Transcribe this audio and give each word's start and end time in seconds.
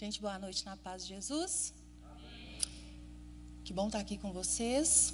Gente, 0.00 0.20
boa 0.20 0.38
noite 0.38 0.64
na 0.64 0.76
paz 0.76 1.02
de 1.02 1.08
Jesus. 1.08 1.74
Que 3.64 3.72
bom 3.72 3.88
estar 3.88 3.98
aqui 3.98 4.16
com 4.16 4.32
vocês. 4.32 5.12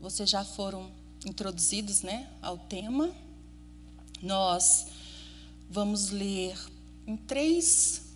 Vocês 0.00 0.30
já 0.30 0.42
foram 0.42 0.90
introduzidos, 1.26 2.00
né, 2.00 2.26
ao 2.40 2.56
tema. 2.56 3.14
Nós 4.22 4.86
vamos 5.68 6.08
ler 6.08 6.58
em 7.06 7.18
três 7.18 8.14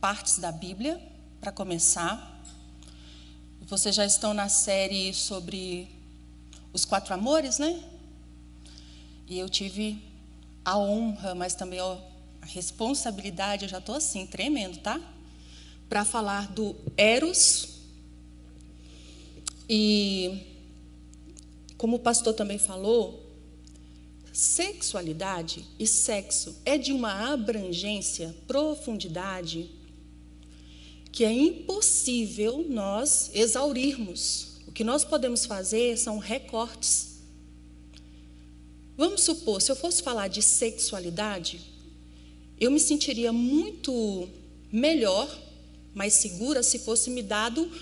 partes 0.00 0.38
da 0.38 0.52
Bíblia 0.52 1.02
para 1.40 1.50
começar. 1.50 2.40
Vocês 3.62 3.96
já 3.96 4.06
estão 4.06 4.32
na 4.32 4.48
série 4.48 5.12
sobre 5.12 5.88
os 6.72 6.84
quatro 6.84 7.12
amores, 7.12 7.58
né? 7.58 7.82
E 9.26 9.36
eu 9.40 9.48
tive 9.48 10.00
a 10.64 10.78
honra, 10.78 11.34
mas 11.34 11.56
também 11.56 11.80
a 11.80 11.98
responsabilidade, 12.42 13.64
eu 13.64 13.68
já 13.68 13.78
estou 13.78 13.96
assim, 13.96 14.24
tremendo, 14.24 14.78
tá? 14.78 15.00
Para 15.88 16.04
falar 16.04 16.52
do 16.52 16.74
Eros. 16.96 17.68
E, 19.68 20.40
como 21.76 21.96
o 21.96 22.00
pastor 22.00 22.34
também 22.34 22.58
falou, 22.58 23.26
sexualidade 24.32 25.64
e 25.78 25.86
sexo 25.86 26.54
é 26.64 26.76
de 26.76 26.92
uma 26.92 27.32
abrangência, 27.32 28.36
profundidade, 28.46 29.70
que 31.10 31.24
é 31.24 31.32
impossível 31.32 32.66
nós 32.68 33.30
exaurirmos. 33.32 34.58
O 34.68 34.72
que 34.72 34.84
nós 34.84 35.04
podemos 35.04 35.46
fazer 35.46 35.96
são 35.96 36.18
recortes. 36.18 37.16
Vamos 38.94 39.22
supor, 39.22 39.62
se 39.62 39.72
eu 39.72 39.76
fosse 39.76 40.02
falar 40.02 40.28
de 40.28 40.42
sexualidade, 40.42 41.60
eu 42.60 42.70
me 42.70 42.78
sentiria 42.78 43.32
muito 43.32 44.28
melhor, 44.70 45.28
mais 45.96 46.12
segura, 46.12 46.62
se 46.62 46.78
fosse 46.78 47.08
me 47.08 47.22
dado 47.22 47.72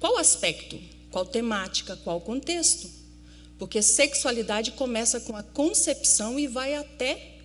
qual 0.00 0.16
aspecto, 0.16 0.80
qual 1.10 1.26
temática, 1.26 1.94
qual 1.96 2.18
contexto. 2.18 2.88
Porque 3.58 3.82
sexualidade 3.82 4.72
começa 4.72 5.20
com 5.20 5.36
a 5.36 5.42
concepção 5.42 6.38
e 6.38 6.46
vai 6.46 6.74
até 6.74 7.36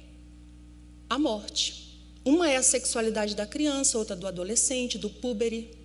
a 1.10 1.20
morte. 1.20 2.00
Uma 2.24 2.50
é 2.50 2.56
a 2.56 2.64
sexualidade 2.64 3.36
da 3.36 3.46
criança, 3.46 3.98
outra 3.98 4.16
do 4.16 4.26
adolescente, 4.26 4.98
do 4.98 5.10
púbere. 5.10 5.78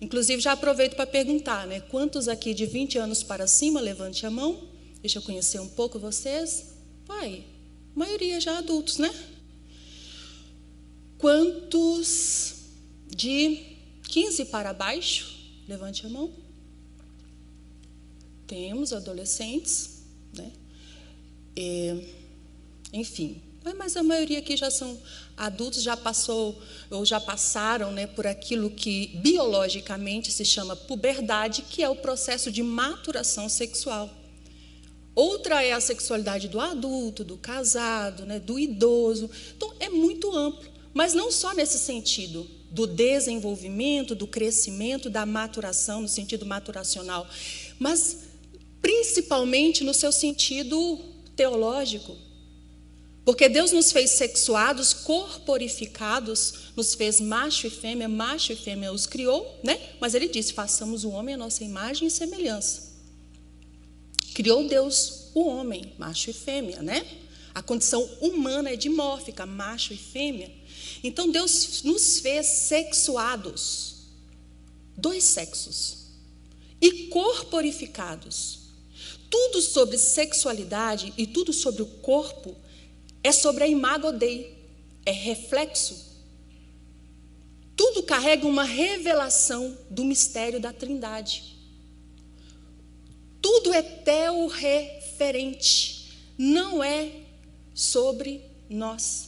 Inclusive, 0.00 0.42
já 0.42 0.52
aproveito 0.52 0.96
para 0.96 1.06
perguntar, 1.06 1.64
né? 1.64 1.80
Quantos 1.80 2.26
aqui 2.26 2.52
de 2.52 2.66
20 2.66 2.98
anos 2.98 3.22
para 3.22 3.46
cima, 3.46 3.80
levante 3.80 4.26
a 4.26 4.30
mão. 4.30 4.68
Deixa 5.00 5.18
eu 5.18 5.22
conhecer 5.22 5.60
um 5.60 5.68
pouco 5.68 6.00
vocês. 6.00 6.74
Pai, 7.06 7.44
maioria 7.94 8.40
já 8.40 8.58
adultos, 8.58 8.98
né? 8.98 9.14
Quantos 11.16 12.57
de 13.08 13.76
15 14.08 14.46
para 14.46 14.72
baixo? 14.72 15.36
Levante 15.66 16.06
a 16.06 16.08
mão. 16.08 16.32
Temos 18.46 18.92
adolescentes, 18.92 20.02
né? 20.34 20.50
E, 21.56 22.14
enfim, 22.92 23.42
mas 23.76 23.96
a 23.96 24.02
maioria 24.02 24.38
aqui 24.38 24.56
já 24.56 24.70
são 24.70 24.98
adultos, 25.36 25.82
já 25.82 25.96
passou 25.96 26.60
ou 26.90 27.04
já 27.04 27.20
passaram 27.20 27.92
né, 27.92 28.06
por 28.06 28.26
aquilo 28.26 28.70
que 28.70 29.08
biologicamente 29.22 30.32
se 30.32 30.44
chama 30.44 30.74
puberdade, 30.74 31.62
que 31.62 31.82
é 31.82 31.88
o 31.88 31.96
processo 31.96 32.50
de 32.50 32.62
maturação 32.62 33.48
sexual. 33.48 34.10
Outra 35.14 35.64
é 35.64 35.72
a 35.72 35.80
sexualidade 35.80 36.48
do 36.48 36.60
adulto, 36.60 37.24
do 37.24 37.36
casado, 37.36 38.24
né, 38.24 38.38
do 38.38 38.58
idoso. 38.58 39.28
Então, 39.56 39.74
é 39.80 39.88
muito 39.88 40.32
amplo. 40.32 40.70
Mas 40.94 41.12
não 41.12 41.30
só 41.30 41.52
nesse 41.52 41.78
sentido 41.78 42.48
do 42.70 42.86
desenvolvimento, 42.86 44.14
do 44.14 44.26
crescimento, 44.26 45.08
da 45.08 45.24
maturação, 45.24 46.02
no 46.02 46.08
sentido 46.08 46.44
maturacional, 46.44 47.26
mas 47.78 48.18
principalmente 48.80 49.82
no 49.84 49.94
seu 49.94 50.12
sentido 50.12 50.98
teológico. 51.34 52.16
Porque 53.24 53.48
Deus 53.48 53.72
nos 53.72 53.92
fez 53.92 54.12
sexuados, 54.12 54.94
corporificados, 54.94 56.72
nos 56.74 56.94
fez 56.94 57.20
macho 57.20 57.66
e 57.66 57.70
fêmea, 57.70 58.08
macho 58.08 58.52
e 58.52 58.56
fêmea 58.56 58.90
os 58.90 59.06
criou, 59.06 59.60
né? 59.62 59.78
Mas 60.00 60.14
ele 60.14 60.28
disse: 60.28 60.54
façamos 60.54 61.04
o 61.04 61.10
homem 61.10 61.34
a 61.34 61.38
nossa 61.38 61.62
imagem 61.62 62.08
e 62.08 62.10
semelhança. 62.10 62.88
Criou 64.34 64.66
Deus 64.66 65.30
o 65.34 65.46
homem, 65.46 65.92
macho 65.98 66.30
e 66.30 66.32
fêmea, 66.32 66.80
né? 66.80 67.04
A 67.54 67.60
condição 67.60 68.02
humana 68.20 68.70
é 68.70 68.76
dimórfica, 68.76 69.44
macho 69.44 69.92
e 69.92 69.96
fêmea. 69.96 70.50
Então 71.02 71.30
Deus 71.30 71.82
nos 71.82 72.20
fez 72.20 72.46
sexuados, 72.46 73.96
dois 74.96 75.24
sexos, 75.24 76.06
e 76.80 77.08
corporificados. 77.08 78.58
Tudo 79.30 79.60
sobre 79.60 79.98
sexualidade 79.98 81.12
e 81.16 81.26
tudo 81.26 81.52
sobre 81.52 81.82
o 81.82 81.86
corpo 81.86 82.56
é 83.22 83.30
sobre 83.32 83.64
a 83.64 83.68
imago 83.68 84.12
Dei, 84.12 84.56
é 85.04 85.10
reflexo. 85.10 86.06
Tudo 87.76 88.02
carrega 88.02 88.46
uma 88.46 88.64
revelação 88.64 89.76
do 89.90 90.02
mistério 90.04 90.58
da 90.58 90.72
Trindade. 90.72 91.58
Tudo 93.40 93.72
é 93.72 93.82
teo-referente, 93.82 96.18
não 96.36 96.82
é 96.82 97.12
sobre 97.74 98.42
nós. 98.68 99.27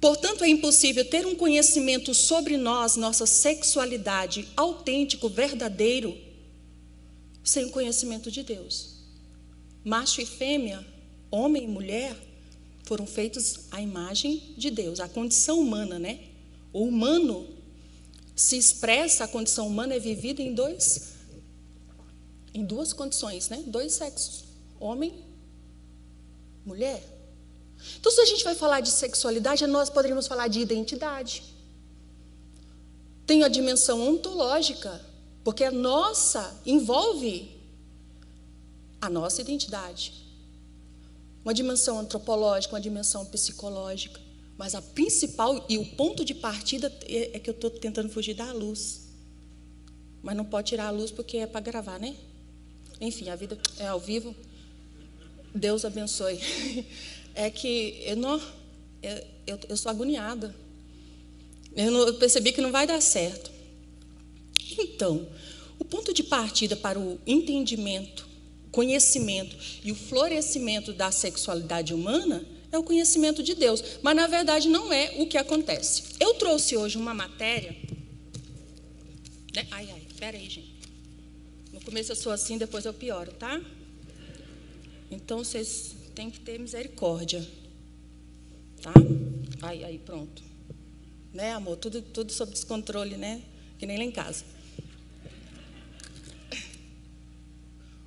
Portanto, 0.00 0.44
é 0.44 0.48
impossível 0.48 1.04
ter 1.04 1.26
um 1.26 1.34
conhecimento 1.34 2.14
sobre 2.14 2.56
nós, 2.56 2.96
nossa 2.96 3.26
sexualidade 3.26 4.48
autêntico, 4.56 5.28
verdadeiro, 5.28 6.16
sem 7.42 7.64
o 7.64 7.70
conhecimento 7.70 8.30
de 8.30 8.42
Deus. 8.42 8.98
Macho 9.84 10.20
e 10.20 10.26
fêmea, 10.26 10.86
homem 11.30 11.64
e 11.64 11.68
mulher, 11.68 12.16
foram 12.84 13.06
feitos 13.06 13.66
à 13.70 13.80
imagem 13.80 14.54
de 14.56 14.70
Deus, 14.70 15.00
a 15.00 15.08
condição 15.08 15.60
humana, 15.60 15.98
né? 15.98 16.20
O 16.72 16.84
humano 16.84 17.46
se 18.36 18.56
expressa, 18.56 19.24
a 19.24 19.28
condição 19.28 19.66
humana 19.66 19.94
é 19.94 19.98
vivida 19.98 20.40
em 20.40 20.54
dois 20.54 21.18
em 22.54 22.64
duas 22.64 22.92
condições, 22.92 23.48
né? 23.48 23.62
Dois 23.66 23.92
sexos, 23.92 24.44
homem, 24.80 25.12
mulher. 26.64 27.17
Então, 27.98 28.10
se 28.10 28.20
a 28.20 28.24
gente 28.26 28.44
vai 28.44 28.54
falar 28.54 28.80
de 28.80 28.90
sexualidade, 28.90 29.66
nós 29.66 29.88
poderíamos 29.90 30.26
falar 30.26 30.48
de 30.48 30.60
identidade. 30.60 31.42
Tem 33.26 33.44
a 33.44 33.48
dimensão 33.48 34.08
ontológica, 34.08 35.04
porque 35.44 35.64
a 35.64 35.70
nossa 35.70 36.60
envolve 36.64 37.58
a 39.00 39.08
nossa 39.08 39.40
identidade. 39.40 40.12
Uma 41.44 41.54
dimensão 41.54 41.98
antropológica, 41.98 42.74
uma 42.74 42.80
dimensão 42.80 43.24
psicológica. 43.24 44.20
Mas 44.56 44.74
a 44.74 44.82
principal 44.82 45.64
e 45.68 45.78
o 45.78 45.86
ponto 45.94 46.24
de 46.24 46.34
partida 46.34 46.92
é, 47.06 47.36
é 47.36 47.38
que 47.38 47.48
eu 47.48 47.54
estou 47.54 47.70
tentando 47.70 48.08
fugir 48.08 48.34
da 48.34 48.52
luz. 48.52 49.08
Mas 50.22 50.36
não 50.36 50.44
pode 50.44 50.68
tirar 50.68 50.88
a 50.88 50.90
luz 50.90 51.10
porque 51.10 51.38
é 51.38 51.46
para 51.46 51.60
gravar, 51.60 51.98
né? 52.00 52.16
Enfim, 53.00 53.28
a 53.28 53.36
vida 53.36 53.56
é 53.78 53.86
ao 53.86 54.00
vivo. 54.00 54.34
Deus 55.54 55.84
abençoe. 55.84 56.40
é 57.38 57.48
que 57.50 58.02
eu 58.04 58.16
não, 58.16 58.42
eu, 59.00 59.58
eu, 59.68 59.76
sou 59.76 59.90
agoniada. 59.90 60.52
Eu, 61.76 61.92
não, 61.92 62.00
eu 62.00 62.14
percebi 62.14 62.50
que 62.50 62.60
não 62.60 62.72
vai 62.72 62.84
dar 62.84 63.00
certo. 63.00 63.52
Então, 64.76 65.28
o 65.78 65.84
ponto 65.84 66.12
de 66.12 66.24
partida 66.24 66.74
para 66.74 66.98
o 66.98 67.20
entendimento, 67.24 68.26
conhecimento 68.72 69.56
e 69.84 69.92
o 69.92 69.94
florescimento 69.94 70.92
da 70.92 71.12
sexualidade 71.12 71.94
humana 71.94 72.44
é 72.72 72.76
o 72.78 72.82
conhecimento 72.82 73.40
de 73.40 73.54
Deus. 73.54 73.84
Mas, 74.02 74.16
na 74.16 74.26
verdade, 74.26 74.68
não 74.68 74.92
é 74.92 75.14
o 75.18 75.26
que 75.28 75.38
acontece. 75.38 76.16
Eu 76.18 76.34
trouxe 76.34 76.76
hoje 76.76 76.98
uma 76.98 77.14
matéria. 77.14 77.70
Né? 79.54 79.64
Ai, 79.70 79.88
ai, 79.92 80.02
peraí, 80.18 80.50
gente. 80.50 80.74
No 81.72 81.80
começo 81.82 82.10
eu 82.10 82.16
sou 82.16 82.32
assim, 82.32 82.58
depois 82.58 82.84
eu 82.84 82.92
pioro, 82.92 83.30
tá? 83.30 83.60
Então, 85.08 85.38
vocês 85.38 85.97
tem 86.18 86.32
que 86.32 86.40
ter 86.40 86.58
misericórdia. 86.58 87.48
Tá? 88.82 88.92
Aí, 89.62 89.84
aí, 89.84 89.98
pronto. 90.00 90.42
Né, 91.32 91.52
amor? 91.52 91.76
Tudo, 91.76 92.02
tudo 92.02 92.32
sob 92.32 92.50
descontrole, 92.50 93.16
né? 93.16 93.40
Que 93.78 93.86
nem 93.86 93.96
lá 93.96 94.02
em 94.02 94.10
casa. 94.10 94.44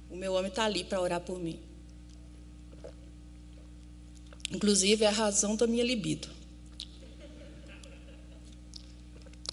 O 0.10 0.18
meu 0.18 0.34
homem 0.34 0.50
está 0.50 0.66
ali 0.66 0.84
para 0.84 1.00
orar 1.00 1.22
por 1.22 1.40
mim. 1.40 1.58
Inclusive, 4.52 5.06
é 5.06 5.08
a 5.08 5.12
razão 5.12 5.56
da 5.56 5.66
minha 5.66 5.86
libido. 5.86 6.28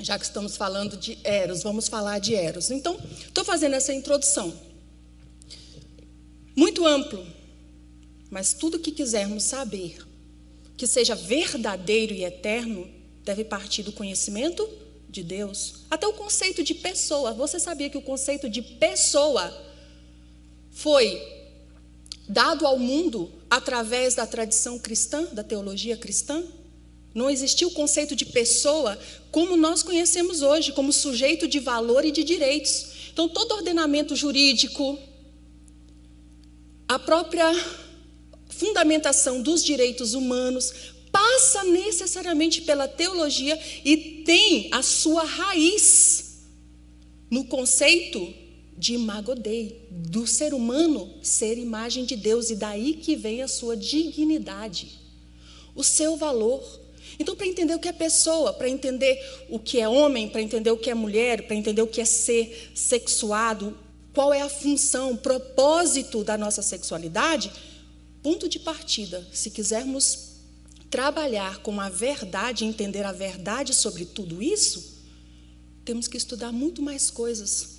Já 0.00 0.18
que 0.18 0.24
estamos 0.24 0.56
falando 0.56 0.96
de 0.96 1.16
Eros, 1.22 1.62
vamos 1.62 1.86
falar 1.86 2.18
de 2.18 2.34
Eros. 2.34 2.72
Então, 2.72 2.98
estou 3.20 3.44
fazendo 3.44 3.76
essa 3.76 3.94
introdução. 3.94 4.52
Muito 6.56 6.84
amplo, 6.84 7.24
mas 8.30 8.52
tudo 8.52 8.78
que 8.78 8.92
quisermos 8.92 9.44
saber, 9.44 9.96
que 10.76 10.86
seja 10.86 11.14
verdadeiro 11.14 12.12
e 12.12 12.24
eterno, 12.24 12.88
deve 13.24 13.44
partir 13.44 13.82
do 13.82 13.92
conhecimento 13.92 14.68
de 15.08 15.22
Deus. 15.22 15.86
Até 15.90 16.06
o 16.06 16.12
conceito 16.12 16.62
de 16.62 16.74
pessoa. 16.74 17.32
Você 17.32 17.58
sabia 17.58 17.90
que 17.90 17.98
o 17.98 18.02
conceito 18.02 18.48
de 18.48 18.62
pessoa 18.62 19.52
foi 20.70 21.20
dado 22.28 22.66
ao 22.66 22.78
mundo 22.78 23.32
através 23.50 24.14
da 24.14 24.26
tradição 24.26 24.78
cristã, 24.78 25.24
da 25.32 25.42
teologia 25.42 25.96
cristã? 25.96 26.44
Não 27.14 27.30
existia 27.30 27.66
o 27.66 27.72
conceito 27.72 28.14
de 28.14 28.26
pessoa 28.26 28.98
como 29.30 29.56
nós 29.56 29.82
conhecemos 29.82 30.42
hoje, 30.42 30.72
como 30.72 30.92
sujeito 30.92 31.48
de 31.48 31.58
valor 31.58 32.04
e 32.04 32.10
de 32.10 32.22
direitos. 32.22 33.10
Então, 33.12 33.28
todo 33.28 33.52
ordenamento 33.52 34.14
jurídico, 34.14 34.98
a 36.86 36.98
própria 36.98 37.52
fundamentação 38.58 39.40
dos 39.40 39.64
direitos 39.64 40.14
humanos 40.14 40.72
passa 41.12 41.64
necessariamente 41.64 42.62
pela 42.62 42.86
teologia 42.86 43.58
e 43.84 43.96
tem 44.24 44.68
a 44.72 44.82
sua 44.82 45.24
raiz 45.24 46.46
no 47.30 47.44
conceito 47.44 48.34
de 48.76 48.94
imago 48.94 49.34
Dei, 49.34 49.88
do 49.90 50.26
ser 50.26 50.54
humano 50.54 51.12
ser 51.22 51.58
imagem 51.58 52.04
de 52.04 52.16
Deus 52.16 52.50
e 52.50 52.56
daí 52.56 52.94
que 52.94 53.16
vem 53.16 53.42
a 53.42 53.48
sua 53.48 53.76
dignidade, 53.76 54.98
o 55.74 55.82
seu 55.82 56.16
valor. 56.16 56.62
Então, 57.18 57.34
para 57.34 57.46
entender 57.46 57.74
o 57.74 57.78
que 57.80 57.88
é 57.88 57.92
pessoa, 57.92 58.52
para 58.52 58.68
entender 58.68 59.18
o 59.48 59.58
que 59.58 59.80
é 59.80 59.88
homem, 59.88 60.28
para 60.28 60.40
entender 60.40 60.70
o 60.70 60.76
que 60.76 60.90
é 60.90 60.94
mulher, 60.94 61.46
para 61.46 61.56
entender 61.56 61.82
o 61.82 61.86
que 61.86 62.00
é 62.00 62.04
ser 62.04 62.70
sexuado, 62.74 63.76
qual 64.14 64.32
é 64.32 64.40
a 64.40 64.48
função, 64.48 65.16
propósito 65.16 66.22
da 66.22 66.38
nossa 66.38 66.62
sexualidade, 66.62 67.50
ponto 68.22 68.48
de 68.48 68.58
partida, 68.58 69.26
se 69.32 69.50
quisermos 69.50 70.28
trabalhar 70.90 71.58
com 71.58 71.80
a 71.80 71.88
verdade, 71.88 72.64
entender 72.64 73.04
a 73.04 73.12
verdade 73.12 73.74
sobre 73.74 74.04
tudo 74.04 74.42
isso, 74.42 74.98
temos 75.84 76.08
que 76.08 76.16
estudar 76.16 76.52
muito 76.52 76.82
mais 76.82 77.10
coisas. 77.10 77.78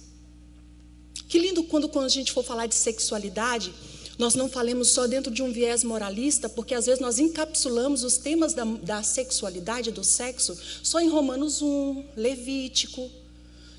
Que 1.28 1.38
lindo 1.38 1.64
quando, 1.64 1.90
quando 1.90 2.06
a 2.06 2.10
gente 2.10 2.32
for 2.32 2.44
falar 2.44 2.68
de 2.68 2.76
sexualidade, 2.76 3.74
nós 4.18 4.36
não 4.36 4.50
falemos 4.50 4.90
só 4.90 5.08
dentro 5.08 5.32
de 5.32 5.42
um 5.42 5.52
viés 5.52 5.84
moralista, 5.84 6.50
porque 6.50 6.74
às 6.74 6.86
vezes 6.86 7.00
nós 7.00 7.20
encapsulamos 7.20 8.04
os 8.04 8.18
temas 8.18 8.54
da, 8.54 8.66
da 8.66 9.02
sexualidade, 9.02 9.92
do 9.92 10.04
sexo, 10.04 10.58
só 10.84 11.00
em 11.00 11.08
Romanos 11.08 11.62
1, 11.62 12.04
Levítico. 12.18 13.10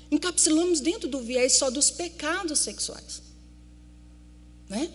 Encapsulamos 0.09 0.79
dentro 0.81 1.07
do 1.07 1.19
viés 1.19 1.53
só 1.53 1.69
dos 1.69 1.91
pecados 1.91 2.59
sexuais. 2.59 3.21
Né? 4.67 4.91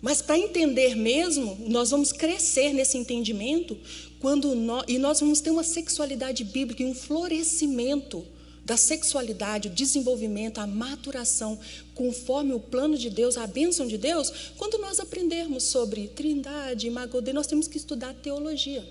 Mas 0.00 0.20
para 0.20 0.38
entender 0.38 0.94
mesmo, 0.94 1.56
nós 1.68 1.90
vamos 1.90 2.12
crescer 2.12 2.72
nesse 2.72 2.98
entendimento 2.98 3.76
quando 4.18 4.54
nós, 4.54 4.84
e 4.88 4.98
nós 4.98 5.20
vamos 5.20 5.40
ter 5.40 5.50
uma 5.50 5.64
sexualidade 5.64 6.44
bíblica 6.44 6.82
e 6.82 6.86
um 6.86 6.94
florescimento 6.94 8.24
da 8.64 8.76
sexualidade, 8.76 9.68
o 9.68 9.70
desenvolvimento, 9.70 10.58
a 10.58 10.66
maturação, 10.66 11.56
conforme 11.94 12.52
o 12.52 12.58
plano 12.58 12.98
de 12.98 13.08
Deus, 13.08 13.38
a 13.38 13.46
bênção 13.46 13.86
de 13.86 13.96
Deus, 13.96 14.32
quando 14.56 14.76
nós 14.78 14.98
aprendermos 14.98 15.62
sobre 15.62 16.08
trindade, 16.08 16.88
imagodê, 16.88 17.32
nós 17.32 17.46
temos 17.46 17.68
que 17.68 17.76
estudar 17.76 18.12
teologia. 18.14 18.84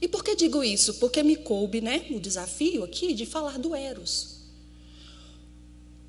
E 0.00 0.06
por 0.06 0.22
que 0.22 0.36
digo 0.36 0.62
isso? 0.62 0.94
Porque 0.94 1.20
me 1.24 1.34
coube 1.34 1.80
né, 1.80 2.06
o 2.10 2.20
desafio 2.20 2.84
aqui 2.84 3.12
de 3.12 3.26
falar 3.26 3.58
do 3.58 3.74
Eros. 3.74 4.37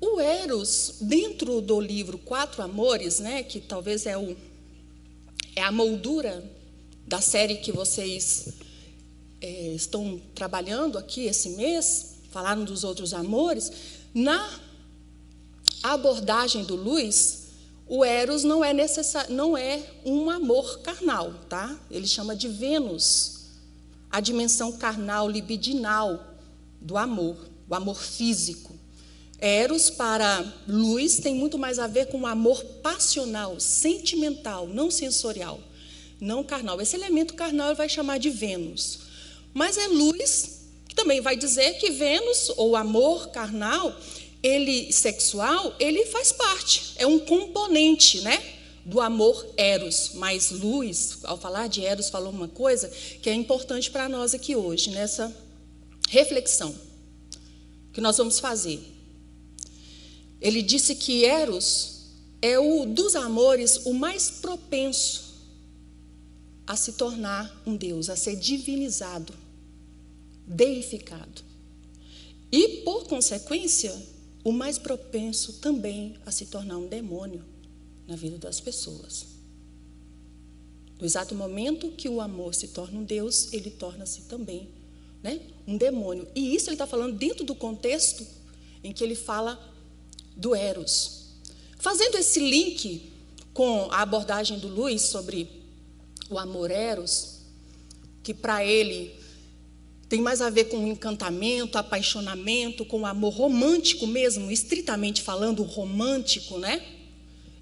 O 0.00 0.18
Eros, 0.18 0.94
dentro 1.02 1.60
do 1.60 1.78
livro 1.78 2.16
Quatro 2.16 2.62
Amores, 2.62 3.20
né, 3.20 3.42
que 3.42 3.60
talvez 3.60 4.06
é, 4.06 4.16
o, 4.16 4.34
é 5.54 5.62
a 5.62 5.70
moldura 5.70 6.42
da 7.06 7.20
série 7.20 7.56
que 7.56 7.70
vocês 7.70 8.48
é, 9.42 9.74
estão 9.74 10.18
trabalhando 10.34 10.96
aqui 10.96 11.26
esse 11.26 11.50
mês, 11.50 12.14
falaram 12.30 12.64
dos 12.64 12.82
outros 12.82 13.12
amores, 13.12 13.70
na 14.14 14.58
abordagem 15.82 16.64
do 16.64 16.76
Luiz, 16.76 17.48
o 17.86 18.04
Eros 18.04 18.44
não 18.44 18.64
é 18.64 18.72
não 19.28 19.58
é 19.58 19.84
um 20.04 20.30
amor 20.30 20.78
carnal, 20.78 21.34
tá? 21.48 21.78
Ele 21.90 22.06
chama 22.06 22.36
de 22.36 22.48
Vênus, 22.48 23.48
a 24.10 24.20
dimensão 24.20 24.72
carnal, 24.72 25.28
libidinal 25.28 26.36
do 26.80 26.96
amor, 26.96 27.36
o 27.68 27.74
amor 27.74 28.00
físico. 28.00 28.79
Eros 29.40 29.88
para 29.88 30.44
Luiz 30.68 31.18
tem 31.18 31.34
muito 31.34 31.58
mais 31.58 31.78
a 31.78 31.86
ver 31.86 32.06
com 32.06 32.20
o 32.20 32.26
amor 32.26 32.62
passional, 32.82 33.58
sentimental, 33.58 34.66
não 34.66 34.90
sensorial, 34.90 35.60
não 36.20 36.44
carnal. 36.44 36.80
Esse 36.80 36.96
elemento 36.96 37.34
carnal 37.34 37.68
ele 37.68 37.76
vai 37.76 37.88
chamar 37.88 38.18
de 38.18 38.30
Vênus. 38.30 39.00
Mas 39.54 39.78
é 39.78 39.88
Luiz 39.88 40.60
que 40.90 40.94
também 40.94 41.20
vai 41.20 41.36
dizer 41.36 41.74
que 41.74 41.90
Vênus, 41.92 42.50
ou 42.56 42.74
amor 42.74 43.28
carnal, 43.28 43.96
ele 44.42 44.92
sexual, 44.92 45.74
ele 45.78 46.04
faz 46.06 46.32
parte, 46.32 46.94
é 46.96 47.06
um 47.06 47.18
componente, 47.18 48.20
né? 48.22 48.42
Do 48.84 49.00
amor 49.00 49.46
eros, 49.56 50.12
mas 50.14 50.50
Luz, 50.50 51.18
ao 51.22 51.38
falar 51.38 51.68
de 51.68 51.84
eros, 51.84 52.08
falou 52.08 52.32
uma 52.32 52.48
coisa 52.48 52.90
que 53.22 53.30
é 53.30 53.34
importante 53.34 53.90
para 53.90 54.08
nós 54.08 54.34
aqui 54.34 54.56
hoje, 54.56 54.90
nessa 54.90 55.32
reflexão 56.08 56.74
que 57.92 58.00
nós 58.00 58.16
vamos 58.16 58.40
fazer. 58.40 58.80
Ele 60.40 60.62
disse 60.62 60.94
que 60.94 61.24
eros 61.24 62.06
é 62.40 62.58
o 62.58 62.86
dos 62.86 63.14
amores 63.14 63.84
o 63.84 63.92
mais 63.92 64.30
propenso 64.30 65.30
a 66.66 66.76
se 66.76 66.92
tornar 66.92 67.62
um 67.66 67.76
Deus, 67.76 68.08
a 68.08 68.16
ser 68.16 68.36
divinizado 68.36 69.34
deificado. 70.50 71.42
E, 72.50 72.78
por 72.78 73.06
consequência, 73.06 73.96
o 74.42 74.50
mais 74.50 74.78
propenso 74.78 75.54
também 75.54 76.16
a 76.26 76.32
se 76.32 76.46
tornar 76.46 76.78
um 76.78 76.88
demônio 76.88 77.44
na 78.08 78.16
vida 78.16 78.36
das 78.36 78.58
pessoas. 78.60 79.26
No 80.98 81.06
exato 81.06 81.34
momento 81.34 81.92
que 81.92 82.08
o 82.08 82.20
amor 82.20 82.54
se 82.54 82.68
torna 82.68 82.98
um 82.98 83.04
Deus, 83.04 83.52
ele 83.52 83.70
torna-se 83.70 84.22
também 84.22 84.68
né, 85.22 85.40
um 85.66 85.76
demônio. 85.76 86.26
E 86.34 86.54
isso 86.54 86.68
ele 86.68 86.74
está 86.74 86.86
falando 86.86 87.16
dentro 87.16 87.44
do 87.44 87.54
contexto 87.54 88.26
em 88.82 88.92
que 88.92 89.04
ele 89.04 89.14
fala 89.14 89.69
do 90.36 90.54
Eros. 90.54 91.26
Fazendo 91.78 92.16
esse 92.16 92.38
link 92.40 93.12
com 93.52 93.88
a 93.90 94.02
abordagem 94.02 94.58
do 94.58 94.68
Luiz 94.68 95.02
sobre 95.02 95.48
o 96.28 96.38
amor 96.38 96.70
Eros, 96.70 97.40
que 98.22 98.32
para 98.32 98.64
ele 98.64 99.14
tem 100.08 100.20
mais 100.20 100.40
a 100.40 100.50
ver 100.50 100.64
com 100.64 100.86
encantamento, 100.86 101.78
apaixonamento, 101.78 102.84
com 102.84 103.06
amor 103.06 103.32
romântico 103.32 104.06
mesmo, 104.06 104.50
estritamente 104.50 105.22
falando, 105.22 105.62
romântico, 105.62 106.58
né? 106.58 106.84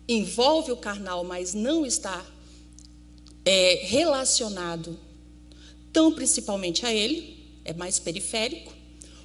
Envolve 0.08 0.72
o 0.72 0.76
carnal, 0.76 1.22
mas 1.24 1.52
não 1.52 1.84
está 1.84 2.24
é, 3.44 3.80
relacionado 3.84 4.98
tão 5.92 6.12
principalmente 6.12 6.86
a 6.86 6.92
ele, 6.92 7.36
é 7.64 7.74
mais 7.74 7.98
periférico. 7.98 8.72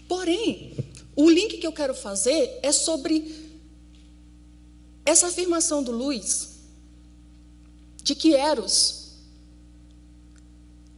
Porém, 0.08 0.74
o 1.16 1.30
link 1.30 1.58
que 1.58 1.68
eu 1.68 1.74
quero 1.74 1.94
fazer 1.94 2.60
é 2.62 2.72
sobre 2.72 3.44
essa 5.06 5.28
afirmação 5.28 5.84
do 5.84 5.92
Luiz, 5.92 6.50
de 8.04 8.16
que 8.16 8.36
Eros, 8.36 9.12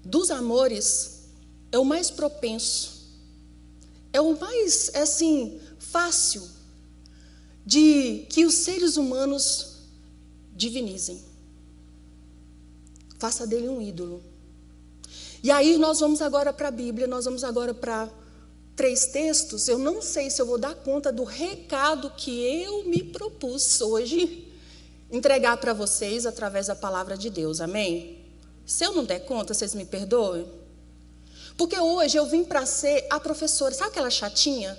dos 0.03 0.29
amores 0.29 1.23
é 1.71 1.79
o 1.79 1.85
mais 1.85 2.09
propenso, 2.11 3.07
é 4.13 4.21
o 4.21 4.39
mais, 4.39 4.89
é 4.93 5.01
assim, 5.01 5.59
fácil 5.79 6.47
de 7.65 8.25
que 8.29 8.45
os 8.45 8.53
seres 8.53 8.95
humanos 8.95 9.77
divinizem. 10.55 11.21
Faça 13.17 13.47
dele 13.47 13.67
um 13.67 13.81
ídolo. 13.81 14.23
E 15.41 15.51
aí 15.51 15.77
nós 15.77 15.99
vamos 15.99 16.21
agora 16.21 16.53
para 16.53 16.67
a 16.67 16.71
Bíblia, 16.71 17.07
nós 17.07 17.25
vamos 17.25 17.43
agora 17.43 17.73
para 17.73 18.09
três 18.75 19.07
textos. 19.07 19.67
Eu 19.67 19.77
não 19.77 20.01
sei 20.01 20.29
se 20.29 20.41
eu 20.41 20.45
vou 20.45 20.57
dar 20.57 20.75
conta 20.75 21.11
do 21.11 21.23
recado 21.23 22.11
que 22.11 22.63
eu 22.63 22.83
me 22.85 23.03
propus 23.03 23.81
hoje 23.81 24.51
entregar 25.11 25.57
para 25.57 25.73
vocês 25.73 26.25
através 26.25 26.67
da 26.67 26.75
palavra 26.75 27.17
de 27.17 27.29
Deus. 27.29 27.61
Amém? 27.61 28.25
Se 28.65 28.83
eu 28.83 28.93
não 28.93 29.03
der 29.03 29.19
conta, 29.19 29.53
vocês 29.53 29.73
me 29.73 29.85
perdoem? 29.85 30.47
Porque 31.57 31.79
hoje 31.79 32.17
eu 32.17 32.25
vim 32.25 32.43
para 32.43 32.65
ser 32.65 33.05
a 33.09 33.19
professora, 33.19 33.73
sabe 33.73 33.91
aquela 33.91 34.09
chatinha? 34.09 34.77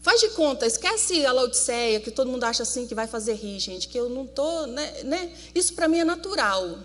Faz 0.00 0.20
de 0.20 0.28
conta, 0.30 0.66
esquece 0.66 1.24
a 1.24 1.32
Laodiceia, 1.32 1.98
que 1.98 2.10
todo 2.10 2.30
mundo 2.30 2.44
acha 2.44 2.62
assim 2.62 2.86
que 2.86 2.94
vai 2.94 3.06
fazer 3.06 3.34
rir, 3.34 3.58
gente, 3.58 3.88
que 3.88 3.98
eu 3.98 4.10
não 4.10 4.26
estou, 4.26 4.66
né, 4.66 5.02
né? 5.02 5.32
Isso 5.54 5.72
para 5.74 5.88
mim 5.88 5.98
é 5.98 6.04
natural. 6.04 6.78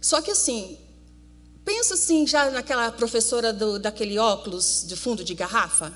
Só 0.00 0.22
que 0.22 0.30
assim, 0.30 0.78
pensa 1.64 1.94
assim 1.94 2.26
já 2.26 2.50
naquela 2.50 2.90
professora 2.92 3.52
do, 3.52 3.78
daquele 3.78 4.18
óculos 4.18 4.84
de 4.86 4.96
fundo 4.96 5.24
de 5.24 5.34
garrafa. 5.34 5.92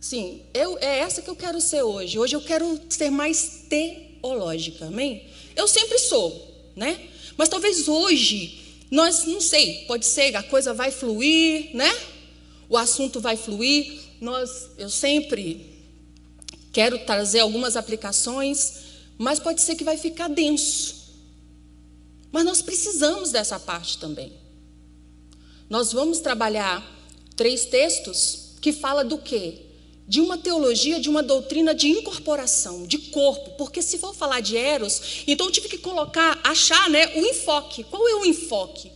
Sim, 0.00 0.42
eu, 0.54 0.78
é 0.78 1.00
essa 1.00 1.20
que 1.22 1.28
eu 1.28 1.36
quero 1.36 1.60
ser 1.60 1.82
hoje. 1.82 2.18
Hoje 2.18 2.36
eu 2.36 2.40
quero 2.40 2.80
ser 2.88 3.10
mais 3.10 3.64
teológica, 3.68 4.86
amém? 4.86 5.28
Eu 5.56 5.66
sempre 5.66 5.98
sou, 5.98 6.70
né? 6.76 7.08
Mas 7.36 7.48
talvez 7.48 7.88
hoje 7.88 8.68
nós 8.90 9.26
não 9.26 9.40
sei, 9.40 9.84
pode 9.86 10.06
ser 10.06 10.34
a 10.36 10.42
coisa 10.42 10.72
vai 10.72 10.90
fluir, 10.90 11.70
né? 11.74 11.92
O 12.68 12.76
assunto 12.76 13.20
vai 13.20 13.36
fluir. 13.36 14.00
Nós, 14.20 14.70
eu 14.78 14.88
sempre 14.90 15.78
quero 16.72 16.98
trazer 17.00 17.40
algumas 17.40 17.76
aplicações, 17.76 18.72
mas 19.16 19.38
pode 19.38 19.60
ser 19.60 19.74
que 19.74 19.84
vai 19.84 19.96
ficar 19.96 20.28
denso. 20.28 20.97
Mas 22.30 22.44
nós 22.44 22.62
precisamos 22.62 23.30
dessa 23.30 23.58
parte 23.58 23.98
também. 23.98 24.32
Nós 25.68 25.92
vamos 25.92 26.20
trabalhar 26.20 26.84
três 27.36 27.66
textos 27.66 28.54
que 28.60 28.72
fala 28.72 29.04
do 29.04 29.18
quê? 29.18 29.66
De 30.06 30.20
uma 30.20 30.38
teologia, 30.38 30.98
de 30.98 31.08
uma 31.08 31.22
doutrina 31.22 31.74
de 31.74 31.88
incorporação, 31.88 32.86
de 32.86 32.98
corpo. 32.98 33.50
Porque 33.52 33.82
se 33.82 33.98
for 33.98 34.14
falar 34.14 34.40
de 34.40 34.56
Eros, 34.56 35.22
então 35.26 35.46
eu 35.46 35.52
tive 35.52 35.68
que 35.68 35.78
colocar, 35.78 36.40
achar 36.42 36.88
né, 36.88 37.08
o 37.16 37.26
enfoque. 37.26 37.84
Qual 37.84 38.08
é 38.08 38.14
o 38.14 38.24
enfoque? 38.24 38.90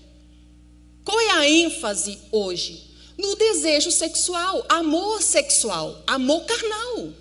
Qual 1.05 1.19
é 1.21 1.31
a 1.33 1.49
ênfase 1.49 2.19
hoje? 2.31 2.91
No 3.19 3.37
desejo 3.37 3.91
sexual, 3.91 4.65
amor 4.69 5.21
sexual, 5.21 6.03
amor 6.07 6.45
carnal. 6.45 7.12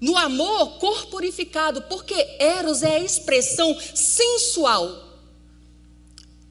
No 0.00 0.16
amor 0.16 0.78
corporificado, 0.78 1.82
porque 1.82 2.14
Eros 2.38 2.82
é 2.82 2.96
a 2.96 3.00
expressão 3.00 3.76
sensual 3.94 5.08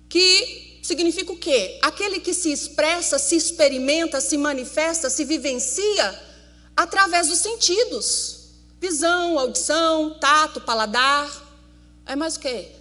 que 0.09 0.79
significa 0.81 1.31
o 1.31 1.37
quê? 1.37 1.79
Aquele 1.81 2.19
que 2.19 2.33
se 2.33 2.51
expressa, 2.51 3.19
se 3.19 3.35
experimenta, 3.35 4.21
se 4.21 4.37
manifesta, 4.37 5.09
se 5.09 5.25
vivencia 5.25 6.23
através 6.75 7.27
dos 7.27 7.39
sentidos: 7.39 8.51
visão, 8.79 9.37
audição, 9.37 10.17
tato, 10.19 10.61
paladar. 10.61 11.45
É 12.05 12.15
mais 12.15 12.37
o 12.37 12.39
quê? 12.39 12.71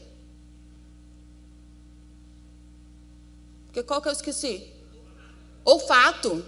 Porque 3.67 3.83
qual 3.83 4.01
que 4.01 4.09
eu 4.09 4.13
esqueci? 4.13 4.73
Olfato. 5.65 6.45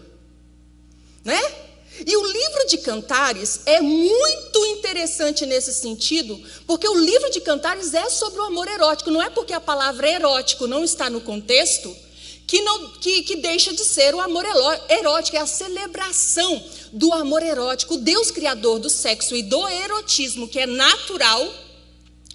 Né? 1.24 1.67
E 2.06 2.16
o 2.16 2.26
livro 2.26 2.66
de 2.68 2.78
Cantares 2.78 3.60
é 3.66 3.80
muito 3.80 4.66
interessante 4.66 5.44
nesse 5.44 5.74
sentido, 5.74 6.40
porque 6.66 6.88
o 6.88 6.94
livro 6.94 7.30
de 7.30 7.40
Cantares 7.40 7.94
é 7.94 8.08
sobre 8.08 8.40
o 8.40 8.44
amor 8.44 8.68
erótico. 8.68 9.10
Não 9.10 9.22
é 9.22 9.30
porque 9.30 9.52
a 9.52 9.60
palavra 9.60 10.08
erótico 10.08 10.66
não 10.66 10.84
está 10.84 11.10
no 11.10 11.20
contexto 11.20 11.94
que, 12.46 12.62
não, 12.62 12.92
que, 12.92 13.22
que 13.22 13.36
deixa 13.36 13.72
de 13.74 13.84
ser 13.84 14.14
o 14.14 14.20
amor 14.20 14.44
erótico, 14.88 15.36
é 15.36 15.40
a 15.40 15.46
celebração 15.46 16.64
do 16.92 17.12
amor 17.12 17.42
erótico. 17.42 17.98
Deus 17.98 18.30
criador 18.30 18.78
do 18.78 18.88
sexo 18.88 19.36
e 19.36 19.42
do 19.42 19.68
erotismo, 19.68 20.48
que 20.48 20.58
é 20.58 20.66
natural, 20.66 21.46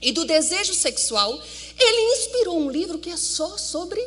e 0.04 0.12
do 0.12 0.26
desejo 0.26 0.74
sexual, 0.74 1.42
ele 1.80 2.14
inspirou 2.14 2.60
um 2.60 2.70
livro 2.70 3.00
que 3.00 3.10
é 3.10 3.18
só 3.18 3.58
sobre 3.58 4.00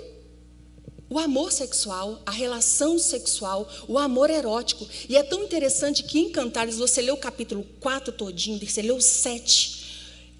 o 1.08 1.18
amor 1.18 1.52
sexual, 1.52 2.20
a 2.26 2.30
relação 2.30 2.98
sexual, 2.98 3.68
o 3.86 3.98
amor 3.98 4.28
erótico. 4.28 4.86
E 5.08 5.16
é 5.16 5.22
tão 5.22 5.44
interessante 5.44 6.02
que 6.02 6.18
em 6.18 6.30
Cantares, 6.30 6.76
você 6.76 7.00
lê 7.00 7.12
o 7.12 7.16
capítulo 7.16 7.64
4 7.80 8.12
todinho, 8.12 8.58
você 8.58 8.82
lê 8.82 8.90
o 8.90 9.00
7. 9.00 9.76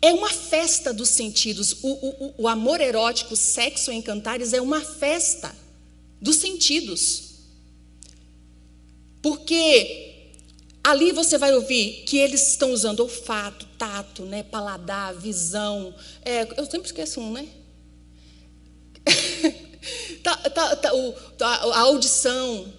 É 0.03 0.13
uma 0.13 0.31
festa 0.31 0.93
dos 0.93 1.09
sentidos. 1.09 1.77
O, 1.83 1.89
o, 1.89 2.35
o 2.39 2.49
amor 2.49 2.81
erótico, 2.81 3.35
o 3.35 3.37
sexo 3.37 3.93
em 3.93 4.03
Cantares 4.03 4.53
é 4.53 4.61
uma 4.61 4.81
festa 4.81 5.55
dos 6.21 6.37
sentidos. 6.37 7.23
Porque 9.23 10.33
ali 10.83 11.13
você 11.13 11.39
vai 11.39 11.55
ouvir 11.55 12.05
que 12.07 12.19
eles 12.19 12.51
estão 12.51 12.73
usando 12.73 13.01
olfato, 13.01 13.67
tato, 13.79 14.25
né, 14.25 14.43
paladar, 14.43 15.15
visão. 15.15 15.95
É, 16.25 16.43
eu 16.61 16.67
sempre 16.67 16.87
esqueço 16.87 17.21
um, 17.21 17.33
né? 17.33 17.49
Tá, 20.23 20.37
tá, 20.37 20.77
tá, 20.77 20.95
o, 20.95 21.15
a, 21.41 21.47
a 21.47 21.81
audição, 21.81 22.73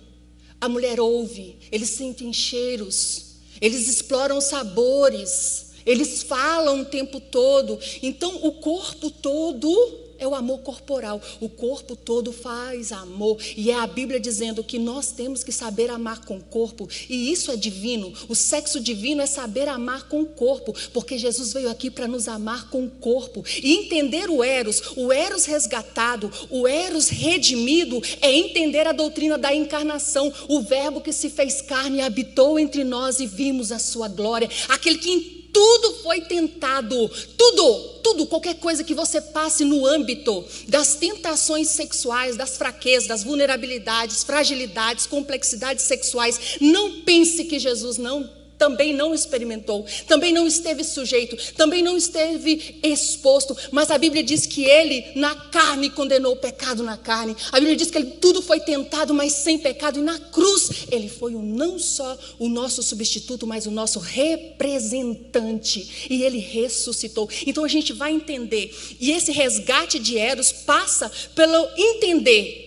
a 0.59 0.67
mulher 0.67 0.99
ouve, 0.99 1.57
eles 1.71 1.89
sentem 1.89 2.33
cheiros, 2.33 3.37
eles 3.61 3.87
exploram 3.87 4.41
sabores, 4.41 5.71
eles 5.85 6.23
falam 6.23 6.81
o 6.81 6.85
tempo 6.85 7.19
todo. 7.19 7.79
Então, 8.03 8.35
o 8.43 8.53
corpo 8.53 9.09
todo 9.09 10.06
é 10.19 10.27
o 10.27 10.35
amor 10.35 10.59
corporal. 10.59 11.21
O 11.39 11.49
corpo 11.49 11.95
todo 11.95 12.31
faz 12.31 12.91
amor. 12.91 13.37
E 13.55 13.71
é 13.71 13.75
a 13.75 13.87
Bíblia 13.87 14.19
dizendo 14.19 14.63
que 14.63 14.79
nós 14.79 15.11
temos 15.11 15.43
que 15.43 15.51
saber 15.51 15.89
amar 15.89 16.25
com 16.25 16.37
o 16.37 16.43
corpo. 16.43 16.87
E 17.09 17.31
isso 17.31 17.51
é 17.51 17.55
divino. 17.55 18.13
O 18.27 18.35
sexo 18.35 18.79
divino 18.79 19.21
é 19.21 19.25
saber 19.25 19.67
amar 19.67 20.07
com 20.07 20.21
o 20.21 20.25
corpo. 20.25 20.73
Porque 20.93 21.17
Jesus 21.17 21.53
veio 21.53 21.69
aqui 21.69 21.89
para 21.89 22.07
nos 22.07 22.27
amar 22.27 22.69
com 22.69 22.85
o 22.85 22.89
corpo. 22.89 23.43
E 23.61 23.73
entender 23.73 24.29
o 24.29 24.43
Eros, 24.43 24.81
o 24.95 25.11
Eros 25.11 25.45
resgatado, 25.45 26.31
o 26.49 26.67
Eros 26.67 27.09
redimido, 27.09 28.01
é 28.21 28.31
entender 28.31 28.87
a 28.87 28.91
doutrina 28.91 29.37
da 29.37 29.53
encarnação. 29.53 30.33
O 30.47 30.61
Verbo 30.61 31.01
que 31.01 31.13
se 31.13 31.29
fez 31.29 31.61
carne 31.61 32.01
habitou 32.01 32.59
entre 32.59 32.83
nós 32.83 33.19
e 33.19 33.25
vimos 33.25 33.71
a 33.71 33.79
sua 33.79 34.07
glória. 34.07 34.49
Aquele 34.69 34.97
que 34.97 35.36
tudo 35.57 35.93
foi 36.03 36.21
tentado, 36.21 37.09
tudo, 37.35 37.79
tudo, 38.03 38.27
qualquer 38.27 38.57
coisa 38.59 38.83
que 38.83 38.93
você 38.93 39.19
passe 39.19 39.65
no 39.65 39.87
âmbito 39.87 40.45
das 40.67 40.93
tentações 40.93 41.69
sexuais, 41.69 42.37
das 42.37 42.57
fraquezas, 42.57 43.07
das 43.07 43.23
vulnerabilidades, 43.23 44.23
fragilidades, 44.23 45.07
complexidades 45.07 45.85
sexuais, 45.85 46.57
não 46.61 47.01
pense 47.01 47.45
que 47.45 47.57
Jesus 47.57 47.97
não 47.97 48.29
também 48.57 48.93
não 48.93 49.13
experimentou, 49.13 49.85
também 50.07 50.33
não 50.33 50.47
esteve 50.47 50.83
sujeito, 50.83 51.37
também 51.53 51.83
não 51.83 51.95
esteve 51.95 52.79
exposto, 52.83 53.55
mas 53.71 53.91
a 53.91 53.97
Bíblia 53.97 54.23
diz 54.23 54.45
que 54.45 54.65
ele 54.65 55.05
na 55.15 55.35
carne 55.35 55.89
condenou 55.89 56.33
o 56.33 56.37
pecado 56.37 56.83
na 56.83 56.97
carne. 56.97 57.35
A 57.51 57.59
Bíblia 57.59 57.75
diz 57.75 57.91
que 57.91 57.97
ele 57.97 58.11
tudo 58.11 58.41
foi 58.41 58.59
tentado, 58.59 59.13
mas 59.13 59.33
sem 59.33 59.59
pecado, 59.59 59.99
e 59.99 60.01
na 60.01 60.19
cruz 60.19 60.87
ele 60.91 61.07
foi 61.07 61.35
o, 61.35 61.41
não 61.41 61.77
só 61.77 62.17
o 62.39 62.49
nosso 62.49 62.81
substituto, 62.81 63.45
mas 63.45 63.65
o 63.65 63.71
nosso 63.71 63.99
representante, 63.99 66.07
e 66.09 66.23
ele 66.23 66.39
ressuscitou. 66.39 67.29
Então 67.45 67.63
a 67.63 67.67
gente 67.67 67.93
vai 67.93 68.11
entender, 68.11 68.75
e 68.99 69.11
esse 69.11 69.31
resgate 69.31 69.99
de 69.99 70.17
Eros 70.17 70.51
passa 70.51 71.11
pelo 71.35 71.67
entender 71.77 72.65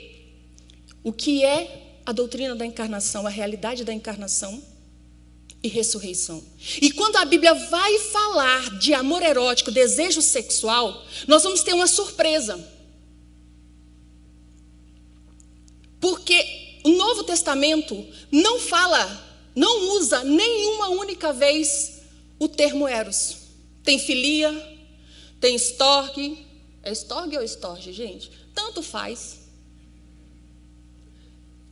o 1.02 1.12
que 1.12 1.44
é 1.44 2.00
a 2.06 2.12
doutrina 2.12 2.54
da 2.54 2.66
encarnação, 2.66 3.26
a 3.26 3.30
realidade 3.30 3.84
da 3.84 3.92
encarnação 3.92 4.62
e 5.62 5.68
ressurreição. 5.68 6.42
E 6.80 6.90
quando 6.90 7.16
a 7.16 7.24
Bíblia 7.24 7.54
vai 7.54 7.98
falar 7.98 8.78
de 8.78 8.94
amor 8.94 9.22
erótico, 9.22 9.70
desejo 9.70 10.22
sexual, 10.22 11.04
nós 11.26 11.42
vamos 11.42 11.62
ter 11.62 11.74
uma 11.74 11.86
surpresa. 11.86 12.58
Porque 16.00 16.80
o 16.82 16.90
Novo 16.90 17.24
Testamento 17.24 18.06
não 18.32 18.58
fala, 18.58 19.28
não 19.54 19.96
usa 19.96 20.24
nenhuma 20.24 20.88
única 20.88 21.32
vez 21.32 22.00
o 22.38 22.48
termo 22.48 22.88
eros. 22.88 23.36
Tem 23.84 23.98
filia, 23.98 24.50
tem 25.38 25.54
estorgue. 25.54 26.46
É 26.82 26.90
estorgue 26.90 27.36
ou 27.36 27.42
estorge, 27.42 27.92
gente? 27.92 28.30
Tanto 28.54 28.82
faz. 28.82 29.40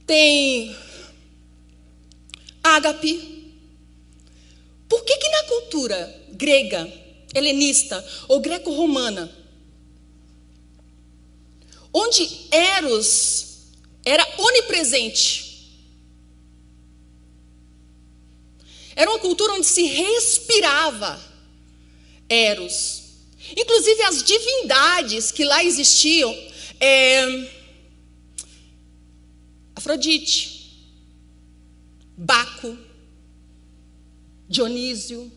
Tem 0.07 0.77
ágape 2.63 3.38
por 4.89 5.05
que, 5.05 5.17
que 5.17 5.29
na 5.29 5.43
cultura 5.45 6.23
grega, 6.31 6.91
helenista 7.35 8.05
ou 8.27 8.41
greco-romana, 8.41 9.31
onde 11.93 12.29
Eros 12.51 13.47
era 14.05 14.27
onipresente, 14.39 15.49
era 18.97 19.11
uma 19.11 19.21
cultura 19.21 19.53
onde 19.53 19.67
se 19.67 19.83
respirava 19.85 21.21
Eros. 22.29 23.05
Inclusive 23.57 24.03
as 24.03 24.23
divindades 24.25 25.31
que 25.31 25.45
lá 25.45 25.63
existiam, 25.63 26.37
é, 26.81 27.49
Afrodite, 29.77 30.59
Baco, 32.17 32.77
Dionísio, 34.49 35.31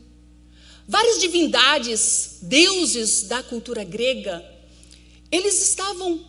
várias 0.88 1.20
divindades, 1.20 2.40
deuses 2.42 3.24
da 3.24 3.44
cultura 3.44 3.84
grega, 3.84 4.44
eles 5.32 5.62
estavam 5.62 6.20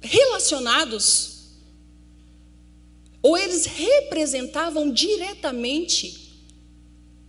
relacionados 0.00 1.32
ou 3.22 3.38
eles 3.38 3.66
representavam 3.66 4.90
diretamente 4.90 6.22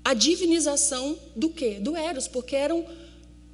a 0.04 0.14
divinização 0.14 1.18
do 1.36 1.50
quê? 1.50 1.80
Do 1.80 1.96
Eros, 1.96 2.28
porque 2.28 2.56
eram 2.56 2.86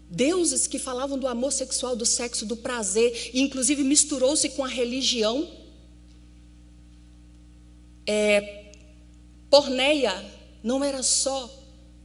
deuses 0.09 0.65
que 0.65 0.79
falavam 0.79 1.19
do 1.19 1.27
amor 1.27 1.51
sexual, 1.51 1.95
do 1.95 2.05
sexo, 2.05 2.45
do 2.45 2.57
prazer, 2.57 3.31
e 3.33 3.41
inclusive 3.41 3.83
misturou-se 3.83 4.49
com 4.49 4.63
a 4.63 4.67
religião. 4.67 5.47
É, 8.07 8.58
Porneia 9.49 10.13
não 10.63 10.83
era 10.83 11.01
só 11.01 11.49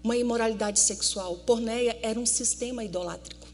uma 0.02 0.16
imoralidade 0.16 0.80
sexual, 0.80 1.36
porneia 1.38 1.98
era 2.02 2.18
um 2.18 2.26
sistema 2.26 2.84
idolátrico. 2.84 3.46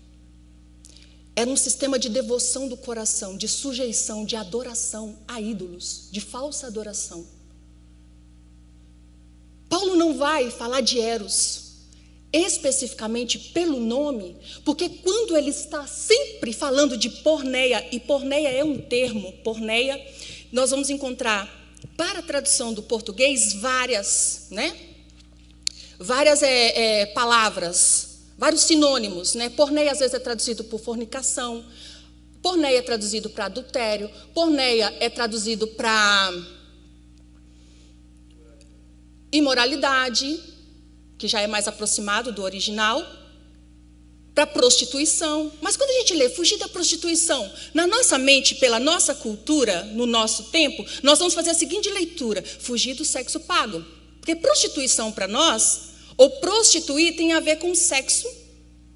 era 1.37 1.49
um 1.49 1.57
sistema 1.57 1.99
de 1.99 2.09
devoção 2.09 2.69
do 2.69 2.77
coração, 2.77 3.37
de 3.37 3.49
sujeição, 3.49 4.25
de 4.25 4.37
adoração 4.37 5.17
a 5.27 5.41
ídolos, 5.41 6.09
de 6.11 6.21
falsa 6.21 6.67
adoração. 6.67 7.27
Paulo 9.69 9.97
não 9.97 10.17
vai 10.19 10.51
falar 10.51 10.83
de 10.83 11.01
Eros 11.01 11.71
especificamente 12.33 13.39
pelo 13.39 13.81
nome, 13.81 14.37
porque 14.65 14.89
quando 14.89 15.37
ele 15.37 15.51
está 15.51 15.87
sempre 15.87 16.53
falando 16.53 16.97
de 16.97 17.09
porneia, 17.09 17.89
e 17.91 17.99
porneia 17.99 18.49
é 18.49 18.63
um 18.63 18.79
termo, 18.79 19.33
porneia, 19.45 20.01
nós 20.53 20.71
vamos 20.71 20.91
encontrar 20.91 21.60
para 21.97 22.21
a 22.21 22.23
tradução 22.23 22.73
do 22.73 22.83
português 22.83 23.55
várias, 23.55 24.47
né? 24.51 24.77
Várias 25.99 26.43
é, 26.43 27.03
é, 27.03 27.07
palavras, 27.07 28.21
vários 28.39 28.63
sinônimos, 28.63 29.35
né? 29.35 29.51
Porneia 29.51 29.93
às 29.93 29.99
vezes 29.99 30.15
é 30.15 30.19
traduzido 30.19 30.65
por 30.65 30.81
fornicação, 30.81 31.65
porneia 32.43 32.79
é 32.79 32.83
traduzido 32.83 33.29
para 33.31 33.47
adultério, 33.47 34.11
porneia 34.33 34.95
é 34.99 35.11
traduzido 35.11 35.67
para 35.67 36.33
imoralidade, 39.33 40.41
que 41.19 41.29
já 41.29 41.41
é 41.41 41.47
mais 41.47 41.69
aproximado 41.69 42.33
do 42.33 42.43
original, 42.43 43.05
para 44.41 44.47
prostituição. 44.47 45.53
Mas 45.61 45.77
quando 45.77 45.91
a 45.91 45.99
gente 46.01 46.15
lê 46.15 46.31
fugir 46.31 46.57
da 46.57 46.69
prostituição, 46.69 47.51
na 47.75 47.87
nossa 47.87 48.17
mente, 48.17 48.55
pela 48.55 48.81
nossa 48.81 49.15
cultura, 49.15 49.85
no 49.85 50.07
nosso 50.07 50.45
tempo, 50.45 50.85
nós 51.03 51.19
vamos 51.19 51.35
fazer 51.35 51.51
a 51.51 51.55
seguinte 51.55 51.91
leitura: 51.91 52.43
fugir 52.43 52.95
do 52.95 53.05
sexo 53.05 53.41
pago. 53.41 53.85
Porque 54.19 54.37
prostituição 54.37 55.13
para 55.13 55.27
nós, 55.27 55.91
ou 56.17 56.31
prostituir, 56.31 57.17
tem 57.17 57.33
a 57.33 57.41
ver 57.41 57.57
com 57.57 57.75
sexo 57.75 58.29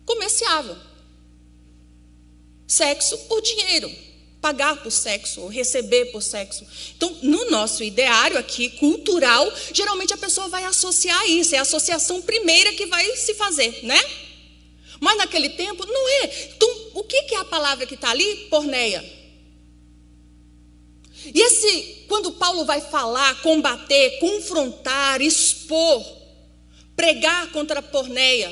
comerciável. 0.06 0.76
Sexo 2.66 3.18
por 3.28 3.42
dinheiro 3.42 3.90
pagar 4.40 4.76
por 4.82 4.90
sexo 4.90 5.40
ou 5.40 5.48
receber 5.48 6.12
por 6.12 6.22
sexo. 6.22 6.66
Então, 6.94 7.16
no 7.22 7.50
nosso 7.50 7.82
ideário 7.82 8.36
aqui, 8.36 8.68
cultural, 8.68 9.50
geralmente 9.72 10.12
a 10.12 10.18
pessoa 10.18 10.48
vai 10.48 10.64
associar 10.64 11.26
isso, 11.30 11.54
é 11.54 11.58
a 11.58 11.62
associação 11.62 12.20
primeira 12.20 12.74
que 12.74 12.84
vai 12.84 13.16
se 13.16 13.32
fazer, 13.32 13.80
né? 13.82 13.98
Mas 15.04 15.18
naquele 15.18 15.50
tempo, 15.50 15.84
não 15.84 16.08
é. 16.08 16.50
Então, 16.56 16.90
o 16.94 17.04
que 17.04 17.34
é 17.34 17.36
a 17.36 17.44
palavra 17.44 17.86
que 17.86 17.94
está 17.94 18.10
ali? 18.10 18.48
Porneia. 18.48 19.04
E 21.26 21.40
esse, 21.42 22.06
quando 22.08 22.32
Paulo 22.32 22.64
vai 22.64 22.80
falar, 22.80 23.42
combater, 23.42 24.18
confrontar, 24.18 25.20
expor, 25.20 26.02
pregar 26.96 27.50
contra 27.52 27.80
a 27.80 27.82
porneia, 27.82 28.50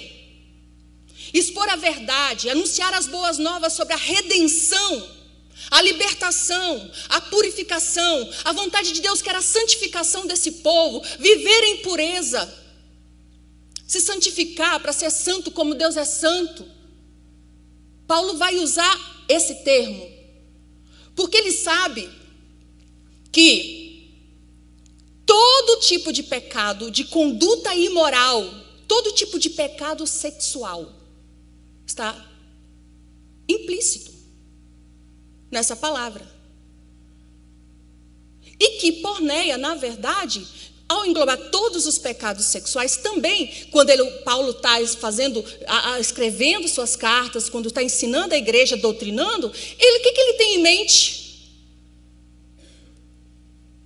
expor 1.32 1.66
a 1.70 1.76
verdade, 1.76 2.50
anunciar 2.50 2.92
as 2.92 3.06
boas 3.06 3.38
novas 3.38 3.72
sobre 3.72 3.94
a 3.94 3.98
redenção 3.98 5.22
a 5.70 5.80
libertação, 5.80 6.90
a 7.08 7.20
purificação, 7.20 8.30
a 8.44 8.52
vontade 8.52 8.92
de 8.92 9.00
Deus 9.00 9.22
que 9.22 9.28
era 9.28 9.38
a 9.38 9.42
santificação 9.42 10.26
desse 10.26 10.50
povo, 10.52 11.00
viver 11.18 11.64
em 11.64 11.76
pureza, 11.78 12.61
se 13.86 14.00
santificar 14.00 14.80
para 14.80 14.92
ser 14.92 15.10
santo 15.10 15.50
como 15.50 15.74
Deus 15.74 15.96
é 15.96 16.04
santo. 16.04 16.66
Paulo 18.06 18.36
vai 18.36 18.56
usar 18.58 19.24
esse 19.28 19.62
termo, 19.64 20.10
porque 21.14 21.36
ele 21.36 21.52
sabe 21.52 22.08
que 23.30 23.82
todo 25.24 25.80
tipo 25.80 26.12
de 26.12 26.22
pecado, 26.22 26.90
de 26.90 27.04
conduta 27.04 27.74
imoral, 27.74 28.42
todo 28.86 29.12
tipo 29.12 29.38
de 29.38 29.50
pecado 29.50 30.06
sexual 30.06 30.92
está 31.86 32.14
implícito 33.48 34.12
nessa 35.50 35.76
palavra. 35.76 36.30
E 38.58 38.78
que 38.78 38.92
porneia, 39.00 39.58
na 39.58 39.74
verdade, 39.74 40.46
ao 40.92 41.06
englobar 41.06 41.38
todos 41.50 41.86
os 41.86 41.98
pecados 41.98 42.46
sexuais, 42.46 42.96
também, 42.96 43.66
quando 43.70 43.90
ele, 43.90 44.04
Paulo 44.20 44.50
está 44.50 44.84
fazendo, 44.98 45.44
a, 45.66 45.94
a, 45.94 46.00
escrevendo 46.00 46.68
suas 46.68 46.96
cartas, 46.96 47.48
quando 47.48 47.68
está 47.68 47.82
ensinando 47.82 48.34
a 48.34 48.38
igreja, 48.38 48.76
doutrinando, 48.76 49.52
ele, 49.78 49.98
o 49.98 50.02
que, 50.02 50.12
que 50.12 50.20
ele 50.20 50.32
tem 50.34 50.54
em 50.56 50.62
mente? 50.62 51.22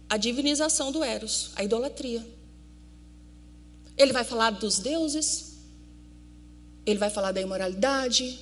A 0.08 0.16
divinização 0.16 0.92
do 0.92 1.02
Eros, 1.02 1.50
a 1.56 1.64
idolatria. 1.64 2.24
Ele 3.96 4.12
vai 4.12 4.24
falar 4.24 4.50
dos 4.50 4.78
deuses, 4.78 5.56
ele 6.84 6.98
vai 6.98 7.10
falar 7.10 7.32
da 7.32 7.40
imoralidade, 7.40 8.38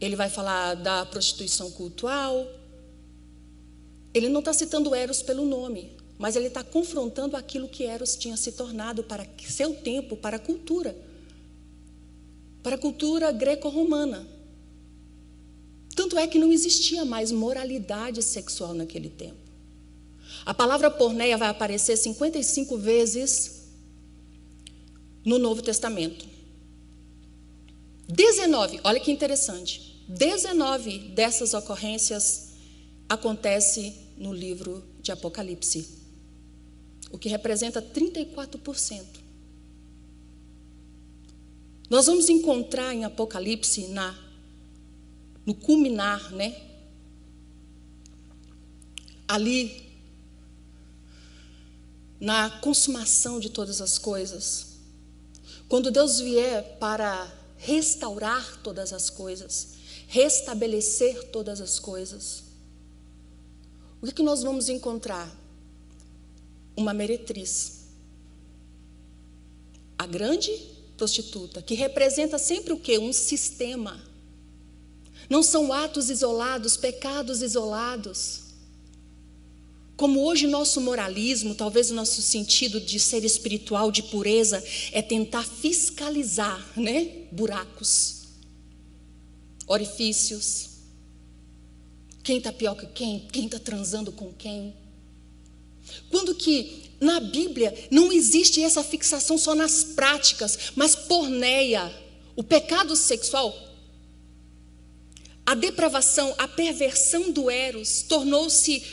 ele 0.00 0.16
vai 0.16 0.30
falar 0.30 0.74
da 0.74 1.04
prostituição 1.04 1.70
cultural. 1.70 2.46
Ele 4.14 4.28
não 4.28 4.40
está 4.40 4.52
citando 4.52 4.94
Eros 4.94 5.22
pelo 5.22 5.44
nome, 5.44 5.97
mas 6.18 6.34
ele 6.34 6.48
está 6.48 6.64
confrontando 6.64 7.36
aquilo 7.36 7.68
que 7.68 7.84
Eros 7.84 8.16
tinha 8.16 8.36
se 8.36 8.52
tornado 8.52 9.04
para 9.04 9.26
seu 9.46 9.74
tempo, 9.74 10.16
para 10.16 10.36
a 10.36 10.40
cultura, 10.40 10.96
para 12.62 12.74
a 12.74 12.78
cultura 12.78 13.30
greco-romana. 13.30 14.26
Tanto 15.94 16.18
é 16.18 16.26
que 16.26 16.38
não 16.38 16.52
existia 16.52 17.04
mais 17.04 17.30
moralidade 17.30 18.22
sexual 18.22 18.74
naquele 18.74 19.08
tempo. 19.08 19.48
A 20.44 20.52
palavra 20.52 20.90
porneia 20.90 21.36
vai 21.36 21.48
aparecer 21.48 21.96
55 21.96 22.76
vezes 22.78 23.68
no 25.24 25.38
Novo 25.38 25.62
Testamento. 25.62 26.26
19, 28.08 28.80
olha 28.82 28.98
que 28.98 29.12
interessante. 29.12 30.02
19 30.08 31.10
dessas 31.10 31.52
ocorrências 31.52 32.48
acontece 33.08 33.94
no 34.16 34.32
livro 34.32 34.82
de 35.02 35.12
Apocalipse, 35.12 35.97
o 37.10 37.18
que 37.18 37.28
representa 37.28 37.80
34%. 37.80 39.04
Nós 41.88 42.06
vamos 42.06 42.28
encontrar 42.28 42.94
em 42.94 43.04
Apocalipse 43.04 43.88
na 43.88 44.26
no 45.46 45.54
culminar, 45.54 46.30
né? 46.32 46.54
Ali 49.26 49.88
na 52.20 52.50
consumação 52.60 53.40
de 53.40 53.48
todas 53.48 53.80
as 53.80 53.96
coisas. 53.96 54.76
Quando 55.66 55.90
Deus 55.90 56.20
vier 56.20 56.76
para 56.78 57.32
restaurar 57.56 58.60
todas 58.62 58.92
as 58.92 59.08
coisas, 59.08 59.74
restabelecer 60.06 61.30
todas 61.30 61.60
as 61.60 61.78
coisas. 61.78 62.44
O 64.00 64.06
que, 64.06 64.12
que 64.12 64.22
nós 64.22 64.42
vamos 64.42 64.68
encontrar? 64.68 65.34
Uma 66.78 66.94
meretriz. 66.94 67.88
A 69.98 70.06
grande 70.06 70.52
prostituta, 70.96 71.60
que 71.60 71.74
representa 71.74 72.38
sempre 72.38 72.72
o 72.72 72.78
que? 72.78 72.96
Um 72.98 73.12
sistema. 73.12 74.00
Não 75.28 75.42
são 75.42 75.72
atos 75.72 76.08
isolados, 76.08 76.76
pecados 76.76 77.42
isolados. 77.42 78.42
Como 79.96 80.22
hoje 80.22 80.46
nosso 80.46 80.80
moralismo, 80.80 81.56
talvez 81.56 81.90
o 81.90 81.94
nosso 81.94 82.22
sentido 82.22 82.80
de 82.80 83.00
ser 83.00 83.24
espiritual, 83.24 83.90
de 83.90 84.04
pureza, 84.04 84.62
é 84.92 85.02
tentar 85.02 85.42
fiscalizar, 85.42 86.64
né, 86.78 87.26
buracos 87.32 88.18
orifícios. 89.66 90.70
Quem 92.22 92.38
está 92.38 92.52
pior 92.52 92.76
que 92.76 92.86
quem? 92.86 93.26
Quem 93.32 93.46
está 93.46 93.58
transando 93.58 94.12
com 94.12 94.32
quem? 94.32 94.72
Quando 96.10 96.34
que 96.34 96.88
na 97.00 97.20
Bíblia 97.20 97.74
não 97.90 98.12
existe 98.12 98.62
essa 98.62 98.82
fixação 98.82 99.38
só 99.38 99.54
nas 99.54 99.84
práticas, 99.84 100.72
mas 100.74 100.94
porneia, 100.96 101.92
o 102.34 102.42
pecado 102.42 102.96
sexual, 102.96 103.56
a 105.46 105.54
depravação, 105.54 106.34
a 106.36 106.46
perversão 106.46 107.30
do 107.30 107.50
Eros 107.50 108.02
tornou-se 108.02 108.84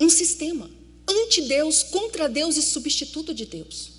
um 0.00 0.08
sistema 0.08 0.70
anti-Deus, 1.08 1.82
contra 1.82 2.28
Deus 2.28 2.56
e 2.56 2.62
substituto 2.62 3.32
de 3.32 3.46
Deus. 3.46 3.92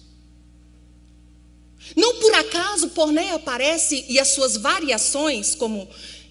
Não 1.95 2.19
por 2.19 2.33
acaso 2.35 2.89
porneia 2.89 3.35
aparece 3.35 4.05
e 4.07 4.19
as 4.19 4.27
suas 4.29 4.57
variações, 4.57 5.55
como 5.55 5.87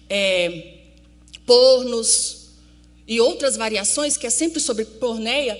é, 0.09 0.77
pornos 1.45 2.38
e 3.09 3.19
outras 3.19 3.57
variações, 3.57 4.15
que 4.15 4.27
é 4.27 4.29
sempre 4.29 4.59
sobre 4.59 4.85
porneia. 4.85 5.59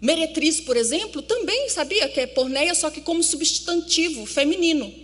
Meretriz, 0.00 0.60
por 0.60 0.76
exemplo, 0.76 1.20
também 1.20 1.68
sabia 1.68 2.08
que 2.08 2.20
é 2.20 2.26
porneia, 2.26 2.72
só 2.74 2.88
que 2.88 3.00
como 3.00 3.22
substantivo 3.22 4.24
feminino. 4.24 4.94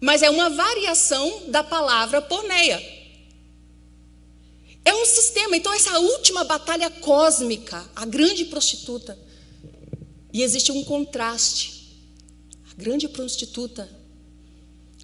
Mas 0.00 0.22
é 0.22 0.30
uma 0.30 0.48
variação 0.48 1.42
da 1.48 1.64
palavra 1.64 2.22
porneia. 2.22 2.80
É 4.84 4.94
um 4.94 5.04
sistema. 5.04 5.56
Então, 5.56 5.74
essa 5.74 5.98
última 5.98 6.44
batalha 6.44 6.88
cósmica, 6.88 7.84
a 7.96 8.06
grande 8.06 8.44
prostituta. 8.44 9.18
E 10.32 10.42
existe 10.42 10.70
um 10.70 10.84
contraste 10.84 11.82
a 12.72 12.74
grande 12.74 13.06
prostituta, 13.06 13.88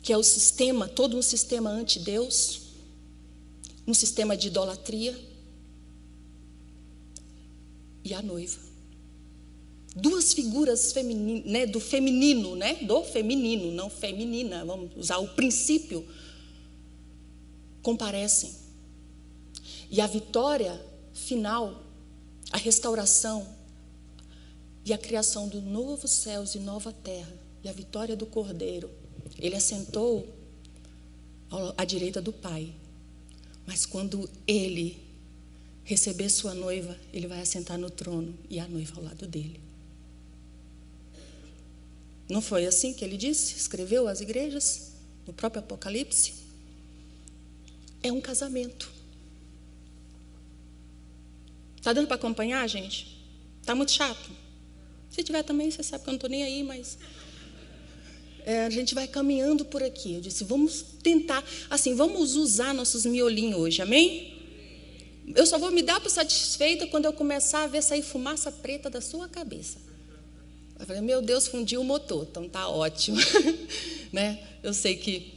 que 0.03 0.13
é 0.13 0.17
o 0.17 0.23
sistema, 0.23 0.89
todo 0.89 1.19
um 1.19 1.23
sistema 1.23 1.69
anti-Deus, 1.69 2.61
num 3.87 3.93
sistema 3.93 4.37
de 4.37 4.49
idolatria. 4.49 5.19
E 8.05 8.15
a 8.15 8.23
noiva. 8.23 8.59
Duas 9.97 10.33
figuras 10.33 10.95
né, 11.45 11.67
do 11.67 11.81
feminino, 11.81 12.55
né? 12.55 12.75
Do 12.77 13.03
feminino, 13.03 13.73
não 13.73 13.91
feminina, 13.91 14.65
vamos 14.65 14.91
usar 14.97 15.19
o 15.19 15.29
princípio, 15.29 16.07
comparecem. 17.83 18.55
E 19.91 20.01
a 20.01 20.07
vitória 20.07 20.81
final, 21.13 21.83
a 22.53 22.59
restauração 22.59 23.47
e 24.85 24.93
a 24.93 24.99
criação 24.99 25.49
do 25.49 25.61
novo 25.61 26.07
céus 26.07 26.55
e 26.55 26.61
nova 26.61 26.93
terra, 26.93 27.33
e 27.65 27.69
a 27.69 27.73
vitória 27.73 28.15
do 28.15 28.27
Cordeiro. 28.27 28.91
Ele 29.39 29.57
assentou 29.57 30.29
à 31.77 31.85
direita 31.85 32.21
do 32.21 32.33
Pai. 32.33 32.73
Mas 33.67 33.85
quando 33.85 34.29
ele 34.47 35.08
receber 35.89 36.29
sua 36.29 36.53
noiva, 36.53 36.95
ele 37.15 37.27
vai 37.27 37.41
assentar 37.41 37.79
no 37.79 37.89
trono 37.89 38.39
e 38.51 38.61
a 38.61 38.69
noiva 38.69 38.99
ao 38.99 39.05
lado 39.05 39.27
dele. 39.27 39.59
Não 42.29 42.43
foi 42.43 42.67
assim 42.67 42.93
que 42.93 43.03
ele 43.03 43.17
disse? 43.17 43.57
Escreveu 43.57 44.07
às 44.07 44.21
igrejas, 44.21 44.93
no 45.27 45.33
próprio 45.33 45.61
Apocalipse? 45.61 46.35
É 48.03 48.13
um 48.13 48.21
casamento. 48.21 48.93
Está 51.79 51.95
dando 51.95 52.07
para 52.07 52.17
acompanhar, 52.17 52.69
gente? 52.69 53.19
Está 53.63 53.75
muito 53.75 53.93
chato? 53.93 54.31
Se 55.09 55.23
tiver 55.23 55.43
também, 55.43 55.71
você 55.71 55.83
sabe 55.83 56.05
que 56.05 56.11
eu 56.11 56.13
não 56.13 56.17
estou 56.19 56.29
nem 56.29 56.43
aí, 56.43 56.63
mas. 56.63 56.99
É, 58.45 58.67
a 58.67 58.71
gente 58.71 58.95
vai 58.95 59.09
caminhando 59.09 59.65
por 59.65 59.83
aqui. 59.83 60.13
Eu 60.17 60.21
disse, 60.21 60.45
vamos 60.45 60.85
tentar, 61.03 61.43
assim, 61.71 61.95
vamos 61.95 62.37
usar 62.37 62.75
nossos 62.75 63.07
miolinhos 63.07 63.59
hoje, 63.59 63.81
amém? 63.81 64.38
Eu 65.35 65.47
só 65.47 65.59
vou 65.59 65.71
me 65.71 65.83
dar 65.83 66.01
por 66.01 66.11
satisfeita 66.11 66.87
quando 66.87 67.05
eu 67.05 67.13
começar 67.13 67.65
a 67.65 67.67
ver 67.67 67.83
sair 67.83 68.03
fumaça 68.03 68.51
preta 68.51 68.89
da 68.89 69.01
sua 69.01 69.29
cabeça. 69.29 69.79
Eu 70.79 70.87
falei, 70.87 71.03
meu 71.03 71.21
Deus, 71.21 71.49
fundiu 71.49 71.81
o 71.81 71.85
motor, 71.85 72.27
então 72.31 72.49
tá 72.49 72.69
ótimo. 72.69 73.19
né? 74.13 74.39
Eu 74.63 74.73
sei 74.73 74.97
que. 74.97 75.35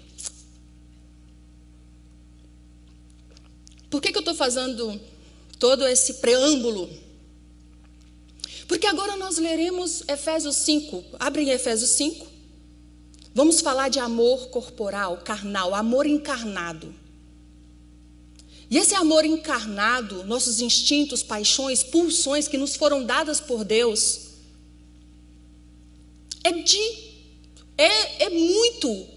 Por 3.89 4.01
que, 4.01 4.11
que 4.11 4.17
eu 4.17 4.21
estou 4.21 4.35
fazendo 4.35 4.99
todo 5.59 5.85
esse 5.87 6.15
preâmbulo? 6.15 6.89
Porque 8.67 8.87
agora 8.87 9.17
nós 9.17 9.37
leremos 9.37 10.03
Efésios 10.07 10.55
5. 10.57 11.03
Abrem 11.19 11.49
Efésios 11.49 11.89
5. 11.91 12.25
Vamos 13.33 13.61
falar 13.61 13.89
de 13.89 13.99
amor 13.99 14.49
corporal, 14.49 15.17
carnal, 15.17 15.73
amor 15.73 16.05
encarnado. 16.05 16.93
E 18.71 18.77
esse 18.77 18.95
amor 18.95 19.25
encarnado, 19.25 20.23
nossos 20.23 20.61
instintos, 20.61 21.21
paixões, 21.21 21.83
pulsões 21.83 22.47
que 22.47 22.57
nos 22.57 22.73
foram 22.73 23.03
dadas 23.03 23.41
por 23.41 23.65
Deus, 23.65 24.29
é 26.41 26.53
de. 26.53 26.79
É, 27.77 28.23
é 28.23 28.29
muito. 28.29 29.07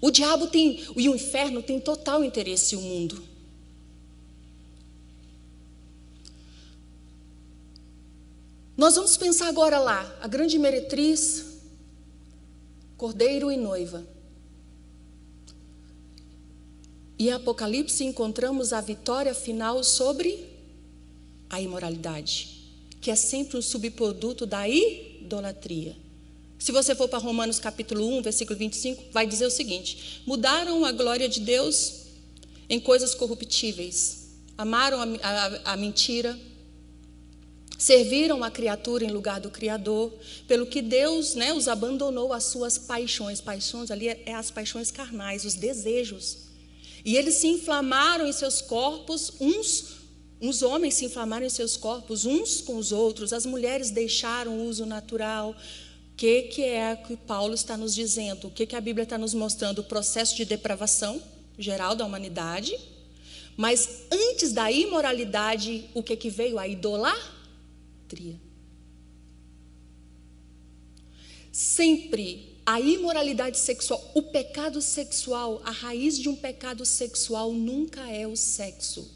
O 0.00 0.10
diabo 0.10 0.48
tem. 0.48 0.84
E 0.96 1.08
o 1.08 1.14
inferno 1.14 1.62
tem 1.62 1.78
total 1.78 2.24
interesse 2.24 2.74
no 2.74 2.82
mundo. 2.82 3.22
Nós 8.76 8.96
vamos 8.96 9.16
pensar 9.16 9.46
agora 9.46 9.78
lá, 9.78 10.18
a 10.20 10.26
grande 10.26 10.58
meretriz, 10.58 11.44
cordeiro 12.96 13.52
e 13.52 13.56
noiva. 13.56 14.04
E 17.20 17.28
em 17.28 17.32
Apocalipse 17.32 18.02
encontramos 18.02 18.72
a 18.72 18.80
vitória 18.80 19.34
final 19.34 19.84
sobre 19.84 20.42
a 21.50 21.60
imoralidade, 21.60 22.48
que 22.98 23.10
é 23.10 23.14
sempre 23.14 23.58
um 23.58 23.62
subproduto 23.62 24.46
da 24.46 24.66
idolatria. 24.66 25.94
Se 26.58 26.72
você 26.72 26.94
for 26.94 27.10
para 27.10 27.18
Romanos 27.18 27.58
capítulo 27.58 28.06
1, 28.16 28.22
versículo 28.22 28.58
25, 28.58 29.04
vai 29.12 29.26
dizer 29.26 29.44
o 29.44 29.50
seguinte: 29.50 30.22
mudaram 30.26 30.82
a 30.82 30.92
glória 30.92 31.28
de 31.28 31.40
Deus 31.40 32.06
em 32.70 32.80
coisas 32.80 33.14
corruptíveis, 33.14 34.30
amaram 34.56 35.02
a, 35.02 35.04
a, 35.22 35.72
a 35.74 35.76
mentira, 35.76 36.40
serviram 37.76 38.42
a 38.42 38.50
criatura 38.50 39.04
em 39.04 39.10
lugar 39.10 39.42
do 39.42 39.50
Criador, 39.50 40.10
pelo 40.48 40.64
que 40.64 40.80
Deus 40.80 41.34
né, 41.34 41.52
os 41.52 41.68
abandonou 41.68 42.32
às 42.32 42.44
suas 42.44 42.78
paixões. 42.78 43.42
Paixões 43.42 43.90
ali 43.90 44.08
é, 44.08 44.22
é 44.24 44.34
as 44.34 44.50
paixões 44.50 44.90
carnais, 44.90 45.44
os 45.44 45.52
desejos. 45.52 46.48
E 47.04 47.16
eles 47.16 47.36
se 47.36 47.46
inflamaram 47.46 48.26
em 48.26 48.32
seus 48.32 48.60
corpos, 48.60 49.32
uns, 49.40 49.96
uns 50.40 50.62
homens 50.62 50.94
se 50.94 51.06
inflamaram 51.06 51.46
em 51.46 51.50
seus 51.50 51.76
corpos 51.76 52.26
uns 52.26 52.60
com 52.60 52.76
os 52.76 52.92
outros, 52.92 53.32
as 53.32 53.46
mulheres 53.46 53.90
deixaram 53.90 54.58
o 54.58 54.66
uso 54.66 54.84
natural. 54.84 55.50
O 55.50 56.16
que, 56.16 56.42
que 56.42 56.62
é 56.62 56.96
que 56.96 57.16
Paulo 57.16 57.54
está 57.54 57.76
nos 57.76 57.94
dizendo? 57.94 58.48
O 58.48 58.50
que, 58.50 58.66
que 58.66 58.76
a 58.76 58.80
Bíblia 58.80 59.04
está 59.04 59.16
nos 59.16 59.32
mostrando? 59.32 59.78
O 59.78 59.84
processo 59.84 60.36
de 60.36 60.44
depravação 60.44 61.22
geral 61.58 61.96
da 61.96 62.04
humanidade. 62.04 62.78
Mas 63.56 64.06
antes 64.10 64.52
da 64.52 64.70
imoralidade, 64.70 65.88
o 65.94 66.02
que, 66.02 66.16
que 66.16 66.30
veio? 66.30 66.58
A 66.58 66.68
idolatria. 66.68 68.40
Sempre 71.50 72.49
a 72.70 72.78
imoralidade 72.78 73.58
sexual, 73.58 74.00
o 74.14 74.22
pecado 74.22 74.80
sexual, 74.80 75.60
a 75.64 75.72
raiz 75.72 76.16
de 76.16 76.28
um 76.28 76.36
pecado 76.36 76.86
sexual 76.86 77.52
nunca 77.52 78.08
é 78.08 78.28
o 78.28 78.36
sexo. 78.36 79.10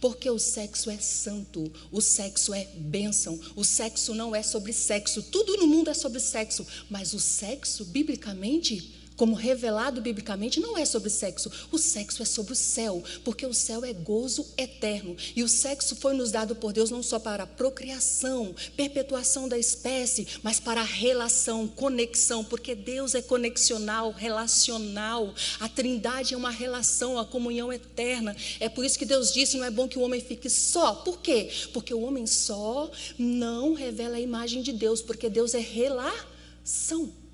Porque 0.00 0.28
o 0.28 0.40
sexo 0.40 0.90
é 0.90 0.98
santo, 0.98 1.72
o 1.92 2.00
sexo 2.00 2.52
é 2.52 2.64
bênção, 2.74 3.38
o 3.54 3.62
sexo 3.62 4.12
não 4.12 4.34
é 4.34 4.42
sobre 4.42 4.72
sexo, 4.72 5.22
tudo 5.22 5.56
no 5.56 5.68
mundo 5.68 5.88
é 5.88 5.94
sobre 5.94 6.18
sexo, 6.18 6.66
mas 6.90 7.14
o 7.14 7.20
sexo, 7.20 7.84
biblicamente, 7.84 8.95
como 9.16 9.34
revelado 9.34 10.00
biblicamente, 10.00 10.60
não 10.60 10.76
é 10.76 10.84
sobre 10.84 11.10
sexo. 11.10 11.50
O 11.72 11.78
sexo 11.78 12.22
é 12.22 12.26
sobre 12.26 12.52
o 12.52 12.56
céu, 12.56 13.02
porque 13.24 13.46
o 13.46 13.54
céu 13.54 13.84
é 13.84 13.92
gozo 13.92 14.46
eterno. 14.56 15.16
E 15.34 15.42
o 15.42 15.48
sexo 15.48 15.96
foi 15.96 16.14
nos 16.14 16.30
dado 16.30 16.54
por 16.54 16.72
Deus 16.72 16.90
não 16.90 17.02
só 17.02 17.18
para 17.18 17.44
a 17.44 17.46
procriação, 17.46 18.54
perpetuação 18.76 19.48
da 19.48 19.58
espécie, 19.58 20.26
mas 20.42 20.60
para 20.60 20.80
a 20.80 20.84
relação, 20.84 21.66
conexão, 21.66 22.44
porque 22.44 22.74
Deus 22.74 23.14
é 23.14 23.22
conexional, 23.22 24.12
relacional. 24.12 25.34
A 25.58 25.68
Trindade 25.68 26.34
é 26.34 26.36
uma 26.36 26.50
relação, 26.50 27.18
a 27.18 27.24
comunhão 27.24 27.72
eterna. 27.72 28.36
É 28.60 28.68
por 28.68 28.84
isso 28.84 28.98
que 28.98 29.04
Deus 29.04 29.32
disse: 29.32 29.56
não 29.56 29.64
é 29.64 29.70
bom 29.70 29.88
que 29.88 29.98
o 29.98 30.02
homem 30.02 30.20
fique 30.20 30.50
só. 30.50 30.94
Por 30.96 31.20
quê? 31.20 31.50
Porque 31.72 31.94
o 31.94 32.02
homem 32.02 32.26
só 32.26 32.90
não 33.18 33.74
revela 33.74 34.16
a 34.16 34.20
imagem 34.20 34.62
de 34.62 34.72
Deus, 34.72 35.00
porque 35.00 35.28
Deus 35.28 35.54
é 35.54 35.60
relação. 35.60 37.25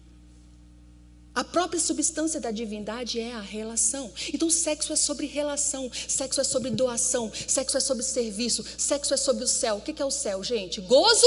A 1.34 1.42
própria 1.42 1.80
substância 1.80 2.38
da 2.38 2.50
divindade 2.50 3.18
é 3.18 3.32
a 3.32 3.40
relação. 3.40 4.12
Então, 4.34 4.50
sexo 4.50 4.92
é 4.92 4.96
sobre 4.96 5.26
relação, 5.26 5.90
sexo 6.06 6.40
é 6.40 6.44
sobre 6.44 6.70
doação, 6.70 7.32
sexo 7.46 7.78
é 7.78 7.80
sobre 7.80 8.02
serviço, 8.02 8.62
sexo 8.76 9.14
é 9.14 9.16
sobre 9.16 9.44
o 9.44 9.48
céu. 9.48 9.76
O 9.76 9.80
que 9.80 10.00
é 10.00 10.04
o 10.04 10.10
céu, 10.10 10.44
gente? 10.44 10.80
Gozo? 10.82 11.26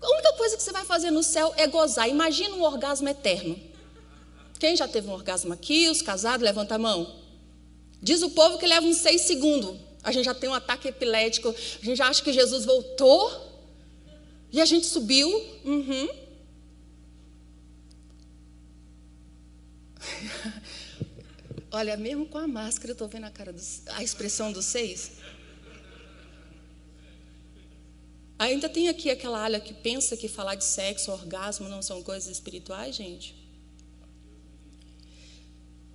A 0.00 0.10
única 0.10 0.32
coisa 0.34 0.56
que 0.56 0.62
você 0.62 0.70
vai 0.70 0.84
fazer 0.84 1.10
no 1.10 1.24
céu 1.24 1.52
é 1.56 1.66
gozar. 1.66 2.08
Imagina 2.08 2.54
um 2.54 2.62
orgasmo 2.62 3.08
eterno. 3.08 3.58
Quem 4.60 4.76
já 4.76 4.86
teve 4.86 5.08
um 5.08 5.12
orgasmo 5.12 5.52
aqui? 5.52 5.88
Os 5.88 6.00
casados, 6.00 6.44
levanta 6.44 6.76
a 6.76 6.78
mão. 6.78 7.16
Diz 8.00 8.22
o 8.22 8.30
povo 8.30 8.58
que 8.58 8.66
leva 8.66 8.86
uns 8.86 8.98
seis 8.98 9.22
segundos. 9.22 9.76
A 10.04 10.12
gente 10.12 10.24
já 10.24 10.34
tem 10.34 10.48
um 10.48 10.54
ataque 10.54 10.86
epilético, 10.86 11.48
a 11.48 11.84
gente 11.84 11.96
já 11.96 12.06
acha 12.06 12.22
que 12.22 12.32
Jesus 12.32 12.64
voltou 12.64 13.30
e 14.52 14.60
a 14.60 14.64
gente 14.64 14.86
subiu. 14.86 15.28
Uhum. 15.64 16.27
Olha, 21.70 21.96
mesmo 21.96 22.26
com 22.26 22.38
a 22.38 22.48
máscara, 22.48 22.90
eu 22.90 22.92
estou 22.92 23.08
vendo 23.08 23.24
a 23.24 23.30
cara 23.30 23.52
dos, 23.52 23.82
a 23.88 24.02
expressão 24.02 24.52
dos 24.52 24.64
seis. 24.64 25.12
Ainda 28.38 28.68
tem 28.68 28.88
aqui 28.88 29.10
aquela 29.10 29.42
alha 29.42 29.60
que 29.60 29.74
pensa 29.74 30.16
que 30.16 30.28
falar 30.28 30.54
de 30.54 30.64
sexo, 30.64 31.10
orgasmo 31.10 31.68
não 31.68 31.82
são 31.82 32.02
coisas 32.02 32.30
espirituais, 32.30 32.94
gente. 32.94 33.34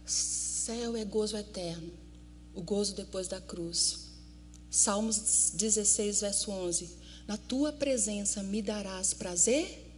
Céu 0.06 0.96
é 0.98 1.06
gozo 1.06 1.38
eterno, 1.38 1.92
o 2.54 2.62
gozo 2.62 2.96
depois 2.96 3.28
da 3.28 3.40
cruz. 3.40 4.12
Salmos 4.70 5.52
16, 5.54 6.22
verso 6.22 6.52
11. 6.52 6.98
Na 7.28 7.38
tua 7.38 7.72
presença 7.72 8.44
me 8.44 8.62
darás 8.62 9.14
prazer, 9.14 9.92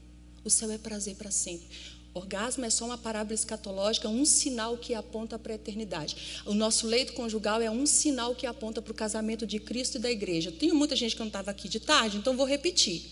o 0.44 0.50
céu 0.50 0.70
é 0.70 0.78
prazer 0.78 1.15
para 1.15 1.32
sempre. 1.32 1.68
Orgasmo 2.15 2.63
é 2.63 2.69
só 2.69 2.86
uma 2.86 2.97
parábola 2.97 3.36
escatológica, 3.36 4.08
um 4.08 4.23
sinal 4.23 4.78
que 4.78 4.93
aponta 4.93 5.38
para 5.38 5.51
a 5.51 5.56
eternidade. 5.56 6.15
O 6.45 6.54
nosso 6.54 6.88
leito 6.88 7.12
conjugal 7.12 7.62
é 7.62 7.69
um 7.69 7.86
sinal 7.86 8.34
que 8.34 8.47
aponta 8.47 8.82
para 8.82 8.91
o 8.91 8.95
casamento 8.95 9.45
de 9.45 9.60
Cristo 9.60 9.97
e 9.97 9.99
da 9.99 10.10
igreja. 10.10 10.49
Tem 10.49 10.71
muita 10.71 10.95
gente 10.95 11.13
que 11.13 11.19
não 11.19 11.28
estava 11.28 11.51
aqui 11.51 11.67
de 11.67 11.78
tarde, 11.78 12.15
então 12.15 12.38
vou 12.38 12.45
repetir. 12.45 13.04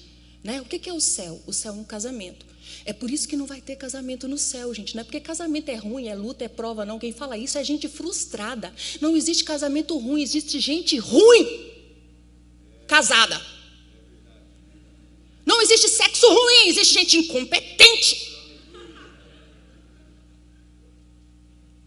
Né? 0.42 0.62
O 0.62 0.66
que 0.66 0.90
é 0.90 0.94
o 0.94 1.02
céu? 1.02 1.42
O 1.46 1.52
céu 1.52 1.74
é 1.74 1.76
um 1.76 1.84
casamento. 1.84 2.46
É 2.86 2.94
por 2.94 3.12
isso 3.12 3.28
que 3.28 3.36
não 3.36 3.46
vai 3.46 3.60
ter 3.60 3.76
casamento 3.76 4.26
no 4.26 4.38
céu, 4.38 4.74
gente. 4.74 4.96
Não 4.96 5.02
é 5.02 5.04
porque 5.04 5.20
casamento 5.20 5.68
é 5.68 5.76
ruim, 5.76 6.08
é 6.08 6.16
luta, 6.16 6.46
é 6.46 6.48
prova, 6.48 6.86
não. 6.86 6.98
Quem 6.98 7.12
fala 7.12 7.38
isso 7.38 7.58
é 7.58 7.64
gente 7.64 7.90
frustrada. 7.90 8.74
Não 9.02 9.18
existe 9.18 9.44
casamento 9.44 9.98
ruim, 9.98 10.22
existe 10.22 10.62
gente 10.62 10.98
ruim 10.98 11.74
casada. 12.88 13.42
Não 15.46 15.62
existe 15.62 15.90
sexo 15.90 16.26
ruim, 16.26 16.70
existe 16.70 16.94
gente 16.94 17.18
incompetente. 17.18 18.33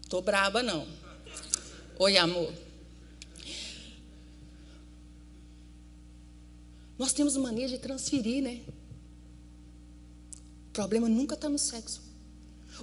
Tô 0.09 0.21
braba, 0.21 0.63
não. 0.63 0.87
Oi, 1.99 2.17
amor. 2.17 2.53
Nós 6.97 7.13
temos 7.13 7.35
mania 7.37 7.67
de 7.67 7.77
transferir, 7.77 8.41
né? 8.41 8.61
O 10.69 10.73
problema 10.73 11.09
nunca 11.09 11.35
está 11.35 11.49
no 11.49 11.59
sexo. 11.59 12.01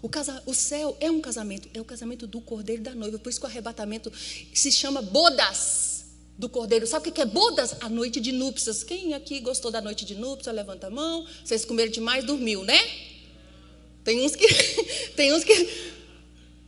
O, 0.03 0.09
casa, 0.09 0.43
o 0.47 0.55
céu 0.55 0.97
é 1.01 1.11
um 1.11 1.21
casamento, 1.21 1.69
é 1.73 1.81
o 1.81 1.85
casamento 1.85 2.27
do 2.27 2.41
cordeiro 2.41 2.83
e 2.83 2.85
da 2.85 2.95
noiva. 2.95 3.19
Por 3.19 3.31
isso 3.31 3.41
que 3.41 3.47
o 3.47 3.49
arrebatamento 3.49 4.13
se 4.53 4.71
chama 4.71 5.01
bodas 5.01 6.07
do 6.37 6.49
cordeiro. 6.49 6.87
Sabe 6.87 7.09
o 7.09 7.13
que 7.13 7.21
é 7.21 7.25
bodas? 7.25 7.77
A 7.81 7.89
noite 7.89 8.21
de 8.21 8.33
núpcias. 8.33 8.83
Quem 8.83 9.15
aqui 9.15 9.41
gostou 9.41 9.71
da 9.71 9.81
noite 9.81 10.05
de 10.05 10.15
núpcias? 10.15 10.55
Levanta 10.55 10.89
a 10.89 10.91
mão. 10.91 11.27
Vocês 11.45 11.65
comeram 11.65 11.91
demais, 11.91 12.25
dormiu, 12.25 12.65
né? 12.65 12.79
Tem 14.03 14.25
uns 14.25 14.37
que. 14.37 14.47
tem 15.17 15.33
uns 15.33 15.45
que. 15.45 15.94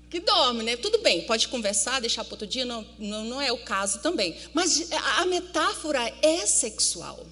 Que 0.09 0.21
dorme, 0.21 0.63
né? 0.63 0.77
Tudo 0.77 0.99
bem, 0.99 1.23
pode 1.23 1.49
conversar, 1.49 2.01
deixar 2.01 2.25
para 2.25 2.35
outro 2.35 2.47
dia, 2.47 2.65
não, 2.65 2.87
não, 2.99 3.25
não 3.25 3.41
é 3.41 3.51
o 3.51 3.59
caso 3.59 4.01
também. 4.01 4.37
Mas 4.55 4.91
a 5.19 5.27
metáfora 5.27 6.01
é 6.23 6.47
sexual. 6.47 7.27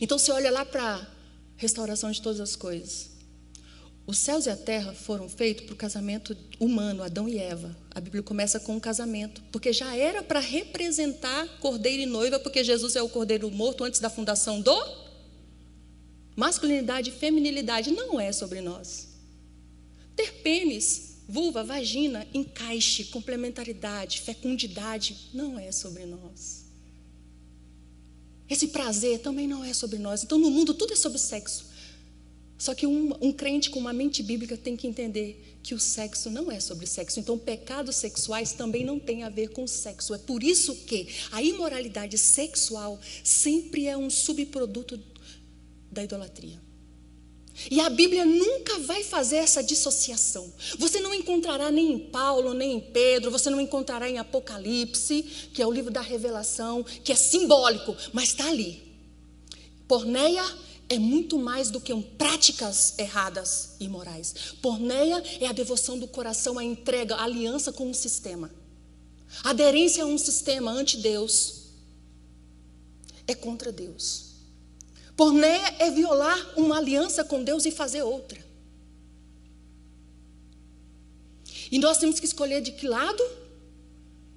Então 0.00 0.18
você 0.18 0.32
olha 0.32 0.50
lá 0.50 0.64
para 0.64 0.94
a 0.94 1.06
restauração 1.56 2.10
de 2.10 2.22
todas 2.22 2.40
as 2.40 2.56
coisas. 2.56 3.10
Os 4.06 4.18
céus 4.18 4.46
e 4.46 4.50
a 4.50 4.56
terra 4.56 4.92
foram 4.92 5.28
feitos 5.28 5.64
para 5.64 5.74
o 5.74 5.76
casamento 5.76 6.36
humano, 6.58 7.02
Adão 7.02 7.28
e 7.28 7.38
Eva. 7.38 7.76
A 7.94 8.00
Bíblia 8.00 8.22
começa 8.22 8.58
com 8.58 8.74
um 8.74 8.80
casamento, 8.80 9.40
porque 9.52 9.72
já 9.72 9.94
era 9.94 10.22
para 10.22 10.40
representar 10.40 11.46
cordeiro 11.60 12.02
e 12.02 12.06
noiva, 12.06 12.40
porque 12.40 12.64
Jesus 12.64 12.96
é 12.96 13.02
o 13.02 13.08
cordeiro 13.08 13.50
morto 13.50 13.84
antes 13.84 14.00
da 14.00 14.10
fundação 14.10 14.60
do 14.60 15.02
masculinidade 16.34 17.10
e 17.10 17.12
feminilidade 17.12 17.92
não 17.92 18.18
é 18.18 18.32
sobre 18.32 18.60
nós. 18.60 19.11
Ter 20.16 20.32
pênis, 20.42 21.18
vulva, 21.28 21.64
vagina, 21.64 22.26
encaixe, 22.34 23.04
complementaridade, 23.04 24.20
fecundidade 24.20 25.30
não 25.32 25.58
é 25.58 25.72
sobre 25.72 26.04
nós. 26.04 26.62
Esse 28.48 28.68
prazer 28.68 29.20
também 29.20 29.48
não 29.48 29.64
é 29.64 29.72
sobre 29.72 29.98
nós. 29.98 30.22
Então, 30.22 30.38
no 30.38 30.50
mundo, 30.50 30.74
tudo 30.74 30.92
é 30.92 30.96
sobre 30.96 31.18
sexo. 31.18 31.72
Só 32.58 32.74
que 32.74 32.86
um, 32.86 33.12
um, 33.20 33.32
crente 33.32 33.70
com 33.70 33.80
uma 33.80 33.92
mente 33.92 34.22
bíblica 34.22 34.56
tem 34.56 34.76
que 34.76 34.86
entender 34.86 35.58
que 35.62 35.74
o 35.74 35.80
sexo 35.80 36.30
não 36.30 36.52
é 36.52 36.60
sobre 36.60 36.86
sexo. 36.86 37.18
Então, 37.18 37.38
pecados 37.38 37.96
sexuais 37.96 38.52
também 38.52 38.84
não 38.84 39.00
tem 39.00 39.22
a 39.22 39.28
ver 39.28 39.48
com 39.48 39.66
sexo. 39.66 40.14
É 40.14 40.18
por 40.18 40.44
isso 40.44 40.76
que 40.84 41.08
a 41.32 41.42
imoralidade 41.42 42.18
sexual 42.18 43.00
sempre 43.24 43.86
é 43.86 43.96
um 43.96 44.10
subproduto 44.10 45.00
da 45.90 46.04
idolatria. 46.04 46.60
E 47.70 47.80
a 47.80 47.90
Bíblia 47.90 48.24
nunca 48.24 48.78
vai 48.80 49.02
fazer 49.04 49.36
essa 49.36 49.62
dissociação. 49.62 50.52
Você 50.78 51.00
não 51.00 51.12
encontrará 51.14 51.70
nem 51.70 51.92
em 51.92 51.98
Paulo, 51.98 52.54
nem 52.54 52.74
em 52.74 52.80
Pedro, 52.80 53.30
você 53.30 53.50
não 53.50 53.60
encontrará 53.60 54.08
em 54.08 54.18
Apocalipse, 54.18 55.22
que 55.52 55.62
é 55.62 55.66
o 55.66 55.72
livro 55.72 55.90
da 55.90 56.00
revelação, 56.00 56.82
que 56.82 57.12
é 57.12 57.16
simbólico, 57.16 57.96
mas 58.12 58.30
está 58.30 58.48
ali. 58.48 58.82
Porneia 59.86 60.44
é 60.88 60.98
muito 60.98 61.38
mais 61.38 61.70
do 61.70 61.80
que 61.80 61.92
um 61.92 62.02
práticas 62.02 62.98
erradas 62.98 63.76
e 63.80 63.88
morais. 63.88 64.34
Porneia 64.60 65.22
é 65.40 65.46
a 65.46 65.52
devoção 65.52 65.98
do 65.98 66.06
coração, 66.06 66.58
a 66.58 66.64
entrega, 66.64 67.16
a 67.16 67.24
aliança 67.24 67.72
com 67.72 67.88
um 67.88 67.94
sistema. 67.94 68.50
Aderência 69.44 70.04
a 70.04 70.06
um 70.06 70.18
sistema 70.18 70.70
ante 70.70 70.98
Deus 70.98 71.62
é 73.26 73.34
contra 73.34 73.72
Deus. 73.72 74.21
Pornéia 75.16 75.76
é 75.78 75.90
violar 75.90 76.58
uma 76.58 76.78
aliança 76.78 77.22
com 77.22 77.42
Deus 77.42 77.64
e 77.66 77.70
fazer 77.70 78.02
outra. 78.02 78.42
E 81.70 81.78
nós 81.78 81.98
temos 81.98 82.20
que 82.20 82.26
escolher 82.26 82.60
de 82.60 82.72
que 82.72 82.86
lado 82.86 83.22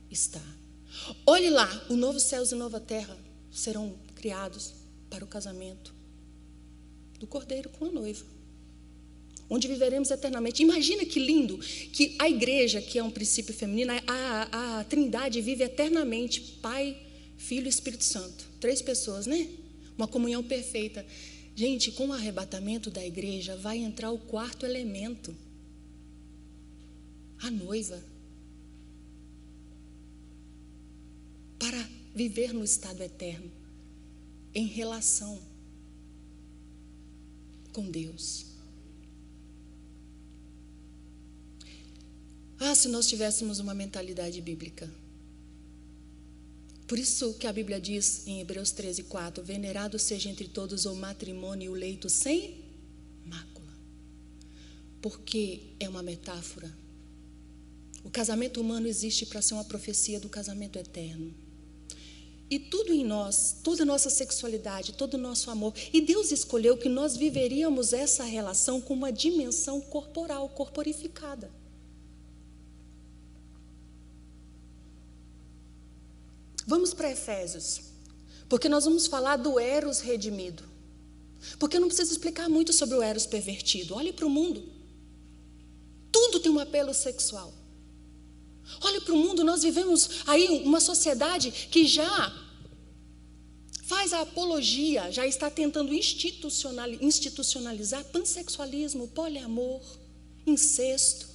está. 0.10 0.42
Olhe 1.26 1.50
lá, 1.50 1.86
o 1.90 1.96
novo 1.96 2.20
céus 2.20 2.52
e 2.52 2.56
nova 2.56 2.80
terra 2.80 3.18
serão 3.52 3.96
criados 4.16 4.74
para 5.10 5.24
o 5.24 5.28
casamento 5.28 5.94
do 7.20 7.28
cordeiro 7.28 7.70
com 7.70 7.86
a 7.86 7.92
noiva. 7.92 8.26
Onde 9.50 9.68
viveremos 9.68 10.10
eternamente. 10.10 10.64
Imagina 10.64 11.06
que 11.06 11.20
lindo 11.20 11.58
que 11.58 12.16
a 12.18 12.28
igreja, 12.28 12.82
que 12.82 12.98
é 12.98 13.04
um 13.04 13.12
princípio 13.12 13.54
feminino, 13.54 13.94
a, 14.08 14.80
a 14.80 14.84
trindade 14.86 15.40
vive 15.42 15.64
eternamente 15.64 16.42
Pai, 16.62 16.98
Filho 17.38 17.68
e 17.68 17.70
Espírito 17.70 18.04
Santo. 18.04 18.46
Três 18.60 18.82
pessoas, 18.82 19.28
né? 19.28 19.48
Uma 19.98 20.08
comunhão 20.08 20.44
perfeita. 20.44 21.06
Gente, 21.56 21.92
com 21.92 22.08
o 22.08 22.14
arrebatamento 22.14 22.92
da 22.92 23.06
igreja 23.06 23.56
vai 23.56 23.78
entrar 23.78 24.12
o 24.12 24.20
quarto 24.20 24.66
elemento 24.66 25.36
a 27.40 27.52
noiva. 27.52 28.02
Para 31.60 31.90
viver 32.14 32.54
no 32.54 32.64
estado 32.64 33.02
eterno, 33.02 33.52
em 34.54 34.66
relação 34.66 35.40
com 37.72 37.90
Deus. 37.90 38.46
Ah, 42.60 42.74
se 42.74 42.88
nós 42.88 43.08
tivéssemos 43.08 43.60
uma 43.60 43.74
mentalidade 43.74 44.42
bíblica. 44.42 44.90
Por 46.88 47.00
isso 47.00 47.34
que 47.34 47.48
a 47.48 47.54
Bíblia 47.54 47.82
diz 47.82 48.28
em 48.28 48.42
Hebreus 48.42 48.72
13, 48.72 49.04
4: 49.04 49.44
Venerado 49.44 49.98
seja 49.98 50.30
entre 50.30 50.48
todos 50.48 50.86
o 50.86 50.94
matrimônio 50.96 51.66
e 51.66 51.70
o 51.70 51.74
leito 51.74 52.10
sem 52.10 52.64
mácula. 53.26 53.74
Porque 55.02 55.62
é 55.80 55.90
uma 55.90 56.04
metáfora. 56.04 56.72
O 58.04 58.10
casamento 58.10 58.62
humano 58.62 58.88
existe 58.88 59.26
para 59.26 59.42
ser 59.42 59.56
uma 59.56 59.64
profecia 59.64 60.20
do 60.20 60.30
casamento 60.30 60.78
eterno. 60.78 61.34
E 62.48 62.60
tudo 62.60 62.94
em 62.94 63.04
nós, 63.04 63.58
toda 63.64 63.82
a 63.82 63.86
nossa 63.86 64.12
sexualidade, 64.12 64.94
todo 64.94 65.16
o 65.16 65.20
nosso 65.20 65.50
amor. 65.50 65.74
E 65.92 66.00
Deus 66.00 66.32
escolheu 66.32 66.78
que 66.78 66.88
nós 66.88 67.18
viveríamos 67.18 67.94
essa 67.94 68.24
relação 68.24 68.80
com 68.80 68.94
uma 68.94 69.12
dimensão 69.12 69.82
corporal, 69.82 70.48
corporificada. 70.50 71.50
Vamos 76.66 76.94
para 76.94 77.12
Efésios, 77.12 77.82
porque 78.50 78.68
nós 78.68 78.86
vamos 78.86 79.08
falar 79.08 79.38
do 79.38 79.60
Eros 79.60 80.00
redimido. 80.00 80.64
Porque 81.60 81.78
eu 81.78 81.82
não 81.82 81.88
preciso 81.88 82.12
explicar 82.12 82.50
muito 82.50 82.74
sobre 82.74 82.96
o 82.96 83.04
Eros 83.04 83.26
pervertido. 83.26 83.96
Olhe 83.96 84.12
para 84.12 84.26
o 84.26 84.30
mundo. 84.30 84.64
Tudo 86.12 86.40
tem 86.40 86.52
um 86.52 86.60
apelo 86.60 86.94
sexual. 86.94 87.54
Olhe 88.82 89.00
para 89.02 89.14
o 89.14 89.18
mundo, 89.18 89.44
nós 89.44 89.62
vivemos 89.62 90.24
aí 90.26 90.64
uma 90.66 90.80
sociedade 90.80 91.52
que 91.52 91.86
já 91.86 92.34
faz 93.84 94.12
a 94.12 94.22
apologia, 94.22 95.12
já 95.12 95.28
está 95.28 95.52
tentando 95.52 95.94
institucionalizar 95.94 98.04
pansexualismo, 98.06 99.08
poliamor, 99.10 99.84
incesto. 100.48 101.28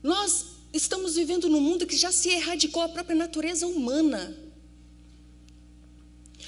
Nós 0.00 0.59
estamos 0.72 1.16
vivendo 1.16 1.48
num 1.48 1.60
mundo 1.60 1.86
que 1.86 1.96
já 1.96 2.12
se 2.12 2.28
erradicou 2.30 2.82
a 2.82 2.88
própria 2.88 3.16
natureza 3.16 3.66
humana. 3.66 4.36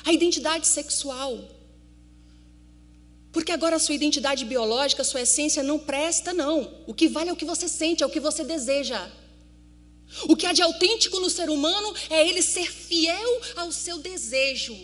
A 0.05 0.13
identidade 0.13 0.67
sexual. 0.67 1.49
Porque 3.33 3.51
agora 3.51 3.77
a 3.77 3.79
sua 3.79 3.95
identidade 3.95 4.45
biológica, 4.45 5.03
a 5.03 5.05
sua 5.05 5.23
essência 5.23 5.63
não 5.63 5.79
presta, 5.79 6.35
não. 6.35 6.83
O 6.87 6.95
que 6.95 7.09
vale 7.09 7.31
é 7.31 7.33
o 7.33 7.37
que 7.37 7.45
você 7.45 7.69
sente, 7.69 8.03
é 8.03 8.07
o 8.07 8.11
que 8.11 8.21
você 8.21 8.45
deseja. 8.45 9.11
O 10.25 10.37
que 10.37 10.47
há 10.47 10.53
de 10.53 10.63
autêntico 10.63 11.19
no 11.21 11.31
ser 11.31 11.49
humano 11.49 11.95
é 12.11 12.29
ele 12.29 12.43
ser 12.43 12.71
fiel 12.71 13.41
ao 13.57 13.73
seu 13.73 13.99
desejo, 13.99 14.77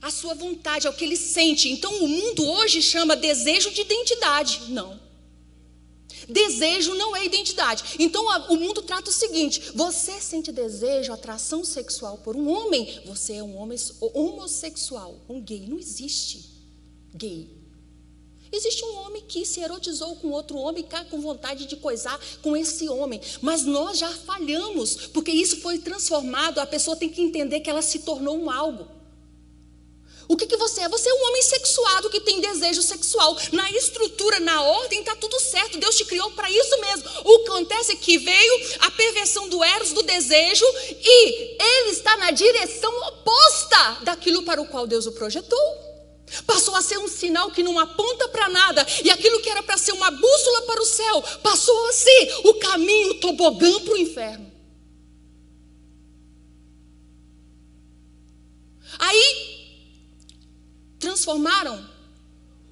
à 0.00 0.10
sua 0.10 0.34
vontade, 0.34 0.86
ao 0.86 0.92
que 0.92 1.04
ele 1.04 1.16
sente. 1.16 1.68
Então 1.68 1.92
o 2.04 2.08
mundo 2.08 2.46
hoje 2.46 2.80
chama 2.80 3.16
desejo 3.16 3.70
de 3.72 3.80
identidade. 3.80 4.60
Não. 4.68 5.05
Desejo 6.28 6.94
não 6.94 7.14
é 7.14 7.24
identidade. 7.24 7.96
Então 7.98 8.28
a, 8.30 8.50
o 8.50 8.56
mundo 8.56 8.82
trata 8.82 9.10
o 9.10 9.12
seguinte: 9.12 9.72
você 9.74 10.20
sente 10.20 10.50
desejo, 10.50 11.12
atração 11.12 11.64
sexual 11.64 12.18
por 12.18 12.36
um 12.36 12.48
homem, 12.48 13.00
você 13.04 13.34
é 13.34 13.42
um 13.42 13.56
homem 13.56 13.78
homossexual, 14.00 15.20
um 15.28 15.40
gay. 15.40 15.66
Não 15.66 15.78
existe 15.78 16.44
gay. 17.14 17.56
Existe 18.50 18.84
um 18.84 18.96
homem 18.98 19.22
que 19.26 19.44
se 19.44 19.60
erotizou 19.60 20.16
com 20.16 20.30
outro 20.30 20.56
homem 20.56 20.82
e 20.82 20.84
está 20.84 21.04
com 21.04 21.20
vontade 21.20 21.66
de 21.66 21.76
coisar 21.76 22.18
com 22.42 22.56
esse 22.56 22.88
homem. 22.88 23.20
Mas 23.42 23.64
nós 23.64 23.98
já 23.98 24.10
falhamos, 24.10 25.08
porque 25.08 25.32
isso 25.32 25.60
foi 25.60 25.78
transformado. 25.78 26.58
A 26.58 26.66
pessoa 26.66 26.96
tem 26.96 27.08
que 27.08 27.20
entender 27.20 27.60
que 27.60 27.68
ela 27.68 27.82
se 27.82 28.00
tornou 28.00 28.38
um 28.38 28.50
algo. 28.50 28.95
O 30.28 30.36
que, 30.36 30.46
que 30.46 30.56
você 30.56 30.80
é? 30.80 30.88
Você 30.88 31.08
é 31.08 31.14
um 31.14 31.26
homem 31.28 31.42
sexuado 31.42 32.10
que 32.10 32.20
tem 32.20 32.40
desejo 32.40 32.82
sexual. 32.82 33.36
Na 33.52 33.70
estrutura, 33.70 34.40
na 34.40 34.62
ordem, 34.62 35.00
está 35.00 35.14
tudo 35.14 35.38
certo. 35.38 35.78
Deus 35.78 35.96
te 35.96 36.04
criou 36.04 36.30
para 36.32 36.50
isso 36.50 36.80
mesmo. 36.80 37.08
O 37.24 37.38
que 37.40 37.50
acontece 37.50 37.92
é 37.92 37.96
que 37.96 38.18
veio 38.18 38.76
a 38.80 38.90
perversão 38.90 39.48
do 39.48 39.62
eros, 39.62 39.92
do 39.92 40.02
desejo, 40.02 40.64
e 40.90 41.56
ele 41.62 41.90
está 41.90 42.16
na 42.16 42.30
direção 42.32 42.92
oposta 43.08 43.98
daquilo 44.02 44.42
para 44.42 44.60
o 44.60 44.66
qual 44.66 44.86
Deus 44.86 45.06
o 45.06 45.12
projetou. 45.12 45.86
Passou 46.44 46.74
a 46.74 46.82
ser 46.82 46.98
um 46.98 47.06
sinal 47.06 47.52
que 47.52 47.62
não 47.62 47.78
aponta 47.78 48.28
para 48.28 48.48
nada, 48.48 48.84
e 49.04 49.10
aquilo 49.10 49.40
que 49.40 49.48
era 49.48 49.62
para 49.62 49.78
ser 49.78 49.92
uma 49.92 50.10
bússola 50.10 50.62
para 50.62 50.82
o 50.82 50.84
céu, 50.84 51.22
passou 51.40 51.86
a 51.86 51.92
ser 51.92 52.40
o 52.44 52.54
caminho, 52.54 53.12
o 53.12 53.20
tobogã 53.20 53.80
para 53.80 53.94
o 53.94 53.96
inferno. 53.96 54.52
Aí 58.98 59.55
transformaram 60.98 61.88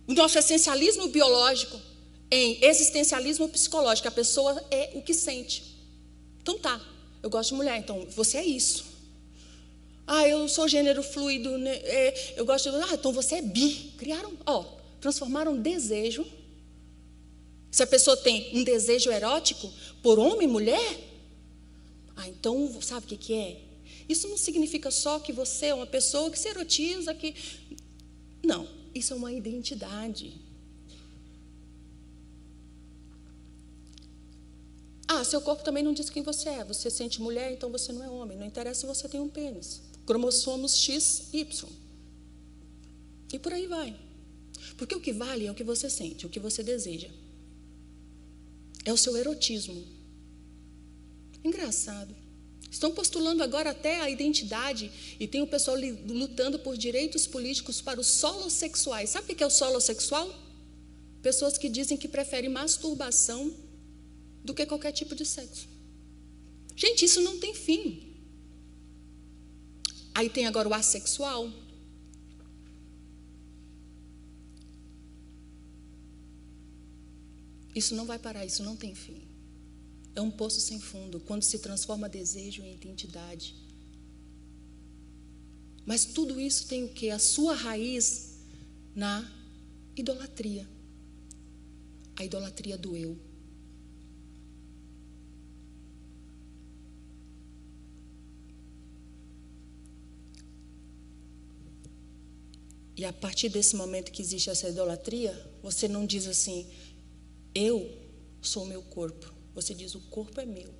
o 0.06 0.14
nosso 0.14 0.38
essencialismo 0.38 1.08
biológico 1.08 1.80
em 2.30 2.64
existencialismo 2.64 3.48
psicológico. 3.48 4.08
A 4.08 4.10
pessoa 4.10 4.62
é 4.70 4.90
o 4.94 5.02
que 5.02 5.14
sente. 5.14 5.74
Então 6.42 6.58
tá, 6.58 6.80
eu 7.22 7.30
gosto 7.30 7.50
de 7.50 7.56
mulher, 7.56 7.78
então 7.78 8.06
você 8.10 8.38
é 8.38 8.44
isso. 8.44 8.84
Ah, 10.06 10.28
eu 10.28 10.46
sou 10.48 10.68
gênero 10.68 11.02
fluido, 11.02 11.56
né? 11.56 11.76
é, 11.76 12.34
eu 12.36 12.44
gosto 12.44 12.70
de. 12.70 12.76
Ah, 12.76 12.94
então 12.94 13.12
você 13.12 13.36
é 13.36 13.42
bi. 13.42 13.92
Criaram, 13.96 14.32
ó, 14.44 14.64
transformaram 15.00 15.56
desejo. 15.56 16.26
Se 17.70 17.82
a 17.82 17.86
pessoa 17.86 18.16
tem 18.16 18.50
um 18.56 18.62
desejo 18.62 19.10
erótico 19.10 19.72
por 20.02 20.18
homem 20.18 20.46
e 20.46 20.50
mulher, 20.50 21.00
ah, 22.16 22.28
então 22.28 22.70
sabe 22.82 23.06
o 23.06 23.08
que, 23.08 23.16
que 23.16 23.34
é? 23.34 23.60
Isso 24.08 24.28
não 24.28 24.36
significa 24.36 24.90
só 24.90 25.18
que 25.18 25.32
você 25.32 25.66
é 25.66 25.74
uma 25.74 25.86
pessoa 25.86 26.30
que 26.30 26.38
se 26.38 26.48
erotiza, 26.48 27.14
que. 27.14 27.34
Não, 28.44 28.68
isso 28.94 29.12
é 29.12 29.16
uma 29.16 29.32
identidade. 29.32 30.40
Ah, 35.06 35.22
seu 35.22 35.40
corpo 35.40 35.62
também 35.62 35.82
não 35.82 35.92
diz 35.92 36.10
quem 36.10 36.22
você 36.22 36.48
é. 36.48 36.64
Você 36.64 36.90
sente 36.90 37.20
mulher, 37.20 37.52
então 37.52 37.70
você 37.70 37.92
não 37.92 38.02
é 38.02 38.10
homem. 38.10 38.36
Não 38.36 38.46
interessa 38.46 38.80
se 38.80 38.86
você 38.86 39.08
tem 39.08 39.20
um 39.20 39.28
pênis. 39.28 39.82
Cromossomos 40.06 40.76
X, 40.76 41.28
Y. 41.32 41.68
E 43.32 43.38
por 43.38 43.52
aí 43.52 43.66
vai. 43.66 43.96
Porque 44.76 44.94
o 44.94 45.00
que 45.00 45.12
vale 45.12 45.46
é 45.46 45.50
o 45.50 45.54
que 45.54 45.64
você 45.64 45.88
sente, 45.88 46.26
o 46.26 46.28
que 46.28 46.40
você 46.40 46.62
deseja. 46.62 47.08
É 48.84 48.92
o 48.92 48.96
seu 48.96 49.16
erotismo. 49.16 49.82
Engraçado. 51.42 52.14
Estão 52.74 52.90
postulando 52.90 53.40
agora 53.40 53.70
até 53.70 54.00
a 54.00 54.10
identidade 54.10 54.90
e 55.20 55.28
tem 55.28 55.40
o 55.40 55.46
pessoal 55.46 55.76
lutando 56.08 56.58
por 56.58 56.76
direitos 56.76 57.24
políticos 57.24 57.80
para 57.80 58.00
os 58.00 58.08
solos 58.08 58.52
sexuais. 58.52 59.10
Sabe 59.10 59.32
o 59.32 59.36
que 59.36 59.44
é 59.44 59.46
o 59.46 59.50
solo 59.58 59.80
sexual? 59.80 60.28
Pessoas 61.22 61.56
que 61.56 61.68
dizem 61.68 61.96
que 61.96 62.08
preferem 62.08 62.50
masturbação 62.50 63.54
do 64.42 64.52
que 64.52 64.66
qualquer 64.66 64.90
tipo 64.90 65.14
de 65.14 65.24
sexo. 65.24 65.68
Gente, 66.74 67.04
isso 67.04 67.20
não 67.20 67.38
tem 67.38 67.54
fim. 67.54 68.12
Aí 70.12 70.28
tem 70.28 70.44
agora 70.48 70.68
o 70.68 70.74
assexual. 70.74 71.48
Isso 77.72 77.94
não 77.94 78.04
vai 78.04 78.18
parar, 78.18 78.44
isso 78.44 78.64
não 78.64 78.74
tem 78.74 78.96
fim. 78.96 79.33
É 80.14 80.20
um 80.20 80.30
poço 80.30 80.60
sem 80.60 80.78
fundo, 80.78 81.18
quando 81.20 81.42
se 81.42 81.58
transforma 81.58 82.08
desejo 82.08 82.62
em 82.62 82.74
identidade. 82.74 83.54
Mas 85.84 86.04
tudo 86.04 86.40
isso 86.40 86.66
tem 86.66 86.84
o 86.84 86.88
que? 86.88 87.10
A 87.10 87.18
sua 87.18 87.54
raiz 87.54 88.38
na 88.94 89.30
idolatria. 89.96 90.66
A 92.16 92.24
idolatria 92.24 92.78
do 92.78 92.96
eu. 92.96 93.18
E 102.96 103.04
a 103.04 103.12
partir 103.12 103.48
desse 103.48 103.74
momento 103.74 104.12
que 104.12 104.22
existe 104.22 104.48
essa 104.48 104.68
idolatria, 104.68 105.32
você 105.60 105.88
não 105.88 106.06
diz 106.06 106.28
assim, 106.28 106.64
eu 107.52 107.90
sou 108.40 108.62
o 108.62 108.66
meu 108.66 108.82
corpo. 108.82 109.33
Você 109.54 109.74
diz: 109.74 109.94
o 109.94 110.00
corpo 110.00 110.40
é 110.40 110.46
meu. 110.46 110.74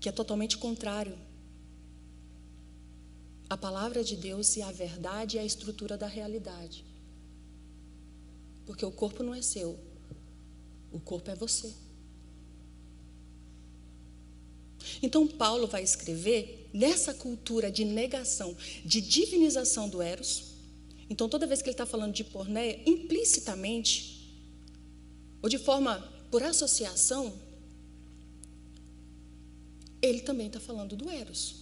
Que 0.00 0.08
é 0.08 0.12
totalmente 0.12 0.56
contrário 0.56 1.16
à 3.48 3.56
palavra 3.56 4.02
de 4.02 4.16
Deus 4.16 4.56
e 4.56 4.62
à 4.62 4.70
verdade 4.70 5.36
e 5.36 5.40
à 5.40 5.44
estrutura 5.44 5.96
da 5.96 6.06
realidade. 6.06 6.84
Porque 8.64 8.84
o 8.84 8.90
corpo 8.90 9.22
não 9.22 9.34
é 9.34 9.42
seu, 9.42 9.78
o 10.90 11.00
corpo 11.00 11.30
é 11.30 11.34
você. 11.34 11.72
Então, 15.02 15.26
Paulo 15.26 15.66
vai 15.66 15.82
escrever 15.82 16.68
nessa 16.72 17.12
cultura 17.12 17.70
de 17.70 17.84
negação, 17.84 18.56
de 18.84 19.00
divinização 19.00 19.88
do 19.88 20.00
Eros. 20.00 20.52
Então, 21.08 21.28
toda 21.28 21.46
vez 21.46 21.60
que 21.60 21.68
ele 21.68 21.74
está 21.74 21.86
falando 21.86 22.12
de 22.12 22.24
pornéia, 22.24 22.80
implicitamente, 22.86 24.32
ou 25.42 25.48
de 25.48 25.58
forma 25.58 26.11
por 26.32 26.42
associação, 26.42 27.30
ele 30.00 30.22
também 30.22 30.46
está 30.46 30.58
falando 30.58 30.96
do 30.96 31.10
Eros. 31.10 31.56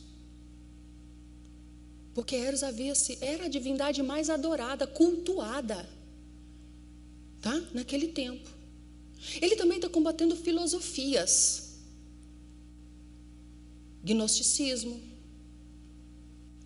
Porque 2.14 2.36
Eros 2.36 2.62
havia 2.62 2.94
se 2.94 3.18
era 3.20 3.46
a 3.46 3.48
divindade 3.48 4.00
mais 4.00 4.30
adorada, 4.30 4.86
cultuada, 4.86 5.90
tá? 7.40 7.60
Naquele 7.74 8.08
tempo. 8.08 8.48
Ele 9.42 9.56
também 9.56 9.78
está 9.78 9.88
combatendo 9.88 10.36
filosofias, 10.36 11.80
gnosticismo, 14.04 15.02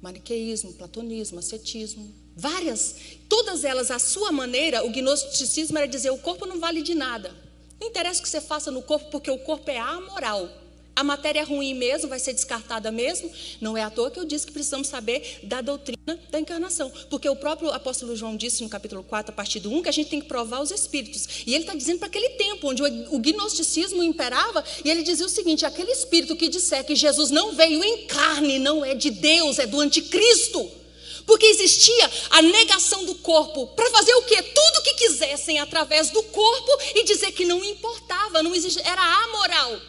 maniqueísmo, 0.03 0.75
platonismo, 0.75 1.39
ascetismo, 1.39 2.15
várias, 2.37 2.97
todas 3.31 3.65
elas 3.65 3.91
à 3.91 3.99
sua 3.99 4.31
maneira. 4.31 4.85
O 4.85 4.91
gnosticismo 4.91 5.79
era 5.79 5.89
dizer 5.89 6.11
o 6.11 6.19
corpo 6.19 6.45
não 6.45 6.61
vale 6.61 6.83
de 6.83 6.95
nada. 6.95 7.44
Não 7.81 7.89
interessa 7.89 8.21
o 8.21 8.23
que 8.23 8.29
você 8.29 8.41
faça 8.41 8.71
no 8.71 8.83
corpo, 8.83 9.11
porque 9.11 9.31
o 9.31 9.39
corpo 9.39 9.71
é 9.71 9.79
amoral. 9.79 10.49
A 10.97 11.03
matéria 11.03 11.41
é 11.41 11.43
ruim 11.43 11.75
mesmo, 11.75 12.09
vai 12.09 12.21
ser 12.21 12.33
descartada 12.33 12.91
mesmo. 12.93 13.29
Não 13.61 13.77
é 13.77 13.83
à 13.83 13.91
toa 13.91 14.13
que 14.13 14.19
eu 14.19 14.25
disse 14.25 14.47
que 14.47 14.53
precisamos 14.53 14.87
saber 14.87 15.41
da 15.43 15.61
doutrina 15.61 16.19
da 16.31 16.39
encarnação. 16.39 16.91
Porque 17.11 17.29
o 17.29 17.35
próprio 17.35 17.71
apóstolo 17.71 18.15
João 18.15 18.37
disse 18.37 18.63
no 18.63 18.69
capítulo 18.69 19.03
4, 19.03 19.33
a 19.33 19.35
partir 19.35 19.59
do 19.59 19.73
1, 19.73 19.83
que 19.83 19.89
a 19.89 19.93
gente 19.93 20.09
tem 20.09 20.21
que 20.21 20.29
provar 20.29 20.61
os 20.61 20.71
espíritos. 20.71 21.43
E 21.45 21.53
ele 21.53 21.65
está 21.65 21.75
dizendo 21.75 21.99
para 21.99 22.07
aquele 22.07 22.31
tempo, 22.31 22.69
onde 22.69 22.83
o 22.83 23.19
gnosticismo 23.19 24.05
imperava, 24.05 24.63
e 24.85 24.91
ele 24.91 25.03
dizia 25.03 25.27
o 25.27 25.29
seguinte: 25.29 25.67
aquele 25.67 25.91
espírito 25.91 26.37
que 26.37 26.49
disser 26.49 26.85
que 26.85 26.95
Jesus 26.95 27.31
não 27.31 27.53
veio 27.53 27.83
em 27.83 28.07
carne, 28.07 28.61
não 28.61 28.85
é 28.85 28.95
de 28.95 29.11
Deus, 29.11 29.59
é 29.59 29.67
do 29.67 29.81
anticristo. 29.81 30.84
Porque 31.27 31.47
existia 31.47 32.11
a 32.31 32.43
negação 32.43 33.05
do 33.05 33.15
corpo 33.17 33.69
para 33.69 33.91
fazer 33.91 34.15
o 34.15 34.23
quê? 34.23 34.43
Tudo 34.43 34.79
o 34.79 34.83
que 34.83 34.95
quisessem 34.95 35.59
através 35.59 36.11
do 36.11 36.23
corpo 36.25 36.79
e 36.95 37.05
dizer 37.05 37.33
que 37.33 37.45
não 37.45 37.65
importava, 37.65 38.43
não 38.43 38.55
existia, 38.55 38.83
era 38.87 39.03
amoral. 39.25 39.81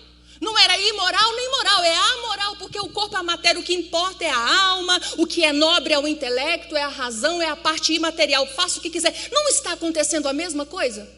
Não 0.41 0.57
era 0.57 0.77
imoral 0.77 1.35
nem 1.35 1.49
moral, 1.51 1.83
é 1.83 1.95
amoral, 1.95 2.55
porque 2.57 2.79
o 2.79 2.89
corpo 2.89 3.15
é 3.15 3.19
a 3.19 3.23
matéria, 3.23 3.59
o 3.59 3.63
que 3.63 3.73
importa 3.73 4.23
é 4.23 4.29
a 4.29 4.67
alma, 4.67 5.01
o 5.17 5.25
que 5.25 5.43
é 5.43 5.53
nobre 5.53 5.93
é 5.93 5.99
o 5.99 6.07
intelecto, 6.07 6.75
é 6.75 6.83
a 6.83 6.89
razão, 6.89 7.41
é 7.41 7.47
a 7.47 7.55
parte 7.55 7.93
imaterial, 7.93 8.45
faça 8.47 8.79
o 8.79 8.81
que 8.81 8.89
quiser. 8.89 9.29
Não 9.31 9.47
está 9.47 9.73
acontecendo 9.73 10.27
a 10.27 10.33
mesma 10.33 10.65
coisa? 10.65 11.09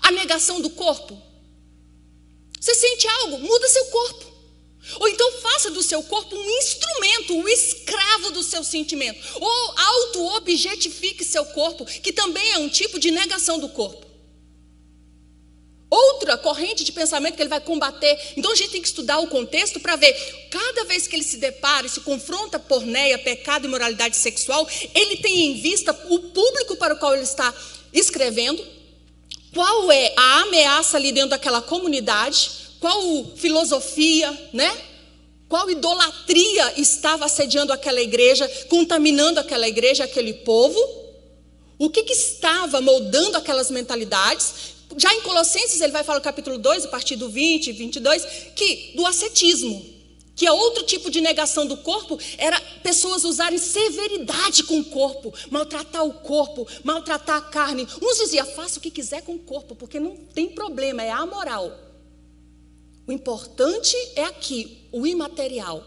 A 0.00 0.10
negação 0.10 0.60
do 0.60 0.70
corpo. 0.70 1.20
Você 2.60 2.74
sente 2.74 3.06
algo, 3.08 3.38
muda 3.38 3.68
seu 3.68 3.84
corpo. 3.86 4.33
Ou 5.00 5.08
então 5.08 5.32
faça 5.40 5.70
do 5.70 5.82
seu 5.82 6.02
corpo 6.02 6.36
um 6.36 6.50
instrumento, 6.58 7.34
um 7.34 7.48
escravo 7.48 8.30
do 8.30 8.42
seu 8.42 8.62
sentimento. 8.62 9.18
Ou 9.40 9.74
auto-objetifique 9.76 11.24
seu 11.24 11.44
corpo, 11.46 11.84
que 11.84 12.12
também 12.12 12.52
é 12.52 12.58
um 12.58 12.68
tipo 12.68 12.98
de 12.98 13.10
negação 13.10 13.58
do 13.58 13.68
corpo. 13.68 14.04
Outra 15.90 16.36
corrente 16.36 16.82
de 16.82 16.92
pensamento 16.92 17.36
que 17.36 17.42
ele 17.42 17.48
vai 17.48 17.60
combater. 17.60 18.18
Então 18.36 18.50
a 18.50 18.54
gente 18.54 18.70
tem 18.70 18.82
que 18.82 18.88
estudar 18.88 19.20
o 19.20 19.28
contexto 19.28 19.78
para 19.78 19.96
ver. 19.96 20.12
Cada 20.50 20.84
vez 20.84 21.06
que 21.06 21.14
ele 21.16 21.22
se 21.22 21.36
depara 21.36 21.86
e 21.86 21.90
se 21.90 22.00
confronta 22.00 22.58
porneia, 22.58 23.18
pecado 23.18 23.66
e 23.66 23.68
moralidade 23.68 24.16
sexual, 24.16 24.68
ele 24.94 25.16
tem 25.18 25.46
em 25.46 25.60
vista 25.60 25.92
o 26.10 26.18
público 26.18 26.76
para 26.76 26.94
o 26.94 26.98
qual 26.98 27.14
ele 27.14 27.22
está 27.22 27.54
escrevendo, 27.92 28.64
qual 29.52 29.90
é 29.92 30.12
a 30.16 30.40
ameaça 30.40 30.96
ali 30.96 31.12
dentro 31.12 31.30
daquela 31.30 31.62
comunidade 31.62 32.63
qual 32.84 33.24
filosofia, 33.34 34.30
né? 34.52 34.70
Qual 35.48 35.70
idolatria 35.70 36.78
estava 36.78 37.24
assediando 37.24 37.72
aquela 37.72 38.02
igreja, 38.02 38.46
contaminando 38.68 39.40
aquela 39.40 39.66
igreja, 39.66 40.04
aquele 40.04 40.34
povo? 40.34 40.78
O 41.78 41.88
que, 41.88 42.02
que 42.02 42.12
estava 42.12 42.82
moldando 42.82 43.38
aquelas 43.38 43.70
mentalidades? 43.70 44.52
Já 44.98 45.14
em 45.14 45.22
Colossenses, 45.22 45.80
ele 45.80 45.94
vai 45.94 46.04
falar 46.04 46.18
no 46.18 46.24
capítulo 46.24 46.58
2, 46.58 46.84
a 46.84 46.88
partir 46.88 47.16
do 47.16 47.30
20, 47.30 47.72
22, 47.72 48.26
que 48.54 48.92
do 48.94 49.06
ascetismo. 49.06 49.82
Que 50.36 50.46
é 50.46 50.52
outro 50.52 50.82
tipo 50.82 51.10
de 51.10 51.22
negação 51.22 51.64
do 51.64 51.78
corpo, 51.78 52.18
era 52.36 52.60
pessoas 52.82 53.24
usarem 53.24 53.58
severidade 53.58 54.62
com 54.64 54.80
o 54.80 54.84
corpo, 54.84 55.32
maltratar 55.50 56.04
o 56.04 56.12
corpo, 56.12 56.68
maltratar 56.82 57.36
a 57.36 57.40
carne. 57.40 57.88
Uns 58.02 58.18
diziam, 58.18 58.44
faça 58.44 58.78
o 58.78 58.82
que 58.82 58.90
quiser 58.90 59.22
com 59.22 59.36
o 59.36 59.38
corpo, 59.38 59.74
porque 59.74 59.98
não 59.98 60.14
tem 60.34 60.50
problema, 60.50 61.02
é 61.02 61.10
amoral. 61.10 61.83
O 63.06 63.12
importante 63.12 63.96
é 64.16 64.24
aqui, 64.24 64.88
o 64.90 65.06
imaterial, 65.06 65.84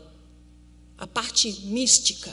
a 0.98 1.08
parte 1.08 1.52
mística. 1.66 2.32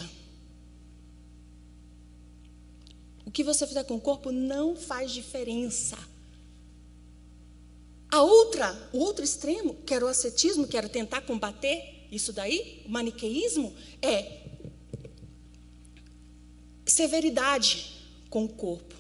O 3.24 3.30
que 3.30 3.43
você 3.43 3.66
fizer 3.66 3.85
com 3.85 3.97
o 3.97 4.01
corpo 4.01 4.30
não 4.30 4.76
faz 4.76 5.11
diferença. 5.11 5.97
A 8.11 8.22
outra, 8.22 8.91
o 8.93 8.99
outro 8.99 9.24
extremo, 9.24 9.74
que 9.87 9.95
era 9.95 10.05
o 10.05 10.09
ascetismo, 10.09 10.68
que 10.68 10.76
era 10.76 10.89
tentar 10.89 11.22
combater 11.22 12.07
isso 12.12 12.32
daí, 12.32 12.82
o 12.87 12.91
maniqueísmo, 12.91 13.74
é 14.01 14.43
severidade 16.87 17.93
com 18.30 18.45
o 18.45 18.49
corpo. 18.49 18.95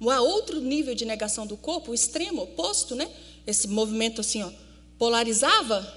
Há 0.00 0.20
outro 0.20 0.60
nível 0.60 0.94
de 0.94 1.04
negação 1.04 1.46
do 1.46 1.56
corpo, 1.56 1.92
o 1.92 1.94
extremo 1.94 2.42
oposto, 2.42 2.94
né? 2.94 3.10
Esse 3.46 3.66
movimento 3.66 4.20
assim, 4.20 4.42
ó, 4.42 4.52
polarizava. 4.98 5.96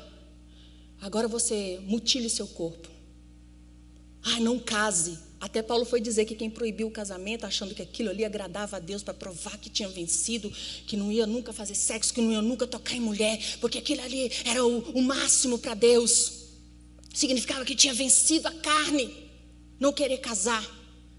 Agora 1.01 1.27
você 1.27 1.79
mutile 1.83 2.29
seu 2.29 2.47
corpo. 2.47 2.89
Ah, 4.23 4.39
não 4.39 4.59
case. 4.59 5.17
Até 5.39 5.63
Paulo 5.63 5.83
foi 5.85 5.99
dizer 5.99 6.25
que 6.25 6.35
quem 6.35 6.51
proibiu 6.51 6.87
o 6.87 6.91
casamento, 6.91 7.45
achando 7.45 7.73
que 7.73 7.81
aquilo 7.81 8.11
ali 8.11 8.23
agradava 8.23 8.77
a 8.77 8.79
Deus 8.79 9.01
para 9.01 9.15
provar 9.15 9.57
que 9.57 9.71
tinha 9.71 9.89
vencido, 9.89 10.51
que 10.85 10.95
não 10.95 11.11
ia 11.11 11.25
nunca 11.25 11.51
fazer 11.51 11.73
sexo, 11.73 12.13
que 12.13 12.21
não 12.21 12.31
ia 12.31 12.43
nunca 12.43 12.67
tocar 12.67 12.95
em 12.95 12.99
mulher, 12.99 13.57
porque 13.59 13.79
aquilo 13.79 14.01
ali 14.03 14.31
era 14.45 14.63
o, 14.63 14.79
o 14.91 15.01
máximo 15.01 15.57
para 15.57 15.73
Deus. 15.73 16.33
Significava 17.11 17.65
que 17.65 17.73
tinha 17.73 17.93
vencido 17.95 18.47
a 18.47 18.51
carne, 18.51 19.11
não 19.79 19.91
querer 19.91 20.19
casar, 20.19 20.63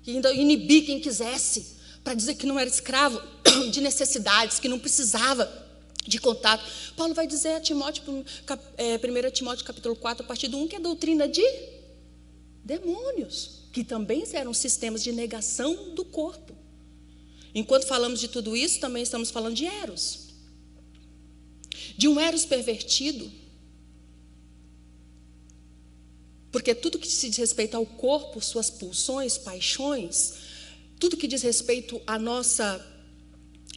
e 0.07 0.12
ainda 0.12 0.33
inibir 0.33 0.87
quem 0.87 1.01
quisesse, 1.01 1.78
para 2.05 2.14
dizer 2.14 2.37
que 2.37 2.47
não 2.47 2.57
era 2.57 2.70
escravo 2.70 3.20
de 3.72 3.80
necessidades, 3.80 4.61
que 4.61 4.68
não 4.68 4.78
precisava 4.78 5.62
de 6.07 6.18
contato. 6.18 6.64
Paulo 6.96 7.14
vai 7.14 7.26
dizer 7.26 7.55
a 7.55 7.61
Timóteo, 7.61 8.03
1 8.09 8.24
é, 8.76 9.30
Timóteo 9.30 9.64
capítulo 9.64 9.96
4, 9.96 10.24
a 10.24 10.26
partir 10.26 10.48
do 10.48 10.59
1, 10.59 10.68
que 10.68 10.76
é 10.76 10.80
doutrina 10.80 11.28
de 11.28 11.44
demônios, 12.64 13.62
que 13.72 13.82
também 13.82 14.24
eram 14.32 14.53
sistemas 14.53 15.03
de 15.03 15.12
negação 15.12 15.94
do 15.94 16.05
corpo. 16.05 16.55
Enquanto 17.55 17.86
falamos 17.86 18.20
de 18.20 18.28
tudo 18.28 18.57
isso, 18.57 18.80
também 18.80 19.03
estamos 19.03 19.30
falando 19.30 19.55
de 19.55 19.66
Eros. 19.66 20.28
De 21.96 22.09
um 22.09 22.18
Eros 22.18 22.44
pervertido, 22.44 23.30
Porque 26.53 26.74
tudo 26.74 26.98
que 26.98 27.09
se 27.09 27.30
diz 27.30 27.38
respeito 27.38 27.78
ao 27.78 27.86
corpo, 27.86 28.38
suas 28.42 28.68
pulsões, 28.68 29.38
paixões, 29.38 30.34
tudo 31.00 31.16
que 31.16 31.26
diz 31.26 31.40
respeito 31.40 32.00
à 32.07 32.18
nossa 32.18 32.86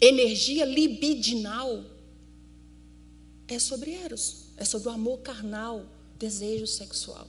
energia 0.01 0.65
libidinal, 0.65 1.82
é 3.48 3.60
sobre 3.60 3.91
Eros, 3.91 4.46
é 4.58 4.66
sobre 4.66 4.89
o 4.89 4.91
amor 4.91 5.20
carnal, 5.20 5.86
desejo 6.18 6.66
sexual. 6.66 7.28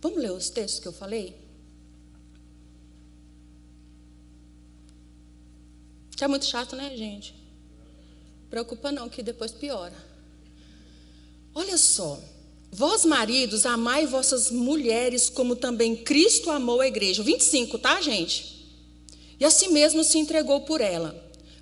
Vamos 0.00 0.18
ler 0.18 0.32
os 0.32 0.50
textos 0.50 0.80
que 0.80 0.88
eu 0.88 0.92
falei? 0.92 1.36
Tá 6.16 6.28
muito 6.28 6.44
chato, 6.44 6.76
né, 6.76 6.96
gente? 6.96 7.34
Preocupa 8.48 8.92
não, 8.92 9.08
que 9.08 9.22
depois 9.22 9.50
piora. 9.50 9.96
Olha 11.54 11.76
só. 11.76 12.20
Vós, 12.70 13.04
maridos, 13.04 13.66
amai 13.66 14.06
vossas 14.06 14.50
mulheres 14.50 15.28
como 15.28 15.56
também 15.56 15.96
Cristo 15.96 16.50
amou 16.50 16.80
a 16.80 16.86
igreja. 16.86 17.22
25, 17.22 17.78
tá, 17.78 18.00
gente? 18.00 18.52
E 19.38 19.44
assim 19.44 19.68
mesmo 19.68 20.04
se 20.04 20.18
entregou 20.18 20.60
por 20.60 20.80
ela, 20.80 21.14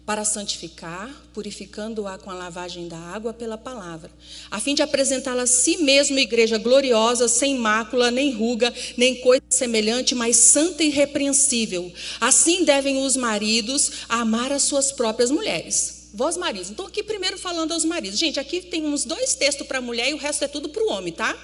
para 0.05 0.25
santificar, 0.25 1.09
purificando-a 1.33 2.19
com 2.19 2.31
a 2.31 2.35
lavagem 2.35 2.89
da 2.89 2.99
água 2.99 3.33
pela 3.33 3.57
palavra, 3.57 4.11
a 4.51 4.59
fim 4.59 4.75
de 4.75 4.83
apresentá-la 4.83 5.43
a 5.43 5.47
si 5.47 5.77
mesmo 5.79 6.19
igreja 6.19 6.59
gloriosa, 6.59 7.29
sem 7.29 7.57
mácula, 7.57 8.11
nem 8.11 8.33
ruga, 8.33 8.73
nem 8.97 9.21
coisa 9.21 9.45
semelhante, 9.51 10.15
mas 10.15 10.37
santa 10.37 10.83
e 10.83 10.89
irrepreensível. 10.89 11.93
Assim 12.21 12.65
devem 12.65 13.05
os 13.05 13.17
maridos 13.17 14.05
amar 14.09 14.53
as 14.53 14.63
suas 14.63 14.91
próprias 14.93 15.31
mulheres 15.31 16.01
Vós 16.13 16.37
maridos. 16.37 16.71
Então, 16.71 16.87
aqui 16.87 17.03
primeiro 17.03 17.39
falando 17.39 17.73
aos 17.73 17.85
maridos. 17.85 18.19
Gente, 18.19 18.41
aqui 18.41 18.61
tem 18.61 18.85
uns 18.85 19.05
dois 19.05 19.35
textos 19.35 19.67
para 19.67 19.79
a 19.79 19.81
mulher 19.81 20.11
e 20.11 20.15
o 20.15 20.17
resto 20.17 20.45
é 20.45 20.49
tudo 20.49 20.69
para 20.69 20.83
o 20.83 20.89
homem, 20.91 21.13
tá? 21.13 21.37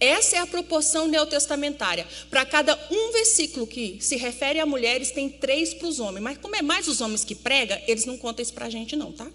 Essa 0.00 0.36
é 0.36 0.38
a 0.38 0.46
proporção 0.46 1.06
neotestamentária. 1.06 2.06
Para 2.30 2.46
cada 2.46 2.74
um 2.90 3.12
versículo 3.12 3.66
que 3.66 3.98
se 4.00 4.16
refere 4.16 4.58
a 4.58 4.64
mulheres, 4.64 5.10
tem 5.10 5.28
três 5.28 5.74
para 5.74 5.86
os 5.86 6.00
homens. 6.00 6.22
Mas 6.22 6.38
como 6.38 6.56
é 6.56 6.62
mais 6.62 6.88
os 6.88 7.02
homens 7.02 7.22
que 7.22 7.34
prega, 7.34 7.80
eles 7.86 8.06
não 8.06 8.16
contam 8.16 8.42
isso 8.42 8.54
para 8.54 8.66
a 8.66 8.70
gente, 8.70 8.96
não, 8.96 9.12
tá? 9.12 9.30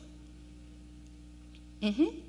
Uhum. 1.82 2.26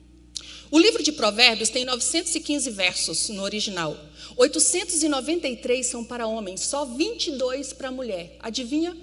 O 0.71 0.79
livro 0.79 1.03
de 1.03 1.13
Provérbios 1.13 1.71
tem 1.71 1.85
915 1.85 2.71
versos 2.71 3.29
no 3.31 3.43
original. 3.43 3.97
893 4.37 5.87
são 5.87 6.05
para 6.05 6.27
homens, 6.27 6.61
só 6.61 6.85
22 6.85 7.73
para 7.73 7.91
mulher. 7.91 8.37
Adivinha 8.41 8.95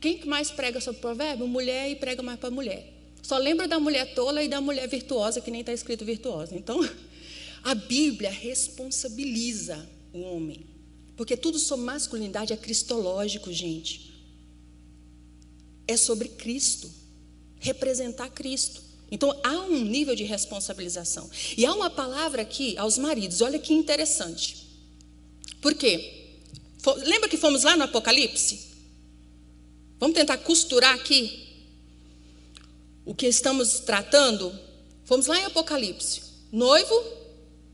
quem 0.00 0.16
que 0.16 0.26
mais 0.26 0.50
prega 0.50 0.80
sobre 0.80 1.00
provérbio? 1.00 1.46
Mulher 1.46 1.90
e 1.90 1.96
prega 1.96 2.22
mais 2.22 2.38
para 2.38 2.50
mulher. 2.50 2.92
Só 3.22 3.38
lembra 3.38 3.68
da 3.68 3.78
mulher 3.78 4.14
tola 4.14 4.42
e 4.42 4.48
da 4.48 4.60
mulher 4.60 4.88
virtuosa, 4.88 5.40
que 5.40 5.50
nem 5.50 5.60
está 5.60 5.72
escrito 5.72 6.04
virtuosa. 6.04 6.56
Então, 6.56 6.80
a 7.62 7.74
Bíblia 7.74 8.30
responsabiliza 8.30 9.88
o 10.12 10.20
homem. 10.20 10.66
Porque 11.16 11.36
tudo 11.36 11.58
sobre 11.58 11.86
masculinidade 11.86 12.52
é 12.52 12.56
cristológico, 12.56 13.52
gente. 13.52 14.12
É 15.86 15.96
sobre 15.96 16.28
Cristo. 16.28 16.90
Representar 17.60 18.28
Cristo. 18.30 18.82
Então, 19.10 19.38
há 19.44 19.60
um 19.60 19.84
nível 19.84 20.16
de 20.16 20.24
responsabilização. 20.24 21.30
E 21.56 21.66
há 21.66 21.74
uma 21.74 21.90
palavra 21.90 22.42
aqui 22.42 22.76
aos 22.78 22.96
maridos, 22.98 23.40
olha 23.40 23.58
que 23.58 23.74
interessante. 23.74 24.66
Por 25.60 25.74
quê? 25.74 26.32
Lembra 27.04 27.28
que 27.28 27.36
fomos 27.36 27.62
lá 27.62 27.76
no 27.76 27.84
Apocalipse? 27.84 28.72
Vamos 30.00 30.16
tentar 30.16 30.38
costurar 30.38 30.94
aqui 30.94 31.46
o 33.04 33.14
que 33.14 33.26
estamos 33.26 33.80
tratando. 33.80 34.52
Vamos 35.04 35.26
lá 35.26 35.38
em 35.38 35.44
Apocalipse. 35.44 36.22
Noivo, 36.50 37.21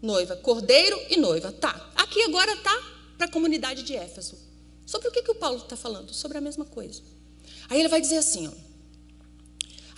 noiva, 0.01 0.37
cordeiro 0.37 1.01
e 1.11 1.17
noiva. 1.17 1.53
Tá. 1.53 1.91
Aqui 1.95 2.23
agora 2.23 2.57
tá 2.57 2.83
para 3.17 3.27
a 3.27 3.31
comunidade 3.31 3.83
de 3.83 3.95
Éfeso. 3.95 4.37
Sobre 4.87 5.09
o 5.09 5.13
que, 5.13 5.23
que 5.23 5.31
o 5.31 5.35
Paulo 5.35 5.59
está 5.59 5.77
falando? 5.77 6.15
Sobre 6.15 6.39
a 6.39 6.41
mesma 6.41 6.65
coisa. 6.65 7.03
Aí 7.69 7.79
ele 7.79 7.89
vai 7.89 8.01
dizer 8.01 8.17
assim: 8.17 8.49
ó, 8.49 8.53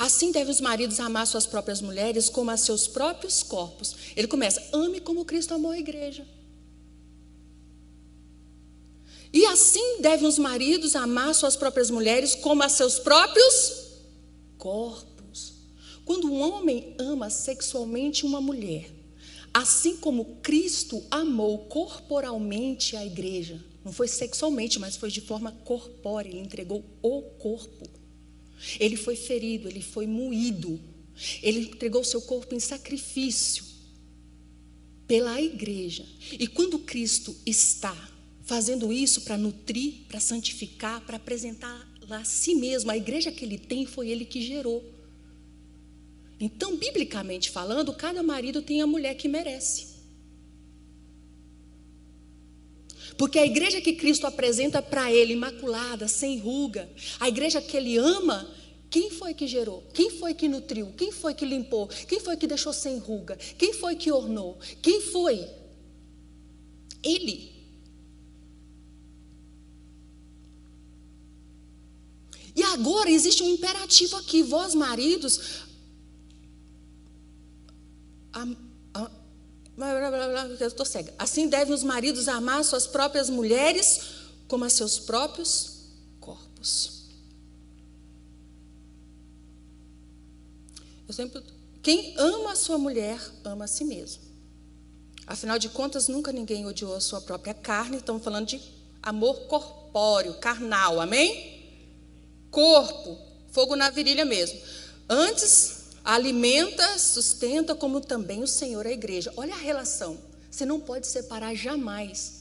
Assim 0.00 0.32
devem 0.32 0.50
os 0.50 0.62
maridos 0.62 0.98
amar 0.98 1.26
suas 1.26 1.46
próprias 1.46 1.82
mulheres 1.82 2.30
como 2.30 2.50
a 2.50 2.56
seus 2.56 2.88
próprios 2.88 3.42
corpos. 3.42 3.94
Ele 4.16 4.26
começa: 4.26 4.66
ame 4.72 4.98
como 4.98 5.26
Cristo 5.26 5.52
amou 5.52 5.72
a 5.72 5.78
igreja. 5.78 6.26
E 9.30 9.44
assim 9.44 10.00
devem 10.00 10.26
os 10.26 10.38
maridos 10.38 10.96
amar 10.96 11.34
suas 11.34 11.54
próprias 11.54 11.90
mulheres 11.90 12.34
como 12.34 12.62
a 12.62 12.68
seus 12.70 12.98
próprios 12.98 13.90
corpos. 14.56 15.52
Quando 16.06 16.32
um 16.32 16.40
homem 16.40 16.96
ama 16.98 17.28
sexualmente 17.28 18.24
uma 18.24 18.40
mulher, 18.40 18.90
assim 19.52 19.96
como 19.96 20.36
Cristo 20.42 21.02
amou 21.10 21.58
corporalmente 21.66 22.96
a 22.96 23.04
igreja, 23.04 23.62
não 23.84 23.92
foi 23.92 24.08
sexualmente, 24.08 24.78
mas 24.78 24.96
foi 24.96 25.10
de 25.10 25.20
forma 25.20 25.52
corpórea, 25.64 26.28
ele 26.28 26.40
entregou 26.40 26.84
o 27.02 27.22
corpo. 27.22 27.88
Ele 28.78 28.96
foi 28.96 29.16
ferido, 29.16 29.68
ele 29.68 29.80
foi 29.80 30.06
moído, 30.06 30.78
ele 31.42 31.60
entregou 31.60 32.04
seu 32.04 32.20
corpo 32.20 32.54
em 32.54 32.60
sacrifício 32.60 33.64
pela 35.06 35.40
igreja. 35.40 36.04
E 36.32 36.46
quando 36.46 36.78
Cristo 36.78 37.34
está 37.46 37.96
fazendo 38.42 38.92
isso 38.92 39.22
para 39.22 39.38
nutrir, 39.38 40.06
para 40.08 40.18
santificar, 40.18 41.00
para 41.02 41.16
apresentar 41.16 41.88
a 42.10 42.24
si 42.24 42.54
mesmo. 42.54 42.90
A 42.90 42.96
igreja 42.96 43.30
que 43.30 43.44
ele 43.44 43.56
tem 43.58 43.86
foi 43.86 44.08
ele 44.08 44.24
que 44.24 44.42
gerou. 44.42 44.84
Então, 46.40 46.74
biblicamente 46.74 47.50
falando, 47.50 47.92
cada 47.92 48.22
marido 48.22 48.62
tem 48.62 48.80
a 48.80 48.86
mulher 48.86 49.14
que 49.14 49.28
merece. 49.28 49.90
Porque 53.18 53.38
a 53.38 53.44
igreja 53.44 53.82
que 53.82 53.92
Cristo 53.92 54.26
apresenta 54.26 54.80
para 54.80 55.12
ele, 55.12 55.34
imaculada, 55.34 56.08
sem 56.08 56.38
ruga, 56.38 56.88
a 57.20 57.28
igreja 57.28 57.60
que 57.60 57.76
ele 57.76 57.98
ama, 57.98 58.50
quem 58.88 59.10
foi 59.10 59.34
que 59.34 59.46
gerou? 59.46 59.82
Quem 59.92 60.10
foi 60.10 60.32
que 60.32 60.48
nutriu? 60.48 60.94
Quem 60.96 61.12
foi 61.12 61.34
que 61.34 61.44
limpou? 61.44 61.86
Quem 61.86 62.18
foi 62.18 62.38
que 62.38 62.46
deixou 62.46 62.72
sem 62.72 62.96
ruga? 62.96 63.36
Quem 63.58 63.74
foi 63.74 63.94
que 63.94 64.10
ornou? 64.10 64.58
Quem 64.80 65.02
foi? 65.02 65.46
Ele. 67.02 67.52
E 72.56 72.62
agora 72.62 73.10
existe 73.10 73.42
um 73.42 73.48
imperativo 73.50 74.16
aqui, 74.16 74.42
vós 74.42 74.74
maridos, 74.74 75.68
eu 80.60 80.66
estou 80.66 80.86
cega. 80.86 81.12
Assim 81.18 81.48
devem 81.48 81.74
os 81.74 81.82
maridos 81.82 82.28
amar 82.28 82.64
suas 82.64 82.86
próprias 82.86 83.30
mulheres 83.30 84.00
como 84.46 84.64
a 84.64 84.70
seus 84.70 84.98
próprios 84.98 85.88
corpos. 86.20 87.00
Eu 91.08 91.14
sempre, 91.14 91.42
quem 91.82 92.14
ama 92.18 92.52
a 92.52 92.56
sua 92.56 92.78
mulher, 92.78 93.20
ama 93.44 93.64
a 93.64 93.68
si 93.68 93.84
mesmo. 93.84 94.22
Afinal 95.26 95.58
de 95.58 95.68
contas, 95.68 96.08
nunca 96.08 96.32
ninguém 96.32 96.66
odiou 96.66 96.94
a 96.94 97.00
sua 97.00 97.20
própria 97.20 97.54
carne. 97.54 97.96
Estamos 97.96 98.22
falando 98.22 98.46
de 98.46 98.60
amor 99.02 99.46
corpóreo, 99.46 100.34
carnal, 100.34 101.00
amém? 101.00 101.60
Corpo, 102.50 103.16
fogo 103.50 103.76
na 103.76 103.90
virilha 103.90 104.24
mesmo. 104.24 104.60
Antes, 105.08 105.79
alimenta, 106.04 106.98
sustenta, 106.98 107.74
como 107.74 108.00
também 108.00 108.42
o 108.42 108.46
Senhor 108.46 108.86
a 108.86 108.92
igreja. 108.92 109.32
Olha 109.36 109.54
a 109.54 109.58
relação. 109.58 110.18
Você 110.50 110.64
não 110.64 110.80
pode 110.80 111.06
separar 111.06 111.54
jamais. 111.54 112.40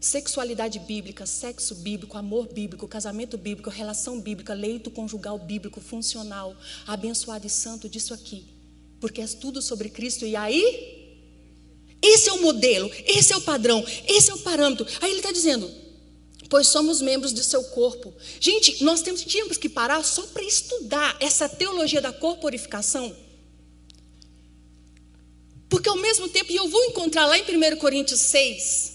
Sexualidade 0.00 0.78
bíblica, 0.78 1.26
sexo 1.26 1.74
bíblico, 1.74 2.16
amor 2.16 2.52
bíblico, 2.52 2.86
casamento 2.86 3.36
bíblico, 3.36 3.68
relação 3.68 4.20
bíblica, 4.20 4.54
leito 4.54 4.90
conjugal 4.90 5.38
bíblico, 5.38 5.80
funcional, 5.80 6.56
abençoado 6.86 7.46
e 7.46 7.50
santo 7.50 7.88
disso 7.88 8.14
aqui. 8.14 8.46
Porque 9.00 9.20
é 9.20 9.26
tudo 9.26 9.60
sobre 9.60 9.88
Cristo. 9.88 10.24
E 10.24 10.36
aí, 10.36 10.98
esse 12.00 12.28
é 12.28 12.32
o 12.32 12.42
modelo, 12.42 12.90
esse 13.06 13.32
é 13.32 13.36
o 13.36 13.40
padrão, 13.40 13.84
esse 14.06 14.30
é 14.30 14.34
o 14.34 14.38
parâmetro. 14.38 14.86
Aí 15.00 15.10
ele 15.10 15.18
está 15.18 15.32
dizendo: 15.32 15.68
pois 16.48 16.68
somos 16.68 17.00
membros 17.00 17.32
de 17.32 17.44
seu 17.44 17.62
corpo. 17.64 18.14
Gente, 18.40 18.82
nós 18.82 19.02
temos, 19.02 19.22
tínhamos 19.22 19.56
que 19.56 19.68
parar 19.68 20.04
só 20.04 20.22
para 20.22 20.42
estudar 20.42 21.16
essa 21.20 21.48
teologia 21.48 22.00
da 22.00 22.12
corporificação. 22.12 23.14
Porque 25.68 25.88
ao 25.88 25.96
mesmo 25.96 26.28
tempo, 26.28 26.50
e 26.50 26.56
eu 26.56 26.66
vou 26.68 26.84
encontrar 26.84 27.26
lá 27.26 27.38
em 27.38 27.42
1 27.42 27.76
Coríntios 27.76 28.20
6, 28.20 28.92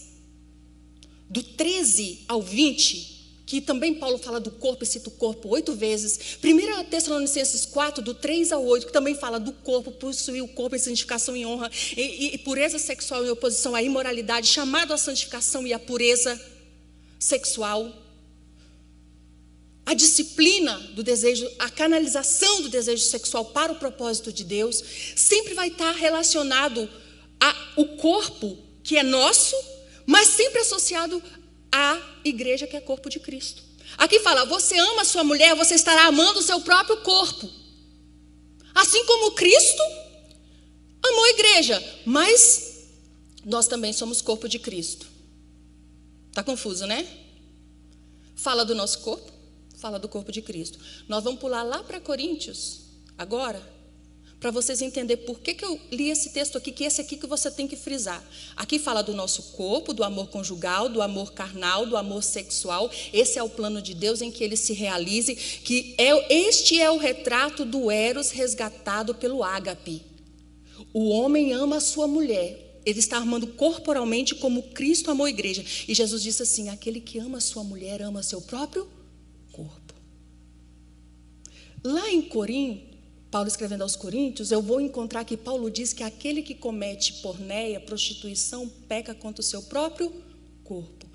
do 1.29 1.43
13 1.43 2.25
ao 2.27 2.41
20, 2.41 3.13
que 3.45 3.61
também 3.61 3.93
Paulo 3.93 4.17
fala 4.17 4.39
do 4.39 4.49
corpo 4.49 4.83
e 4.83 4.87
cita 4.87 5.09
o 5.09 5.11
corpo 5.11 5.49
oito 5.49 5.73
vezes. 5.73 6.37
1 6.43 6.85
Tessalonicenses 6.85 7.67
4, 7.67 8.03
do 8.03 8.15
3 8.15 8.51
ao 8.51 8.65
8, 8.65 8.87
que 8.87 8.93
também 8.93 9.13
fala 9.13 9.39
do 9.39 9.53
corpo, 9.53 9.91
possuir 9.91 10.43
o 10.43 10.47
corpo 10.47 10.75
em 10.75 10.79
santificação 10.79 11.35
e 11.35 11.45
honra, 11.45 11.69
e, 11.95 12.33
e 12.33 12.37
pureza 12.39 12.79
sexual 12.79 13.23
em 13.23 13.29
oposição 13.29 13.75
à 13.75 13.83
imoralidade, 13.83 14.47
chamado 14.47 14.91
à 14.91 14.97
santificação 14.97 15.67
e 15.67 15.73
à 15.73 15.77
pureza 15.77 16.39
sexual, 17.23 17.91
a 19.85 19.93
disciplina 19.93 20.77
do 20.93 21.03
desejo, 21.03 21.49
a 21.59 21.69
canalização 21.69 22.61
do 22.61 22.69
desejo 22.69 23.03
sexual 23.03 23.45
para 23.45 23.71
o 23.71 23.75
propósito 23.75 24.31
de 24.31 24.43
Deus, 24.43 24.83
sempre 25.15 25.53
vai 25.53 25.69
estar 25.69 25.91
relacionado 25.91 26.89
ao 27.39 27.85
corpo 27.97 28.57
que 28.83 28.97
é 28.97 29.03
nosso, 29.03 29.55
mas 30.05 30.29
sempre 30.29 30.59
associado 30.59 31.21
à 31.71 31.99
igreja 32.23 32.67
que 32.67 32.75
é 32.75 32.81
corpo 32.81 33.09
de 33.09 33.19
Cristo. 33.19 33.63
Aqui 33.97 34.19
fala: 34.19 34.45
você 34.45 34.77
ama 34.77 35.01
a 35.01 35.05
sua 35.05 35.23
mulher, 35.23 35.55
você 35.55 35.75
estará 35.75 36.05
amando 36.05 36.39
o 36.39 36.43
seu 36.43 36.59
próprio 36.61 36.97
corpo. 36.97 37.49
Assim 38.75 39.05
como 39.05 39.31
Cristo 39.31 39.83
amou 41.03 41.23
a 41.25 41.29
igreja, 41.29 42.01
mas 42.05 42.87
nós 43.45 43.67
também 43.67 43.93
somos 43.93 44.21
corpo 44.21 44.47
de 44.49 44.59
Cristo. 44.59 45.12
Está 46.33 46.41
confuso, 46.41 46.87
né? 46.87 47.07
Fala 48.35 48.65
do 48.65 48.73
nosso 48.73 49.01
corpo, 49.01 49.31
fala 49.77 49.99
do 49.99 50.09
corpo 50.09 50.31
de 50.31 50.41
Cristo. 50.41 50.79
Nós 51.07 51.23
vamos 51.23 51.39
pular 51.39 51.61
lá 51.61 51.83
para 51.83 51.99
Coríntios, 51.99 52.79
agora, 53.15 53.61
para 54.39 54.49
vocês 54.49 54.81
entenderem 54.81 55.27
por 55.27 55.39
que, 55.41 55.53
que 55.53 55.63
eu 55.63 55.79
li 55.91 56.09
esse 56.09 56.31
texto 56.31 56.57
aqui, 56.57 56.71
que 56.71 56.85
esse 56.85 56.99
aqui 56.99 57.17
que 57.17 57.27
você 57.27 57.51
tem 57.51 57.67
que 57.67 57.75
frisar. 57.75 58.27
Aqui 58.55 58.79
fala 58.79 59.03
do 59.03 59.13
nosso 59.13 59.43
corpo, 59.51 59.93
do 59.93 60.03
amor 60.03 60.27
conjugal, 60.29 60.89
do 60.89 61.03
amor 61.03 61.33
carnal, 61.33 61.85
do 61.85 61.95
amor 61.95 62.23
sexual. 62.23 62.89
Esse 63.13 63.37
é 63.37 63.43
o 63.43 63.47
plano 63.47 63.79
de 63.79 63.93
Deus 63.93 64.19
em 64.19 64.31
que 64.31 64.43
ele 64.43 64.57
se 64.57 64.73
realize, 64.73 65.35
que 65.35 65.93
é, 65.99 66.33
este 66.33 66.81
é 66.81 66.89
o 66.89 66.97
retrato 66.97 67.63
do 67.63 67.91
Eros 67.91 68.31
resgatado 68.31 69.13
pelo 69.13 69.43
ágape. 69.43 70.01
O 70.91 71.09
homem 71.09 71.53
ama 71.53 71.77
a 71.77 71.79
sua 71.79 72.07
mulher, 72.07 72.72
ele 72.85 72.99
está 72.99 73.17
amando 73.17 73.47
corporalmente 73.47 74.35
como 74.35 74.63
Cristo 74.63 75.11
amou 75.11 75.25
a 75.25 75.29
igreja. 75.29 75.63
E 75.87 75.93
Jesus 75.93 76.21
disse 76.21 76.43
assim: 76.43 76.69
aquele 76.69 76.99
que 76.99 77.19
ama 77.19 77.39
sua 77.39 77.63
mulher 77.63 78.01
ama 78.01 78.23
seu 78.23 78.41
próprio 78.41 78.87
corpo. 79.51 79.93
Lá 81.83 82.09
em 82.09 82.21
Corim, 82.21 82.89
Paulo 83.29 83.47
escrevendo 83.47 83.81
aos 83.81 83.95
Coríntios, 83.95 84.51
eu 84.51 84.61
vou 84.61 84.79
encontrar 84.79 85.25
que 85.25 85.35
Paulo 85.35 85.69
diz 85.69 85.91
que 85.91 86.03
aquele 86.03 86.41
que 86.41 86.55
comete 86.55 87.13
porneia, 87.21 87.79
prostituição, 87.79 88.69
peca 88.87 89.13
contra 89.13 89.41
o 89.41 89.43
seu 89.43 89.63
próprio 89.63 90.11
corpo. 90.63 91.05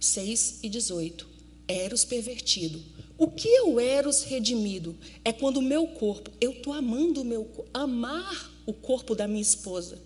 6 0.00 0.60
e 0.62 0.68
18. 0.68 1.26
Eros 1.68 2.04
pervertido. 2.04 2.82
O 3.18 3.28
que 3.28 3.48
é 3.48 3.62
o 3.62 3.80
Eros 3.80 4.22
redimido? 4.22 4.96
É 5.24 5.32
quando 5.32 5.58
o 5.58 5.62
meu 5.62 5.86
corpo, 5.88 6.30
eu 6.40 6.52
estou 6.52 6.72
amando 6.72 7.22
o 7.22 7.24
meu 7.24 7.44
corpo. 7.44 7.70
Amar 7.72 8.50
o 8.66 8.72
corpo 8.74 9.14
da 9.14 9.28
minha 9.28 9.40
esposa 9.40 10.02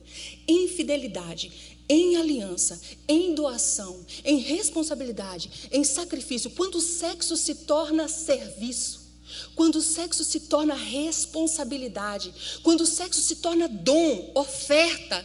em 0.47 0.69
fidelidade, 0.69 1.51
em 1.89 2.17
aliança, 2.17 2.81
em 3.09 3.35
doação, 3.35 4.05
em 4.25 4.39
responsabilidade, 4.39 5.51
em 5.73 5.83
sacrifício. 5.83 6.51
Quando 6.51 6.77
o 6.77 6.81
sexo 6.81 7.37
se 7.37 7.55
torna 7.55 8.07
serviço, 8.07 9.01
quando 9.55 9.77
o 9.77 9.83
sexo 9.83 10.25
se 10.25 10.41
torna 10.41 10.75
responsabilidade, 10.75 12.33
quando 12.63 12.83
o 12.83 12.87
sexo 12.87 13.21
se 13.21 13.37
torna 13.37 13.69
dom, 13.69 14.31
oferta, 14.35 15.25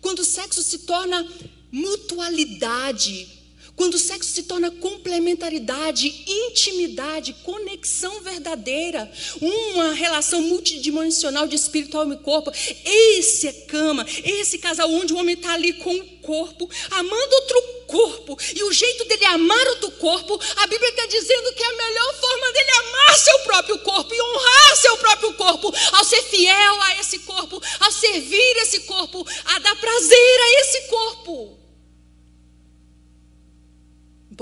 quando 0.00 0.20
o 0.20 0.24
sexo 0.24 0.62
se 0.62 0.80
torna 0.80 1.26
mutualidade, 1.70 3.41
quando 3.76 3.94
o 3.94 3.98
sexo 3.98 4.30
se 4.30 4.42
torna 4.44 4.70
complementaridade, 4.70 6.08
intimidade, 6.26 7.34
conexão 7.42 8.20
verdadeira, 8.20 9.10
uma 9.40 9.92
relação 9.92 10.42
multidimensional 10.42 11.46
de 11.46 11.56
espírito, 11.56 11.98
alma 11.98 12.14
e 12.14 12.18
corpo. 12.18 12.52
Esse 12.84 13.48
é 13.48 13.52
cama, 13.52 14.06
esse 14.24 14.58
casal 14.58 14.90
onde 14.90 15.12
o 15.12 15.16
homem 15.16 15.34
está 15.34 15.54
ali 15.54 15.72
com 15.74 15.94
o 15.94 16.08
corpo, 16.18 16.68
amando 16.90 17.34
outro 17.34 17.62
corpo. 17.86 18.38
E 18.54 18.62
o 18.62 18.72
jeito 18.72 19.04
dele 19.06 19.24
amar 19.26 19.66
outro 19.68 19.90
corpo, 19.92 20.38
a 20.56 20.66
Bíblia 20.66 20.90
está 20.90 21.06
dizendo 21.06 21.52
que 21.54 21.62
é 21.62 21.66
a 21.66 21.76
melhor 21.76 22.14
forma 22.14 22.52
dele 22.52 22.70
amar 22.70 23.18
seu 23.18 23.38
próprio 23.40 23.78
corpo 23.78 24.14
e 24.14 24.22
honrar 24.22 24.76
seu 24.76 24.96
próprio 24.98 25.32
corpo, 25.34 25.74
ao 25.92 26.04
ser 26.04 26.22
fiel 26.24 26.82
a 26.82 27.00
esse 27.00 27.18
corpo, 27.20 27.60
ao 27.80 27.90
servir 27.90 28.56
esse 28.58 28.80
corpo, 28.80 29.26
a 29.44 29.58
dar 29.58 29.76
prazer 29.76 30.40
a 30.40 30.60
esse 30.60 30.82
corpo. 30.88 31.61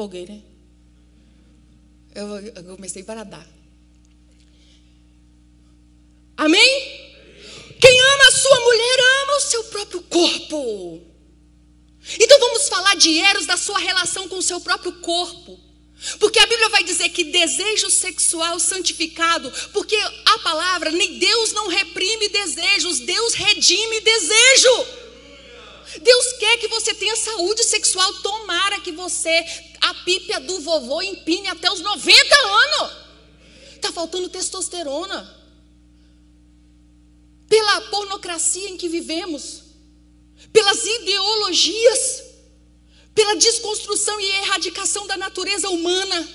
Empolguei, 0.01 0.25
né? 0.25 0.41
Eu, 2.15 2.27
eu 2.65 2.75
comecei 2.75 3.03
para 3.03 3.23
dar. 3.23 3.47
Amém? 6.39 6.71
Quem 7.79 8.01
ama 8.01 8.29
a 8.29 8.33
sua 8.33 8.61
mulher 8.61 8.99
ama 9.23 9.37
o 9.37 9.41
seu 9.41 9.65
próprio 9.65 10.01
corpo. 10.05 11.03
Então 12.19 12.41
vamos 12.41 12.67
falar 12.67 12.97
de 12.97 13.19
Eros, 13.19 13.45
da 13.45 13.59
sua 13.59 13.79
relação 13.79 14.27
com 14.27 14.39
o 14.39 14.43
seu 14.43 14.59
próprio 14.63 14.93
corpo. 15.01 15.61
Porque 16.19 16.39
a 16.39 16.47
Bíblia 16.47 16.71
vai 16.71 16.83
dizer 16.83 17.11
que 17.11 17.25
desejo 17.25 17.91
sexual 17.91 18.59
santificado, 18.59 19.53
porque 19.71 19.97
a 20.25 20.39
palavra, 20.39 20.91
nem 20.93 21.19
Deus 21.19 21.53
não 21.53 21.69
reprime 21.69 22.27
desejos, 22.31 23.01
Deus 23.01 23.35
redime 23.35 24.01
desejo. 24.01 24.87
Deus 25.99 26.33
quer 26.39 26.57
que 26.57 26.69
você 26.69 26.95
tenha 26.95 27.17
saúde 27.17 27.65
sexual. 27.65 28.13
Tomara 28.23 28.81
que 28.81 28.93
você, 28.93 29.45
a 29.81 29.95
pípia 29.95 30.41
do 30.41 30.61
vovô, 30.61 31.01
empine 31.03 31.49
até 31.49 31.70
os 31.70 31.81
90 31.81 32.35
anos. 32.35 32.93
Está 33.74 33.93
faltando 33.93 34.28
testosterona. 34.28 35.39
Pela 37.49 37.81
pornocracia 37.83 38.68
em 38.68 38.76
que 38.76 38.89
vivemos, 38.89 39.62
pelas 40.53 40.85
ideologias, 40.85 42.22
pela 43.14 43.35
desconstrução 43.35 44.20
e 44.20 44.24
erradicação 44.43 45.07
da 45.07 45.16
natureza 45.16 45.68
humana, 45.68 46.28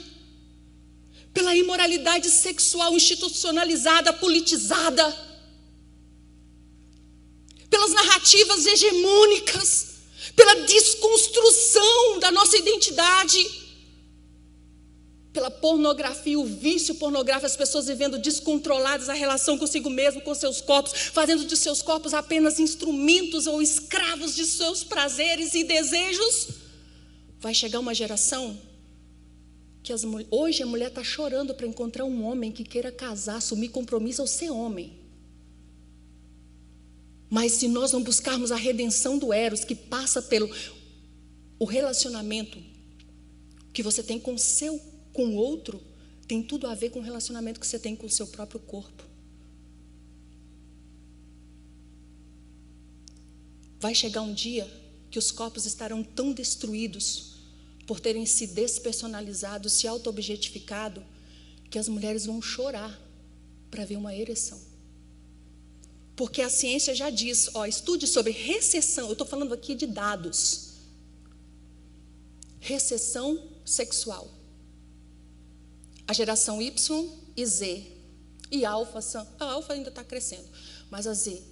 pela 1.34 1.56
imoralidade 1.56 2.30
sexual 2.30 2.94
institucionalizada, 2.94 4.12
politizada 4.14 5.26
pelas 7.76 7.92
narrativas 7.92 8.66
hegemônicas, 8.66 9.95
pela 10.36 10.56
desconstrução 10.66 12.20
da 12.20 12.32
nossa 12.32 12.58
identidade, 12.58 13.64
pela 15.32 15.52
pornografia, 15.52 16.40
o 16.40 16.46
vício 16.46 16.96
pornográfico, 16.96 17.46
as 17.46 17.58
pessoas 17.58 17.88
vivendo 17.88 18.18
descontroladas 18.18 19.10
a 19.10 19.14
relação 19.14 19.58
consigo 19.58 19.90
mesmo, 19.90 20.22
com 20.22 20.34
seus 20.34 20.62
corpos, 20.62 20.94
fazendo 20.94 21.46
de 21.46 21.58
seus 21.58 21.82
corpos 21.82 22.14
apenas 22.14 22.60
instrumentos 22.60 23.46
ou 23.46 23.62
escravos 23.62 24.36
de 24.36 24.46
seus 24.46 24.84
prazeres 24.84 25.54
e 25.54 25.64
desejos. 25.64 26.48
Vai 27.40 27.54
chegar 27.54 27.80
uma 27.80 27.94
geração 27.94 28.58
que 29.84 29.94
as, 29.94 30.04
hoje 30.32 30.64
a 30.64 30.66
mulher 30.66 30.88
está 30.88 31.04
chorando 31.04 31.54
para 31.54 31.68
encontrar 31.68 32.06
um 32.06 32.26
homem 32.26 32.52
que 32.52 32.64
queira 32.64 32.92
casar, 32.92 33.36
assumir 33.36 33.70
compromisso 33.70 34.22
ou 34.22 34.28
ser 34.28 34.50
homem. 34.50 35.05
Mas 37.30 37.54
se 37.54 37.68
nós 37.68 37.92
não 37.92 38.04
buscarmos 38.04 38.52
a 38.52 38.56
redenção 38.56 39.18
do 39.18 39.34
Eros, 39.34 39.64
que 39.64 39.76
passa 39.76 40.22
pelo 40.22 40.50
o 41.58 41.66
relacionamento 41.66 42.62
que 43.74 43.84
você 43.84 44.04
tem 44.04 44.20
com 44.20 44.36
o 44.36 44.40
seu, 44.40 44.80
com 45.12 45.28
o 45.28 45.36
outro, 45.36 45.82
tem 46.28 46.42
tudo 46.42 46.68
a 46.68 46.76
ver 46.76 46.90
com 46.90 47.00
o 47.00 47.04
relacionamento 47.04 47.60
que 47.60 47.68
você 47.68 47.80
tem 47.80 47.96
com 47.96 48.06
o 48.06 48.10
seu 48.10 48.28
próprio 48.28 48.60
corpo. 48.60 49.04
Vai 53.80 53.94
chegar 53.94 54.22
um 54.22 54.34
dia 54.34 54.68
que 55.12 55.20
os 55.20 55.32
corpos 55.32 55.66
estarão 55.66 56.04
tão 56.04 56.34
destruídos 56.34 57.36
por 57.86 58.00
terem 58.00 58.26
se 58.26 58.48
despersonalizado, 58.48 59.70
se 59.70 59.88
auto-objetificado, 59.88 61.04
que 61.70 61.78
as 61.78 61.88
mulheres 61.88 62.26
vão 62.26 62.42
chorar 62.42 63.00
para 63.70 63.86
ver 63.86 63.98
uma 63.98 64.16
ereção. 64.16 64.75
Porque 66.16 66.42
a 66.42 66.50
ciência 66.50 66.96
já 66.96 67.10
diz, 67.10 67.50
ó, 67.54 67.66
estude 67.66 68.08
sobre 68.08 68.32
recessão, 68.32 69.08
eu 69.08 69.12
estou 69.12 69.28
falando 69.28 69.54
aqui 69.54 69.76
de 69.76 69.86
dados. 69.86 70.76
Recessão 72.60 73.52
sexual. 73.66 74.30
A 76.08 76.14
geração 76.14 76.62
Y 76.62 77.10
e 77.36 77.46
Z 77.46 77.92
e 78.52 78.64
alfa 78.64 79.00
a 79.40 79.46
alfa 79.46 79.74
ainda 79.74 79.90
está 79.90 80.04
crescendo, 80.04 80.48
mas 80.90 81.08
a 81.08 81.14
Z 81.14 81.44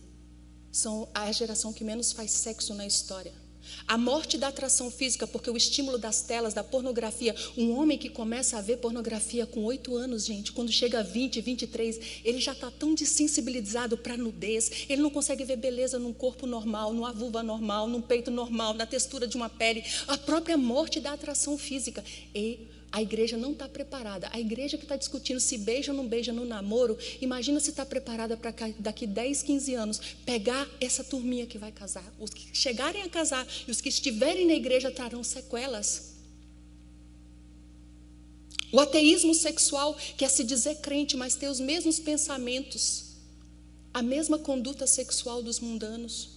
são 0.71 1.09
a 1.13 1.31
geração 1.31 1.73
que 1.73 1.83
menos 1.83 2.11
faz 2.11 2.31
sexo 2.31 2.73
na 2.73 2.85
história. 2.85 3.42
A 3.87 3.97
morte 3.97 4.37
da 4.37 4.47
atração 4.47 4.89
física, 4.89 5.27
porque 5.27 5.49
o 5.49 5.57
estímulo 5.57 5.97
das 5.97 6.21
telas, 6.21 6.53
da 6.53 6.63
pornografia. 6.63 7.35
Um 7.57 7.77
homem 7.77 7.97
que 7.97 8.09
começa 8.09 8.57
a 8.57 8.61
ver 8.61 8.77
pornografia 8.77 9.45
com 9.45 9.63
oito 9.65 9.95
anos, 9.95 10.25
gente, 10.25 10.51
quando 10.51 10.71
chega 10.71 10.99
a 10.99 11.03
20, 11.03 11.41
23, 11.41 11.99
ele 12.23 12.39
já 12.39 12.53
está 12.53 12.71
tão 12.71 12.93
desensibilizado 12.93 13.97
para 13.97 14.17
nudez, 14.17 14.85
ele 14.89 15.01
não 15.01 15.09
consegue 15.09 15.43
ver 15.43 15.57
beleza 15.57 15.99
num 15.99 16.13
corpo 16.13 16.45
normal, 16.45 16.93
numa 16.93 17.11
vulva 17.11 17.43
normal, 17.43 17.87
num 17.87 18.01
peito 18.01 18.31
normal, 18.31 18.73
na 18.73 18.85
textura 18.85 19.27
de 19.27 19.35
uma 19.35 19.49
pele. 19.49 19.83
A 20.07 20.17
própria 20.17 20.57
morte 20.57 20.99
da 20.99 21.13
atração 21.13 21.57
física. 21.57 22.03
E 22.33 22.59
a 22.93 23.01
igreja 23.01 23.35
não 23.35 23.53
está 23.53 23.67
preparada. 23.67 24.29
A 24.31 24.39
igreja 24.39 24.77
que 24.77 24.83
está 24.85 24.95
discutindo 24.95 25.39
se 25.39 25.57
beija 25.57 25.91
ou 25.91 25.97
não 25.97 26.07
beija 26.07 26.31
no 26.31 26.45
namoro, 26.45 26.95
imagina 27.19 27.59
se 27.59 27.71
está 27.71 27.83
preparada 27.83 28.37
para 28.37 28.53
daqui 28.77 29.07
10, 29.07 29.41
15 29.41 29.73
anos 29.73 29.99
pegar 30.23 30.69
essa 30.79 31.03
turminha 31.03 31.47
que 31.47 31.57
vai 31.57 31.71
casar. 31.71 32.05
Os 32.19 32.29
que 32.29 32.55
chegarem 32.55 33.01
a 33.01 33.09
casar 33.09 33.47
e 33.67 33.71
os 33.71 33.81
que 33.81 33.89
estiverem 33.89 34.45
na 34.45 34.53
igreja 34.53 34.91
trarão 34.91 35.23
sequelas. 35.23 36.13
O 38.71 38.79
ateísmo 38.79 39.33
sexual 39.33 39.97
quer 40.15 40.29
se 40.29 40.43
dizer 40.43 40.75
crente, 40.75 41.17
mas 41.17 41.33
ter 41.33 41.47
os 41.47 41.59
mesmos 41.59 41.99
pensamentos, 41.99 43.15
a 43.91 44.03
mesma 44.03 44.37
conduta 44.37 44.85
sexual 44.85 45.41
dos 45.41 45.59
mundanos, 45.59 46.29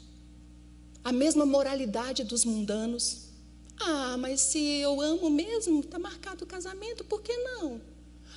a 1.04 1.12
mesma 1.12 1.44
moralidade 1.44 2.24
dos 2.24 2.46
mundanos. 2.46 3.25
Ah, 3.78 4.16
mas 4.16 4.40
se 4.40 4.58
eu 4.58 5.00
amo 5.00 5.28
mesmo, 5.28 5.80
está 5.80 5.98
marcado 5.98 6.44
o 6.44 6.46
casamento, 6.46 7.04
por 7.04 7.22
que 7.22 7.36
não? 7.36 7.80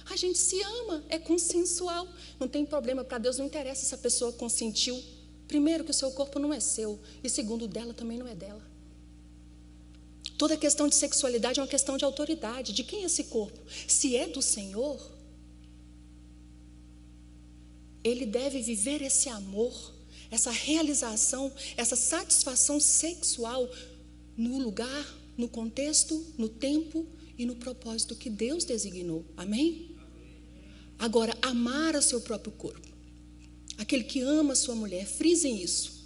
A 0.09 0.15
gente 0.15 0.37
se 0.37 0.61
ama, 0.61 1.03
é 1.07 1.19
consensual, 1.19 2.07
não 2.39 2.47
tem 2.47 2.65
problema. 2.65 3.03
Para 3.03 3.19
Deus 3.19 3.37
não 3.37 3.45
interessa 3.45 3.85
se 3.85 3.95
a 3.95 3.97
pessoa 3.97 4.31
consentiu. 4.33 5.01
Primeiro, 5.47 5.83
que 5.83 5.91
o 5.91 5.93
seu 5.93 6.11
corpo 6.11 6.39
não 6.39 6.53
é 6.53 6.59
seu, 6.59 6.99
e 7.23 7.29
segundo, 7.29 7.67
dela 7.67 7.93
também 7.93 8.17
não 8.17 8.27
é 8.27 8.35
dela. 8.35 8.61
Toda 10.37 10.55
questão 10.55 10.87
de 10.87 10.95
sexualidade 10.95 11.59
é 11.59 11.63
uma 11.63 11.67
questão 11.67 11.97
de 11.97 12.05
autoridade. 12.05 12.71
De 12.71 12.83
quem 12.83 13.03
é 13.03 13.05
esse 13.05 13.25
corpo? 13.25 13.59
Se 13.87 14.15
é 14.15 14.27
do 14.27 14.41
Senhor, 14.41 14.99
ele 18.03 18.25
deve 18.25 18.61
viver 18.61 19.01
esse 19.01 19.27
amor, 19.27 19.93
essa 20.31 20.51
realização, 20.51 21.51
essa 21.75 21.95
satisfação 21.95 22.79
sexual 22.79 23.69
no 24.37 24.57
lugar 24.57 25.18
no 25.39 25.47
contexto, 25.47 26.21
no 26.37 26.49
tempo 26.49 27.07
e 27.37 27.45
no 27.45 27.55
propósito 27.55 28.13
que 28.13 28.29
Deus 28.29 28.65
designou. 28.65 29.25
Amém? 29.37 29.95
Agora, 30.97 31.33
amar 31.41 31.95
o 31.95 32.01
seu 32.01 32.19
próprio 32.19 32.51
corpo. 32.51 32.85
Aquele 33.77 34.03
que 34.03 34.19
ama 34.19 34.51
a 34.51 34.55
sua 34.55 34.75
mulher, 34.75 35.05
frisem 35.05 35.63
isso. 35.63 36.05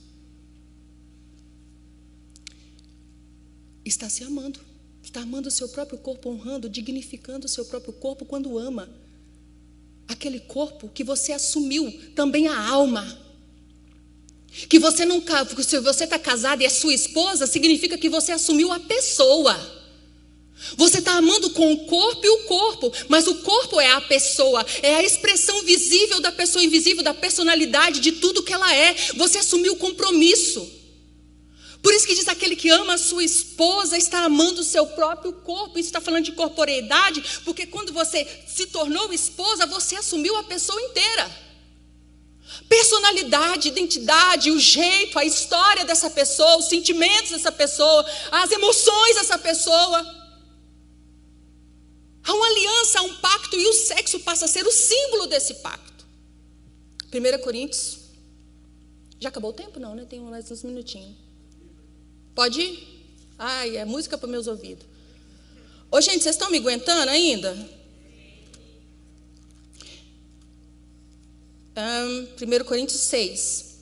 Está 3.84 4.08
se 4.08 4.24
amando. 4.24 4.60
Está 5.02 5.22
amando 5.22 5.48
o 5.48 5.52
seu 5.52 5.68
próprio 5.68 5.98
corpo, 5.98 6.30
honrando, 6.30 6.70
dignificando 6.70 7.48
o 7.48 7.50
seu 7.50 7.66
próprio 7.66 7.94
corpo 7.94 8.26
quando 8.26 8.60
ama. 8.60 8.88
Aquele 10.08 10.42
corpo 10.42 10.88
que 10.90 11.04
você 11.04 11.32
assumiu, 11.32 11.92
também 12.14 12.48
a 12.48 12.70
alma. 12.70 13.04
Que 14.70 14.78
você 14.80 15.06
não, 15.06 15.22
se 15.64 15.80
você 15.80 16.04
está 16.04 16.20
casado 16.20 16.62
e 16.62 16.66
é 16.66 16.70
sua 16.70 16.94
esposa, 16.94 17.48
significa 17.48 17.98
que 17.98 18.10
você 18.10 18.32
assumiu 18.32 18.72
a 18.72 18.80
pessoa. 18.80 19.60
Você 20.78 21.00
está 21.00 21.14
amando 21.14 21.50
com 21.50 21.74
o 21.74 21.86
corpo 21.86 22.26
e 22.26 22.30
o 22.30 22.44
corpo, 22.44 22.92
mas 23.10 23.28
o 23.28 23.36
corpo 23.36 23.80
é 23.80 23.92
a 23.92 24.02
pessoa, 24.02 24.66
é 24.82 24.96
a 24.96 25.04
expressão 25.04 25.62
visível 25.64 26.22
da 26.22 26.32
pessoa 26.32 26.64
invisível, 26.64 27.04
da 27.04 27.14
personalidade, 27.14 28.00
de 28.00 28.14
tudo 28.14 28.44
que 28.44 28.54
ela 28.54 28.74
é. 28.74 28.96
Você 29.16 29.40
assumiu 29.40 29.74
o 29.74 29.78
compromisso. 29.78 30.84
Por 31.82 31.94
isso 31.94 32.08
que 32.08 32.16
diz 32.16 32.30
aquele 32.30 32.56
que 32.56 32.70
ama 32.70 32.94
a 32.94 32.98
sua 32.98 33.26
esposa 33.26 33.98
está 33.98 34.24
amando 34.24 34.62
o 34.62 34.64
seu 34.64 34.86
próprio 34.88 35.34
corpo. 35.34 35.78
Isso 35.78 35.90
está 35.90 36.00
falando 36.00 36.24
de 36.24 36.32
corporeidade, 36.32 37.22
porque 37.44 37.66
quando 37.66 37.92
você 37.92 38.26
se 38.48 38.68
tornou 38.68 39.12
esposa, 39.12 39.66
você 39.66 39.98
assumiu 39.98 40.38
a 40.38 40.44
pessoa 40.44 40.82
inteira. 40.82 41.43
Personalidade, 42.68 43.70
identidade, 43.70 44.52
o 44.52 44.60
jeito, 44.60 45.18
a 45.18 45.26
história 45.26 45.86
dessa 45.86 46.10
pessoa, 46.10 46.58
os 46.58 46.66
sentimentos 46.66 47.32
dessa 47.32 47.52
pessoa, 47.52 48.06
as 48.32 48.52
emoções 48.52 49.16
dessa 49.16 49.38
pessoa. 49.38 50.24
Há 52.26 52.34
uma 52.34 52.48
aliança, 52.48 53.00
há 53.00 53.02
um 53.04 53.16
pacto 53.16 53.56
e 53.56 53.68
o 53.68 53.74
sexo 53.74 54.20
passa 54.22 54.46
a 54.46 54.48
ser 54.48 54.66
o 54.66 54.72
símbolo 54.72 55.28
desse 55.28 55.56
pacto. 55.56 56.06
1 57.14 57.42
Coríntios. 57.42 58.00
Já 59.20 59.30
acabou 59.30 59.52
o 59.52 59.54
tempo? 59.54 59.80
Não, 59.80 59.96
né? 59.96 60.06
Tem 60.10 60.20
mais 60.20 60.50
uns 60.52 60.64
minutinhos. 60.64 61.16
Pode 62.36 62.60
ir? 62.60 63.06
Ai, 63.38 63.78
é 63.78 63.86
música 63.86 64.18
para 64.18 64.28
meus 64.28 64.48
ouvidos. 64.48 64.86
Ô, 65.92 66.02
gente, 66.02 66.24
vocês 66.24 66.36
estão 66.36 66.50
me 66.50 66.58
aguentando 66.58 67.10
ainda? 67.10 67.56
Um, 71.76 72.62
1 72.62 72.64
Coríntios 72.66 73.02
6. 73.02 73.74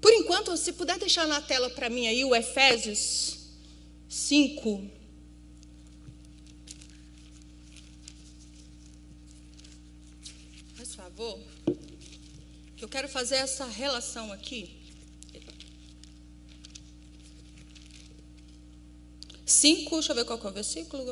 Por 0.00 0.12
enquanto, 0.12 0.56
se 0.56 0.72
puder 0.72 0.98
deixar 0.98 1.26
na 1.26 1.40
tela 1.40 1.70
para 1.70 1.88
mim 1.88 2.06
aí 2.06 2.24
o 2.24 2.34
Efésios 2.34 3.38
5. 4.08 4.90
Faz 10.74 10.94
favor. 10.94 11.38
Que 12.76 12.84
eu 12.84 12.88
quero 12.88 13.08
fazer 13.08 13.36
essa 13.36 13.66
relação 13.66 14.32
aqui. 14.32 14.78
5, 19.44 19.90
deixa 19.90 20.12
eu 20.12 20.16
ver 20.16 20.24
qual 20.24 20.38
é 20.38 20.46
o 20.46 20.52
versículo. 20.52 21.04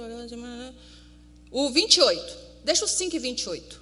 O 1.51 1.71
28. 1.71 2.46
Deixa 2.67 2.85
o 2.85 2.89
5 2.89 3.15
e 3.15 3.19
28. 3.21 3.81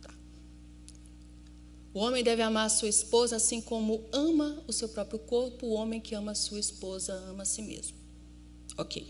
Tá. 0.00 0.14
O 1.92 1.98
homem 1.98 2.22
deve 2.22 2.42
amar 2.42 2.66
a 2.66 2.68
sua 2.68 2.88
esposa 2.88 3.34
assim 3.34 3.60
como 3.60 4.04
ama 4.12 4.62
o 4.68 4.72
seu 4.72 4.88
próprio 4.88 5.18
corpo. 5.18 5.66
O 5.66 5.72
homem 5.72 6.00
que 6.00 6.14
ama 6.14 6.30
a 6.30 6.34
sua 6.36 6.60
esposa 6.60 7.12
ama 7.28 7.42
a 7.42 7.44
si 7.44 7.60
mesmo. 7.60 7.96
Ok. 8.78 9.04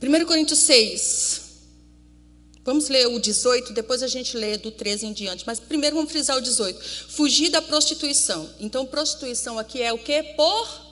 1 0.00 0.24
Coríntios 0.24 0.60
6. 0.60 1.48
Vamos 2.64 2.88
ler 2.88 3.08
o 3.08 3.18
18, 3.18 3.72
depois 3.72 4.04
a 4.04 4.06
gente 4.06 4.36
lê 4.36 4.56
do 4.56 4.70
13 4.70 5.06
em 5.06 5.12
diante. 5.12 5.44
Mas 5.44 5.58
primeiro 5.58 5.96
vamos 5.96 6.12
frisar 6.12 6.36
o 6.36 6.40
18. 6.40 6.78
Fugir 7.08 7.50
da 7.50 7.60
prostituição. 7.60 8.48
Então, 8.60 8.86
prostituição 8.86 9.58
aqui 9.58 9.82
é 9.82 9.92
o 9.92 9.98
que? 9.98 10.22
Por 10.22 10.87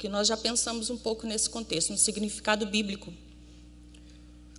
que 0.00 0.08
nós 0.08 0.26
já 0.26 0.36
pensamos 0.36 0.88
um 0.88 0.96
pouco 0.96 1.26
nesse 1.26 1.50
contexto, 1.50 1.90
no 1.90 1.98
significado 1.98 2.64
bíblico. 2.64 3.12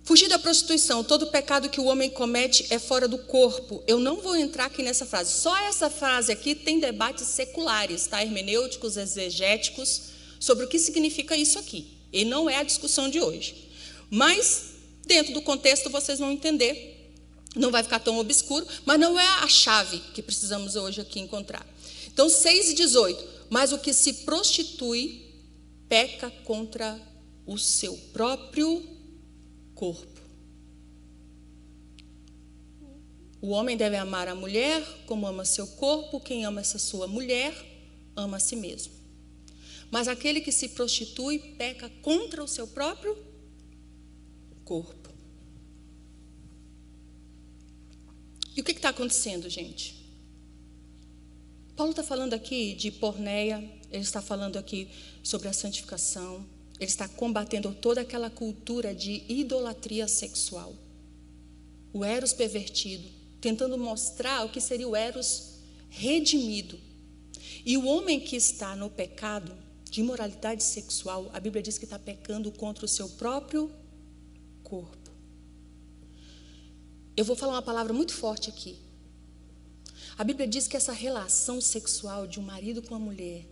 Fugir 0.04 0.28
da 0.28 0.38
prostituição, 0.38 1.02
todo 1.02 1.26
pecado 1.26 1.68
que 1.68 1.80
o 1.80 1.84
homem 1.86 2.08
comete 2.08 2.66
é 2.70 2.78
fora 2.78 3.08
do 3.08 3.18
corpo. 3.18 3.82
Eu 3.88 3.98
não 3.98 4.20
vou 4.20 4.36
entrar 4.36 4.66
aqui 4.66 4.84
nessa 4.84 5.04
frase. 5.04 5.32
Só 5.32 5.56
essa 5.66 5.90
frase 5.90 6.30
aqui 6.30 6.54
tem 6.54 6.78
debates 6.78 7.26
seculares, 7.26 8.06
tá? 8.06 8.22
hermenêuticos, 8.22 8.96
exegéticos, 8.96 10.02
sobre 10.38 10.64
o 10.64 10.68
que 10.68 10.78
significa 10.78 11.36
isso 11.36 11.58
aqui. 11.58 11.88
E 12.12 12.24
não 12.24 12.48
é 12.48 12.58
a 12.58 12.62
discussão 12.62 13.08
de 13.08 13.20
hoje. 13.20 13.68
Mas, 14.08 14.74
dentro 15.04 15.34
do 15.34 15.42
contexto, 15.42 15.90
vocês 15.90 16.20
vão 16.20 16.30
entender. 16.30 17.10
Não 17.56 17.72
vai 17.72 17.82
ficar 17.82 17.98
tão 17.98 18.16
obscuro, 18.18 18.64
mas 18.86 18.98
não 18.98 19.18
é 19.18 19.26
a 19.26 19.48
chave 19.48 19.98
que 20.14 20.22
precisamos 20.22 20.76
hoje 20.76 21.00
aqui 21.00 21.18
encontrar. 21.18 21.66
Então, 22.06 22.28
6 22.28 22.70
e 22.70 22.74
18. 22.74 23.32
Mas 23.50 23.72
o 23.72 23.78
que 23.78 23.92
se 23.92 24.12
prostitui 24.24 25.31
peca 25.92 26.30
contra 26.30 26.98
o 27.44 27.58
seu 27.58 27.94
próprio 28.14 28.82
corpo. 29.74 30.22
O 33.42 33.50
homem 33.50 33.76
deve 33.76 33.98
amar 33.98 34.26
a 34.26 34.34
mulher 34.34 34.82
como 35.04 35.26
ama 35.26 35.44
seu 35.44 35.66
corpo, 35.66 36.18
quem 36.18 36.46
ama 36.46 36.62
essa 36.62 36.78
sua 36.78 37.06
mulher, 37.06 37.54
ama 38.16 38.38
a 38.38 38.40
si 38.40 38.56
mesmo. 38.56 38.94
Mas 39.90 40.08
aquele 40.08 40.40
que 40.40 40.50
se 40.50 40.70
prostitui 40.70 41.38
peca 41.58 41.90
contra 42.00 42.42
o 42.42 42.48
seu 42.48 42.66
próprio 42.66 43.14
corpo. 44.64 45.10
E 48.56 48.62
o 48.62 48.64
que 48.64 48.72
está 48.72 48.88
acontecendo, 48.88 49.46
gente? 49.50 49.94
Paulo 51.76 51.90
está 51.90 52.02
falando 52.02 52.32
aqui 52.32 52.72
de 52.72 52.90
porneia, 52.90 53.81
ele 53.92 54.02
está 54.02 54.22
falando 54.22 54.58
aqui 54.58 54.88
sobre 55.22 55.48
a 55.48 55.52
santificação, 55.52 56.46
ele 56.80 56.90
está 56.90 57.06
combatendo 57.06 57.72
toda 57.74 58.00
aquela 58.00 58.30
cultura 58.30 58.94
de 58.94 59.22
idolatria 59.28 60.08
sexual. 60.08 60.74
O 61.92 62.04
eros 62.04 62.32
pervertido, 62.32 63.08
tentando 63.40 63.76
mostrar 63.76 64.44
o 64.44 64.48
que 64.48 64.60
seria 64.60 64.88
o 64.88 64.96
eros 64.96 65.58
redimido. 65.88 66.80
E 67.64 67.76
o 67.76 67.86
homem 67.86 68.18
que 68.18 68.34
está 68.34 68.74
no 68.74 68.88
pecado 68.88 69.52
de 69.90 70.00
imoralidade 70.00 70.62
sexual, 70.62 71.30
a 71.34 71.38
Bíblia 71.38 71.62
diz 71.62 71.76
que 71.76 71.84
está 71.84 71.98
pecando 71.98 72.50
contra 72.50 72.86
o 72.86 72.88
seu 72.88 73.08
próprio 73.10 73.70
corpo. 74.62 75.10
Eu 77.14 77.26
vou 77.26 77.36
falar 77.36 77.52
uma 77.52 77.62
palavra 77.62 77.92
muito 77.92 78.14
forte 78.14 78.48
aqui. 78.48 78.78
A 80.16 80.24
Bíblia 80.24 80.48
diz 80.48 80.66
que 80.66 80.76
essa 80.76 80.92
relação 80.92 81.60
sexual 81.60 82.26
de 82.26 82.40
um 82.40 82.42
marido 82.42 82.80
com 82.80 82.94
a 82.94 82.98
mulher, 82.98 83.46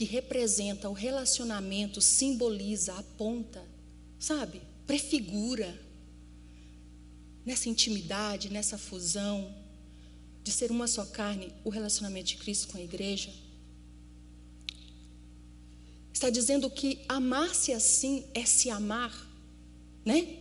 que 0.00 0.06
representa 0.06 0.88
o 0.88 0.94
relacionamento, 0.94 2.00
simboliza, 2.00 2.94
aponta, 2.94 3.62
sabe? 4.18 4.62
Prefigura 4.86 5.78
nessa 7.44 7.68
intimidade, 7.68 8.48
nessa 8.48 8.78
fusão, 8.78 9.54
de 10.42 10.50
ser 10.50 10.70
uma 10.70 10.86
só 10.86 11.04
carne, 11.04 11.52
o 11.62 11.68
relacionamento 11.68 12.28
de 12.28 12.36
Cristo 12.38 12.68
com 12.68 12.78
a 12.78 12.80
igreja. 12.82 13.30
Está 16.14 16.30
dizendo 16.30 16.70
que 16.70 17.04
amar-se 17.06 17.74
assim 17.74 18.24
é 18.32 18.46
se 18.46 18.70
amar, 18.70 19.12
né? 20.02 20.38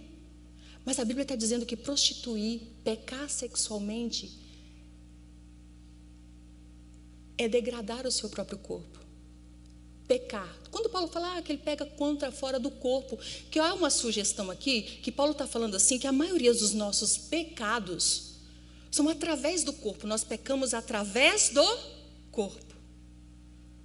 Mas 0.85 0.99
a 0.99 1.03
Bíblia 1.03 1.23
está 1.23 1.35
dizendo 1.35 1.65
que 1.65 1.75
prostituir, 1.75 2.61
pecar 2.81 3.29
sexualmente, 3.29 4.39
é 7.37 7.49
degradar 7.49 8.07
o 8.07 8.11
seu 8.11 8.29
próprio 8.29 8.57
corpo. 8.57 8.98
Pecar. 10.09 10.57
Quando 10.71 10.89
Paulo 10.89 11.07
fala 11.07 11.37
ah, 11.37 11.41
que 11.43 11.51
ele 11.51 11.61
pega 11.63 11.85
contra 11.85 12.31
fora 12.31 12.59
do 12.59 12.71
corpo, 12.71 13.17
que 13.51 13.59
há 13.59 13.73
uma 13.75 13.91
sugestão 13.91 14.49
aqui, 14.49 14.81
que 14.81 15.11
Paulo 15.11 15.33
está 15.33 15.45
falando 15.45 15.75
assim, 15.75 15.99
que 15.99 16.07
a 16.07 16.11
maioria 16.11 16.51
dos 16.51 16.73
nossos 16.73 17.15
pecados 17.17 18.33
são 18.89 19.07
através 19.07 19.63
do 19.63 19.71
corpo. 19.71 20.07
Nós 20.07 20.23
pecamos 20.23 20.73
através 20.73 21.49
do 21.49 21.63
corpo. 22.31 22.75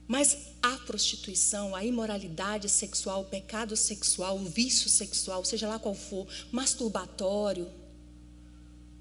Mas 0.08 0.36
a 0.62 0.78
prostituição, 0.78 1.76
a 1.76 1.84
imoralidade 1.84 2.70
sexual, 2.70 3.20
o 3.20 3.26
pecado 3.26 3.76
sexual, 3.76 4.38
o 4.38 4.44
vício 4.44 4.88
sexual, 4.88 5.44
seja 5.44 5.68
lá 5.68 5.78
qual 5.78 5.94
for, 5.94 6.26
masturbatório, 6.50 7.70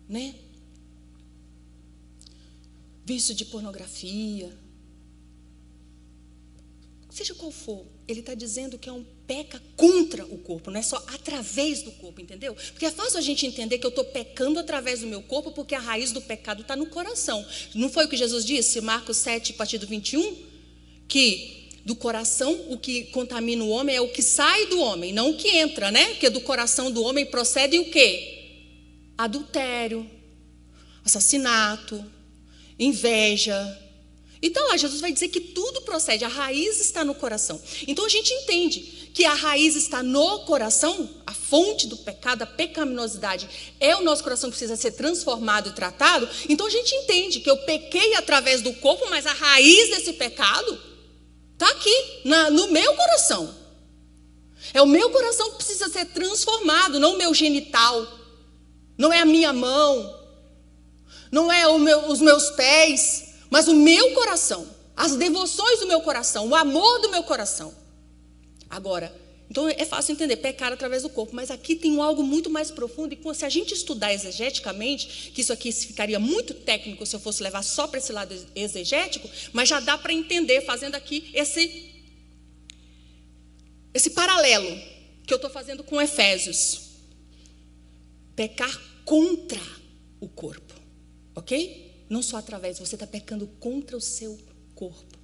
né? 0.09 0.35
vício 3.05 3.35
de 3.35 3.45
pornografia, 3.45 4.55
seja 7.13 7.35
qual 7.35 7.51
for, 7.51 7.85
ele 8.07 8.21
está 8.21 8.33
dizendo 8.33 8.77
que 8.77 8.89
é 8.89 8.91
um 8.91 9.05
peca 9.27 9.61
contra 9.77 10.25
o 10.25 10.37
corpo, 10.39 10.71
não 10.71 10.79
é 10.79 10.83
só 10.83 10.97
através 11.07 11.83
do 11.83 11.91
corpo, 11.91 12.19
entendeu? 12.19 12.55
Porque 12.55 12.85
é 12.85 12.91
fácil 12.91 13.19
a 13.19 13.21
gente 13.21 13.45
entender 13.45 13.77
que 13.77 13.85
eu 13.85 13.89
estou 13.89 14.05
pecando 14.05 14.59
através 14.59 15.01
do 15.01 15.07
meu 15.07 15.21
corpo, 15.21 15.51
porque 15.51 15.75
a 15.75 15.79
raiz 15.79 16.11
do 16.11 16.21
pecado 16.21 16.61
está 16.63 16.75
no 16.75 16.87
coração. 16.87 17.45
Não 17.75 17.89
foi 17.89 18.05
o 18.05 18.09
que 18.09 18.17
Jesus 18.17 18.43
disse, 18.43 18.81
Marcos 18.81 19.17
7, 19.17 19.53
a 19.53 19.55
partir 19.55 19.77
do 19.77 19.85
21? 19.85 20.35
Que 21.07 21.69
do 21.85 21.95
coração 21.95 22.51
o 22.69 22.77
que 22.77 23.05
contamina 23.05 23.63
o 23.63 23.69
homem 23.69 23.95
é 23.95 24.01
o 24.01 24.07
que 24.07 24.21
sai 24.21 24.65
do 24.67 24.79
homem, 24.79 25.13
não 25.13 25.31
o 25.31 25.37
que 25.37 25.49
entra, 25.49 25.91
né? 25.91 26.09
Porque 26.09 26.29
do 26.29 26.41
coração 26.41 26.91
do 26.91 27.03
homem 27.03 27.25
procede 27.25 27.77
o 27.77 27.91
quê? 27.91 28.39
Adultério, 29.17 30.09
assassinato, 31.05 32.03
inveja. 32.79 33.82
Então 34.45 34.67
lá, 34.67 34.75
Jesus 34.75 34.99
vai 34.99 35.13
dizer 35.13 35.29
que 35.29 35.39
tudo 35.39 35.83
procede, 35.83 36.25
a 36.25 36.27
raiz 36.27 36.81
está 36.81 37.05
no 37.05 37.15
coração. 37.15 37.61
Então 37.87 38.05
a 38.05 38.09
gente 38.09 38.33
entende 38.33 39.09
que 39.13 39.23
a 39.23 39.33
raiz 39.33 39.77
está 39.77 40.03
no 40.03 40.39
coração, 40.39 41.09
a 41.25 41.33
fonte 41.33 41.87
do 41.87 41.95
pecado, 41.95 42.41
a 42.41 42.45
pecaminosidade 42.45 43.47
é 43.79 43.95
o 43.95 44.03
nosso 44.03 44.21
coração 44.21 44.49
que 44.49 44.57
precisa 44.57 44.75
ser 44.75 44.91
transformado 44.91 45.69
e 45.69 45.71
tratado. 45.71 46.27
Então 46.49 46.67
a 46.67 46.69
gente 46.69 46.93
entende 46.93 47.39
que 47.39 47.49
eu 47.49 47.55
pequei 47.59 48.15
através 48.15 48.61
do 48.61 48.73
corpo, 48.73 49.09
mas 49.09 49.25
a 49.25 49.31
raiz 49.31 49.91
desse 49.91 50.11
pecado 50.11 50.77
está 51.53 51.69
aqui, 51.69 52.21
na, 52.25 52.49
no 52.49 52.67
meu 52.67 52.93
coração. 52.95 53.55
É 54.73 54.81
o 54.81 54.87
meu 54.87 55.09
coração 55.09 55.51
que 55.51 55.57
precisa 55.57 55.87
ser 55.87 56.07
transformado, 56.07 56.99
não 56.99 57.13
o 57.13 57.17
meu 57.17 57.33
genital, 57.33 58.05
não 58.97 59.13
é 59.13 59.21
a 59.21 59.25
minha 59.25 59.53
mão, 59.53 60.19
não 61.31 61.49
é 61.49 61.65
meu, 61.77 62.09
os 62.09 62.19
meus 62.19 62.49
pés, 62.51 63.32
mas 63.53 63.67
o 63.67 63.75
meu 63.75 64.15
coração, 64.15 64.67
as 64.95 65.15
devoções 65.15 65.79
do 65.79 65.85
meu 65.85 66.01
coração, 66.01 66.47
o 66.47 66.55
amor 66.55 66.99
do 67.01 67.11
meu 67.11 67.21
coração. 67.21 67.71
Agora, 68.67 69.15
então 69.47 69.69
é 69.69 69.85
fácil 69.85 70.13
entender, 70.13 70.37
pecar 70.37 70.73
através 70.73 71.03
do 71.03 71.09
corpo, 71.09 71.35
mas 71.35 71.51
aqui 71.51 71.75
tem 71.75 72.01
algo 72.01 72.23
muito 72.23 72.49
mais 72.49 72.71
profundo, 72.71 73.13
e 73.13 73.35
se 73.35 73.45
a 73.45 73.49
gente 73.49 73.71
estudar 73.71 74.11
exegeticamente, 74.11 75.29
que 75.35 75.41
isso 75.41 75.53
aqui 75.53 75.71
ficaria 75.71 76.19
muito 76.19 76.55
técnico 76.55 77.05
se 77.05 77.15
eu 77.15 77.19
fosse 77.19 77.43
levar 77.43 77.61
só 77.61 77.85
para 77.85 77.99
esse 77.99 78.11
lado 78.11 78.35
exegético, 78.55 79.29
mas 79.51 79.69
já 79.69 79.79
dá 79.79 79.99
para 79.99 80.11
entender 80.11 80.61
fazendo 80.61 80.95
aqui 80.95 81.29
esse, 81.31 81.93
esse 83.93 84.09
paralelo 84.09 84.75
que 85.27 85.31
eu 85.31 85.35
estou 85.35 85.51
fazendo 85.51 85.83
com 85.83 86.01
Efésios. 86.01 86.81
Pecar 88.35 88.81
contra 89.05 89.61
o 90.19 90.27
corpo. 90.27 90.73
Ok? 91.35 91.82
Não 92.13 92.21
só 92.21 92.37
através, 92.37 92.77
você 92.77 92.93
está 92.95 93.07
pecando 93.07 93.47
contra 93.59 93.97
o 93.97 93.99
seu 93.99 94.39
corpo. 94.75 95.17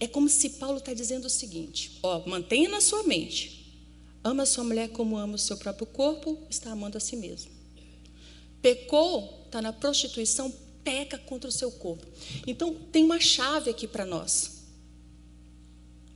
É 0.00 0.08
como 0.08 0.28
se 0.28 0.50
Paulo 0.50 0.78
está 0.78 0.92
dizendo 0.92 1.26
o 1.26 1.30
seguinte: 1.30 2.00
ó, 2.02 2.26
mantenha 2.26 2.68
na 2.68 2.80
sua 2.80 3.04
mente. 3.04 3.86
Ama 4.24 4.42
a 4.42 4.46
sua 4.46 4.64
mulher 4.64 4.88
como 4.88 5.16
ama 5.16 5.36
o 5.36 5.38
seu 5.38 5.56
próprio 5.56 5.86
corpo, 5.86 6.36
está 6.50 6.72
amando 6.72 6.98
a 6.98 7.00
si 7.00 7.14
mesmo. 7.14 7.52
Pecou, 8.60 9.44
está 9.46 9.62
na 9.62 9.72
prostituição, 9.72 10.52
peca 10.82 11.18
contra 11.18 11.48
o 11.48 11.52
seu 11.52 11.70
corpo. 11.70 12.04
Então, 12.48 12.74
tem 12.90 13.04
uma 13.04 13.20
chave 13.20 13.70
aqui 13.70 13.86
para 13.86 14.04
nós. 14.04 14.53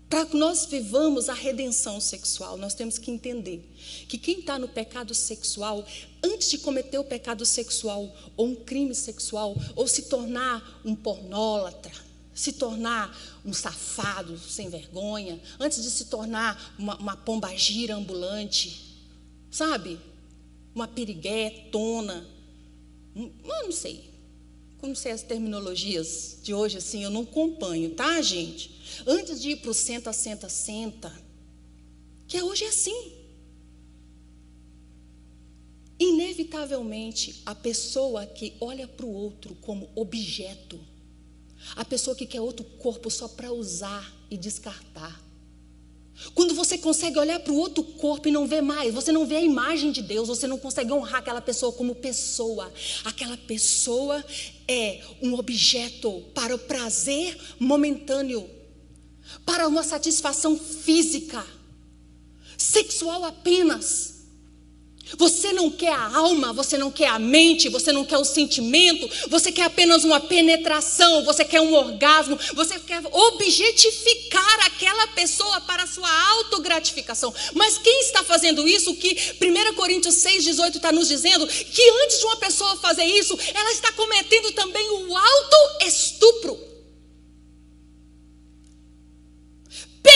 Para 0.09 0.25
que 0.25 0.37
nós 0.37 0.65
vivamos 0.65 1.29
a 1.29 1.35
redenção 1.35 2.01
sexual, 2.01 2.57
nós 2.57 2.75
temos 2.75 2.97
que 2.97 3.11
entender 3.11 3.63
que 4.09 4.17
quem 4.17 4.41
está 4.41 4.59
no 4.59 4.67
pecado 4.67 5.15
sexual, 5.15 5.85
antes 6.23 6.49
de 6.49 6.59
cometer 6.59 6.99
o 6.99 7.05
pecado 7.05 7.45
sexual, 7.45 8.11
ou 8.35 8.47
um 8.47 8.55
crime 8.55 8.95
sexual, 8.95 9.55
ou 9.77 9.87
se 9.87 10.03
tornar 10.03 10.81
um 10.83 10.95
pornólatra, 10.95 11.93
se 12.33 12.53
tornar 12.53 13.15
um 13.45 13.53
safado 13.53 14.39
sem 14.39 14.71
vergonha, 14.71 15.39
antes 15.61 15.83
de 15.83 15.91
se 15.91 16.07
tornar 16.07 16.75
uma, 16.79 16.97
uma 16.97 17.17
pombagira 17.17 17.95
ambulante, 17.95 18.97
sabe? 19.51 19.99
Uma 20.75 20.89
piriguetona, 20.89 22.27
eu 23.15 23.31
não 23.45 23.73
sei. 23.73 24.09
Como 24.79 24.97
sei 24.97 25.13
as 25.13 25.23
terminologias 25.23 26.39
de 26.43 26.55
hoje, 26.55 26.79
assim, 26.79 27.03
eu 27.05 27.11
não 27.11 27.23
acompanho, 27.23 27.91
tá, 27.91 28.23
gente? 28.23 28.78
Antes 29.07 29.41
de 29.41 29.51
ir 29.51 29.57
para 29.57 29.71
o 29.71 29.75
senta, 29.75 30.13
senta, 30.13 30.49
senta, 30.49 31.13
que 32.27 32.43
hoje 32.43 32.65
é 32.65 32.69
assim. 32.69 33.13
Inevitavelmente, 35.99 37.43
a 37.45 37.55
pessoa 37.55 38.25
que 38.27 38.55
olha 38.61 38.87
para 38.87 39.07
o 39.07 39.13
outro 39.13 39.55
como 39.57 39.91
objeto, 39.95 40.79
a 41.75 41.85
pessoa 41.85 42.15
que 42.15 42.27
quer 42.27 42.41
outro 42.41 42.65
corpo 42.65 43.11
só 43.11 43.27
para 43.27 43.53
usar 43.53 44.15
e 44.31 44.37
descartar, 44.37 45.29
quando 46.35 46.55
você 46.55 46.77
consegue 46.77 47.19
olhar 47.19 47.39
para 47.39 47.53
o 47.53 47.57
outro 47.57 47.83
corpo 47.83 48.29
e 48.29 48.33
não 48.33 48.47
vê 48.47 48.61
mais, 48.61 48.93
você 48.93 49.13
não 49.13 49.25
vê 49.25 49.37
a 49.37 49.43
imagem 49.43 49.93
de 49.93 50.03
Deus, 50.03 50.29
você 50.29 50.47
não 50.47 50.59
consegue 50.59 50.93
honrar 50.93 51.21
aquela 51.21 51.41
pessoa 51.41 51.73
como 51.73 51.95
pessoa. 51.95 52.73
Aquela 53.05 53.37
pessoa 53.37 54.25
é 54.67 55.01
um 55.23 55.35
objeto 55.35 56.23
para 56.35 56.55
o 56.55 56.59
prazer 56.59 57.39
momentâneo, 57.59 58.51
para 59.45 59.67
uma 59.67 59.83
satisfação 59.83 60.59
física, 60.59 61.45
sexual 62.57 63.25
apenas. 63.25 64.19
Você 65.17 65.53
não 65.53 65.71
quer 65.71 65.93
a 65.93 66.17
alma, 66.17 66.53
você 66.53 66.77
não 66.77 66.91
quer 66.91 67.09
a 67.09 67.19
mente, 67.19 67.69
você 67.69 67.93
não 67.93 68.05
quer 68.05 68.19
o 68.19 68.25
sentimento, 68.25 69.09
você 69.31 69.51
quer 69.51 69.63
apenas 69.63 70.05
uma 70.05 70.21
penetração, 70.21 71.25
você 71.25 71.45
quer 71.45 71.61
um 71.63 71.73
orgasmo, 71.73 72.39
você 72.55 72.79
quer 72.79 73.01
objetificar 73.11 74.67
aquela 74.67 75.07
pessoa 75.09 75.61
para 75.63 75.85
a 75.85 75.87
sua 75.87 76.11
autogratificação. 76.33 77.33
Mas 77.55 77.79
quem 77.79 78.01
está 78.01 78.23
fazendo 78.23 78.69
isso? 78.69 78.95
Que 78.97 79.17
1 79.41 79.75
Coríntios 79.75 80.17
6, 80.17 80.45
18 80.45 80.77
está 80.77 80.93
nos 80.93 81.09
dizendo 81.09 81.47
que 81.47 81.91
antes 82.05 82.19
de 82.19 82.27
uma 82.27 82.37
pessoa 82.37 82.77
fazer 82.77 83.05
isso, 83.05 83.39
ela 83.55 83.73
está 83.73 83.91
cometendo 83.93 84.53
também 84.53 84.91
o 84.91 85.17
auto-estupro. 85.17 86.69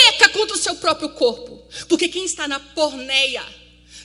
Peca 0.03 0.29
contra 0.31 0.57
o 0.57 0.59
seu 0.59 0.75
próprio 0.75 1.11
corpo, 1.11 1.65
porque 1.89 2.09
quem 2.09 2.25
está 2.25 2.49
na 2.49 2.59
porneia, 2.59 3.45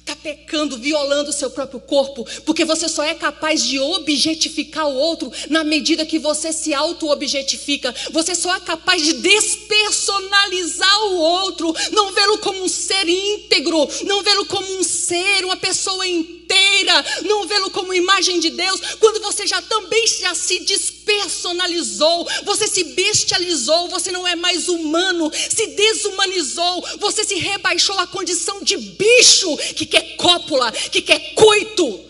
está 0.08 0.16
pecando, 0.16 0.78
violando 0.78 1.32
o 1.32 1.34
seu 1.34 1.50
próprio 1.50 1.82
corpo, 1.82 2.26
porque 2.46 2.64
você 2.64 2.88
só 2.88 3.04
é 3.04 3.14
capaz 3.14 3.62
de 3.62 3.78
objetificar 3.78 4.88
o 4.88 4.96
outro 4.96 5.30
na 5.50 5.66
medida 5.66 6.06
que 6.06 6.18
você 6.18 6.54
se 6.54 6.74
auto-objetifica. 6.74 7.94
Você 8.12 8.34
só 8.34 8.56
é 8.56 8.60
capaz 8.62 9.04
de 9.04 9.14
despersonalizar 9.14 11.04
o 11.08 11.18
outro, 11.18 11.76
não 11.92 12.14
vê-lo 12.14 12.38
como 12.38 12.64
um 12.64 12.70
ser 12.70 13.08
íntegro, 13.08 13.88
não 14.06 14.24
vê-lo 14.24 14.46
como 14.46 14.80
um 14.80 14.84
ser, 14.84 15.44
uma 15.44 15.58
pessoa 15.58 16.08
inteira, 16.08 17.06
não 17.24 17.46
vê-lo 17.46 17.70
como 17.72 17.94
imagem 17.94 18.40
de 18.40 18.52
Deus, 18.52 18.80
quando 19.00 19.22
você 19.22 19.46
já 19.46 19.62
também 19.62 20.08
já 20.08 20.34
se 20.34 20.60
despersonalizou, 20.60 22.28
você 22.44 22.68
se 22.68 22.84
bestializou, 22.84 23.90
você 23.90 24.12
não 24.12 24.26
é 24.26 24.36
mais 24.36 24.70
humano, 24.70 25.30
se 25.34 25.68
desumanizou, 25.68 26.86
você 27.00 27.26
se 27.26 27.36
rebaixou 27.36 28.00
à 28.00 28.08
condição 28.08 28.64
de 28.64 28.78
bicho 28.78 29.58
que 29.76 29.86
quer 29.86 29.97
quer 29.98 30.16
cópula, 30.16 30.72
que 30.72 31.02
quer 31.02 31.34
coito, 31.34 32.06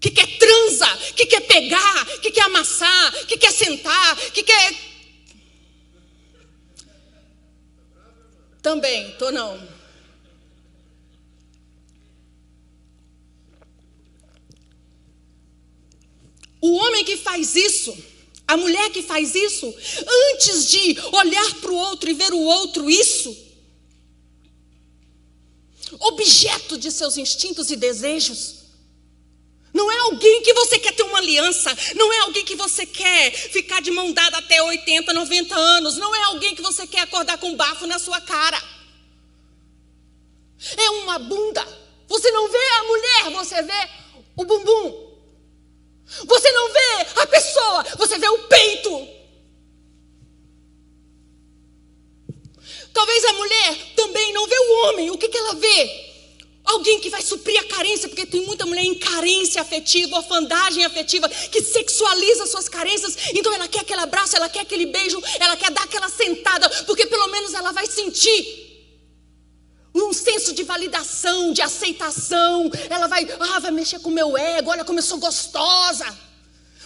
que 0.00 0.10
quer 0.10 0.26
transa, 0.38 0.86
que 1.16 1.26
quer 1.26 1.40
pegar, 1.40 2.06
que 2.20 2.30
quer 2.30 2.42
amassar, 2.42 3.26
que 3.26 3.36
quer 3.36 3.52
sentar, 3.52 4.16
que 4.32 4.42
quer. 4.42 4.74
Também, 8.62 9.12
tô 9.12 9.30
não. 9.30 9.80
O 16.62 16.74
homem 16.74 17.04
que 17.04 17.16
faz 17.16 17.56
isso, 17.56 17.96
a 18.46 18.54
mulher 18.54 18.90
que 18.90 19.02
faz 19.02 19.34
isso, 19.34 19.74
antes 20.34 20.70
de 20.70 20.98
olhar 21.12 21.54
para 21.54 21.70
o 21.70 21.74
outro 21.74 22.10
e 22.10 22.14
ver 22.14 22.34
o 22.34 22.38
outro 22.38 22.90
isso, 22.90 23.49
objeto 25.98 26.78
de 26.78 26.90
seus 26.90 27.16
instintos 27.16 27.70
e 27.70 27.76
desejos. 27.76 28.60
Não 29.72 29.90
é 29.90 29.98
alguém 30.00 30.42
que 30.42 30.52
você 30.52 30.78
quer 30.78 30.92
ter 30.92 31.02
uma 31.04 31.18
aliança, 31.18 31.76
não 31.94 32.12
é 32.12 32.18
alguém 32.20 32.44
que 32.44 32.56
você 32.56 32.84
quer 32.84 33.32
ficar 33.32 33.80
de 33.80 33.90
mão 33.90 34.12
dada 34.12 34.38
até 34.38 34.60
80, 34.62 35.12
90 35.12 35.54
anos, 35.54 35.96
não 35.96 36.14
é 36.14 36.22
alguém 36.24 36.54
que 36.54 36.62
você 36.62 36.86
quer 36.86 37.00
acordar 37.00 37.38
com 37.38 37.50
um 37.50 37.56
bafo 37.56 37.86
na 37.86 37.98
sua 37.98 38.20
cara. 38.20 38.60
É 40.76 40.90
uma 40.90 41.18
bunda. 41.18 41.66
Você 42.08 42.30
não 42.32 42.48
vê 42.48 42.58
a 42.58 42.82
mulher, 42.84 43.30
você 43.32 43.62
vê 43.62 43.88
o 44.36 44.44
bumbum. 44.44 45.10
Você 46.26 46.50
não 46.50 46.72
vê 46.72 47.06
a 47.22 47.26
pessoa, 47.26 47.84
você 47.96 48.18
vê 48.18 48.28
o 48.28 48.38
peito. 48.48 49.19
Talvez 52.92 53.24
a 53.24 53.32
mulher 53.32 53.76
também 53.96 54.32
não 54.32 54.46
vê 54.46 54.58
o 54.58 54.72
homem. 54.84 55.10
O 55.10 55.18
que, 55.18 55.28
que 55.28 55.38
ela 55.38 55.54
vê? 55.54 56.10
Alguém 56.64 57.00
que 57.00 57.10
vai 57.10 57.22
suprir 57.22 57.58
a 57.58 57.64
carência, 57.64 58.08
porque 58.08 58.26
tem 58.26 58.42
muita 58.42 58.66
mulher 58.66 58.84
em 58.84 58.94
carência 58.94 59.62
afetiva, 59.62 60.16
orfandagem 60.16 60.84
afetiva, 60.84 61.28
que 61.28 61.62
sexualiza 61.62 62.46
suas 62.46 62.68
carências. 62.68 63.16
Então 63.34 63.52
ela 63.52 63.66
quer 63.66 63.80
aquele 63.80 64.00
abraço, 64.00 64.36
ela 64.36 64.48
quer 64.48 64.60
aquele 64.60 64.86
beijo, 64.86 65.20
ela 65.38 65.56
quer 65.56 65.70
dar 65.70 65.82
aquela 65.82 66.08
sentada, 66.08 66.68
porque 66.86 67.06
pelo 67.06 67.28
menos 67.28 67.54
ela 67.54 67.72
vai 67.72 67.86
sentir 67.86 68.70
um 69.94 70.12
senso 70.12 70.52
de 70.52 70.62
validação, 70.62 71.52
de 71.52 71.62
aceitação. 71.62 72.70
Ela 72.88 73.06
vai, 73.08 73.26
ah, 73.40 73.58
vai 73.58 73.70
mexer 73.70 73.98
com 73.98 74.10
o 74.10 74.12
meu 74.12 74.36
ego, 74.36 74.70
olha 74.70 74.84
como 74.84 74.98
eu 74.98 75.02
sou 75.02 75.18
gostosa. 75.18 76.29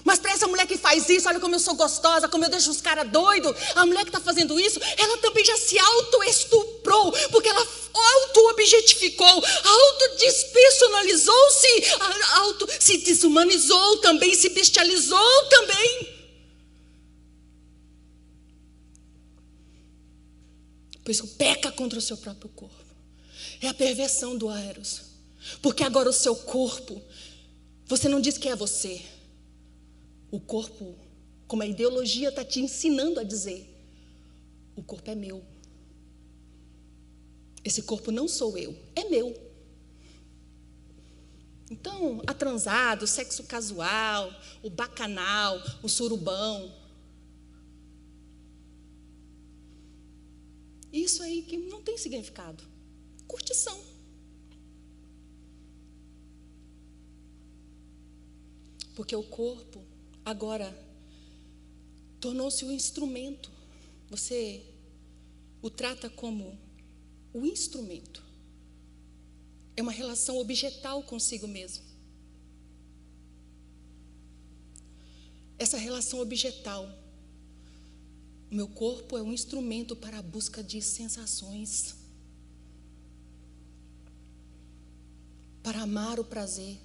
Mas 0.05 0.19
para 0.19 0.33
essa 0.33 0.47
mulher 0.47 0.67
que 0.67 0.77
faz 0.77 1.09
isso, 1.09 1.27
olha 1.27 1.41
como 1.41 1.55
eu 1.55 1.59
sou 1.59 1.75
gostosa, 1.75 2.29
como 2.29 2.45
eu 2.45 2.51
deixo 2.51 2.71
os 2.71 2.83
caras 2.83 3.11
doidos. 3.11 3.57
A 3.75 3.87
mulher 3.87 4.03
que 4.03 4.11
está 4.11 4.21
fazendo 4.21 4.61
isso, 4.61 4.79
ela 4.99 5.17
também 5.17 5.43
já 5.43 5.57
se 5.57 5.79
auto-estuprou, 5.79 7.11
porque 7.31 7.49
ela 7.49 7.67
auto-objetificou, 7.95 9.27
auto-despersonalizou-se, 9.27 11.69
auto 12.35 12.69
se 12.79 12.99
desumanizou 12.99 13.97
também, 13.99 14.35
se 14.35 14.51
bestializou 14.51 15.49
também. 15.49 16.13
Por 21.03 21.13
isso 21.13 21.27
peca 21.29 21.73
contra 21.73 21.99
o 21.99 22.03
seu 22.03 22.19
próprio 22.19 22.51
corpo. 22.51 22.85
É 23.63 23.69
a 23.69 23.75
perversão 23.75 24.37
do 24.37 24.51
Eros. 24.51 25.01
Porque 25.63 25.83
agora 25.83 26.11
o 26.11 26.13
seu 26.13 26.37
corpo, 26.37 27.03
você 27.87 28.07
não 28.09 28.21
diz 28.21 28.37
que 28.37 28.49
é 28.49 28.57
você 28.57 29.01
o 30.31 30.41
corpo, 30.41 30.97
como 31.47 31.63
a 31.63 31.67
ideologia 31.67 32.29
está 32.29 32.45
te 32.45 32.61
ensinando 32.61 33.21
a 33.21 33.23
dizer, 33.25 33.71
o 34.77 34.83
corpo 34.83 35.11
é 35.11 35.15
meu. 35.15 35.45
Esse 37.65 37.83
corpo 37.83 38.11
não 38.11 38.29
sou 38.29 38.59
eu, 38.59 38.77
é 38.95 39.05
meu. 39.09 39.35
Então, 41.71 42.23
a 42.27 42.35
transado, 42.35 43.05
o 43.05 43.07
sexo 43.07 43.45
casual, 43.45 44.31
o 44.63 44.69
bacanal, 44.69 45.59
o 45.83 45.89
surubão. 45.89 46.73
Isso 50.93 51.23
aí 51.23 51.43
que 51.43 51.57
não 51.57 51.83
tem 51.83 51.97
significado. 51.97 52.63
Curtição. 53.27 53.77
Porque 58.95 59.17
o 59.17 59.23
corpo 59.25 59.83
agora 60.25 60.77
tornou-se 62.21 62.65
um 62.65 62.73
instrumento. 62.73 63.51
Você 64.09 64.65
o 65.61 65.71
trata 65.71 66.09
como 66.09 66.59
o 67.33 67.45
instrumento. 67.45 68.23
É 69.77 69.83
uma 69.83 69.93
relação 69.93 70.39
objetal 70.39 71.03
consigo 71.03 71.49
mesmo. 71.49 71.85
Essa 75.59 75.77
relação 75.77 76.21
objetal. 76.21 76.89
O 78.51 78.55
meu 78.55 78.69
corpo 78.69 79.17
é 79.17 79.23
um 79.23 79.33
instrumento 79.33 79.97
para 79.97 80.19
a 80.19 80.23
busca 80.23 80.63
de 80.63 80.81
sensações. 80.81 81.97
Para 85.63 85.83
amar 85.83 86.21
o 86.21 86.25
prazer. 86.25 86.79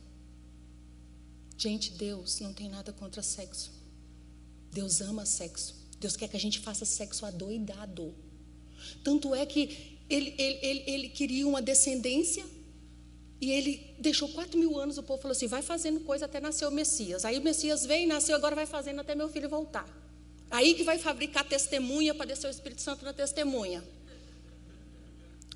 Gente, 1.59 1.91
Deus 1.91 2.39
não 2.39 2.53
tem 2.53 2.69
nada 2.69 2.93
contra 2.93 3.21
sexo. 3.21 3.69
Deus 4.71 5.01
ama 5.01 5.25
sexo. 5.25 5.75
Deus 5.99 6.15
quer 6.15 6.29
que 6.29 6.37
a 6.37 6.39
gente 6.39 6.57
faça 6.57 6.85
sexo 6.85 7.25
adoidado. 7.25 8.15
Tanto 9.03 9.35
é 9.35 9.45
que 9.45 9.99
ele, 10.09 10.33
ele, 10.37 10.59
ele, 10.61 10.83
ele 10.87 11.09
queria 11.09 11.45
uma 11.45 11.61
descendência 11.61 12.45
e 13.41 13.51
ele 13.51 13.93
deixou 13.99 14.29
quatro 14.29 14.57
mil 14.57 14.79
anos. 14.79 14.97
O 14.97 15.03
povo 15.03 15.21
falou 15.21 15.33
assim: 15.33 15.47
vai 15.47 15.61
fazendo 15.61 15.99
coisa 15.99 16.27
até 16.27 16.39
nascer 16.39 16.65
o 16.65 16.71
Messias. 16.71 17.25
Aí 17.25 17.37
o 17.37 17.41
Messias 17.41 17.85
veio, 17.85 18.07
nasceu, 18.07 18.37
agora 18.37 18.55
vai 18.55 18.65
fazendo 18.65 19.01
até 19.01 19.13
meu 19.13 19.27
filho 19.27 19.49
voltar. 19.49 19.85
Aí 20.49 20.73
que 20.75 20.83
vai 20.85 20.97
fabricar 20.97 21.43
testemunha 21.43 22.15
para 22.15 22.27
descer 22.27 22.47
o 22.47 22.49
Espírito 22.49 22.81
Santo 22.81 23.03
na 23.03 23.11
testemunha. 23.11 23.83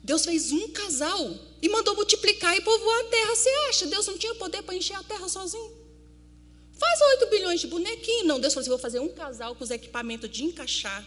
Deus 0.03 0.25
fez 0.25 0.51
um 0.51 0.67
casal 0.73 1.33
e 1.61 1.69
mandou 1.69 1.95
multiplicar 1.95 2.57
e 2.57 2.59
povoar 2.59 2.99
a 2.99 3.03
terra. 3.05 3.35
Você 3.37 3.49
acha? 3.69 3.87
Deus 3.87 4.05
não 4.05 4.17
tinha 4.17 4.35
poder 4.35 4.63
para 4.63 4.75
encher 4.75 4.97
a 4.97 5.03
terra 5.03 5.29
sozinho? 5.29 5.82
Faz 6.73 7.01
8 7.01 7.27
bilhões 7.27 7.61
de 7.61 7.67
bonequinho. 7.67 8.25
Não, 8.25 8.39
Deus 8.39 8.53
falou 8.53 8.61
assim: 8.61 8.69
vou 8.69 8.79
fazer 8.79 8.99
um 8.99 9.09
casal 9.09 9.55
com 9.55 9.63
os 9.63 9.71
equipamentos 9.71 10.29
de 10.29 10.43
encaixar. 10.43 11.05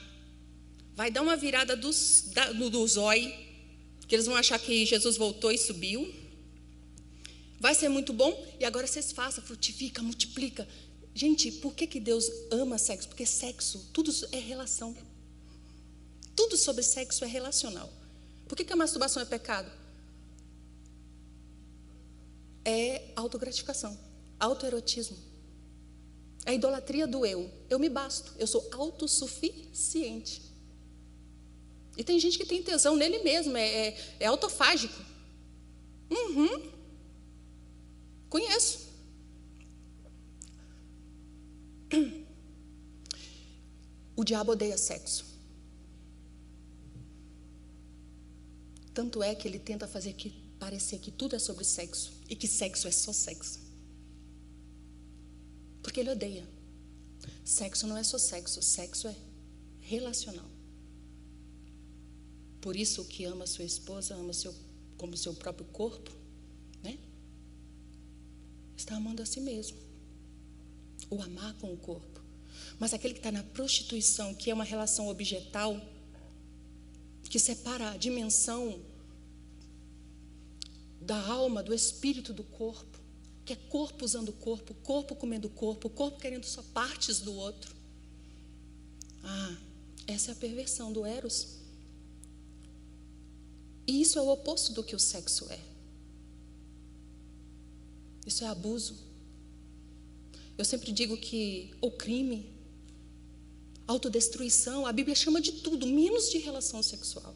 Vai 0.95 1.11
dar 1.11 1.23
uma 1.23 1.37
virada 1.37 1.77
dos, 1.77 2.25
da, 2.33 2.53
do, 2.53 2.71
do 2.71 2.87
zói, 2.87 3.35
que 4.09 4.15
eles 4.15 4.27
vão 4.27 4.37
achar 4.37 4.59
que 4.59 4.87
Jesus 4.87 5.17
voltou 5.17 5.51
e 5.51 5.59
subiu. 5.59 6.13
Vai 7.61 7.75
ser 7.75 7.89
muito 7.89 8.13
bom. 8.13 8.47
E 8.61 8.65
agora 8.65 8.87
vocês 8.87 9.13
façam, 9.13 9.45
frutifica, 9.45 10.03
multiplica. 10.03 10.67
Gente, 11.15 11.51
por 11.51 11.75
que, 11.75 11.87
que 11.87 11.99
Deus 11.99 12.31
ama 12.51 12.79
sexo? 12.79 13.09
Porque 13.09 13.27
sexo, 13.27 13.91
tudo 13.93 14.13
é 14.33 14.39
relação. 14.39 14.97
Tudo 16.35 16.57
sobre 16.57 16.83
sexo 16.83 17.25
é 17.25 17.27
relacional. 17.27 17.91
Por 18.47 18.55
que, 18.55 18.65
que 18.65 18.73
a 18.73 18.77
masturbação 18.77 19.23
é 19.23 19.25
pecado? 19.25 19.71
É 22.65 23.13
autogratificação, 23.17 23.99
autoerotismo. 24.39 25.17
A 26.47 26.55
idolatria 26.55 27.07
do 27.07 27.27
eu. 27.27 27.51
Eu 27.69 27.79
me 27.79 27.89
basto, 27.89 28.33
eu 28.39 28.47
sou 28.47 28.67
autossuficiente. 28.73 30.41
E 31.97 32.05
tem 32.05 32.21
gente 32.21 32.39
que 32.39 32.47
tem 32.47 32.63
tesão 32.63 32.95
nele 32.95 33.19
mesmo, 33.25 33.57
é, 33.57 33.89
é, 33.89 33.99
é 34.21 34.27
autofágico. 34.27 35.03
Uhum. 36.09 36.71
Conheço. 38.29 38.87
O 44.15 44.25
diabo 44.25 44.53
odeia 44.53 44.79
sexo. 44.79 45.27
Tanto 48.95 49.23
é 49.23 49.35
que 49.35 49.47
ele 49.47 49.59
tenta 49.59 49.87
fazer 49.87 50.15
que 50.15 50.31
parecer 50.59 50.99
que 51.01 51.11
tudo 51.11 51.37
é 51.37 51.39
sobre 51.39 51.65
sexo 51.65 52.15
e 52.31 52.35
que 52.35 52.49
sexo 52.49 52.89
é 52.89 52.91
só 52.91 53.13
sexo. 53.13 53.66
Porque 55.87 56.01
ele 56.01 56.11
odeia. 56.11 56.45
Sexo 57.45 57.87
não 57.87 57.97
é 57.97 58.03
só 58.03 58.19
sexo, 58.19 58.61
sexo 58.61 59.07
é 59.07 59.15
relacional. 59.79 60.51
Por 62.61 62.75
isso, 62.75 63.03
o 63.03 63.05
que 63.05 63.25
ama 63.25 63.47
sua 63.47 63.65
esposa 63.65 64.17
ama 64.17 64.33
seu, 64.33 64.53
como 64.97 65.17
seu 65.17 65.33
próprio 65.33 65.65
corpo, 65.67 66.11
né? 66.83 66.99
Está 68.77 68.97
amando 68.97 69.23
a 69.23 69.27
si 69.27 69.41
mesmo. 69.41 69.79
O 71.09 71.23
amar 71.23 71.55
com 71.55 71.73
o 71.73 71.77
corpo. 71.77 72.21
Mas 72.81 72.93
aquele 72.93 73.15
que 73.15 73.21
está 73.21 73.31
na 73.31 73.45
prostituição, 73.45 74.35
que 74.35 74.51
é 74.51 74.55
uma 74.55 74.65
relação 74.65 75.07
objetal, 75.07 75.81
que 77.31 77.39
separa 77.39 77.93
a 77.93 77.97
dimensão 77.97 78.83
da 81.01 81.25
alma, 81.29 81.63
do 81.63 81.73
espírito 81.73 82.33
do 82.33 82.43
corpo, 82.43 82.96
que 83.47 83.53
é 83.53 83.57
corpo 83.57 84.05
usando 84.05 84.33
corpo, 84.33 84.75
corpo 84.83 85.15
comendo 85.15 85.49
corpo, 85.49 85.89
corpo 85.89 86.19
querendo 86.19 86.45
só 86.45 86.63
partes 86.75 87.21
do 87.21 87.33
outro. 87.33 87.75
Ah, 89.23 89.57
essa 90.09 90.33
é 90.33 90.33
a 90.33 90.37
perversão 90.37 90.93
do 90.93 91.07
Eros. 91.07 91.59
E 93.87 94.03
isso 94.03 94.19
é 94.19 94.23
o 94.23 94.29
oposto 94.29 94.73
do 94.73 94.83
que 94.83 94.97
o 94.97 94.99
sexo 94.99 95.47
é. 95.49 95.61
Isso 98.27 98.43
é 98.43 98.49
abuso. 98.49 98.97
Eu 100.59 100.65
sempre 100.65 100.91
digo 100.91 101.17
que 101.17 101.73
o 101.81 101.93
crime, 101.93 102.53
autodestruição, 103.87 104.85
a 104.87 104.93
Bíblia 104.93 105.15
chama 105.15 105.41
de 105.41 105.53
tudo, 105.53 105.87
menos 105.87 106.31
de 106.31 106.39
relação 106.39 106.83
sexual. 106.83 107.33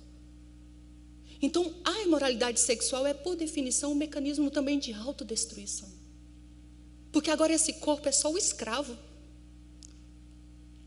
Então, 1.40 1.72
a 1.84 2.00
imoralidade 2.00 2.58
sexual 2.58 3.06
é, 3.06 3.14
por 3.14 3.36
definição, 3.36 3.92
um 3.92 3.94
mecanismo 3.94 4.50
também 4.50 4.78
de 4.78 4.92
autodestruição. 4.92 5.99
Porque 7.12 7.30
agora 7.30 7.52
esse 7.52 7.74
corpo 7.74 8.08
é 8.08 8.12
só 8.12 8.30
o 8.30 8.38
escravo. 8.38 8.96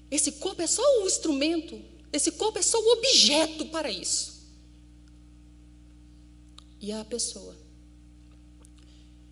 Esse 0.09 0.33
corpo 0.33 0.61
é 0.61 0.67
só 0.67 0.81
o 1.01 1.07
instrumento. 1.07 1.81
Esse 2.11 2.31
corpo 2.31 2.59
é 2.59 2.61
só 2.61 2.79
o 2.79 2.93
objeto 2.93 3.65
para 3.67 3.91
isso. 3.91 4.33
E 6.79 6.91
a 6.91 7.03
pessoa. 7.03 7.57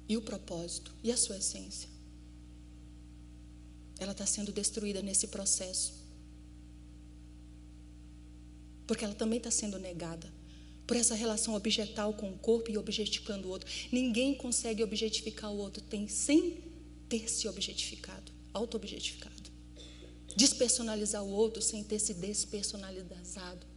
E 0.07 0.17
o 0.17 0.21
propósito. 0.21 0.91
E 1.03 1.11
a 1.11 1.17
sua 1.17 1.37
essência. 1.37 1.89
Ela 3.99 4.13
está 4.13 4.25
sendo 4.25 4.51
destruída 4.51 5.01
nesse 5.01 5.27
processo. 5.27 5.93
Porque 8.87 9.05
ela 9.05 9.13
também 9.13 9.37
está 9.37 9.51
sendo 9.51 9.77
negada 9.79 10.31
por 10.87 10.97
essa 10.97 11.15
relação 11.15 11.53
objetal 11.55 12.13
com 12.13 12.29
o 12.29 12.37
corpo 12.37 12.69
e 12.69 12.77
objetificando 12.77 13.47
o 13.47 13.51
outro. 13.51 13.69
Ninguém 13.91 14.33
consegue 14.33 14.83
objetificar 14.83 15.49
o 15.49 15.57
outro 15.57 15.81
tem, 15.83 16.07
sem 16.07 16.70
ter 17.11 17.29
se 17.29 17.45
objetificado, 17.49 18.31
auto-objetificado. 18.53 19.51
Despersonalizar 20.33 21.21
o 21.21 21.29
outro 21.29 21.61
sem 21.61 21.83
ter 21.83 21.99
se 21.99 22.13
despersonalizado. 22.13 23.67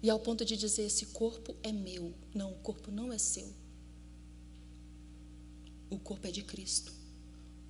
E 0.00 0.08
ao 0.08 0.20
ponto 0.20 0.44
de 0.44 0.56
dizer: 0.56 0.84
esse 0.84 1.06
corpo 1.06 1.56
é 1.60 1.72
meu. 1.72 2.14
Não, 2.32 2.52
o 2.52 2.58
corpo 2.58 2.92
não 2.92 3.12
é 3.12 3.18
seu. 3.18 3.52
O 5.90 5.98
corpo 5.98 6.28
é 6.28 6.30
de 6.30 6.42
Cristo. 6.42 6.92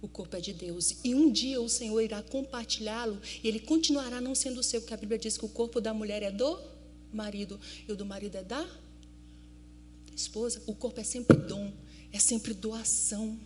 O 0.02 0.08
corpo 0.08 0.36
é 0.36 0.40
de 0.40 0.52
Deus. 0.52 0.96
E 1.02 1.14
um 1.14 1.32
dia 1.32 1.58
o 1.58 1.70
Senhor 1.70 1.98
irá 2.02 2.22
compartilhá-lo 2.22 3.18
e 3.42 3.48
ele 3.48 3.60
continuará 3.60 4.20
não 4.20 4.34
sendo 4.34 4.62
seu, 4.62 4.82
porque 4.82 4.92
a 4.92 4.96
Bíblia 4.98 5.18
diz 5.18 5.38
que 5.38 5.46
o 5.46 5.48
corpo 5.48 5.80
da 5.80 5.94
mulher 5.94 6.22
é 6.22 6.30
do 6.30 6.60
marido 7.10 7.58
e 7.88 7.92
o 7.92 7.96
do 7.96 8.04
marido 8.04 8.36
é 8.36 8.42
da 8.42 8.68
esposa. 10.14 10.62
O 10.66 10.74
corpo 10.74 11.00
é 11.00 11.04
sempre 11.04 11.36
dom, 11.36 11.72
é 12.12 12.18
sempre 12.18 12.52
doação, 12.52 13.38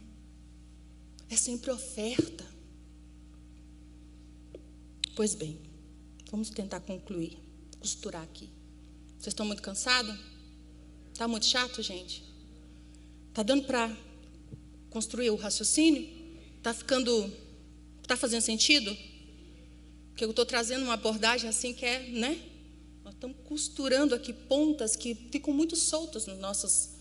é 1.29 1.37
sempre 1.37 1.71
oferta. 1.71 2.45
Pois 5.15 5.35
bem, 5.35 5.59
vamos 6.31 6.51
tentar 6.51 6.81
concluir, 6.81 7.39
costurar 7.81 8.23
aqui. 8.23 8.51
Vocês 9.19 9.29
estão 9.29 9.47
muito 9.47 9.63
cansados? 9.63 10.15
Está 11.13 11.27
muito 11.27 11.47
chato, 11.47 11.83
gente? 11.83 12.23
Está 13.31 13.43
dando 13.43 13.65
para 13.65 13.97
construir 14.91 15.31
o 15.31 15.37
raciocínio? 15.37 16.07
Está 16.59 16.75
ficando. 16.75 17.33
Está 18.03 18.17
fazendo 18.17 18.43
sentido? 18.43 18.97
Porque 20.09 20.25
eu 20.25 20.31
estou 20.31 20.47
trazendo 20.47 20.85
uma 20.85 20.95
abordagem 20.95 21.49
assim 21.49 21.73
que 21.75 21.85
é, 21.85 22.09
né? 22.09 22.41
Nós 23.03 23.15
estamos 23.15 23.37
costurando 23.45 24.15
aqui 24.15 24.33
pontas 24.33 24.97
que 24.97 25.15
ficam 25.15 25.53
muito 25.53 25.77
soltas 25.77 26.27
nas 26.27 26.39
nossas 26.39 26.97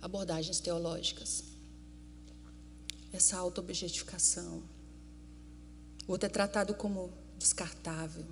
abordagens 0.00 0.60
teológicas. 0.60 1.51
Essa 3.12 3.36
auto-objetificação. 3.36 4.62
O 6.06 6.12
outro 6.12 6.26
é 6.26 6.30
tratado 6.30 6.74
como 6.74 7.12
descartável. 7.38 8.24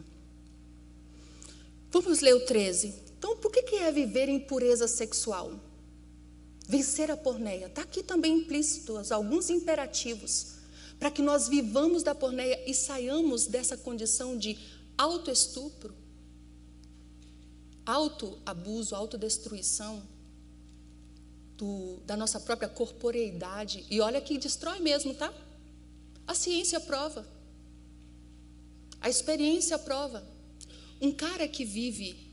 Vamos 1.91 2.21
ler 2.21 2.35
o 2.35 2.47
13. 2.47 2.95
Então, 3.19 3.37
por 3.37 3.51
que 3.51 3.77
é 3.77 3.93
viver 3.93 4.29
em 4.29 4.41
pureza 4.41 4.89
sexual? 4.89 5.61
Vencer 6.67 7.11
a 7.11 7.17
porneia. 7.17 7.67
Está 7.67 7.83
aqui 7.83 8.03
também 8.03 8.39
implícitos 8.39 9.13
alguns 9.13 9.51
imperativos 9.51 10.61
para 10.99 11.11
que 11.11 11.23
nós 11.23 11.49
vivamos 11.49 12.03
da 12.03 12.15
porneia 12.15 12.63
e 12.69 12.75
saiamos 12.75 13.47
dessa 13.47 13.77
condição 13.77 14.37
de 14.37 14.59
autoestupro, 14.97 15.95
autoabuso, 17.87 18.95
autodestruição 18.95 20.03
do, 21.61 22.01
da 22.07 22.17
nossa 22.17 22.41
própria 22.41 22.69
corporeidade. 22.69 23.85
E 23.91 24.01
olha 24.01 24.21
que 24.21 24.39
destrói 24.39 24.81
mesmo, 24.81 25.13
tá? 25.13 25.33
A 26.27 26.35
ciência 26.35 26.81
prova. 26.81 27.27
A 28.99 29.11
experiência 29.11 29.79
prova. 29.79 30.27
Um 31.01 31.13
cara 31.13 31.47
que 31.47 31.65
vive 31.65 32.29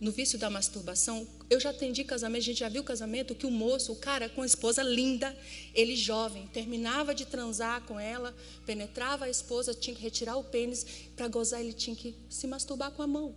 no 0.00 0.12
vício 0.12 0.38
da 0.38 0.50
masturbação, 0.50 1.26
eu 1.48 1.58
já 1.58 1.70
atendi 1.70 2.04
casamento, 2.04 2.42
a 2.42 2.44
gente 2.44 2.58
já 2.58 2.68
viu 2.68 2.84
casamento 2.84 3.34
que 3.34 3.46
o 3.46 3.50
moço, 3.50 3.92
o 3.92 3.96
cara 3.96 4.28
com 4.28 4.42
a 4.42 4.46
esposa 4.46 4.82
linda, 4.82 5.34
ele 5.72 5.96
jovem, 5.96 6.46
terminava 6.48 7.14
de 7.14 7.24
transar 7.24 7.80
com 7.82 7.98
ela, 7.98 8.36
penetrava 8.66 9.24
a 9.24 9.30
esposa, 9.30 9.72
tinha 9.72 9.96
que 9.96 10.02
retirar 10.02 10.36
o 10.36 10.44
pênis, 10.44 10.84
para 11.16 11.28
gozar 11.28 11.60
ele 11.60 11.72
tinha 11.72 11.96
que 11.96 12.14
se 12.28 12.46
masturbar 12.46 12.90
com 12.90 13.02
a 13.02 13.06
mão. 13.06 13.34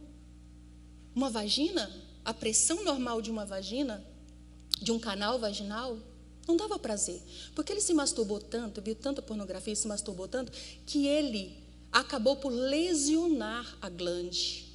Uma 1.15 1.29
vagina, 1.29 1.89
a 2.25 2.33
pressão 2.33 2.83
normal 2.83 3.21
de 3.21 3.31
uma 3.31 3.45
vagina, 3.45 4.03
de 4.81 4.91
um 4.91 4.99
canal 4.99 5.39
vaginal, 5.39 5.97
não 6.47 6.55
dava 6.55 6.79
prazer. 6.79 7.21
Porque 7.53 7.71
ele 7.71 7.81
se 7.81 7.93
masturbou 7.93 8.39
tanto, 8.39 8.81
viu 8.81 8.95
tanta 8.95 9.21
pornografia, 9.21 9.75
se 9.75 9.87
masturbou 9.87 10.27
tanto, 10.27 10.51
que 10.85 11.05
ele 11.05 11.57
acabou 11.91 12.37
por 12.37 12.49
lesionar 12.49 13.77
a 13.81 13.89
glande. 13.89 14.65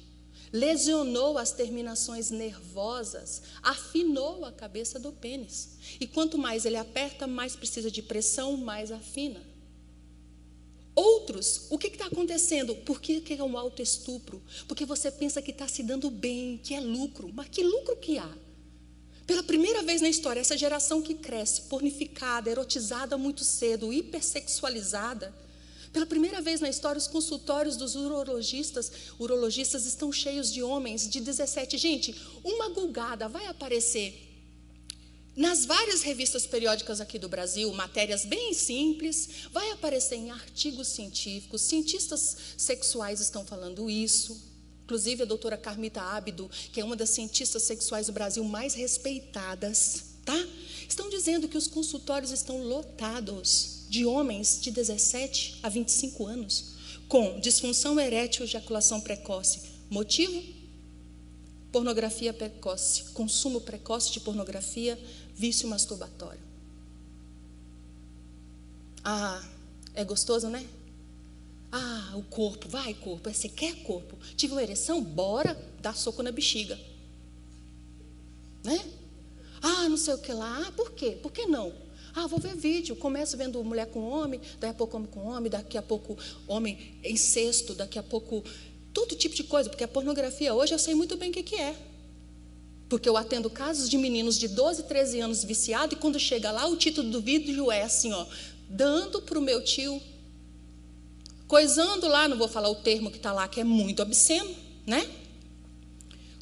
Lesionou 0.51 1.39
as 1.39 1.51
terminações 1.51 2.29
nervosas, 2.29 3.41
afinou 3.63 4.45
a 4.45 4.51
cabeça 4.51 4.99
do 4.99 5.11
pênis. 5.11 5.77
E 5.99 6.05
quanto 6.05 6.37
mais 6.37 6.63
ele 6.63 6.77
aperta, 6.77 7.25
mais 7.25 7.55
precisa 7.55 7.89
de 7.89 8.03
pressão, 8.03 8.55
mais 8.55 8.91
afina. 8.91 9.41
Outros, 10.95 11.65
o 11.71 11.77
que 11.79 11.87
está 11.87 12.05
acontecendo? 12.05 12.75
Por 12.75 13.01
que, 13.01 13.19
que 13.19 13.33
é 13.33 13.43
um 13.43 13.57
autoestupro? 13.57 14.39
Porque 14.67 14.85
você 14.85 15.09
pensa 15.09 15.41
que 15.41 15.49
está 15.49 15.67
se 15.67 15.81
dando 15.81 16.11
bem, 16.11 16.59
que 16.63 16.75
é 16.75 16.79
lucro. 16.79 17.31
Mas 17.33 17.47
que 17.49 17.63
lucro 17.63 17.95
que 17.97 18.19
há? 18.19 18.31
Pela 19.25 19.43
primeira 19.43 19.81
vez 19.81 20.01
na 20.01 20.09
história, 20.09 20.41
essa 20.41 20.57
geração 20.57 21.01
que 21.01 21.13
cresce, 21.13 21.63
pornificada, 21.63 22.49
erotizada 22.49 23.17
muito 23.17 23.43
cedo, 23.43 23.93
hipersexualizada, 23.93 25.33
pela 25.93 26.05
primeira 26.07 26.41
vez 26.41 26.59
na 26.59 26.69
história, 26.69 26.97
os 26.97 27.07
consultórios 27.07 27.77
dos 27.77 27.95
urologistas, 27.95 28.91
urologistas 29.19 29.85
estão 29.85 30.11
cheios 30.11 30.51
de 30.51 30.63
homens 30.63 31.07
de 31.07 31.21
17. 31.21 31.77
Gente, 31.77 32.15
uma 32.43 32.69
gulgada 32.69 33.29
vai 33.29 33.45
aparecer 33.45 34.31
nas 35.35 35.65
várias 35.65 36.01
revistas 36.01 36.45
periódicas 36.45 36.99
aqui 36.99 37.17
do 37.17 37.29
Brasil, 37.29 37.71
matérias 37.73 38.25
bem 38.25 38.53
simples, 38.53 39.47
vai 39.51 39.69
aparecer 39.71 40.15
em 40.15 40.31
artigos 40.31 40.87
científicos, 40.87 41.61
cientistas 41.61 42.37
sexuais 42.57 43.19
estão 43.19 43.45
falando 43.45 43.89
isso. 43.89 44.52
Inclusive 44.83 45.23
a 45.23 45.25
doutora 45.25 45.57
Carmita 45.57 46.01
Ábido, 46.01 46.49
que 46.71 46.81
é 46.81 46.83
uma 46.83 46.95
das 46.95 47.09
cientistas 47.09 47.63
sexuais 47.63 48.07
do 48.07 48.13
Brasil 48.13 48.43
mais 48.43 48.73
respeitadas, 48.73 50.03
tá? 50.25 50.37
Estão 50.87 51.09
dizendo 51.09 51.47
que 51.47 51.57
os 51.57 51.67
consultórios 51.67 52.31
estão 52.31 52.61
lotados 52.63 53.85
de 53.89 54.05
homens 54.05 54.59
de 54.61 54.71
17 54.71 55.59
a 55.63 55.69
25 55.69 56.25
anos 56.25 56.73
com 57.07 57.39
disfunção 57.39 57.99
erétil 57.99 58.43
ejaculação 58.43 58.99
precoce. 58.99 59.61
Motivo? 59.89 60.41
Pornografia 61.71 62.33
precoce, 62.33 63.03
consumo 63.13 63.61
precoce 63.61 64.11
de 64.11 64.19
pornografia, 64.19 64.99
vício 65.35 65.67
masturbatório. 65.67 66.41
Ah, 69.03 69.43
é 69.93 70.03
gostoso, 70.03 70.49
né? 70.49 70.65
Ah, 71.75 72.11
o 72.15 72.21
corpo, 72.21 72.69
vai 72.69 72.93
corpo. 72.93 73.33
Você 73.33 73.49
quer 73.49 73.81
corpo? 73.81 74.15
Tive 74.35 74.53
uma 74.53 74.61
ereção? 74.61 75.03
Bora 75.03 75.59
dar 75.81 75.95
soco 75.95 76.21
na 76.21 76.31
bexiga. 76.31 76.79
Né? 78.63 78.79
Ah, 79.59 79.89
não 79.89 79.97
sei 79.97 80.13
o 80.13 80.19
que 80.19 80.31
lá. 80.31 80.65
Ah, 80.67 80.71
por 80.73 80.91
quê? 80.91 81.17
Por 81.19 81.31
que 81.31 81.47
não? 81.47 81.73
Ah, 82.13 82.27
vou 82.27 82.39
ver 82.39 82.55
vídeo. 82.55 82.95
Começo 82.95 83.35
vendo 83.35 83.63
mulher 83.63 83.87
com 83.87 84.07
homem, 84.07 84.39
daqui 84.59 84.67
a 84.67 84.73
pouco 84.75 84.97
homem 84.97 85.09
com 85.09 85.25
homem, 85.25 85.49
daqui 85.49 85.75
a 85.75 85.81
pouco 85.81 86.15
homem 86.47 86.77
incesto, 87.03 87.73
daqui 87.73 87.97
a 87.97 88.03
pouco 88.03 88.43
todo 88.93 89.15
tipo 89.15 89.33
de 89.33 89.43
coisa, 89.43 89.67
porque 89.67 89.83
a 89.83 89.87
pornografia 89.87 90.53
hoje 90.53 90.75
eu 90.75 90.79
sei 90.79 90.93
muito 90.93 91.17
bem 91.17 91.31
o 91.31 91.33
que, 91.33 91.41
que 91.41 91.55
é. 91.55 91.75
Porque 92.87 93.09
eu 93.09 93.17
atendo 93.17 93.49
casos 93.49 93.89
de 93.89 93.97
meninos 93.97 94.37
de 94.37 94.47
12, 94.47 94.83
13 94.83 95.21
anos 95.21 95.43
viciados, 95.43 95.97
e 95.97 95.99
quando 95.99 96.19
chega 96.19 96.51
lá, 96.51 96.67
o 96.67 96.77
título 96.77 97.09
do 97.09 97.19
vídeo 97.19 97.71
é 97.71 97.81
assim, 97.81 98.13
ó, 98.13 98.27
dando 98.69 99.23
para 99.23 99.39
o 99.39 99.41
meu 99.41 99.63
tio, 99.63 99.99
coisando 101.47 102.07
lá, 102.07 102.27
não 102.27 102.37
vou 102.37 102.47
falar 102.47 102.69
o 102.69 102.75
termo 102.75 103.11
que 103.11 103.17
está 103.17 103.31
lá, 103.31 103.47
que 103.47 103.59
é 103.59 103.63
muito 103.63 104.01
obsceno, 104.01 104.49
né? 104.85 105.09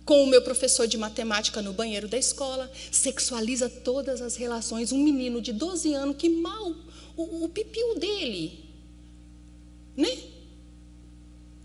Com 0.05 0.23
o 0.23 0.27
meu 0.27 0.41
professor 0.41 0.87
de 0.87 0.97
matemática 0.97 1.61
no 1.61 1.73
banheiro 1.73 2.07
da 2.07 2.17
escola, 2.17 2.71
sexualiza 2.91 3.69
todas 3.69 4.21
as 4.21 4.35
relações. 4.35 4.91
Um 4.91 5.03
menino 5.03 5.41
de 5.41 5.53
12 5.53 5.93
anos 5.93 6.15
que 6.17 6.29
mal, 6.29 6.75
o, 7.15 7.45
o 7.45 7.49
pipiu 7.49 7.99
dele, 7.99 8.65
né? 9.95 10.17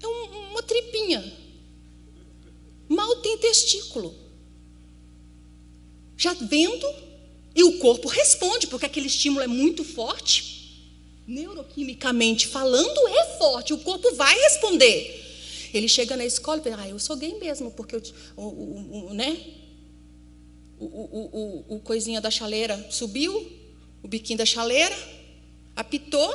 É 0.02 0.06
um, 0.06 0.50
uma 0.50 0.62
tripinha. 0.62 1.32
Mal 2.88 3.16
tem 3.16 3.38
testículo 3.38 4.26
já 6.16 6.32
vendo, 6.32 6.86
e 7.54 7.62
o 7.62 7.78
corpo 7.78 8.08
responde, 8.08 8.66
porque 8.66 8.86
aquele 8.86 9.06
estímulo 9.06 9.42
é 9.42 9.46
muito 9.46 9.84
forte. 9.84 10.55
Neuroquimicamente 11.26 12.46
falando, 12.46 13.08
é 13.08 13.38
forte, 13.38 13.74
o 13.74 13.78
corpo 13.78 14.14
vai 14.14 14.34
responder. 14.34 15.24
Ele 15.74 15.88
chega 15.88 16.16
na 16.16 16.24
escola 16.24 16.58
e 16.58 16.62
pensa, 16.62 16.80
ah, 16.80 16.88
eu 16.88 16.98
sou 16.98 17.16
gay 17.16 17.38
mesmo, 17.38 17.70
porque 17.72 17.96
eu, 17.96 18.02
o, 18.36 18.42
o, 18.42 19.06
o, 19.10 19.14
né? 19.14 19.36
O, 20.78 20.84
o, 20.84 21.64
o, 21.68 21.76
o 21.76 21.80
coisinha 21.80 22.20
da 22.20 22.30
chaleira 22.30 22.86
subiu, 22.90 23.52
o 24.02 24.08
biquinho 24.08 24.38
da 24.38 24.46
chaleira, 24.46 24.96
apitou, 25.74 26.32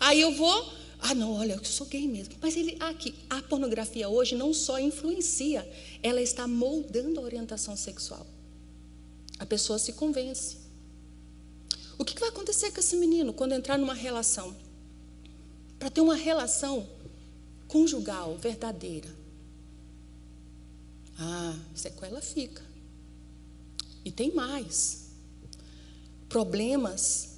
aí 0.00 0.20
eu 0.20 0.32
vou 0.32 0.80
ah, 1.02 1.14
não, 1.14 1.32
olha, 1.32 1.54
eu 1.54 1.64
sou 1.64 1.86
gay 1.86 2.06
mesmo. 2.06 2.34
Mas 2.40 2.56
ele, 2.56 2.76
aqui, 2.78 3.14
a 3.28 3.40
pornografia 3.42 4.08
hoje 4.08 4.34
não 4.34 4.52
só 4.52 4.78
influencia, 4.78 5.66
ela 6.02 6.20
está 6.20 6.46
moldando 6.46 7.20
a 7.20 7.22
orientação 7.22 7.74
sexual. 7.74 8.26
A 9.38 9.46
pessoa 9.46 9.78
se 9.78 9.94
convence. 9.94 10.58
O 12.00 12.04
que 12.04 12.18
vai 12.18 12.30
acontecer 12.30 12.70
com 12.72 12.80
esse 12.80 12.96
menino 12.96 13.30
quando 13.30 13.52
entrar 13.52 13.76
numa 13.76 13.92
relação? 13.92 14.56
Para 15.78 15.90
ter 15.90 16.00
uma 16.00 16.16
relação 16.16 16.88
conjugal 17.68 18.38
verdadeira. 18.38 19.14
Ah, 21.18 21.58
sequela 21.74 22.22
fica. 22.22 22.62
E 24.02 24.10
tem 24.10 24.34
mais. 24.34 25.10
Problemas 26.26 27.34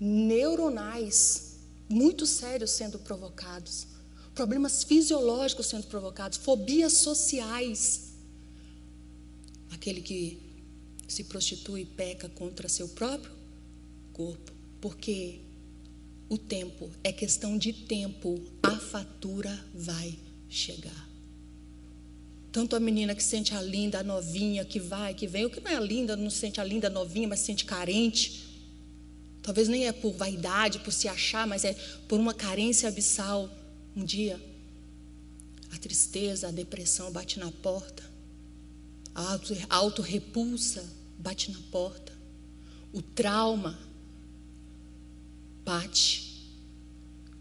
neuronais 0.00 1.58
muito 1.88 2.26
sérios 2.26 2.72
sendo 2.72 2.98
provocados. 2.98 3.86
Problemas 4.34 4.82
fisiológicos 4.82 5.66
sendo 5.66 5.86
provocados. 5.86 6.36
Fobias 6.36 6.94
sociais. 6.94 8.08
Aquele 9.70 10.02
que 10.02 10.42
se 11.06 11.22
prostitui 11.22 11.84
peca 11.84 12.28
contra 12.28 12.68
seu 12.68 12.88
próprio 12.88 13.35
corpo, 14.16 14.50
porque 14.80 15.40
o 16.26 16.38
tempo 16.38 16.90
é 17.04 17.12
questão 17.12 17.58
de 17.58 17.70
tempo, 17.70 18.42
a 18.62 18.74
fatura 18.78 19.62
vai 19.74 20.18
chegar. 20.48 21.06
Tanto 22.50 22.74
a 22.74 22.80
menina 22.80 23.14
que 23.14 23.22
sente 23.22 23.54
a 23.54 23.60
linda, 23.60 24.00
a 24.00 24.02
novinha, 24.02 24.64
que 24.64 24.80
vai, 24.80 25.12
que 25.12 25.26
vem, 25.26 25.44
o 25.44 25.50
que 25.50 25.60
não 25.60 25.70
é 25.70 25.78
linda, 25.78 26.16
não 26.16 26.30
sente 26.30 26.58
a 26.58 26.64
linda, 26.64 26.86
a 26.86 26.90
novinha, 26.90 27.28
mas 27.28 27.40
se 27.40 27.46
sente 27.46 27.66
carente. 27.66 28.42
Talvez 29.42 29.68
nem 29.68 29.86
é 29.86 29.92
por 29.92 30.14
vaidade, 30.14 30.78
por 30.78 30.92
se 30.92 31.06
achar, 31.08 31.46
mas 31.46 31.62
é 31.62 31.74
por 32.08 32.18
uma 32.18 32.32
carência 32.32 32.88
abissal. 32.88 33.50
Um 33.94 34.02
dia, 34.02 34.40
a 35.70 35.76
tristeza, 35.76 36.48
a 36.48 36.50
depressão 36.50 37.12
bate 37.12 37.38
na 37.38 37.52
porta, 37.52 38.02
a 39.14 39.76
auto-repulsa 39.76 40.82
bate 41.18 41.50
na 41.50 41.60
porta. 41.70 42.14
O 42.94 43.02
trauma 43.02 43.85
bate 45.66 46.24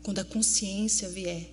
quando 0.02 0.18
a 0.18 0.26
consciência 0.26 1.08
vier 1.08 1.52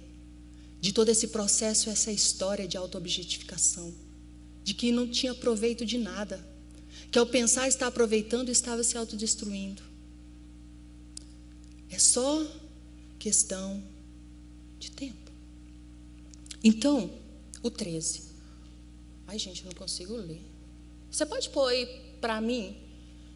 de 0.80 0.92
todo 0.92 1.10
esse 1.10 1.28
processo, 1.28 1.90
essa 1.90 2.10
história 2.10 2.66
de 2.66 2.76
autoobjetificação, 2.76 3.94
de 4.64 4.74
que 4.74 4.90
não 4.90 5.06
tinha 5.06 5.34
proveito 5.34 5.84
de 5.84 5.98
nada, 5.98 6.44
que 7.10 7.18
ao 7.18 7.26
pensar 7.26 7.68
estar 7.68 7.86
aproveitando 7.86 8.48
estava 8.48 8.82
se 8.82 8.96
autodestruindo. 8.96 9.82
É 11.90 11.98
só 11.98 12.44
questão 13.18 13.82
de 14.78 14.90
tempo. 14.90 15.30
Então, 16.64 17.10
o 17.62 17.70
13. 17.70 18.22
Ai, 19.26 19.38
gente, 19.38 19.64
não 19.64 19.72
consigo 19.72 20.16
ler. 20.16 20.40
Você 21.10 21.26
pode 21.26 21.50
pôr 21.50 21.68
aí 21.68 21.86
para 22.20 22.40
mim 22.40 22.76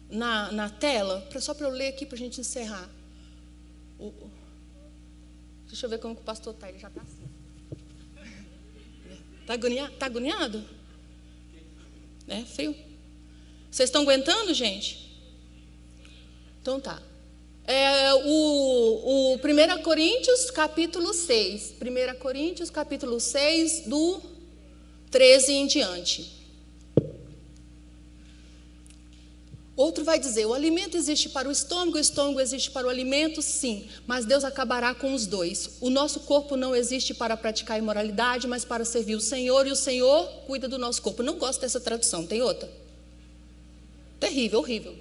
na, 0.09 0.51
na 0.51 0.69
tela, 0.69 1.27
só 1.39 1.53
para 1.53 1.67
eu 1.67 1.71
ler 1.71 1.89
aqui 1.89 2.05
para 2.05 2.15
a 2.15 2.19
gente 2.19 2.41
encerrar. 2.41 2.96
O, 3.99 4.13
deixa 5.67 5.85
eu 5.85 5.89
ver 5.89 5.99
como 5.99 6.15
que 6.15 6.21
o 6.21 6.25
pastor 6.25 6.53
está, 6.53 6.69
ele 6.69 6.79
já 6.79 6.87
está 6.87 7.01
assim. 7.01 7.27
Está 9.41 9.53
agoniado? 9.53 9.95
Tá 9.95 10.05
agoniado? 10.05 10.63
É 12.27 12.43
frio? 12.43 12.75
Vocês 13.71 13.89
estão 13.89 14.01
aguentando, 14.01 14.53
gente? 14.53 15.07
Então 16.61 16.79
tá. 16.79 17.01
É, 17.65 18.13
o, 18.13 19.33
o 19.33 19.35
1 19.35 19.83
Coríntios, 19.83 20.51
capítulo 20.51 21.13
6. 21.13 21.75
1 21.81 22.19
Coríntios, 22.19 22.69
capítulo 22.69 23.19
6, 23.19 23.87
do 23.87 24.21
13 25.09 25.53
em 25.53 25.67
diante. 25.67 26.36
Outro 29.77 30.03
vai 30.03 30.19
dizer: 30.19 30.47
o 30.47 30.55
alimento 30.55 30.97
existe 30.97 31.29
para 31.29 31.47
o 31.47 31.51
estômago, 31.51 31.97
o 31.97 32.01
estômago 32.01 32.39
existe 32.39 32.71
para 32.71 32.87
o 32.87 32.89
alimento, 32.89 33.43
sim, 33.43 33.87
mas 34.07 34.25
Deus 34.25 34.43
acabará 34.43 34.95
com 34.95 35.13
os 35.13 35.27
dois. 35.27 35.77
O 35.79 35.91
nosso 35.91 36.21
corpo 36.21 36.57
não 36.57 36.75
existe 36.75 37.13
para 37.13 37.37
praticar 37.37 37.77
imoralidade, 37.77 38.47
mas 38.47 38.65
para 38.65 38.83
servir 38.83 39.15
o 39.15 39.21
Senhor, 39.21 39.67
e 39.67 39.71
o 39.71 39.75
Senhor 39.75 40.27
cuida 40.47 40.67
do 40.67 40.79
nosso 40.79 40.99
corpo. 41.03 41.21
Não 41.21 41.37
gosto 41.37 41.61
dessa 41.61 41.79
tradução, 41.79 42.25
tem 42.25 42.41
outra? 42.41 42.67
Terrível, 44.19 44.59
horrível. 44.59 44.95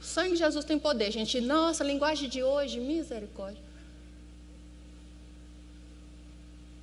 O 0.00 0.04
sangue 0.04 0.34
de 0.34 0.38
Jesus 0.38 0.64
tem 0.64 0.78
poder, 0.78 1.10
gente. 1.10 1.40
Nossa, 1.40 1.82
a 1.82 1.86
linguagem 1.86 2.28
de 2.28 2.44
hoje, 2.44 2.78
misericórdia. 2.78 3.60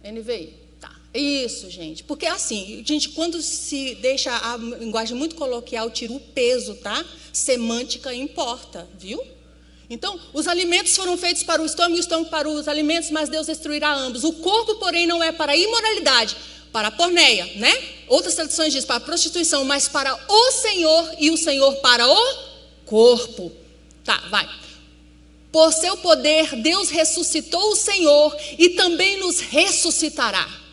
NVI. 0.03 0.66
Isso, 1.13 1.69
gente. 1.69 2.03
Porque 2.03 2.25
assim, 2.25 2.83
gente, 2.85 3.09
quando 3.09 3.41
se 3.41 3.95
deixa 3.95 4.31
a 4.31 4.57
linguagem 4.57 5.15
muito 5.15 5.35
coloquial, 5.35 5.89
tira 5.89 6.13
o 6.13 6.19
peso, 6.19 6.75
tá? 6.75 7.03
Semântica 7.31 8.13
importa, 8.13 8.87
viu? 8.97 9.21
Então, 9.89 10.19
os 10.33 10.47
alimentos 10.47 10.95
foram 10.95 11.17
feitos 11.17 11.43
para 11.43 11.61
o 11.61 11.65
estômago 11.65 11.95
e 11.95 11.99
o 11.99 12.01
estômago 12.01 12.29
para 12.29 12.49
os 12.49 12.67
alimentos, 12.67 13.09
mas 13.09 13.29
Deus 13.29 13.47
destruirá 13.47 13.93
ambos. 13.93 14.23
O 14.23 14.33
corpo, 14.33 14.75
porém, 14.75 15.07
não 15.07 15.23
é 15.23 15.31
para 15.31 15.53
a 15.53 15.57
imoralidade, 15.57 16.35
para 16.73 16.89
a 16.89 16.91
porneia, 16.91 17.45
né? 17.55 17.73
Outras 18.07 18.35
traduções 18.35 18.73
dizem 18.73 18.85
para 18.85 18.97
a 18.97 18.99
prostituição, 18.99 19.63
mas 19.63 19.87
para 19.87 20.13
o 20.27 20.51
Senhor 20.51 21.15
e 21.19 21.31
o 21.31 21.37
Senhor 21.37 21.73
para 21.77 22.05
o 22.05 22.37
corpo. 22.85 23.51
Tá, 24.03 24.17
vai. 24.29 24.47
Por 25.51 25.71
seu 25.71 25.95
poder, 25.97 26.55
Deus 26.57 26.89
ressuscitou 26.89 27.71
o 27.71 27.75
Senhor 27.75 28.35
e 28.59 28.69
também 28.69 29.17
nos 29.17 29.39
ressuscitará. 29.39 30.66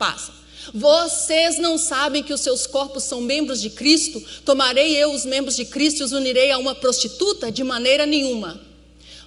Passa. 0.00 0.32
Vocês 0.72 1.58
não 1.58 1.76
sabem 1.76 2.22
que 2.22 2.32
os 2.32 2.40
seus 2.40 2.66
corpos 2.66 3.04
são 3.04 3.20
membros 3.20 3.60
de 3.60 3.68
Cristo? 3.68 4.18
Tomarei 4.46 4.96
eu 4.96 5.12
os 5.12 5.26
membros 5.26 5.54
de 5.54 5.66
Cristo 5.66 6.00
e 6.00 6.04
os 6.04 6.12
unirei 6.12 6.50
a 6.50 6.56
uma 6.56 6.74
prostituta? 6.74 7.52
De 7.52 7.62
maneira 7.62 8.06
nenhuma. 8.06 8.58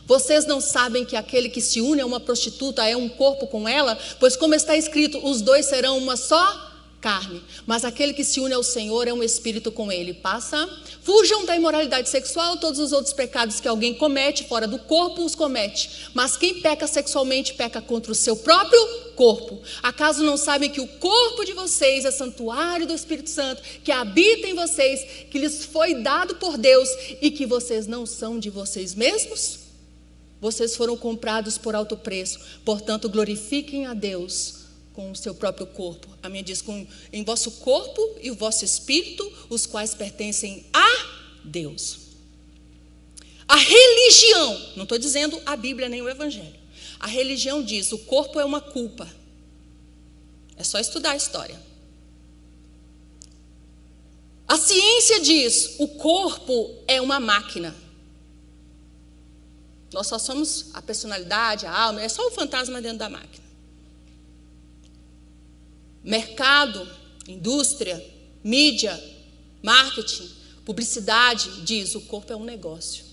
Vocês 0.08 0.48
não 0.48 0.60
sabem 0.60 1.06
que 1.06 1.16
aquele 1.16 1.48
que 1.48 1.62
se 1.62 1.80
une 1.80 2.02
a 2.02 2.06
uma 2.08 2.20
prostituta 2.20 2.90
é 2.90 2.98
um 2.98 3.08
corpo 3.08 3.46
com 3.46 3.70
ela? 3.70 3.96
Pois, 4.20 4.36
como 4.36 4.56
está 4.56 4.76
escrito, 4.76 5.24
os 5.24 5.42
dois 5.42 5.68
serão 5.68 5.96
uma 6.00 6.18
só 6.18 6.73
carne, 7.04 7.44
mas 7.68 7.84
aquele 7.84 8.14
que 8.14 8.24
se 8.24 8.40
une 8.40 8.54
ao 8.54 8.64
Senhor 8.64 9.10
é 9.10 9.14
um 9.14 9.22
espírito 9.22 9.70
com 9.74 9.92
ele. 9.92 10.14
Passa. 10.14 10.70
Fujam 11.02 11.44
da 11.44 11.54
imoralidade 11.54 12.08
sexual, 12.08 12.56
todos 12.56 12.80
os 12.80 12.94
outros 12.94 13.14
pecados 13.14 13.60
que 13.60 13.68
alguém 13.68 13.94
comete 13.94 14.46
fora 14.46 14.66
do 14.66 14.80
corpo 14.80 15.26
os 15.26 15.36
comete. 15.36 16.08
Mas 16.14 16.38
quem 16.38 16.62
peca 16.62 16.88
sexualmente 16.88 17.56
peca 17.56 17.82
contra 17.82 18.14
o 18.14 18.16
seu 18.16 18.38
próprio 18.38 18.80
corpo. 19.18 19.62
Acaso 19.84 20.24
não 20.24 20.38
sabem 20.38 20.70
que 20.70 20.80
o 20.80 20.88
corpo 20.88 21.44
de 21.44 21.52
vocês 21.52 22.06
é 22.06 22.12
santuário 22.12 22.88
do 22.88 22.94
Espírito 22.94 23.30
Santo, 23.30 23.62
que 23.84 23.92
habita 23.92 24.48
em 24.48 24.54
vocês, 24.54 25.06
que 25.30 25.38
lhes 25.38 25.66
foi 25.66 25.96
dado 25.96 26.36
por 26.36 26.58
Deus 26.58 26.88
e 27.22 27.30
que 27.30 27.46
vocês 27.46 27.86
não 27.86 28.06
são 28.06 28.40
de 28.40 28.50
vocês 28.50 28.96
mesmos? 28.96 29.60
vocês 30.40 30.76
foram 30.76 30.98
comprados 30.98 31.58
por 31.58 31.74
alto 31.74 31.96
preço. 31.96 32.38
Portanto, 32.66 33.08
glorifiquem 33.08 33.86
a 33.86 33.94
Deus 33.94 34.63
com 34.94 35.12
o 35.12 35.16
seu 35.16 35.34
próprio 35.36 35.68
corpo. 35.68 36.08
A 36.22 36.30
minha 36.30 36.44
diz 36.44 36.62
com 36.62 36.88
em 37.12 37.24
vosso 37.24 37.52
corpo 37.52 38.18
e 38.22 38.32
o 38.32 38.36
vosso 38.36 38.64
espírito, 38.64 39.30
os 39.50 39.66
quais 39.66 39.94
pertencem 39.94 40.66
a 40.72 40.88
Deus. 41.44 42.00
A 43.48 43.58
religião, 43.58 44.72
não 44.76 44.84
estou 44.84 44.98
dizendo 44.98 45.42
a 45.46 45.56
Bíblia 45.56 45.90
nem 45.90 46.02
o 46.02 46.10
Evangelho. 46.10 46.56
A 47.00 47.08
religião 47.08 47.62
diz: 47.62 47.92
o 47.92 47.98
corpo 48.00 48.40
é 48.40 48.46
uma 48.46 48.62
culpa. 48.62 49.10
É 50.56 50.64
só 50.64 50.80
estudar 50.80 51.12
a 51.12 51.16
história. 51.16 51.60
A 54.48 54.58
ciência 54.58 55.20
diz: 55.20 55.76
o 55.80 55.88
corpo 55.88 56.74
é 56.88 57.02
uma 57.02 57.20
máquina. 57.20 57.76
Nós 59.92 60.08
só 60.08 60.18
somos 60.18 60.68
a 60.74 60.82
personalidade, 60.82 61.66
a 61.66 61.72
alma, 61.72 62.02
é 62.02 62.10
só 62.10 62.28
o 62.28 62.32
fantasma 62.32 62.82
dentro 62.82 63.00
da 63.00 63.10
máquina. 63.10 63.43
Mercado, 66.04 66.86
indústria, 67.28 68.04
mídia, 68.44 68.94
marketing, 69.62 70.30
publicidade 70.66 71.62
diz: 71.62 71.96
o 71.96 72.02
corpo 72.02 72.34
é 72.34 72.36
um 72.36 72.44
negócio. 72.44 73.06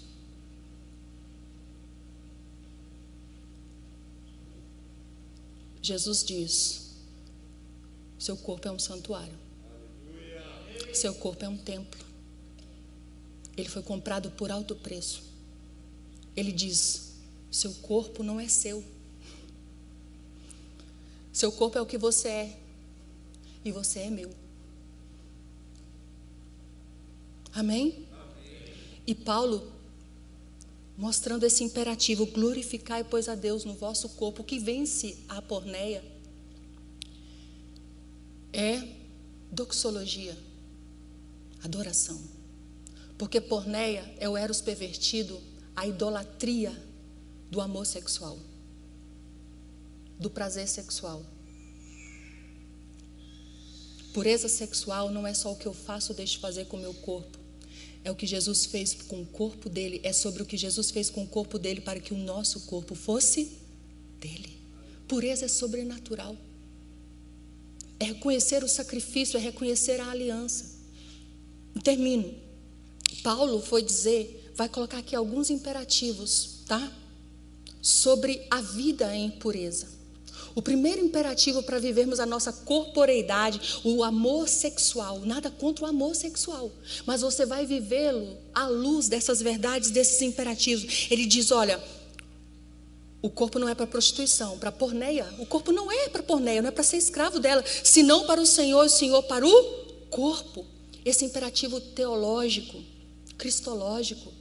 Jesus 5.81 6.25
diz: 6.25 6.91
seu 8.19 8.37
corpo 8.37 8.69
é 8.69 8.71
um 8.71 8.79
santuário. 8.79 9.39
Seu 10.93 11.15
corpo 11.15 11.45
é 11.45 11.49
um 11.49 11.57
templo. 11.57 12.01
Ele 13.57 13.69
foi 13.69 13.83
comprado 13.83 14.31
por 14.33 14.51
alto 14.51 14.75
preço. 14.77 15.23
Ele 16.37 16.53
diz: 16.53 17.15
seu 17.51 17.73
corpo 17.75 18.23
não 18.23 18.39
é 18.39 18.47
seu. 18.49 18.85
Seu 21.33 21.51
corpo 21.51 21.79
é 21.79 21.81
o 21.81 21.87
que 21.87 21.97
você 21.97 22.29
é. 22.29 22.60
E 23.65 23.73
você 23.73 24.01
é 24.01 24.11
meu. 24.11 24.31
Amém? 27.53 28.07
Amém? 28.13 28.75
E 29.07 29.15
Paulo, 29.15 29.73
mostrando 30.97 31.45
esse 31.45 31.65
imperativo: 31.65 32.27
glorificai, 32.27 33.05
pois, 33.05 33.29
a 33.29 33.35
Deus 33.35 33.65
no 33.65 33.75
vosso 33.75 34.09
corpo, 34.11 34.45
que 34.45 34.59
vence 34.59 35.19
a 35.29 35.43
porneia, 35.43 36.05
é 38.53 38.83
doxologia 39.51 40.37
adoração. 41.63 42.21
Porque 43.19 43.41
porneia 43.41 44.15
é 44.19 44.29
o 44.29 44.37
eros 44.37 44.61
pervertido, 44.61 45.41
a 45.77 45.87
idolatria 45.87 46.73
do 47.51 47.61
amor 47.61 47.87
sexual, 47.87 48.39
do 50.19 50.31
prazer 50.31 50.69
sexual. 50.69 51.25
Pureza 54.13 54.49
sexual 54.49 55.11
não 55.11 55.27
é 55.27 55.33
só 55.33 55.53
o 55.53 55.57
que 55.57 55.67
eu 55.67 55.75
faço 55.75 56.13
ou 56.13 56.17
deixo 56.17 56.35
de 56.35 56.41
fazer 56.41 56.67
com 56.67 56.77
o 56.77 56.81
meu 56.81 56.95
corpo. 56.95 57.39
É 58.03 58.11
o 58.11 58.15
que 58.15 58.27
Jesus 58.27 58.65
fez 58.65 58.95
com 58.95 59.23
o 59.23 59.27
corpo 59.27 59.69
dele, 59.69 60.01
é 60.03 60.13
sobre 60.13 60.43
o 60.43 60.47
que 60.47 60.57
Jesus 60.57 60.91
fez 60.91 61.11
com 61.11 61.23
o 61.23 61.27
corpo 61.27 61.59
dele 61.59 61.81
para 61.81 62.01
que 62.01 62.15
o 62.15 62.19
nosso 62.19 62.61
corpo 62.61 62.95
fosse 62.95 63.59
dele. 64.19 64.59
Pureza 65.07 65.45
é 65.45 65.49
sobrenatural. 65.49 66.37
É 67.99 68.07
reconhecer 68.07 68.65
o 68.65 68.69
sacrifício, 68.69 69.37
é 69.37 69.41
reconhecer 69.41 70.01
a 70.01 70.11
aliança. 70.11 70.79
Termino. 71.85 72.35
Paulo 73.23 73.61
foi 73.61 73.83
dizer, 73.83 74.51
vai 74.55 74.69
colocar 74.69 74.99
aqui 74.99 75.15
alguns 75.15 75.51
imperativos, 75.51 76.63
tá? 76.67 76.93
Sobre 77.83 78.47
a 78.51 78.63
vida 78.63 79.15
em 79.15 79.31
pureza. 79.31 80.00
O 80.55 80.63
primeiro 80.63 81.05
imperativo 81.05 81.63
para 81.63 81.79
vivermos 81.79 82.21
a 82.21 82.27
nossa 82.27 82.53
corporeidade, 82.53 83.81
o 83.85 84.03
amor 84.03 84.49
sexual, 84.49 85.21
nada 85.21 85.51
contra 85.51 85.85
o 85.85 85.89
amor 85.89 86.15
sexual, 86.15 86.71
mas 87.07 87.21
você 87.21 87.47
vai 87.47 87.67
vivê-lo 87.67 88.37
à 88.55 88.67
luz 88.67 89.09
dessas 89.09 89.41
verdades, 89.41 89.91
desses 89.91 90.21
imperativos. 90.23 91.07
Ele 91.11 91.27
diz: 91.27 91.51
olha, 91.51 91.83
o 93.23 93.31
corpo 93.31 93.59
não 93.59 93.69
é 93.69 93.75
para 93.75 93.87
prostituição, 93.87 94.59
para 94.59 94.73
porneia. 94.73 95.27
O 95.39 95.47
corpo 95.47 95.73
não 95.73 95.91
é 95.91 96.09
para 96.09 96.23
porneia, 96.23 96.63
não 96.63 96.69
é 96.69 96.73
para 96.73 96.85
ser 96.85 96.97
escravo 96.97 97.39
dela, 97.39 97.65
senão 97.85 98.27
para 98.27 98.41
o 98.41 98.47
Senhor, 98.47 98.87
o 98.87 98.89
Senhor 98.89 99.23
para 99.25 99.47
o 99.47 99.65
corpo 100.11 100.67
esse 101.05 101.25
imperativo 101.25 101.81
teológico, 101.81 102.83
cristológico, 103.39 104.33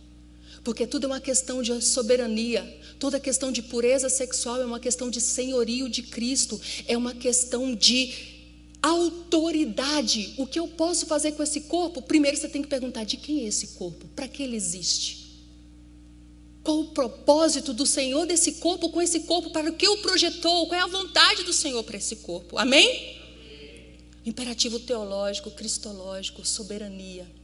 porque 0.64 0.86
tudo 0.86 1.06
é 1.06 1.08
uma 1.08 1.20
questão 1.20 1.62
de 1.62 1.82
soberania, 1.82 2.64
toda 3.00 3.20
questão 3.20 3.52
de 3.52 3.62
pureza 3.62 4.10
sexual 4.10 4.62
é 4.62 4.66
uma 4.66 4.80
questão 4.80 5.10
de 5.10 5.22
senhorio 5.22 5.90
de 5.90 6.04
Cristo, 6.04 6.60
é 6.88 6.98
uma 6.98 7.14
questão 7.14 7.74
de 7.76 8.14
autoridade. 8.82 10.34
O 10.38 10.46
que 10.46 10.60
eu 10.60 10.68
posso 10.68 11.06
fazer 11.06 11.34
com 11.34 11.44
esse 11.44 11.62
corpo? 11.62 12.02
Primeiro 12.02 12.38
você 12.38 12.48
tem 12.48 12.62
que 12.62 12.68
perguntar 12.68 13.04
de 13.04 13.18
quem 13.18 13.42
é 13.42 13.48
esse 13.48 13.68
corpo, 13.70 14.08
para 14.16 14.28
que 14.28 14.44
ele 14.44 14.56
existe. 14.56 15.30
Qual 16.64 16.82
o 16.82 16.88
propósito 16.88 17.74
do 17.74 17.86
Senhor 17.86 18.26
desse 18.26 18.54
corpo 18.54 18.90
com 18.90 19.02
esse 19.02 19.22
corpo? 19.22 19.50
Para 19.52 19.70
o 19.70 19.76
que 19.76 19.88
o 19.88 19.98
projetou? 19.98 20.68
Qual 20.68 20.80
é 20.80 20.84
a 20.84 20.88
vontade 20.88 21.44
do 21.44 21.54
Senhor 21.54 21.84
para 21.84 21.98
esse 21.98 22.18
corpo? 22.18 22.58
Amém? 22.58 23.18
Imperativo 24.26 24.80
teológico, 24.80 25.50
cristológico, 25.52 26.46
soberania. 26.46 27.39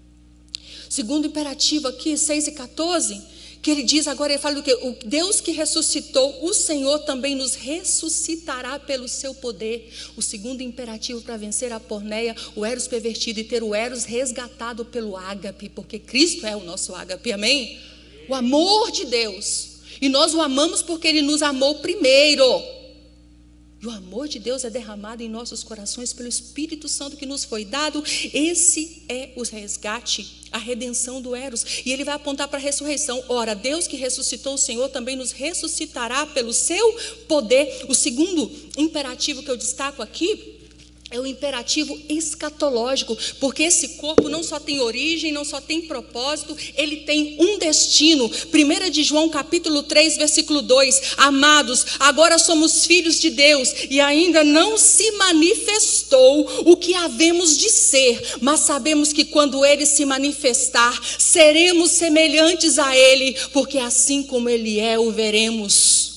Segundo 0.95 1.27
imperativo 1.27 1.89
aqui, 1.89 2.17
6 2.17 2.47
e 2.47 2.51
14, 2.53 3.21
que 3.61 3.69
ele 3.69 3.83
diz 3.83 4.07
agora, 4.07 4.31
ele 4.31 4.41
fala 4.41 4.55
do 4.55 4.63
que? 4.63 4.73
O 4.75 4.95
Deus 5.05 5.41
que 5.41 5.51
ressuscitou, 5.51 6.41
o 6.41 6.53
Senhor 6.53 6.99
também 6.99 7.35
nos 7.35 7.53
ressuscitará 7.53 8.79
pelo 8.79 9.05
seu 9.09 9.33
poder. 9.33 9.91
O 10.15 10.21
segundo 10.21 10.61
imperativo 10.61 11.19
para 11.19 11.35
vencer 11.35 11.73
a 11.73 11.81
porneia, 11.81 12.33
o 12.55 12.65
Eros 12.65 12.87
pervertido 12.87 13.41
e 13.41 13.43
ter 13.43 13.61
o 13.61 13.75
Eros 13.75 14.05
resgatado 14.05 14.85
pelo 14.85 15.17
ágape, 15.17 15.67
porque 15.67 15.99
Cristo 15.99 16.47
é 16.47 16.55
o 16.55 16.63
nosso 16.63 16.95
ágape, 16.95 17.33
amém? 17.33 17.77
O 18.29 18.33
amor 18.33 18.89
de 18.89 19.03
Deus. 19.03 19.71
E 19.99 20.07
nós 20.07 20.33
o 20.33 20.41
amamos 20.41 20.81
porque 20.81 21.09
ele 21.09 21.21
nos 21.21 21.41
amou 21.41 21.75
primeiro. 21.79 22.45
O 23.85 23.91
amor 23.91 24.27
de 24.27 24.39
Deus 24.39 24.63
é 24.63 24.69
derramado 24.69 25.21
em 25.21 25.29
nossos 25.29 25.63
corações 25.63 26.11
pelo 26.11 26.27
Espírito 26.27 26.87
Santo 26.87 27.15
que 27.15 27.25
nos 27.25 27.43
foi 27.43 27.63
dado. 27.63 28.03
Esse 28.33 29.03
é 29.07 29.29
o 29.35 29.43
resgate, 29.43 30.41
a 30.51 30.57
redenção 30.57 31.21
do 31.21 31.35
Eros. 31.35 31.83
E 31.85 31.91
ele 31.91 32.03
vai 32.03 32.15
apontar 32.15 32.47
para 32.47 32.57
a 32.57 32.61
ressurreição. 32.61 33.23
Ora, 33.29 33.53
Deus 33.53 33.85
que 33.85 33.95
ressuscitou 33.95 34.55
o 34.55 34.57
Senhor 34.57 34.89
também 34.89 35.15
nos 35.15 35.31
ressuscitará 35.31 36.25
pelo 36.25 36.51
seu 36.51 36.99
poder. 37.27 37.85
O 37.87 37.93
segundo 37.93 38.51
imperativo 38.75 39.43
que 39.43 39.51
eu 39.51 39.57
destaco 39.57 40.01
aqui 40.01 40.54
é 41.11 41.19
o 41.19 41.27
imperativo 41.27 41.99
escatológico, 42.09 43.15
porque 43.39 43.61
esse 43.61 43.89
corpo 43.89 44.27
não 44.27 44.41
só 44.41 44.59
tem 44.59 44.81
origem, 44.81 45.31
não 45.31 45.45
só 45.45 45.61
tem 45.61 45.81
propósito, 45.81 46.57
ele 46.75 46.97
tem 46.97 47.37
um 47.39 47.59
destino. 47.59 48.25
1 48.25 48.89
de 48.89 49.03
João 49.03 49.29
capítulo 49.29 49.83
3, 49.83 50.17
versículo 50.17 50.63
2: 50.63 51.13
Amados, 51.17 51.85
agora 51.99 52.39
somos 52.39 52.87
filhos 52.87 53.19
de 53.19 53.29
Deus 53.29 53.71
e 53.89 53.99
ainda 53.99 54.43
não 54.43 54.79
se 54.79 55.11
manifestou 55.11 56.63
o 56.65 56.75
que 56.75 56.95
havemos 56.95 57.55
de 57.55 57.69
ser, 57.69 58.37
mas 58.41 58.61
sabemos 58.61 59.13
que 59.13 59.25
quando 59.25 59.63
ele 59.63 59.85
se 59.85 60.05
manifestar, 60.05 60.99
seremos 61.19 61.91
semelhantes 61.91 62.79
a 62.79 62.97
ele, 62.97 63.37
porque 63.53 63.77
assim 63.77 64.23
como 64.23 64.49
ele 64.49 64.79
é, 64.79 64.97
o 64.97 65.11
veremos. 65.11 66.14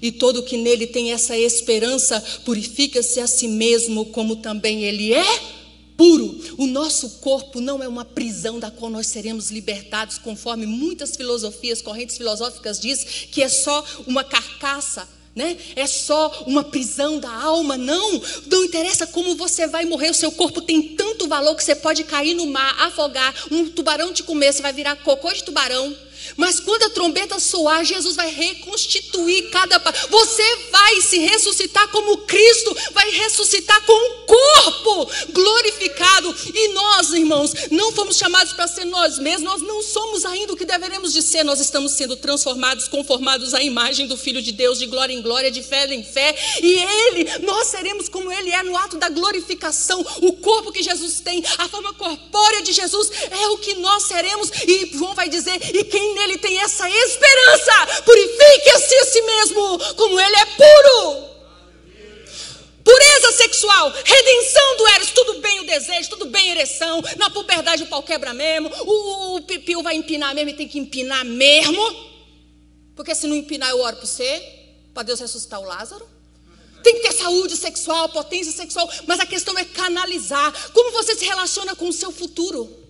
E 0.00 0.12
todo 0.12 0.42
que 0.42 0.56
nele 0.56 0.86
tem 0.86 1.12
essa 1.12 1.36
esperança 1.36 2.22
purifica-se 2.44 3.20
a 3.20 3.26
si 3.26 3.48
mesmo, 3.48 4.06
como 4.06 4.36
também 4.36 4.84
ele 4.84 5.12
é 5.12 5.56
puro. 5.96 6.38
O 6.58 6.66
nosso 6.66 7.08
corpo 7.20 7.60
não 7.60 7.82
é 7.82 7.88
uma 7.88 8.04
prisão 8.04 8.58
da 8.60 8.70
qual 8.70 8.90
nós 8.90 9.06
seremos 9.06 9.50
libertados, 9.50 10.18
conforme 10.18 10.66
muitas 10.66 11.16
filosofias, 11.16 11.80
correntes 11.80 12.16
filosóficas 12.16 12.78
diz 12.78 13.04
que 13.30 13.42
é 13.42 13.48
só 13.48 13.84
uma 14.06 14.22
carcaça. 14.22 15.08
Né? 15.34 15.58
É 15.76 15.86
só 15.86 16.44
uma 16.46 16.64
prisão 16.64 17.18
da 17.18 17.30
alma, 17.30 17.76
não. 17.76 18.22
Não 18.46 18.64
interessa 18.64 19.06
como 19.06 19.36
você 19.36 19.66
vai 19.66 19.84
morrer, 19.84 20.08
o 20.08 20.14
seu 20.14 20.32
corpo 20.32 20.62
tem 20.62 20.94
tanto 20.96 21.28
valor 21.28 21.54
que 21.54 21.62
você 21.62 21.74
pode 21.74 22.04
cair 22.04 22.32
no 22.32 22.46
mar, 22.46 22.74
afogar, 22.80 23.34
um 23.50 23.68
tubarão 23.68 24.14
te 24.14 24.22
comer, 24.22 24.54
você 24.54 24.62
vai 24.62 24.72
virar 24.72 24.96
cocô 24.96 25.30
de 25.30 25.44
tubarão. 25.44 25.94
Mas 26.36 26.60
quando 26.60 26.84
a 26.84 26.90
trombeta 26.90 27.38
soar, 27.38 27.84
Jesus 27.84 28.16
vai 28.16 28.30
reconstituir 28.30 29.50
cada 29.50 29.78
parte. 29.80 30.08
Você 30.10 30.56
vai 30.70 31.00
se 31.00 31.18
ressuscitar 31.18 31.88
como 31.88 32.18
Cristo, 32.18 32.76
vai 32.92 33.10
ressuscitar 33.10 33.84
com 33.84 33.92
um 33.92 34.26
corpo 34.26 35.10
glorificado. 35.32 36.34
E 36.54 36.68
nós, 36.68 37.12
irmãos, 37.12 37.52
não 37.70 37.92
fomos 37.92 38.16
chamados 38.16 38.52
para 38.52 38.66
ser 38.66 38.84
nós 38.84 39.18
mesmos, 39.18 39.42
nós 39.42 39.62
não 39.62 39.82
somos 39.82 40.24
ainda 40.24 40.52
o 40.52 40.56
que 40.56 40.64
deveremos 40.64 41.12
de 41.12 41.22
ser, 41.22 41.44
nós 41.44 41.60
estamos 41.60 41.92
sendo 41.92 42.16
transformados, 42.16 42.88
conformados 42.88 43.54
à 43.54 43.62
imagem 43.62 44.06
do 44.06 44.16
Filho 44.16 44.42
de 44.42 44.52
Deus, 44.52 44.78
de 44.78 44.86
glória 44.86 45.14
em 45.14 45.22
glória, 45.22 45.50
de 45.50 45.62
fé 45.62 45.86
em 45.94 46.02
fé. 46.02 46.34
E 46.62 46.78
Ele, 46.78 47.38
nós 47.40 47.68
seremos 47.68 48.08
como 48.08 48.32
Ele 48.32 48.50
é 48.50 48.62
no 48.62 48.76
ato 48.76 48.96
da 48.96 49.08
glorificação. 49.08 50.04
O 50.22 50.32
corpo 50.34 50.72
que 50.72 50.82
Jesus 50.82 51.20
tem, 51.20 51.44
a 51.58 51.68
forma 51.68 51.92
corpórea 51.94 52.62
de 52.62 52.72
Jesus 52.72 53.10
é 53.30 53.48
o 53.48 53.58
que 53.58 53.74
nós 53.74 54.04
seremos. 54.04 54.50
E 54.66 54.90
João 54.92 55.14
vai 55.14 55.28
dizer: 55.28 55.58
e 55.74 55.84
quem 55.84 56.14
nele 56.16 56.38
tem 56.38 56.58
essa 56.58 56.88
esperança. 56.88 58.02
Purifique-se 58.04 58.94
a 58.96 59.04
si 59.04 59.20
mesmo, 59.20 59.78
como 59.94 60.18
ele 60.18 60.36
é 60.36 60.46
puro. 60.46 61.26
Pureza 62.82 63.32
sexual, 63.32 63.92
redenção 64.04 64.76
do 64.76 64.86
Eros, 64.88 65.10
tudo 65.10 65.40
bem 65.40 65.60
o 65.60 65.66
desejo, 65.66 66.08
tudo 66.08 66.26
bem 66.26 66.50
a 66.50 66.52
ereção. 66.52 67.02
Na 67.16 67.28
puberdade 67.28 67.82
o 67.82 67.86
pau 67.86 68.02
quebra 68.02 68.32
mesmo, 68.32 68.70
o, 68.84 69.36
o 69.36 69.42
pipiu 69.42 69.82
vai 69.82 69.96
empinar 69.96 70.34
mesmo 70.34 70.50
e 70.50 70.54
tem 70.54 70.68
que 70.68 70.78
empinar 70.78 71.24
mesmo. 71.24 71.82
Porque 72.94 73.14
se 73.14 73.26
não 73.26 73.34
empinar, 73.36 73.70
eu 73.70 73.80
oro 73.80 73.96
para 73.96 74.06
você, 74.06 74.42
para 74.94 75.02
Deus 75.02 75.18
ressuscitar 75.20 75.60
o 75.60 75.64
Lázaro. 75.64 76.08
Tem 76.82 76.94
que 76.94 77.00
ter 77.00 77.12
saúde 77.12 77.56
sexual, 77.56 78.08
potência 78.08 78.52
sexual, 78.52 78.88
mas 79.06 79.18
a 79.18 79.26
questão 79.26 79.58
é 79.58 79.64
canalizar. 79.64 80.70
Como 80.72 80.92
você 80.92 81.16
se 81.16 81.24
relaciona 81.24 81.74
com 81.74 81.88
o 81.88 81.92
seu 81.92 82.12
futuro? 82.12 82.85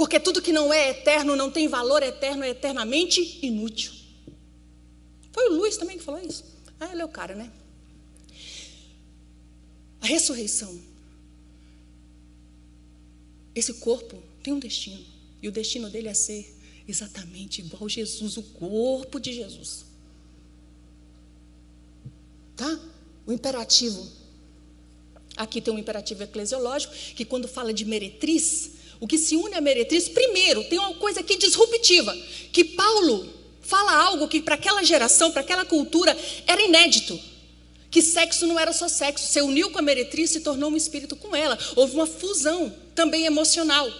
Porque 0.00 0.18
tudo 0.18 0.40
que 0.40 0.50
não 0.50 0.72
é 0.72 0.88
eterno, 0.88 1.36
não 1.36 1.50
tem 1.50 1.68
valor 1.68 2.02
eterno, 2.02 2.42
é 2.42 2.48
eternamente 2.48 3.38
inútil. 3.42 3.92
Foi 5.30 5.50
o 5.50 5.52
Luiz 5.52 5.76
também 5.76 5.98
que 5.98 6.02
falou 6.02 6.22
isso. 6.22 6.42
Ah, 6.80 6.90
ele 6.90 7.02
é 7.02 7.04
o 7.04 7.08
cara, 7.08 7.34
né? 7.34 7.52
A 10.00 10.06
ressurreição. 10.06 10.80
Esse 13.54 13.74
corpo 13.74 14.22
tem 14.42 14.54
um 14.54 14.58
destino. 14.58 15.04
E 15.42 15.48
o 15.48 15.52
destino 15.52 15.90
dele 15.90 16.08
é 16.08 16.14
ser 16.14 16.50
exatamente 16.88 17.60
igual 17.60 17.86
Jesus, 17.86 18.38
o 18.38 18.42
corpo 18.42 19.20
de 19.20 19.34
Jesus. 19.34 19.84
Tá? 22.56 22.80
O 23.26 23.32
imperativo. 23.32 24.10
Aqui 25.36 25.60
tem 25.60 25.74
um 25.74 25.78
imperativo 25.78 26.22
eclesiológico, 26.22 26.94
que 27.14 27.26
quando 27.26 27.46
fala 27.46 27.74
de 27.74 27.84
meretriz, 27.84 28.79
o 29.00 29.08
que 29.08 29.16
se 29.16 29.34
une 29.34 29.54
à 29.54 29.60
meretriz, 29.60 30.08
primeiro, 30.08 30.62
tem 30.64 30.78
uma 30.78 30.94
coisa 30.94 31.20
aqui 31.20 31.36
disruptiva, 31.36 32.14
que 32.52 32.62
Paulo 32.64 33.28
fala 33.62 33.92
algo 33.92 34.28
que 34.28 34.42
para 34.42 34.56
aquela 34.56 34.82
geração, 34.82 35.32
para 35.32 35.40
aquela 35.40 35.64
cultura, 35.64 36.16
era 36.46 36.60
inédito. 36.60 37.18
Que 37.90 38.02
sexo 38.02 38.46
não 38.46 38.58
era 38.58 38.72
só 38.72 38.88
sexo, 38.88 39.26
se 39.26 39.40
uniu 39.40 39.70
com 39.70 39.78
a 39.78 39.82
meretriz, 39.82 40.30
se 40.30 40.40
tornou 40.40 40.70
um 40.70 40.76
espírito 40.76 41.16
com 41.16 41.34
ela. 41.34 41.58
Houve 41.74 41.94
uma 41.94 42.06
fusão 42.06 42.72
também 42.94 43.24
emocional, 43.24 43.90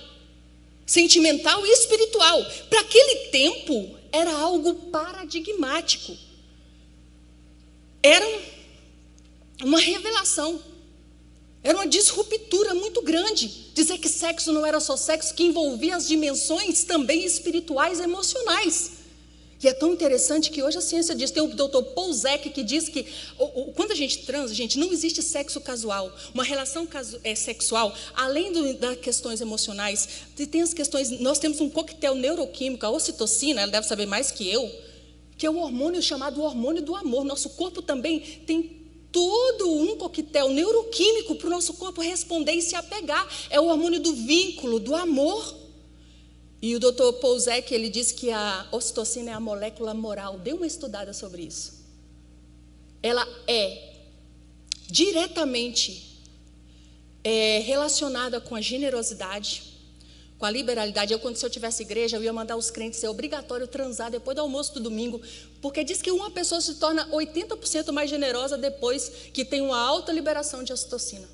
sentimental 0.86 1.64
e 1.66 1.70
espiritual. 1.70 2.44
Para 2.68 2.80
aquele 2.80 3.28
tempo, 3.30 3.96
era 4.12 4.32
algo 4.32 4.74
paradigmático. 4.74 6.16
Era 8.02 8.26
uma 9.62 9.78
revelação. 9.78 10.60
Era 11.62 11.76
uma 11.76 11.86
disruptura 11.86 12.74
muito 12.74 13.02
grande. 13.02 13.48
Dizer 13.74 13.98
que 13.98 14.08
sexo 14.08 14.52
não 14.52 14.64
era 14.64 14.80
só 14.80 14.96
sexo, 14.96 15.34
que 15.34 15.44
envolvia 15.44 15.96
as 15.96 16.08
dimensões 16.08 16.84
também 16.84 17.24
espirituais 17.24 18.00
e 18.00 18.02
emocionais. 18.02 18.92
E 19.62 19.68
é 19.68 19.74
tão 19.74 19.92
interessante 19.92 20.50
que 20.50 20.62
hoje 20.62 20.78
a 20.78 20.80
ciência 20.80 21.14
diz, 21.14 21.30
tem 21.30 21.42
o 21.42 21.48
doutor 21.48 21.82
Pouzek 21.82 22.48
que 22.48 22.62
diz 22.62 22.88
que 22.88 23.06
quando 23.74 23.90
a 23.90 23.94
gente 23.94 24.24
transa, 24.24 24.54
gente, 24.54 24.78
não 24.78 24.90
existe 24.90 25.22
sexo 25.22 25.60
casual. 25.60 26.10
Uma 26.32 26.42
relação 26.42 26.86
casu, 26.86 27.20
é, 27.22 27.34
sexual, 27.34 27.94
além 28.14 28.52
do, 28.52 28.72
das 28.74 28.96
questões 28.96 29.42
emocionais, 29.42 30.08
tem 30.50 30.62
as 30.62 30.72
questões. 30.72 31.10
Nós 31.20 31.38
temos 31.38 31.60
um 31.60 31.68
coquetel 31.68 32.14
neuroquímico, 32.14 32.86
a 32.86 32.90
ocitocina, 32.90 33.60
ela 33.60 33.70
deve 33.70 33.86
saber 33.86 34.06
mais 34.06 34.30
que 34.30 34.50
eu, 34.50 34.66
que 35.36 35.44
é 35.44 35.50
o 35.50 35.58
hormônio 35.58 36.00
chamado 36.00 36.40
hormônio 36.40 36.80
do 36.80 36.96
amor. 36.96 37.22
Nosso 37.22 37.50
corpo 37.50 37.82
também 37.82 38.20
tem 38.46 38.79
todo 39.12 39.70
um 39.70 39.96
coquetel 39.96 40.50
neuroquímico 40.50 41.34
para 41.36 41.46
o 41.46 41.50
nosso 41.50 41.74
corpo 41.74 42.00
responder 42.00 42.52
e 42.52 42.62
se 42.62 42.74
apegar. 42.74 43.26
É 43.50 43.60
o 43.60 43.66
hormônio 43.66 44.00
do 44.00 44.14
vínculo, 44.14 44.78
do 44.78 44.94
amor. 44.94 45.56
E 46.62 46.76
o 46.76 46.80
doutor 46.80 47.14
Pouzek, 47.14 47.72
ele 47.74 47.88
diz 47.88 48.12
que 48.12 48.30
a 48.30 48.68
ocitocina 48.70 49.30
é 49.30 49.34
a 49.34 49.40
molécula 49.40 49.94
moral. 49.94 50.38
Dê 50.38 50.52
uma 50.52 50.66
estudada 50.66 51.12
sobre 51.12 51.42
isso. 51.42 51.80
Ela 53.02 53.26
é 53.46 53.90
diretamente 54.86 56.10
é, 57.24 57.60
relacionada 57.60 58.40
com 58.40 58.54
a 58.54 58.60
generosidade, 58.60 59.62
com 60.38 60.44
a 60.44 60.50
liberalidade. 60.50 61.12
Eu, 61.12 61.18
quando 61.18 61.36
se 61.36 61.46
eu 61.46 61.50
tivesse 61.50 61.82
igreja, 61.82 62.16
eu 62.16 62.22
ia 62.22 62.32
mandar 62.32 62.56
os 62.56 62.70
crentes 62.70 62.98
ser 62.98 63.08
obrigatório 63.08 63.66
transar 63.66 64.10
depois 64.10 64.34
do 64.34 64.40
almoço 64.40 64.74
do 64.74 64.80
domingo, 64.80 65.20
porque 65.60 65.84
diz 65.84 66.00
que 66.00 66.10
uma 66.10 66.30
pessoa 66.30 66.60
se 66.60 66.76
torna 66.76 67.06
80% 67.08 67.92
mais 67.92 68.08
generosa 68.08 68.56
depois 68.56 69.08
que 69.32 69.44
tem 69.44 69.60
uma 69.60 69.78
alta 69.78 70.12
liberação 70.12 70.64
de 70.64 70.72
ocitocina. 70.72 71.28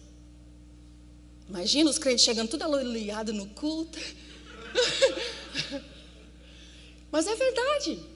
Imagina 1.48 1.88
os 1.88 1.98
crentes 1.98 2.24
chegando 2.24 2.48
tudo 2.48 2.64
aloiado 2.64 3.32
no 3.32 3.46
culto. 3.46 3.98
Mas 7.10 7.26
é 7.26 7.36
verdade. 7.36 8.15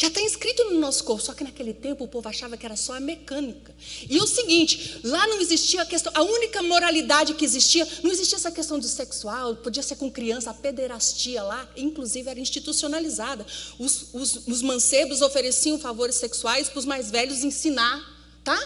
Já 0.00 0.06
está 0.06 0.20
inscrito 0.20 0.62
no 0.66 0.78
nosso 0.78 1.02
corpo, 1.02 1.20
só 1.20 1.34
que 1.34 1.42
naquele 1.42 1.74
tempo 1.74 2.04
o 2.04 2.08
povo 2.08 2.28
achava 2.28 2.56
que 2.56 2.64
era 2.64 2.76
só 2.76 2.94
a 2.94 3.00
mecânica. 3.00 3.74
E 4.08 4.20
o 4.20 4.28
seguinte, 4.28 5.00
lá 5.02 5.26
não 5.26 5.40
existia 5.40 5.82
a 5.82 5.84
questão, 5.84 6.12
a 6.14 6.22
única 6.22 6.62
moralidade 6.62 7.34
que 7.34 7.44
existia, 7.44 7.84
não 8.04 8.12
existia 8.12 8.36
essa 8.36 8.52
questão 8.52 8.78
do 8.78 8.86
sexual, 8.86 9.56
podia 9.56 9.82
ser 9.82 9.96
com 9.96 10.08
criança, 10.08 10.50
a 10.50 10.54
pederastia 10.54 11.42
lá, 11.42 11.68
inclusive 11.76 12.30
era 12.30 12.38
institucionalizada. 12.38 13.44
Os, 13.76 14.14
os, 14.14 14.46
os 14.46 14.62
mancebos 14.62 15.20
ofereciam 15.20 15.80
favores 15.80 16.14
sexuais 16.14 16.68
para 16.68 16.78
os 16.78 16.84
mais 16.84 17.10
velhos 17.10 17.42
ensinar, 17.42 18.00
tá? 18.44 18.56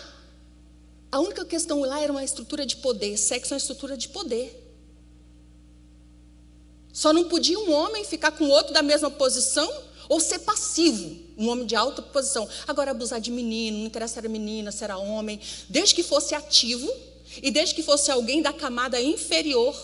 A 1.10 1.18
única 1.18 1.46
questão 1.46 1.80
lá 1.80 1.98
era 1.98 2.12
uma 2.12 2.22
estrutura 2.22 2.66
de 2.66 2.76
poder, 2.76 3.16
sexo 3.16 3.54
é 3.54 3.56
uma 3.56 3.58
estrutura 3.58 3.96
de 3.96 4.10
poder. 4.10 4.70
Só 6.92 7.10
não 7.10 7.24
podia 7.24 7.58
um 7.58 7.72
homem 7.72 8.04
ficar 8.04 8.32
com 8.32 8.50
outro 8.50 8.74
da 8.74 8.82
mesma 8.82 9.10
posição 9.10 9.66
ou 10.08 10.20
ser 10.20 10.40
passivo, 10.40 11.21
um 11.42 11.48
homem 11.48 11.66
de 11.66 11.74
alta 11.74 12.00
posição. 12.00 12.48
Agora, 12.66 12.92
abusar 12.92 13.20
de 13.20 13.30
menino, 13.30 13.78
não 13.78 13.86
interessa 13.86 14.14
se 14.14 14.18
era 14.20 14.28
menina, 14.28 14.70
se 14.70 14.84
era 14.84 14.96
homem, 14.96 15.40
desde 15.68 15.94
que 15.94 16.02
fosse 16.02 16.34
ativo 16.34 16.90
e 17.42 17.50
desde 17.50 17.74
que 17.74 17.82
fosse 17.82 18.10
alguém 18.10 18.40
da 18.40 18.52
camada 18.52 19.00
inferior 19.00 19.76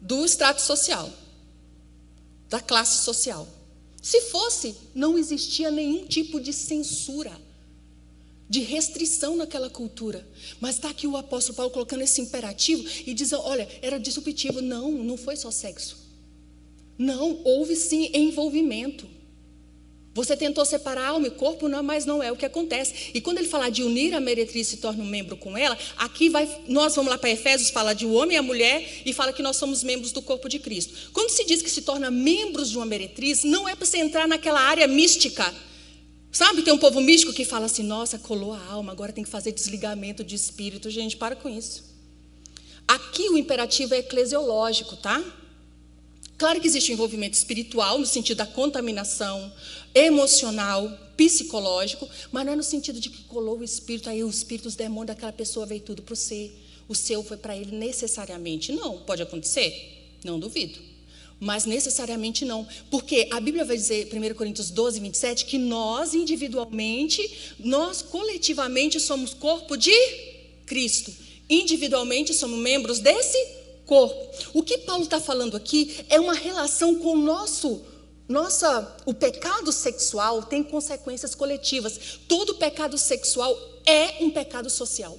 do 0.00 0.24
extrato 0.24 0.60
social, 0.60 1.10
da 2.48 2.60
classe 2.60 3.04
social. 3.04 3.46
Se 4.00 4.20
fosse, 4.22 4.74
não 4.94 5.18
existia 5.18 5.70
nenhum 5.70 6.06
tipo 6.06 6.40
de 6.40 6.52
censura 6.52 7.32
de 8.48 8.60
restrição 8.60 9.36
naquela 9.36 9.70
cultura. 9.70 10.26
Mas 10.60 10.76
está 10.76 10.90
aqui 10.90 11.06
o 11.06 11.16
apóstolo 11.16 11.56
Paulo 11.56 11.70
colocando 11.70 12.02
esse 12.02 12.20
imperativo 12.20 12.86
e 13.06 13.14
diz: 13.14 13.32
olha, 13.32 13.68
era 13.80 13.98
disruptivo. 13.98 14.60
Não, 14.60 14.92
não 14.92 15.16
foi 15.16 15.36
só 15.36 15.50
sexo. 15.50 15.96
Não, 16.96 17.40
houve 17.44 17.74
sim 17.74 18.10
envolvimento. 18.12 19.08
Você 20.14 20.36
tentou 20.36 20.64
separar 20.64 21.08
alma 21.08 21.26
e 21.26 21.30
corpo, 21.30 21.68
não, 21.68 21.82
mas 21.82 22.06
não 22.06 22.22
é 22.22 22.30
o 22.30 22.36
que 22.36 22.46
acontece. 22.46 23.10
E 23.12 23.20
quando 23.20 23.38
ele 23.38 23.48
falar 23.48 23.68
de 23.70 23.82
unir 23.82 24.14
a 24.14 24.20
meretriz 24.20 24.68
se 24.68 24.76
torna 24.76 25.02
um 25.02 25.06
membro 25.06 25.36
com 25.36 25.58
ela, 25.58 25.76
aqui 25.96 26.28
vai, 26.28 26.48
nós 26.68 26.94
vamos 26.94 27.10
lá 27.10 27.18
para 27.18 27.30
Efésios, 27.30 27.70
fala 27.70 27.92
de 27.92 28.06
o 28.06 28.12
homem 28.12 28.36
e 28.36 28.38
a 28.38 28.42
mulher 28.42 29.02
e 29.04 29.12
fala 29.12 29.32
que 29.32 29.42
nós 29.42 29.56
somos 29.56 29.82
membros 29.82 30.12
do 30.12 30.22
corpo 30.22 30.48
de 30.48 30.58
Cristo. 30.60 31.10
Quando 31.12 31.30
se 31.30 31.44
diz 31.44 31.60
que 31.60 31.70
se 31.70 31.82
torna 31.82 32.10
membros 32.10 32.70
de 32.70 32.76
uma 32.76 32.86
meretriz, 32.86 33.42
não 33.42 33.68
é 33.68 33.74
para 33.74 33.84
você 33.84 33.98
entrar 33.98 34.28
naquela 34.28 34.60
área 34.60 34.86
mística 34.86 35.52
Sabe, 36.34 36.62
tem 36.62 36.74
um 36.74 36.78
povo 36.78 37.00
místico 37.00 37.32
que 37.32 37.44
fala 37.44 37.66
assim: 37.66 37.84
nossa, 37.84 38.18
colou 38.18 38.52
a 38.52 38.66
alma, 38.66 38.90
agora 38.90 39.12
tem 39.12 39.22
que 39.22 39.30
fazer 39.30 39.52
desligamento 39.52 40.24
de 40.24 40.34
espírito. 40.34 40.90
Gente, 40.90 41.16
para 41.16 41.36
com 41.36 41.48
isso. 41.48 41.84
Aqui 42.88 43.28
o 43.28 43.38
imperativo 43.38 43.94
é 43.94 43.98
eclesiológico, 43.98 44.96
tá? 44.96 45.22
Claro 46.36 46.60
que 46.60 46.66
existe 46.66 46.92
envolvimento 46.92 47.36
espiritual, 47.36 47.98
no 47.98 48.06
sentido 48.06 48.38
da 48.38 48.46
contaminação, 48.46 49.52
emocional, 49.94 50.90
psicológico, 51.16 52.08
mas 52.32 52.44
não 52.44 52.54
é 52.54 52.56
no 52.56 52.62
sentido 52.62 52.98
de 52.98 53.08
que 53.08 53.22
colou 53.24 53.58
o 53.58 53.64
espírito, 53.64 54.10
aí 54.10 54.24
o 54.24 54.28
espírito, 54.28 54.66
os 54.66 54.74
demônios 54.74 55.14
daquela 55.14 55.32
pessoa 55.32 55.64
veio 55.64 55.80
tudo 55.80 56.02
para 56.02 56.16
ser, 56.16 56.52
o 56.88 56.94
seu 56.94 57.22
foi 57.22 57.36
para 57.36 57.56
ele 57.56 57.76
necessariamente. 57.76 58.72
Não, 58.72 58.98
pode 58.98 59.22
acontecer? 59.22 60.16
Não 60.24 60.38
duvido 60.38 60.94
mas 61.40 61.66
necessariamente 61.66 62.44
não, 62.44 62.66
porque 62.90 63.28
a 63.30 63.38
Bíblia 63.38 63.64
vai 63.64 63.76
dizer, 63.76 64.08
1 64.10 64.34
Coríntios 64.34 64.70
12, 64.70 65.00
27, 65.00 65.44
que 65.44 65.58
nós 65.58 66.14
individualmente, 66.14 67.54
nós 67.58 68.00
coletivamente 68.00 68.98
somos 68.98 69.34
corpo 69.34 69.76
de 69.76 69.92
Cristo. 70.64 71.12
Individualmente 71.50 72.32
somos 72.32 72.58
membros 72.58 72.98
desse 72.98 73.63
corpo. 73.86 74.16
O 74.52 74.62
que 74.62 74.78
Paulo 74.78 75.04
está 75.04 75.20
falando 75.20 75.56
aqui 75.56 76.04
é 76.08 76.20
uma 76.20 76.34
relação 76.34 76.96
com 76.96 77.12
o 77.12 77.18
nosso. 77.18 77.82
Nossa, 78.28 78.96
o 79.04 79.12
pecado 79.12 79.70
sexual 79.70 80.42
tem 80.42 80.62
consequências 80.62 81.34
coletivas. 81.34 82.18
Todo 82.26 82.54
pecado 82.54 82.96
sexual 82.96 83.54
é 83.84 84.22
um 84.24 84.30
pecado 84.30 84.70
social. 84.70 85.18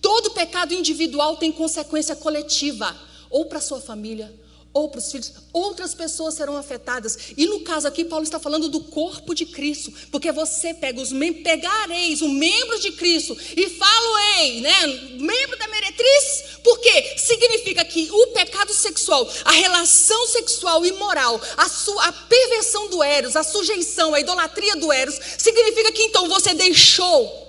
Todo 0.00 0.32
pecado 0.32 0.74
individual 0.74 1.36
tem 1.36 1.52
consequência 1.52 2.16
coletiva, 2.16 2.96
ou 3.30 3.46
para 3.46 3.60
sua 3.60 3.80
família, 3.80 4.32
ou 4.78 4.88
para 4.88 4.98
os 4.98 5.10
filhos, 5.10 5.32
outras 5.52 5.92
pessoas 5.92 6.34
serão 6.34 6.56
afetadas. 6.56 7.18
E 7.36 7.46
no 7.46 7.60
caso 7.60 7.88
aqui, 7.88 8.04
Paulo 8.04 8.24
está 8.24 8.38
falando 8.38 8.68
do 8.68 8.80
corpo 8.80 9.34
de 9.34 9.44
Cristo, 9.44 9.92
porque 10.10 10.30
você 10.30 10.72
pega 10.72 11.00
os 11.00 11.12
pegareis 11.42 12.22
o 12.22 12.28
membro 12.28 12.78
de 12.78 12.92
Cristo 12.92 13.36
e 13.56 13.68
falo-ei, 13.68 14.60
né, 14.60 14.86
membro 15.18 15.58
da 15.58 15.66
meretriz, 15.66 16.44
porque 16.62 17.18
significa 17.18 17.84
que 17.84 18.08
o 18.10 18.26
pecado 18.28 18.72
sexual, 18.72 19.28
a 19.44 19.50
relação 19.50 20.26
sexual 20.28 20.86
imoral, 20.86 21.40
a, 21.56 21.68
sua, 21.68 22.04
a 22.06 22.12
perversão 22.12 22.88
do 22.88 23.02
Eros, 23.02 23.34
a 23.34 23.42
sujeição, 23.42 24.14
a 24.14 24.20
idolatria 24.20 24.76
do 24.76 24.92
Eros, 24.92 25.18
significa 25.36 25.90
que 25.90 26.04
então 26.04 26.28
você 26.28 26.54
deixou 26.54 27.46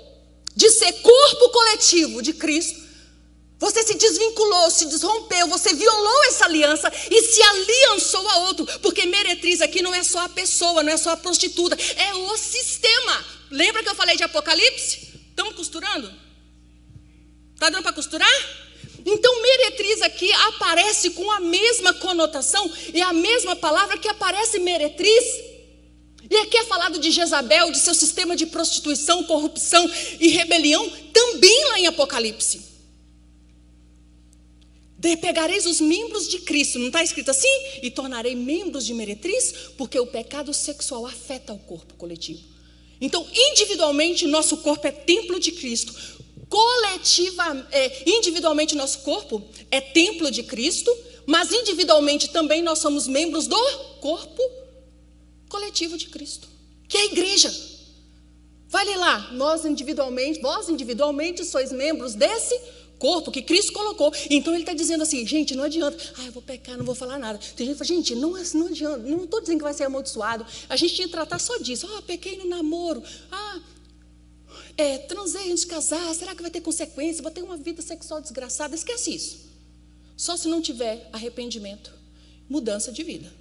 de 0.56 0.69
ser 0.72 0.91
corpo 0.93 1.49
coletivo 1.49 2.22
de 2.22 2.34
Cristo 2.34 2.88
você 3.60 3.84
se 3.84 3.95
desvinculou, 3.95 4.72
se 4.72 4.86
desrompeu, 4.86 5.45
você 5.48 5.73
violou 5.73 6.23
essa 6.26 6.45
aliança 6.45 6.90
e 7.11 7.22
se 7.22 7.41
aliançou 7.41 8.26
a 8.30 8.38
outro. 8.48 8.65
Porque 8.80 9.06
meretriz 9.06 9.60
aqui 9.61 9.81
não 9.81 9.94
é 9.94 10.02
só 10.02 10.19
a 10.19 10.30
pessoa, 10.30 10.81
não 10.81 10.94
é 10.94 10.98
só 10.98 11.11
a 11.11 11.18
prostituta, 11.18 11.77
é 11.98 12.15
o 12.15 12.38
sistema. 12.38 13.26
Lembra 13.52 13.84
que 13.84 13.90
eu 13.90 13.95
falei 13.95 14.15
de 14.15 14.23
Apocalipse? 14.23 15.10
Estamos 15.30 15.56
costurando? 15.56 16.10
Está 17.53 17.69
dando 17.69 17.84
para 17.84 17.91
costurar? 17.91 18.30
Então, 19.06 19.41
meretriz 19.41 20.02
aqui 20.03 20.31
aparece 20.31 21.10
com 21.10 21.30
a 21.30 21.41
mesma 21.41 21.94
conotação 21.94 22.72
e 22.94 23.02
a 23.02 23.11
mesma 23.11 23.57
palavra 23.57 23.98
que 23.98 24.07
aparece 24.07 24.60
meretriz. 24.60 25.26
E 26.30 26.36
aqui 26.38 26.57
é 26.57 26.64
falado 26.64 26.98
de 26.98 27.11
Jezabel, 27.11 27.72
de 27.72 27.80
seu 27.80 27.94
sistema 27.94 28.38
de 28.38 28.45
prostituição, 28.45 29.23
corrupção 29.26 29.90
e 30.19 30.30
rebelião, 30.30 30.90
também 31.11 31.65
lá 31.69 31.80
em 31.80 31.88
Apocalipse. 31.88 32.68
De 34.99 35.15
pegareis 35.15 35.65
os 35.65 35.80
membros 35.80 36.27
de 36.27 36.39
Cristo, 36.39 36.77
não 36.77 36.88
está 36.88 37.01
escrito 37.01 37.31
assim? 37.31 37.47
E 37.81 37.89
tornarei 37.89 38.35
membros 38.35 38.85
de 38.85 38.93
meretriz, 38.93 39.53
porque 39.77 39.97
o 39.97 40.05
pecado 40.05 40.53
sexual 40.53 41.05
afeta 41.05 41.53
o 41.53 41.57
corpo 41.57 41.93
coletivo. 41.93 42.41
Então, 42.99 43.26
individualmente, 43.34 44.27
nosso 44.27 44.57
corpo 44.57 44.85
é 44.85 44.91
templo 44.91 45.39
de 45.39 45.53
Cristo. 45.53 45.95
Coletiva, 46.49 47.65
é, 47.71 48.09
individualmente, 48.09 48.76
nosso 48.76 48.99
corpo 48.99 49.41
é 49.71 49.80
templo 49.80 50.30
de 50.30 50.43
Cristo, 50.43 50.93
mas 51.26 51.49
individualmente 51.53 52.27
também 52.27 52.61
nós 52.61 52.80
somos 52.80 53.07
membros 53.07 53.47
do 53.47 53.61
corpo 54.01 54.41
coletivo 55.47 55.97
de 55.97 56.07
Cristo, 56.07 56.49
que 56.89 56.97
é 56.97 57.01
a 57.03 57.05
igreja. 57.05 57.69
Vale 58.67 58.97
lá, 58.97 59.31
nós 59.31 59.63
individualmente, 59.63 60.41
vós 60.41 60.67
individualmente 60.67 61.45
sois 61.45 61.71
membros 61.71 62.15
desse 62.15 62.53
corpo 62.55 62.78
que 63.31 63.41
Cristo 63.41 63.71
colocou. 63.71 64.13
Então 64.30 64.53
ele 64.53 64.63
está 64.63 64.73
dizendo 64.73 65.03
assim, 65.03 65.26
gente, 65.26 65.55
não 65.55 65.63
adianta. 65.63 65.97
Ah, 66.17 66.26
eu 66.26 66.31
vou 66.31 66.41
pecar, 66.41 66.77
não 66.77 66.85
vou 66.85 66.93
falar 66.93 67.17
nada. 67.17 67.39
Tem 67.55 67.65
gente 67.65 67.77
que 67.77 67.85
fala, 67.85 67.97
gente, 67.97 68.15
não, 68.15 68.31
não 68.31 68.67
adianta. 68.67 68.97
Não 68.97 69.23
estou 69.23 69.39
dizendo 69.39 69.57
que 69.57 69.63
vai 69.63 69.73
ser 69.73 69.85
amaldiçoado. 69.85 70.45
A 70.67 70.76
gente 70.76 70.93
tinha 70.93 71.07
que 71.07 71.13
tratar 71.13 71.39
só 71.39 71.57
disso. 71.57 71.88
Ah, 71.95 72.01
pequei 72.01 72.38
no 72.38 72.45
namoro. 72.45 73.01
Ah, 73.31 73.59
é, 74.77 74.97
transei 74.97 75.51
antes 75.51 75.61
de 75.61 75.67
casar. 75.67 76.13
Será 76.13 76.35
que 76.35 76.41
vai 76.41 76.51
ter 76.51 76.61
consequência? 76.61 77.23
Vou 77.23 77.31
ter 77.31 77.41
uma 77.41 77.57
vida 77.57 77.81
sexual 77.81 78.21
desgraçada. 78.21 78.76
Esquece 78.76 79.15
isso. 79.15 79.49
Só 80.17 80.35
se 80.35 80.49
não 80.49 80.61
tiver 80.61 81.09
arrependimento, 81.13 81.93
mudança 82.49 82.91
de 82.91 83.03
vida. 83.03 83.31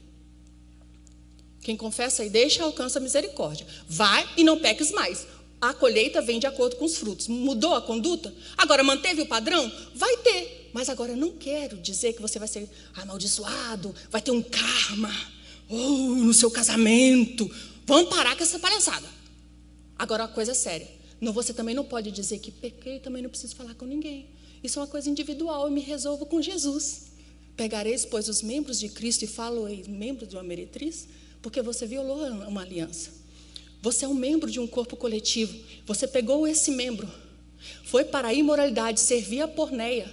Quem 1.60 1.76
confessa 1.76 2.24
e 2.24 2.30
deixa 2.30 2.62
alcança 2.62 2.98
a 2.98 3.02
misericórdia. 3.02 3.66
Vai 3.88 4.28
e 4.36 4.44
não 4.44 4.58
peques 4.58 4.92
mais 4.92 5.26
a 5.60 5.74
colheita 5.74 6.22
vem 6.22 6.38
de 6.38 6.46
acordo 6.46 6.76
com 6.76 6.84
os 6.84 6.96
frutos. 6.96 7.26
Mudou 7.26 7.74
a 7.74 7.82
conduta? 7.82 8.32
Agora 8.56 8.82
manteve 8.82 9.22
o 9.22 9.26
padrão? 9.26 9.70
Vai 9.94 10.16
ter. 10.18 10.70
Mas 10.72 10.88
agora 10.88 11.16
não 11.16 11.32
quero 11.32 11.76
dizer 11.78 12.12
que 12.12 12.22
você 12.22 12.38
vai 12.38 12.46
ser 12.46 12.68
amaldiçoado, 12.94 13.94
vai 14.10 14.20
ter 14.20 14.30
um 14.30 14.42
karma, 14.42 15.12
ou 15.68 16.14
no 16.14 16.32
seu 16.32 16.50
casamento. 16.50 17.50
Vamos 17.86 18.14
parar 18.14 18.36
com 18.36 18.42
essa 18.42 18.58
palhaçada. 18.58 19.06
Agora 19.98 20.24
a 20.24 20.28
coisa 20.28 20.54
séria. 20.54 20.88
Não, 21.20 21.32
você 21.32 21.52
também 21.52 21.74
não 21.74 21.84
pode 21.84 22.12
dizer 22.12 22.38
que 22.38 22.52
pequei, 22.52 23.00
também 23.00 23.22
não 23.22 23.30
preciso 23.30 23.56
falar 23.56 23.74
com 23.74 23.84
ninguém. 23.84 24.26
Isso 24.62 24.78
é 24.78 24.82
uma 24.82 24.88
coisa 24.88 25.10
individual, 25.10 25.64
eu 25.64 25.70
me 25.70 25.80
resolvo 25.80 26.26
com 26.26 26.40
Jesus. 26.40 27.08
Pegareis, 27.56 28.04
pois, 28.04 28.28
os 28.28 28.40
membros 28.40 28.78
de 28.78 28.88
Cristo 28.88 29.24
e 29.24 29.26
falo-eis 29.26 29.88
membros 29.88 30.28
de 30.28 30.36
uma 30.36 30.44
meretriz, 30.44 31.08
porque 31.42 31.60
você 31.60 31.86
violou 31.86 32.24
uma 32.46 32.62
aliança. 32.62 33.17
Você 33.80 34.04
é 34.04 34.08
um 34.08 34.14
membro 34.14 34.50
de 34.50 34.58
um 34.58 34.66
corpo 34.66 34.96
coletivo. 34.96 35.56
Você 35.86 36.06
pegou 36.06 36.46
esse 36.46 36.70
membro, 36.70 37.08
foi 37.84 38.04
para 38.04 38.28
a 38.28 38.34
imoralidade, 38.34 39.00
servir 39.00 39.40
a 39.40 39.48
porneia, 39.48 40.08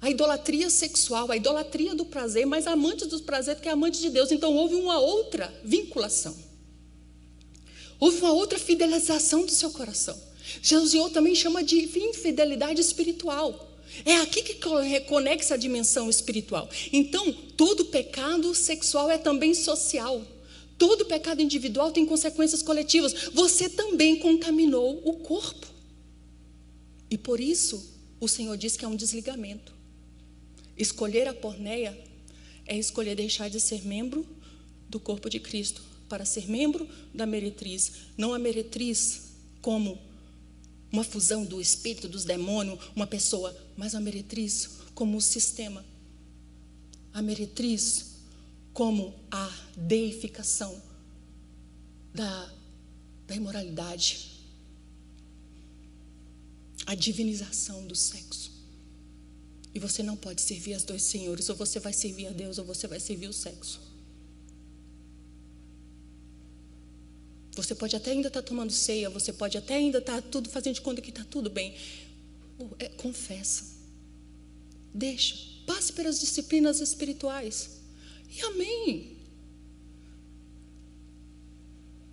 a 0.00 0.10
idolatria 0.10 0.70
sexual, 0.70 1.30
a 1.30 1.36
idolatria 1.36 1.94
do 1.94 2.04
prazer, 2.04 2.46
mas 2.46 2.66
amante 2.66 3.06
do 3.06 3.20
prazer 3.20 3.56
que 3.56 3.68
é 3.68 3.72
amante 3.72 4.00
de 4.00 4.10
Deus. 4.10 4.30
Então 4.30 4.54
houve 4.54 4.74
uma 4.74 4.98
outra 4.98 5.52
vinculação. 5.64 6.36
Houve 7.98 8.18
uma 8.18 8.32
outra 8.32 8.58
fidelização 8.58 9.44
do 9.44 9.50
seu 9.50 9.70
coração. 9.70 10.16
Jesus 10.62 11.12
também 11.12 11.34
chama 11.34 11.64
de 11.64 11.78
infidelidade 11.98 12.80
espiritual. 12.80 13.66
É 14.04 14.16
aqui 14.16 14.42
que 14.42 14.68
reconecta 14.82 15.54
a 15.54 15.56
dimensão 15.56 16.08
espiritual. 16.08 16.68
Então, 16.92 17.32
todo 17.56 17.86
pecado 17.86 18.54
sexual 18.54 19.10
é 19.10 19.18
também 19.18 19.54
social. 19.54 20.22
Todo 20.78 21.04
pecado 21.04 21.42
individual 21.42 21.90
tem 21.90 22.06
consequências 22.06 22.62
coletivas. 22.62 23.12
Você 23.34 23.68
também 23.68 24.20
contaminou 24.20 25.02
o 25.04 25.14
corpo. 25.14 25.66
E 27.10 27.18
por 27.18 27.40
isso, 27.40 27.84
o 28.20 28.28
Senhor 28.28 28.56
diz 28.56 28.76
que 28.76 28.84
é 28.84 28.88
um 28.88 28.94
desligamento. 28.94 29.74
Escolher 30.76 31.26
a 31.26 31.34
porneia 31.34 31.98
é 32.64 32.78
escolher 32.78 33.16
deixar 33.16 33.50
de 33.50 33.58
ser 33.58 33.84
membro 33.84 34.24
do 34.88 35.00
corpo 35.00 35.28
de 35.28 35.40
Cristo 35.40 35.82
para 36.08 36.24
ser 36.24 36.48
membro 36.48 36.88
da 37.12 37.26
meretriz. 37.26 37.92
Não 38.16 38.32
a 38.32 38.38
meretriz 38.38 39.22
como 39.60 39.98
uma 40.92 41.02
fusão 41.02 41.44
do 41.44 41.60
espírito, 41.60 42.08
dos 42.08 42.24
demônios, 42.24 42.78
uma 42.94 43.06
pessoa, 43.06 43.56
mas 43.76 43.94
a 43.94 44.00
meretriz 44.00 44.70
como 44.94 45.16
o 45.16 45.20
sistema. 45.20 45.84
A 47.12 47.20
meretriz 47.20 48.07
como 48.78 49.12
a 49.28 49.52
deificação 49.76 50.80
da, 52.14 52.54
da 53.26 53.34
imoralidade, 53.34 54.38
a 56.86 56.94
divinização 56.94 57.84
do 57.88 57.96
sexo. 57.96 58.52
E 59.74 59.80
você 59.80 60.00
não 60.00 60.16
pode 60.16 60.42
servir 60.42 60.74
as 60.74 60.84
dois 60.84 61.02
senhores, 61.02 61.48
ou 61.48 61.56
você 61.56 61.80
vai 61.80 61.92
servir 61.92 62.28
a 62.28 62.30
Deus, 62.30 62.56
ou 62.56 62.64
você 62.64 62.86
vai 62.86 63.00
servir 63.00 63.26
o 63.26 63.32
sexo. 63.32 63.80
Você 67.56 67.74
pode 67.74 67.96
até 67.96 68.12
ainda 68.12 68.28
estar 68.28 68.42
tá 68.42 68.46
tomando 68.46 68.70
ceia, 68.70 69.10
você 69.10 69.32
pode 69.32 69.58
até 69.58 69.74
ainda 69.74 69.98
estar 69.98 70.22
tá 70.22 70.28
tudo 70.30 70.48
fazendo 70.48 70.74
de 70.74 70.82
conta 70.82 71.02
que 71.02 71.10
está 71.10 71.24
tudo 71.24 71.50
bem. 71.50 71.74
É, 72.78 72.90
confessa. 72.90 73.64
Deixa. 74.94 75.34
Passe 75.66 75.92
pelas 75.92 76.20
disciplinas 76.20 76.80
espirituais. 76.80 77.77
E 78.28 78.40
amém. 78.42 79.16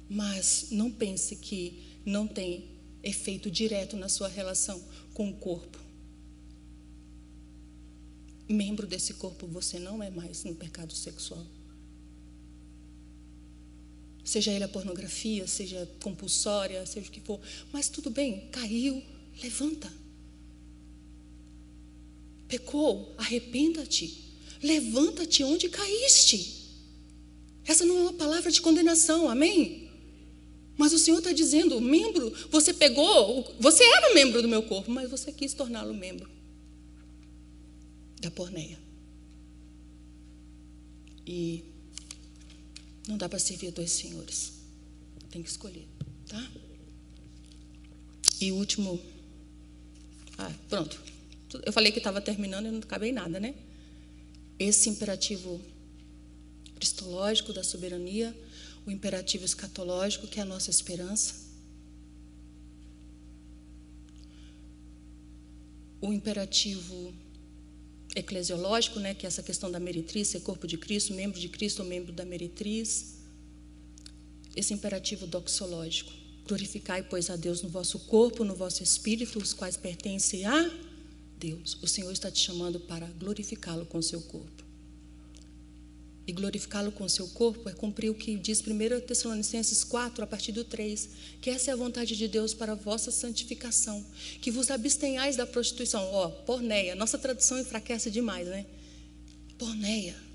Mas 0.09 0.67
não 0.71 0.91
pense 0.91 1.35
que 1.35 1.83
não 2.05 2.27
tem 2.27 2.69
efeito 3.03 3.49
direto 3.49 3.95
na 3.97 4.09
sua 4.09 4.27
relação 4.27 4.81
com 5.13 5.29
o 5.29 5.35
corpo. 5.35 5.79
Membro 8.47 8.85
desse 8.85 9.15
corpo 9.15 9.47
você 9.47 9.79
não 9.79 10.01
é 10.01 10.09
mais 10.09 10.43
no 10.43 10.55
pecado 10.55 10.93
sexual. 10.93 11.45
Seja 14.23 14.51
ele 14.51 14.63
a 14.63 14.67
pornografia, 14.67 15.45
seja 15.45 15.87
compulsória, 16.01 16.83
seja 16.85 17.07
o 17.07 17.11
que 17.11 17.21
for. 17.21 17.39
Mas 17.71 17.89
tudo 17.89 18.09
bem, 18.09 18.47
caiu, 18.51 19.03
levanta. 19.41 19.91
Pecou, 22.47 23.13
arrependa-te. 23.17 24.24
Levanta-te 24.65 25.43
onde 25.43 25.69
caíste. 25.69 26.65
Essa 27.63 27.85
não 27.85 27.97
é 27.97 28.01
uma 28.01 28.13
palavra 28.13 28.51
de 28.51 28.61
condenação, 28.61 29.29
amém? 29.29 29.91
Mas 30.75 30.91
o 30.91 30.97
Senhor 30.97 31.19
está 31.19 31.31
dizendo, 31.31 31.79
membro, 31.79 32.33
você 32.49 32.73
pegou, 32.73 33.55
você 33.59 33.83
era 33.83 34.13
membro 34.13 34.41
do 34.41 34.47
meu 34.47 34.63
corpo, 34.63 34.91
mas 34.91 35.09
você 35.09 35.31
quis 35.31 35.53
torná-lo 35.53 35.93
membro 35.93 36.29
da 38.19 38.31
porneia. 38.31 38.79
E 41.27 41.63
não 43.07 43.17
dá 43.17 43.29
para 43.29 43.39
servir 43.39 43.71
dois 43.71 43.91
senhores. 43.91 44.53
Tem 45.29 45.43
que 45.43 45.49
escolher, 45.49 45.87
tá? 46.27 46.51
E 48.41 48.51
último. 48.51 48.99
Ah, 50.37 50.51
pronto. 50.69 50.99
Eu 51.63 51.71
falei 51.71 51.91
que 51.91 51.99
estava 51.99 52.19
terminando 52.19 52.65
e 52.65 52.71
não 52.71 52.79
acabei 52.79 53.11
nada, 53.11 53.39
né? 53.39 53.53
Esse 54.57 54.89
imperativo 54.89 55.61
cristológico 56.75 57.53
da 57.53 57.63
soberania, 57.63 58.35
o 58.85 58.91
imperativo 58.91 59.45
escatológico, 59.45 60.27
que 60.27 60.39
é 60.39 60.43
a 60.43 60.45
nossa 60.45 60.69
esperança, 60.69 61.45
o 66.01 66.13
imperativo 66.13 67.13
eclesiológico, 68.15 68.99
né, 68.99 69.13
que 69.13 69.25
é 69.25 69.27
essa 69.27 69.43
questão 69.43 69.71
da 69.71 69.79
meretriz, 69.79 70.29
ser 70.29 70.41
corpo 70.41 70.67
de 70.67 70.77
Cristo, 70.77 71.13
membro 71.13 71.39
de 71.39 71.49
Cristo 71.49 71.81
ou 71.81 71.87
membro 71.87 72.13
da 72.13 72.23
meretriz, 72.23 73.15
esse 74.55 74.73
imperativo 74.73 75.27
doxológico, 75.27 76.11
glorificai, 76.47 77.03
pois, 77.03 77.29
a 77.29 77.35
Deus 77.35 77.61
no 77.61 77.69
vosso 77.69 77.99
corpo, 77.99 78.43
no 78.43 78.55
vosso 78.55 78.83
espírito, 78.83 79.39
os 79.39 79.51
quais 79.51 79.75
pertencem 79.75 80.45
a 80.45 80.71
Deus. 81.39 81.77
O 81.81 81.87
Senhor 81.87 82.11
está 82.11 82.31
te 82.31 82.39
chamando 82.39 82.79
para 82.79 83.07
glorificá-lo 83.07 83.85
com 83.85 84.01
seu 84.01 84.21
corpo. 84.21 84.63
E 86.27 86.31
glorificá-lo 86.31 86.91
com 86.91 87.07
seu 87.07 87.27
corpo 87.27 87.69
é 87.69 87.73
cumprir 87.73 88.09
o 88.09 88.15
que 88.15 88.35
diz 88.35 88.59
1 88.59 89.01
Tessalonicenses 89.01 89.83
4, 89.83 90.23
a 90.23 90.27
partir 90.27 90.51
do 90.51 90.63
3, 90.63 91.09
que 91.39 91.51
essa 91.51 91.69
é 91.69 91.73
a 91.73 91.77
vontade 91.77 92.15
de 92.15 92.27
Deus 92.27 92.53
para 92.53 92.71
a 92.71 92.75
vossa 92.75 93.11
santificação, 93.11 94.03
que 94.41 94.49
vos 94.49 94.71
abstenhais 94.71 95.35
da 95.35 95.45
prostituição. 95.45 96.03
Ó, 96.11 96.27
oh, 96.27 96.31
porneia, 96.43 96.95
nossa 96.95 97.17
tradução 97.17 97.59
enfraquece 97.59 98.09
demais, 98.09 98.47
né? 98.47 98.65
Porneia 99.57 100.25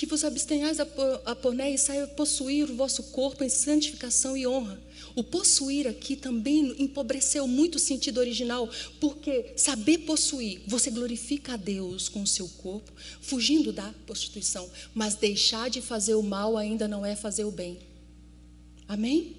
que 0.00 0.06
vos 0.06 0.24
abstenhais 0.24 0.78
a 0.80 1.36
pornéia 1.36 1.74
e 1.74 1.76
saia 1.76 2.06
possuir 2.06 2.70
o 2.70 2.74
vosso 2.74 3.02
corpo 3.12 3.44
em 3.44 3.50
santificação 3.50 4.34
e 4.34 4.46
honra. 4.46 4.80
O 5.14 5.24
possuir 5.24 5.86
aqui 5.86 6.16
também 6.16 6.74
empobreceu 6.78 7.46
muito 7.46 7.76
o 7.76 7.78
sentido 7.78 8.18
original, 8.18 8.68
porque 9.00 9.52
saber 9.56 9.98
possuir, 9.98 10.62
você 10.66 10.90
glorifica 10.90 11.54
a 11.54 11.56
Deus 11.56 12.08
com 12.08 12.22
o 12.22 12.26
seu 12.26 12.48
corpo, 12.48 12.92
fugindo 13.20 13.72
da 13.72 13.92
prostituição, 14.06 14.68
mas 14.94 15.14
deixar 15.14 15.68
de 15.70 15.80
fazer 15.80 16.14
o 16.14 16.22
mal 16.22 16.56
ainda 16.56 16.86
não 16.86 17.04
é 17.04 17.16
fazer 17.16 17.44
o 17.44 17.50
bem. 17.50 17.78
Amém? 18.86 19.36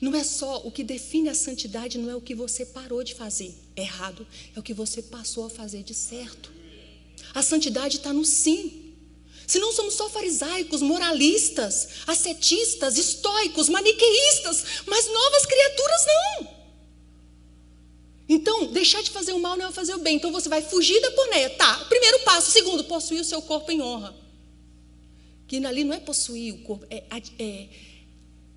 Não 0.00 0.14
é 0.14 0.22
só 0.22 0.58
o 0.64 0.70
que 0.70 0.84
define 0.84 1.28
a 1.28 1.34
santidade, 1.34 1.98
não 1.98 2.10
é 2.10 2.16
o 2.16 2.20
que 2.20 2.34
você 2.34 2.66
parou 2.66 3.02
de 3.02 3.14
fazer 3.14 3.54
errado, 3.74 4.26
é 4.54 4.58
o 4.58 4.62
que 4.62 4.74
você 4.74 5.02
passou 5.02 5.46
a 5.46 5.50
fazer 5.50 5.82
de 5.82 5.94
certo. 5.94 6.52
A 7.34 7.42
santidade 7.42 7.96
está 7.96 8.12
no 8.12 8.24
sim. 8.24 8.85
Se 9.46 9.60
não 9.60 9.72
somos 9.72 9.94
só 9.94 10.10
farisaicos, 10.10 10.82
moralistas, 10.82 11.88
ascetistas, 12.06 12.98
estoicos, 12.98 13.68
maniqueístas, 13.68 14.82
mas 14.86 15.06
novas 15.06 15.46
criaturas 15.46 16.06
não. 16.06 16.56
Então, 18.28 18.72
deixar 18.72 19.02
de 19.02 19.10
fazer 19.10 19.32
o 19.32 19.38
mal 19.38 19.56
não 19.56 19.68
é 19.68 19.72
fazer 19.72 19.94
o 19.94 20.00
bem. 20.00 20.16
Então 20.16 20.32
você 20.32 20.48
vai 20.48 20.60
fugir 20.60 21.00
da 21.00 21.12
porneia. 21.12 21.50
Tá, 21.50 21.84
primeiro 21.84 22.20
passo. 22.20 22.50
Segundo, 22.50 22.82
possuir 22.84 23.20
o 23.20 23.24
seu 23.24 23.40
corpo 23.40 23.70
em 23.70 23.80
honra. 23.80 24.14
Que 25.46 25.64
ali 25.64 25.84
não 25.84 25.94
é 25.94 26.00
possuir 26.00 26.54
o 26.54 26.58
corpo, 26.62 26.84
é, 26.90 27.04
é 27.38 27.68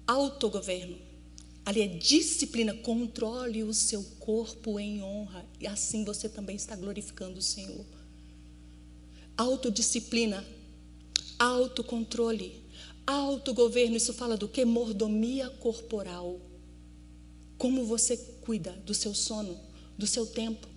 autogoverno. 0.08 0.98
Ali 1.64 1.82
é 1.82 1.88
disciplina. 1.88 2.74
Controle 2.74 3.64
o 3.64 3.76
seu 3.76 4.04
corpo 4.20 4.80
em 4.80 5.04
honra. 5.04 5.46
E 5.60 5.68
assim 5.68 6.04
você 6.04 6.28
também 6.28 6.56
está 6.56 6.76
glorificando 6.76 7.38
o 7.38 7.44
Senhor. 7.44 7.86
Autodisciplina 9.38 10.44
autocontrole, 11.40 12.62
autogoverno. 13.08 13.96
Isso 13.96 14.14
fala 14.14 14.36
do 14.38 14.48
que? 14.48 14.66
Mordomia 14.66 15.50
corporal. 15.50 16.40
Como 17.58 17.86
você 17.86 18.18
cuida 18.42 18.72
do 18.86 18.94
seu 18.94 19.16
sono, 19.16 19.60
do 19.98 20.06
seu 20.06 20.26
tempo, 20.26 20.68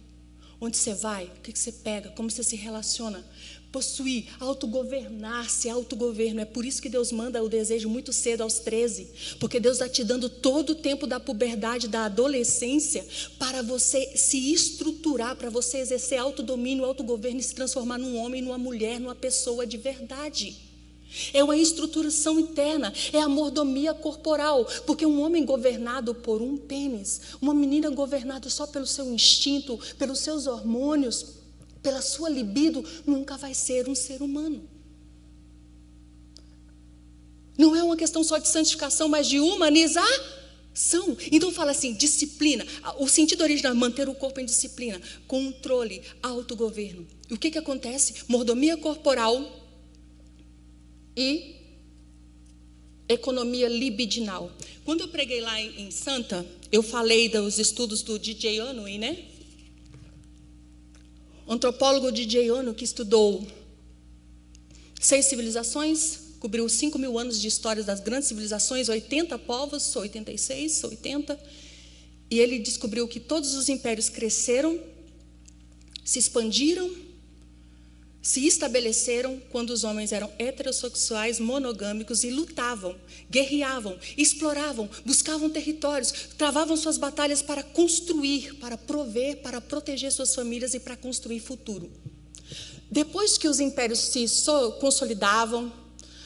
onde 0.60 0.76
você 0.76 0.94
vai, 0.94 1.26
o 1.26 1.40
que 1.40 1.58
você 1.58 1.72
pega, 1.72 2.10
como 2.10 2.30
você 2.30 2.44
se 2.44 2.56
relaciona. 2.56 3.24
Possuir, 3.72 4.26
autogovernar-se, 4.38 5.68
autogoverno. 5.68 6.42
É 6.42 6.44
por 6.44 6.64
isso 6.64 6.82
que 6.82 6.90
Deus 6.90 7.10
manda 7.10 7.42
o 7.42 7.48
desejo 7.48 7.88
muito 7.88 8.12
cedo, 8.12 8.42
aos 8.42 8.58
13. 8.58 9.08
Porque 9.40 9.58
Deus 9.58 9.76
está 9.76 9.88
te 9.88 10.04
dando 10.04 10.28
todo 10.28 10.70
o 10.70 10.74
tempo 10.74 11.06
da 11.06 11.18
puberdade, 11.18 11.88
da 11.88 12.04
adolescência, 12.04 13.04
para 13.38 13.62
você 13.62 14.14
se 14.14 14.52
estruturar, 14.52 15.36
para 15.36 15.48
você 15.48 15.78
exercer 15.78 16.18
autodomínio, 16.18 16.84
autogoverno 16.84 17.40
e 17.40 17.42
se 17.42 17.54
transformar 17.54 17.96
num 17.96 18.18
homem, 18.18 18.42
numa 18.42 18.58
mulher, 18.58 19.00
numa 19.00 19.14
pessoa 19.14 19.66
de 19.66 19.78
verdade. 19.78 20.54
É 21.32 21.44
uma 21.44 21.56
estruturação 21.56 22.38
interna, 22.40 22.92
é 23.12 23.20
a 23.20 23.28
mordomia 23.28 23.92
corporal, 23.92 24.66
porque 24.86 25.04
um 25.04 25.20
homem 25.20 25.44
governado 25.44 26.14
por 26.14 26.40
um 26.40 26.56
pênis, 26.56 27.20
uma 27.40 27.52
menina 27.52 27.90
governada 27.90 28.48
só 28.48 28.66
pelo 28.66 28.86
seu 28.86 29.12
instinto, 29.12 29.78
pelos 29.98 30.20
seus 30.20 30.46
hormônios, 30.46 31.41
pela 31.82 32.00
sua 32.00 32.28
libido, 32.28 32.84
nunca 33.06 33.36
vai 33.36 33.54
ser 33.54 33.88
um 33.88 33.94
ser 33.94 34.22
humano. 34.22 34.68
Não 37.58 37.76
é 37.76 37.82
uma 37.82 37.96
questão 37.96 38.24
só 38.24 38.38
de 38.38 38.48
santificação, 38.48 39.08
mas 39.08 39.26
de 39.28 39.40
humanização. 39.40 40.08
Então 41.30 41.52
fala 41.52 41.72
assim, 41.72 41.92
disciplina. 41.92 42.66
O 42.98 43.08
sentido 43.08 43.42
original 43.42 43.72
é 43.72 43.76
manter 43.76 44.08
o 44.08 44.14
corpo 44.14 44.40
em 44.40 44.44
disciplina, 44.44 45.00
controle, 45.26 46.02
autogoverno. 46.22 47.06
E 47.28 47.34
o 47.34 47.38
que, 47.38 47.50
que 47.50 47.58
acontece? 47.58 48.24
Mordomia 48.28 48.76
corporal 48.76 49.60
e 51.16 51.56
economia 53.08 53.68
libidinal. 53.68 54.50
Quando 54.84 55.02
eu 55.02 55.08
preguei 55.08 55.40
lá 55.40 55.60
em, 55.60 55.90
Santa, 55.90 56.46
eu 56.70 56.82
falei 56.82 57.28
dos 57.28 57.58
estudos 57.58 58.02
do 58.02 58.18
DJ 58.18 58.60
Onui, 58.62 58.98
né? 58.98 59.31
Antropólogo 61.52 62.10
DJ 62.10 62.50
Ono, 62.50 62.74
que 62.74 62.84
estudou 62.84 63.46
seis 65.00 65.26
civilizações, 65.26 66.18
cobriu 66.38 66.68
5 66.68 66.98
mil 66.98 67.18
anos 67.18 67.40
de 67.40 67.46
histórias 67.46 67.86
das 67.86 68.00
grandes 68.00 68.28
civilizações, 68.28 68.88
80 68.88 69.38
povos, 69.38 69.94
86, 69.94 70.84
80, 70.84 71.38
e 72.30 72.40
ele 72.40 72.58
descobriu 72.58 73.06
que 73.06 73.20
todos 73.20 73.54
os 73.54 73.68
impérios 73.68 74.08
cresceram, 74.08 74.80
se 76.04 76.18
expandiram 76.18 76.90
se 78.22 78.46
estabeleceram 78.46 79.42
quando 79.50 79.70
os 79.70 79.82
homens 79.82 80.12
eram 80.12 80.30
heterossexuais, 80.38 81.40
monogâmicos 81.40 82.22
e 82.22 82.30
lutavam, 82.30 82.94
guerreavam, 83.28 83.98
exploravam, 84.16 84.88
buscavam 85.04 85.50
territórios, 85.50 86.12
travavam 86.38 86.76
suas 86.76 86.96
batalhas 86.96 87.42
para 87.42 87.64
construir, 87.64 88.54
para 88.60 88.78
prover, 88.78 89.38
para 89.38 89.60
proteger 89.60 90.12
suas 90.12 90.32
famílias 90.32 90.72
e 90.72 90.78
para 90.78 90.96
construir 90.96 91.40
futuro. 91.40 91.90
Depois 92.88 93.36
que 93.36 93.48
os 93.48 93.58
impérios 93.58 93.98
se 93.98 94.24
consolidavam, 94.78 95.72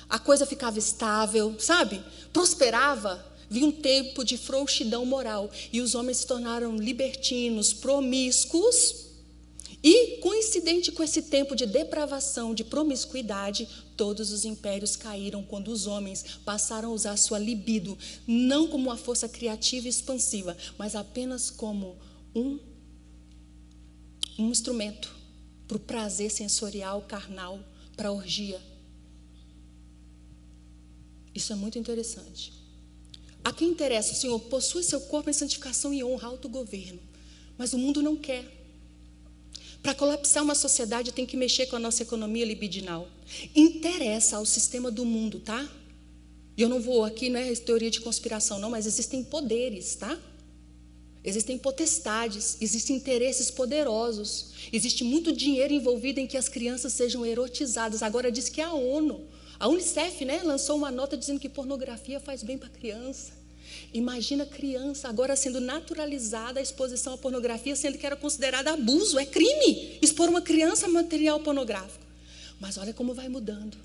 a 0.08 0.18
coisa 0.18 0.44
ficava 0.44 0.78
estável, 0.78 1.56
sabe? 1.58 2.02
Prosperava, 2.30 3.24
vinha 3.48 3.66
um 3.66 3.72
tempo 3.72 4.22
de 4.22 4.36
frouxidão 4.36 5.06
moral 5.06 5.50
e 5.72 5.80
os 5.80 5.94
homens 5.94 6.18
se 6.18 6.26
tornaram 6.26 6.76
libertinos, 6.76 7.72
promíscuos 7.72 9.05
e, 9.88 10.16
coincidente 10.16 10.90
com 10.90 11.00
esse 11.00 11.22
tempo 11.22 11.54
de 11.54 11.64
depravação, 11.64 12.52
de 12.52 12.64
promiscuidade, 12.64 13.68
todos 13.96 14.32
os 14.32 14.44
impérios 14.44 14.96
caíram 14.96 15.44
quando 15.44 15.68
os 15.68 15.86
homens 15.86 16.40
passaram 16.44 16.88
a 16.88 16.92
usar 16.92 17.16
sua 17.16 17.38
libido, 17.38 17.96
não 18.26 18.66
como 18.66 18.88
uma 18.88 18.96
força 18.96 19.28
criativa 19.28 19.86
e 19.86 19.88
expansiva, 19.88 20.56
mas 20.76 20.96
apenas 20.96 21.50
como 21.50 21.96
um, 22.34 22.58
um 24.36 24.50
instrumento 24.50 25.14
para 25.68 25.76
o 25.76 25.80
prazer 25.80 26.32
sensorial, 26.32 27.02
carnal, 27.02 27.60
para 27.96 28.08
a 28.08 28.12
orgia. 28.12 28.60
Isso 31.32 31.52
é 31.52 31.54
muito 31.54 31.78
interessante. 31.78 32.52
A 33.44 33.52
quem 33.52 33.68
interessa, 33.68 34.14
o 34.14 34.16
Senhor 34.16 34.40
possui 34.40 34.82
seu 34.82 35.00
corpo 35.02 35.30
em 35.30 35.32
santificação 35.32 35.94
e 35.94 36.02
honra, 36.02 36.26
autogoverno. 36.26 36.98
Mas 37.56 37.72
o 37.72 37.78
mundo 37.78 38.02
não 38.02 38.16
quer. 38.16 38.55
Para 39.82 39.94
colapsar 39.94 40.42
uma 40.42 40.54
sociedade 40.54 41.12
tem 41.12 41.24
que 41.24 41.36
mexer 41.36 41.66
com 41.66 41.76
a 41.76 41.78
nossa 41.78 42.02
economia 42.02 42.44
libidinal. 42.44 43.08
Interessa 43.54 44.36
ao 44.36 44.46
sistema 44.46 44.90
do 44.90 45.04
mundo, 45.04 45.40
tá? 45.40 45.68
E 46.56 46.62
eu 46.62 46.68
não 46.68 46.80
vou 46.80 47.04
aqui, 47.04 47.28
não 47.28 47.38
é 47.38 47.54
teoria 47.54 47.90
de 47.90 48.00
conspiração, 48.00 48.58
não, 48.58 48.70
mas 48.70 48.86
existem 48.86 49.22
poderes, 49.22 49.94
tá? 49.94 50.18
Existem 51.22 51.58
potestades, 51.58 52.56
existem 52.60 52.96
interesses 52.96 53.50
poderosos, 53.50 54.52
existe 54.72 55.02
muito 55.02 55.32
dinheiro 55.32 55.74
envolvido 55.74 56.20
em 56.20 56.26
que 56.26 56.36
as 56.36 56.48
crianças 56.48 56.92
sejam 56.92 57.26
erotizadas. 57.26 58.02
Agora 58.02 58.30
diz 58.30 58.48
que 58.48 58.60
a 58.60 58.72
ONU, 58.72 59.26
a 59.58 59.68
Unicef, 59.68 60.24
né, 60.24 60.40
lançou 60.44 60.76
uma 60.76 60.90
nota 60.90 61.16
dizendo 61.16 61.40
que 61.40 61.48
pornografia 61.48 62.20
faz 62.20 62.42
bem 62.42 62.56
para 62.56 62.68
a 62.68 62.70
criança. 62.70 63.35
Imagina 63.92 64.44
criança 64.44 65.08
agora 65.08 65.36
sendo 65.36 65.60
naturalizada 65.60 66.60
a 66.60 66.62
exposição 66.62 67.14
à 67.14 67.18
pornografia, 67.18 67.74
sendo 67.74 67.98
que 67.98 68.06
era 68.06 68.16
considerada 68.16 68.72
abuso, 68.72 69.18
é 69.18 69.24
crime 69.24 69.98
expor 70.02 70.28
uma 70.28 70.42
criança 70.42 70.86
a 70.86 70.88
material 70.88 71.40
pornográfico. 71.40 72.04
Mas 72.60 72.76
olha 72.78 72.92
como 72.92 73.14
vai 73.14 73.28
mudando. 73.28 73.76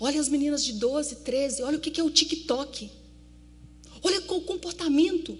Olha 0.00 0.20
as 0.20 0.28
meninas 0.28 0.64
de 0.64 0.74
12, 0.74 1.16
13, 1.16 1.62
olha 1.62 1.76
o 1.76 1.80
que 1.80 2.00
é 2.00 2.04
o 2.04 2.10
TikTok. 2.10 2.90
Olha 4.02 4.20
o 4.20 4.40
comportamento. 4.42 5.36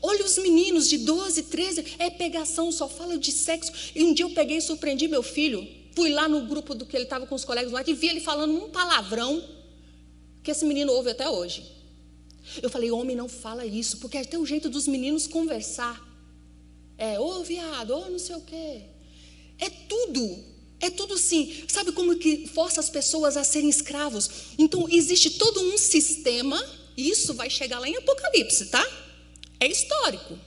Olha 0.00 0.24
os 0.24 0.38
meninos 0.38 0.88
de 0.88 0.98
12, 0.98 1.44
13, 1.44 1.96
é 1.98 2.10
pegação, 2.10 2.70
só 2.70 2.88
fala 2.88 3.18
de 3.18 3.32
sexo. 3.32 3.72
E 3.94 4.02
um 4.02 4.14
dia 4.14 4.24
eu 4.24 4.30
peguei 4.30 4.58
e 4.58 4.62
surpreendi 4.62 5.08
meu 5.08 5.22
filho. 5.22 5.66
Fui 5.94 6.10
lá 6.10 6.28
no 6.28 6.46
grupo 6.46 6.74
do 6.74 6.86
que 6.86 6.96
ele 6.96 7.04
estava 7.04 7.26
com 7.26 7.34
os 7.34 7.44
colegas 7.44 7.72
lá 7.72 7.82
e 7.86 7.92
vi 7.92 8.08
ele 8.08 8.20
falando 8.20 8.54
um 8.54 8.70
palavrão 8.70 9.42
que 10.42 10.50
esse 10.50 10.64
menino 10.64 10.92
ouve 10.92 11.10
até 11.10 11.28
hoje. 11.28 11.64
Eu 12.62 12.70
falei, 12.70 12.90
homem 12.90 13.16
não 13.16 13.28
fala 13.28 13.64
isso, 13.64 13.98
porque 13.98 14.16
é 14.16 14.20
até 14.20 14.38
o 14.38 14.46
jeito 14.46 14.68
dos 14.68 14.86
meninos 14.86 15.26
conversar. 15.26 16.02
É, 16.96 17.18
ô 17.18 17.42
viado, 17.42 17.94
ô 17.94 18.08
não 18.08 18.18
sei 18.18 18.36
o 18.36 18.40
quê. 18.40 18.82
É 19.58 19.70
tudo. 19.70 20.44
É 20.80 20.90
tudo 20.90 21.14
assim. 21.14 21.64
Sabe 21.68 21.92
como 21.92 22.16
que 22.16 22.46
força 22.46 22.80
as 22.80 22.90
pessoas 22.90 23.36
a 23.36 23.44
serem 23.44 23.68
escravos? 23.68 24.28
Então, 24.58 24.86
existe 24.90 25.30
todo 25.30 25.60
um 25.60 25.78
sistema, 25.78 26.62
e 26.96 27.08
isso 27.08 27.34
vai 27.34 27.48
chegar 27.48 27.78
lá 27.78 27.88
em 27.88 27.96
Apocalipse, 27.96 28.66
tá? 28.66 28.86
É 29.58 29.66
histórico. 29.66 30.38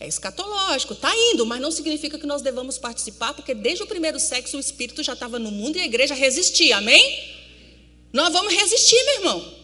É 0.00 0.06
escatológico, 0.06 0.92
está 0.92 1.12
indo, 1.16 1.44
mas 1.44 1.60
não 1.60 1.72
significa 1.72 2.18
que 2.18 2.26
nós 2.26 2.40
devamos 2.40 2.78
participar, 2.78 3.34
porque 3.34 3.52
desde 3.52 3.82
o 3.82 3.86
primeiro 3.86 4.20
sexo 4.20 4.56
o 4.56 4.60
Espírito 4.60 5.02
já 5.02 5.14
estava 5.14 5.40
no 5.40 5.50
mundo 5.50 5.76
e 5.76 5.80
a 5.80 5.84
igreja 5.84 6.14
resistia, 6.14 6.76
amém? 6.76 7.36
Nós 8.12 8.32
vamos 8.32 8.54
resistir, 8.54 9.02
meu 9.04 9.14
irmão, 9.16 9.57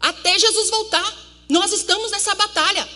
até 0.00 0.38
Jesus 0.38 0.70
voltar. 0.70 1.26
Nós 1.48 1.72
estamos 1.72 2.10
nessa 2.10 2.34
batalha. 2.34 2.88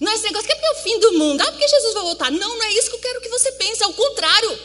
Não 0.00 0.10
é 0.10 0.14
esse 0.14 0.24
negócio 0.24 0.46
que 0.46 0.52
é 0.52 0.70
o 0.72 0.82
fim 0.82 0.98
do 0.98 1.12
mundo, 1.12 1.40
ah, 1.40 1.52
porque 1.52 1.68
Jesus 1.68 1.94
vai 1.94 2.02
voltar. 2.02 2.30
Não, 2.30 2.58
não 2.58 2.64
é 2.64 2.72
isso 2.74 2.90
que 2.90 2.96
eu 2.96 3.00
quero 3.00 3.20
que 3.20 3.28
você 3.28 3.52
pense, 3.52 3.82
é 3.82 3.86
o 3.86 3.92
contrário. 3.92 4.58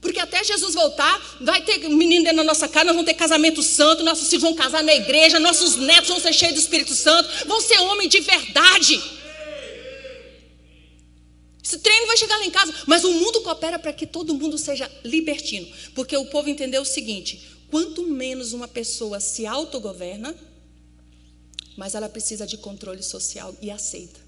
Porque 0.00 0.18
até 0.18 0.44
Jesus 0.44 0.74
voltar, 0.74 1.38
vai 1.40 1.62
ter 1.62 1.78
menino 1.88 2.24
dentro 2.24 2.38
da 2.38 2.44
nossa 2.44 2.68
casa, 2.68 2.86
nós 2.86 2.94
vamos 2.94 3.10
ter 3.10 3.14
casamento 3.14 3.62
santo, 3.62 4.02
nossos 4.02 4.28
filhos 4.28 4.42
vão 4.42 4.54
casar 4.54 4.82
na 4.82 4.94
igreja, 4.94 5.38
nossos 5.38 5.76
netos 5.76 6.08
vão 6.08 6.20
ser 6.20 6.32
cheios 6.32 6.54
do 6.54 6.60
Espírito 6.60 6.94
Santo, 6.94 7.46
vão 7.46 7.60
ser 7.60 7.78
homens 7.80 8.10
de 8.10 8.20
verdade. 8.20 9.02
Esse 11.64 11.78
treino 11.78 12.06
vai 12.06 12.18
chegar 12.18 12.36
lá 12.36 12.44
em 12.44 12.50
casa, 12.50 12.74
mas 12.86 13.02
o 13.04 13.12
mundo 13.12 13.40
coopera 13.40 13.78
para 13.78 13.94
que 13.94 14.06
todo 14.06 14.34
mundo 14.34 14.58
seja 14.58 14.90
libertino. 15.02 15.66
Porque 15.94 16.14
o 16.14 16.26
povo 16.26 16.50
entendeu 16.50 16.82
o 16.82 16.84
seguinte: 16.84 17.40
quanto 17.70 18.02
menos 18.02 18.52
uma 18.52 18.68
pessoa 18.68 19.18
se 19.18 19.46
autogoverna, 19.46 20.34
mais 21.76 21.94
ela 21.94 22.08
precisa 22.08 22.46
de 22.46 22.56
controle 22.56 23.02
social 23.02 23.54
e 23.60 23.70
aceita. 23.70 24.20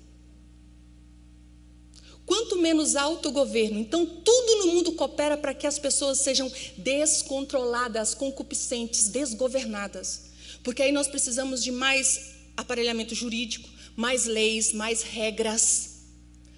Quanto 2.24 2.56
menos 2.56 2.96
autogoverno, 2.96 3.78
então 3.78 4.04
tudo 4.04 4.66
no 4.66 4.72
mundo 4.74 4.92
coopera 4.92 5.36
para 5.36 5.54
que 5.54 5.66
as 5.66 5.78
pessoas 5.78 6.18
sejam 6.18 6.50
descontroladas, 6.76 8.14
concupiscentes, 8.14 9.08
desgovernadas. 9.08 10.22
Porque 10.64 10.82
aí 10.82 10.90
nós 10.90 11.06
precisamos 11.06 11.62
de 11.62 11.70
mais 11.70 12.34
aparelhamento 12.56 13.14
jurídico, 13.14 13.68
mais 13.94 14.24
leis, 14.24 14.72
mais 14.72 15.02
regras. 15.02 16.00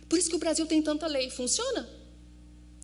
Por 0.08 0.18
isso 0.18 0.30
que 0.30 0.36
o 0.36 0.38
Brasil 0.38 0.64
tem 0.64 0.80
tanta 0.80 1.06
lei. 1.06 1.28
Funciona? 1.28 1.97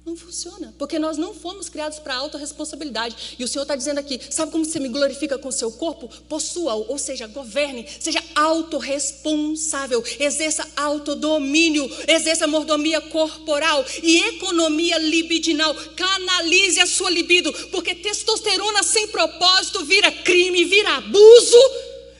Não 0.07 0.15
funciona, 0.15 0.75
porque 0.79 0.99
nós 0.99 1.17
não 1.17 1.33
fomos 1.33 1.71
criados 1.71 1.99
para 1.99 2.15
autorresponsabilidade. 2.17 3.37
E 3.39 3.45
o 3.45 3.49
Senhor 3.49 3.63
está 3.63 3.75
dizendo 3.75 4.01
aqui: 4.01 4.21
sabe 4.31 4.53
como 4.53 4.63
você 4.63 4.79
me 4.79 4.91
glorifica 4.91 5.39
com 5.39 5.49
o 5.49 5.53
seu 5.53 5.73
corpo? 5.73 6.11
Possua, 6.29 6.75
ou 6.75 6.99
seja, 6.99 7.27
governe, 7.27 7.87
seja 7.99 8.23
autorresponsável, 8.35 10.05
exerça 10.21 10.69
autodomínio, 10.77 11.91
exerça 12.07 12.47
mordomia 12.47 13.01
corporal 13.01 13.83
e 14.03 14.19
economia 14.35 14.99
libidinal. 14.99 15.75
Canalize 15.97 16.81
a 16.81 16.87
sua 16.87 17.09
libido, 17.09 17.51
porque 17.71 17.95
testosterona 17.95 18.83
sem 18.83 19.09
propósito 19.09 19.87
vira 19.87 20.13
crime, 20.13 20.65
vira 20.65 20.97
abuso, 20.97 21.57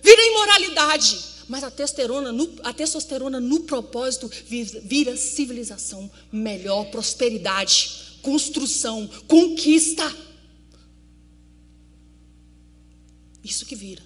vira 0.03 0.27
imoralidade. 0.27 1.34
Mas 1.49 1.63
a 1.63 1.71
testosterona 1.71 2.33
no, 2.33 2.51
a 2.63 2.73
testosterona 2.73 3.41
no 3.41 3.61
propósito 3.61 4.31
vira, 4.47 5.17
civilização 5.17 6.11
melhor, 6.33 6.91
prosperidade, 6.91 8.19
construção, 8.23 9.07
conquista. 9.29 10.05
Isso 13.43 13.67
que 13.67 13.77
vira. 13.77 14.03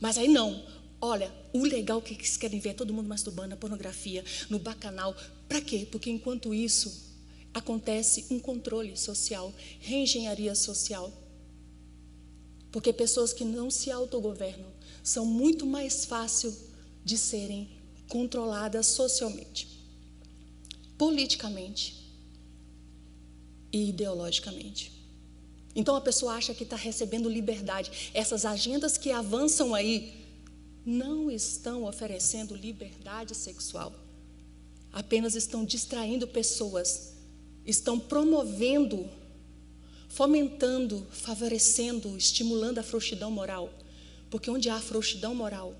Mas 0.00 0.18
aí 0.18 0.28
não. 0.28 0.62
Olha, 1.00 1.32
o 1.52 1.62
legal 1.62 2.02
que 2.02 2.14
querem 2.38 2.60
ver 2.60 2.70
é 2.70 2.74
todo 2.74 2.92
mundo 2.92 3.08
masturbando 3.08 3.48
na 3.48 3.56
pornografia, 3.56 4.24
no 4.50 4.58
bacanal. 4.58 5.16
Para 5.48 5.60
quê? 5.60 5.86
Porque 5.90 6.10
enquanto 6.10 6.52
isso 6.52 7.08
acontece 7.54 8.26
um 8.30 8.38
controle 8.38 8.96
social, 8.96 9.52
reengenharia 9.80 10.54
social. 10.54 11.12
Porque 12.70 12.92
pessoas 12.92 13.32
que 13.32 13.44
não 13.44 13.70
se 13.70 13.90
autogovernam 13.90 14.77
são 15.08 15.24
muito 15.24 15.64
mais 15.66 16.04
fáceis 16.04 16.64
de 17.04 17.16
serem 17.16 17.68
controladas 18.08 18.86
socialmente, 18.86 19.66
politicamente 20.98 22.12
e 23.72 23.88
ideologicamente. 23.88 24.92
Então 25.74 25.94
a 25.96 26.00
pessoa 26.00 26.34
acha 26.34 26.54
que 26.54 26.64
está 26.64 26.76
recebendo 26.76 27.28
liberdade. 27.28 28.10
Essas 28.12 28.44
agendas 28.44 28.98
que 28.98 29.10
avançam 29.10 29.74
aí 29.74 30.26
não 30.84 31.30
estão 31.30 31.84
oferecendo 31.84 32.54
liberdade 32.54 33.34
sexual, 33.34 33.94
apenas 34.92 35.34
estão 35.34 35.64
distraindo 35.64 36.26
pessoas, 36.26 37.14
estão 37.64 37.98
promovendo, 37.98 39.08
fomentando, 40.08 41.06
favorecendo, 41.10 42.16
estimulando 42.16 42.78
a 42.78 42.82
frouxidão 42.82 43.30
moral. 43.30 43.72
Porque 44.30 44.50
onde 44.50 44.68
há 44.68 44.80
frouxidão 44.80 45.34
moral, 45.34 45.74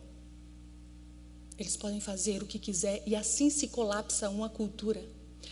eles 1.59 1.77
podem 1.77 2.01
fazer 2.01 2.43
o 2.43 2.47
que 2.47 2.59
quiser 2.59 3.03
e 3.07 3.16
assim 3.16 3.51
se 3.51 3.69
colapsa 3.69 4.31
uma 4.31 4.49
cultura. 4.49 5.03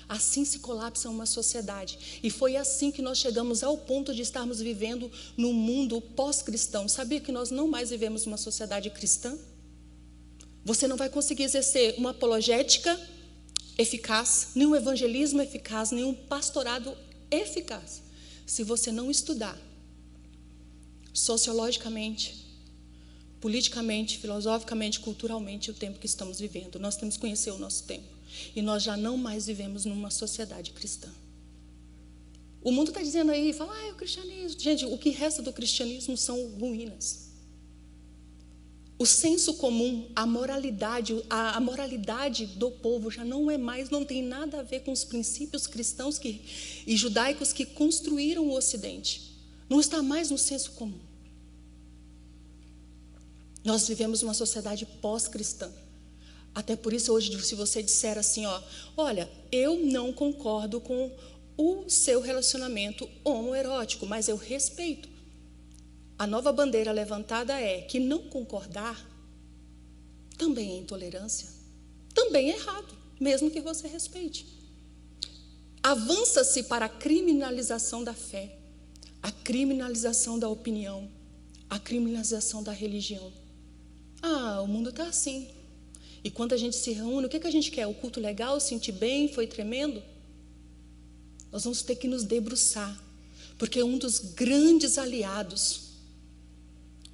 Assim 0.08 0.44
se 0.44 0.60
colapsa 0.60 1.08
uma 1.08 1.26
sociedade. 1.26 2.20
E 2.22 2.30
foi 2.30 2.56
assim 2.56 2.92
que 2.92 3.02
nós 3.02 3.18
chegamos 3.18 3.62
ao 3.62 3.76
ponto 3.76 4.14
de 4.14 4.22
estarmos 4.22 4.60
vivendo 4.60 5.10
no 5.36 5.52
mundo 5.52 6.00
pós-cristão. 6.00 6.88
Sabia 6.88 7.20
que 7.20 7.32
nós 7.32 7.50
não 7.50 7.66
mais 7.66 7.90
vivemos 7.90 8.24
uma 8.24 8.36
sociedade 8.36 8.88
cristã? 8.90 9.36
Você 10.64 10.86
não 10.86 10.96
vai 10.96 11.08
conseguir 11.08 11.44
exercer 11.44 11.94
uma 11.98 12.10
apologética 12.10 12.98
eficaz, 13.78 14.48
nenhum 14.54 14.74
evangelismo 14.74 15.42
eficaz, 15.42 15.90
nenhum 15.90 16.14
pastorado 16.14 16.96
eficaz, 17.30 18.02
se 18.46 18.62
você 18.62 18.90
não 18.90 19.10
estudar 19.10 19.58
sociologicamente, 21.12 22.45
politicamente, 23.40 24.18
filosoficamente, 24.18 25.00
culturalmente 25.00 25.70
o 25.70 25.74
tempo 25.74 25.98
que 25.98 26.06
estamos 26.06 26.40
vivendo. 26.40 26.78
Nós 26.78 26.96
temos 26.96 27.16
que 27.16 27.20
conhecer 27.20 27.50
o 27.50 27.58
nosso 27.58 27.84
tempo. 27.84 28.16
E 28.54 28.62
nós 28.62 28.82
já 28.82 28.96
não 28.96 29.16
mais 29.16 29.46
vivemos 29.46 29.84
numa 29.84 30.10
sociedade 30.10 30.72
cristã. 30.72 31.08
O 32.62 32.72
mundo 32.72 32.88
está 32.88 33.00
dizendo 33.00 33.30
aí, 33.30 33.52
fala, 33.52 33.72
ah, 33.74 33.86
é 33.86 33.92
o 33.92 33.94
cristianismo. 33.94 34.60
Gente, 34.60 34.84
o 34.84 34.98
que 34.98 35.10
resta 35.10 35.40
do 35.40 35.52
cristianismo 35.52 36.16
são 36.16 36.48
ruínas. 36.58 37.26
O 38.98 39.04
senso 39.04 39.54
comum, 39.54 40.08
a 40.16 40.26
moralidade, 40.26 41.22
a, 41.28 41.56
a, 41.56 41.60
moralidade 41.60 42.46
do 42.46 42.70
povo 42.70 43.10
já 43.10 43.24
não 43.24 43.50
é 43.50 43.58
mais, 43.58 43.90
não 43.90 44.04
tem 44.04 44.22
nada 44.22 44.60
a 44.60 44.62
ver 44.62 44.80
com 44.80 44.90
os 44.90 45.04
princípios 45.04 45.66
cristãos 45.66 46.18
que, 46.18 46.40
e 46.86 46.96
judaicos 46.96 47.52
que 47.52 47.66
construíram 47.66 48.46
o 48.48 48.56
Ocidente. 48.56 49.36
Não 49.68 49.78
está 49.78 50.02
mais 50.02 50.30
no 50.30 50.38
senso 50.38 50.72
comum. 50.72 51.05
Nós 53.66 53.88
vivemos 53.88 54.22
uma 54.22 54.32
sociedade 54.32 54.86
pós-cristã. 54.86 55.68
Até 56.54 56.76
por 56.76 56.92
isso, 56.92 57.12
hoje, 57.12 57.36
se 57.42 57.56
você 57.56 57.82
disser 57.82 58.16
assim, 58.16 58.46
ó, 58.46 58.62
olha, 58.96 59.28
eu 59.50 59.80
não 59.80 60.12
concordo 60.12 60.80
com 60.80 61.10
o 61.56 61.90
seu 61.90 62.20
relacionamento 62.20 63.10
homoerótico, 63.24 64.06
mas 64.06 64.28
eu 64.28 64.36
respeito. 64.36 65.08
A 66.16 66.28
nova 66.28 66.52
bandeira 66.52 66.92
levantada 66.92 67.60
é 67.60 67.80
que 67.80 67.98
não 67.98 68.20
concordar 68.28 69.04
também 70.38 70.70
é 70.70 70.76
intolerância, 70.76 71.48
também 72.14 72.52
é 72.52 72.54
errado, 72.54 72.96
mesmo 73.18 73.50
que 73.50 73.60
você 73.60 73.88
respeite. 73.88 74.46
Avança-se 75.82 76.62
para 76.62 76.86
a 76.86 76.88
criminalização 76.88 78.04
da 78.04 78.14
fé, 78.14 78.58
a 79.20 79.32
criminalização 79.32 80.38
da 80.38 80.48
opinião, 80.48 81.10
a 81.68 81.80
criminalização 81.80 82.62
da 82.62 82.70
religião. 82.70 83.32
Ah, 84.22 84.60
o 84.62 84.66
mundo 84.66 84.90
está 84.90 85.04
assim. 85.04 85.48
E 86.22 86.30
quando 86.30 86.54
a 86.54 86.56
gente 86.56 86.76
se 86.76 86.92
reúne, 86.92 87.26
o 87.26 87.28
que, 87.28 87.38
que 87.38 87.46
a 87.46 87.50
gente 87.50 87.70
quer? 87.70 87.86
O 87.86 87.94
culto 87.94 88.20
legal, 88.20 88.58
sentir 88.58 88.92
bem, 88.92 89.32
foi 89.32 89.46
tremendo? 89.46 90.02
Nós 91.52 91.64
vamos 91.64 91.82
ter 91.82 91.96
que 91.96 92.08
nos 92.08 92.24
debruçar, 92.24 93.00
porque 93.56 93.82
um 93.82 93.96
dos 93.96 94.18
grandes 94.18 94.98
aliados 94.98 95.82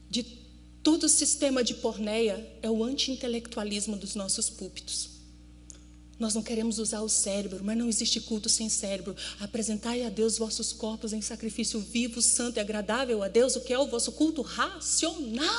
de 0.08 0.24
todo 0.82 1.04
o 1.04 1.08
sistema 1.08 1.62
de 1.62 1.74
porneia 1.74 2.46
é 2.62 2.70
o 2.70 2.82
anti-intelectualismo 2.82 3.96
dos 3.96 4.14
nossos 4.14 4.48
púlpitos. 4.48 5.10
Nós 6.18 6.34
não 6.34 6.42
queremos 6.42 6.78
usar 6.78 7.00
o 7.00 7.08
cérebro, 7.08 7.64
mas 7.64 7.76
não 7.76 7.88
existe 7.88 8.20
culto 8.20 8.48
sem 8.48 8.68
cérebro. 8.68 9.16
Apresentai 9.40 10.04
a 10.04 10.08
Deus 10.08 10.38
vossos 10.38 10.72
corpos 10.72 11.12
em 11.12 11.20
sacrifício 11.20 11.80
vivo, 11.80 12.22
santo 12.22 12.58
e 12.58 12.60
agradável 12.60 13.22
a 13.22 13.28
Deus, 13.28 13.56
o 13.56 13.60
que 13.60 13.72
é 13.72 13.78
o 13.78 13.88
vosso 13.88 14.12
culto 14.12 14.40
racional. 14.40 15.50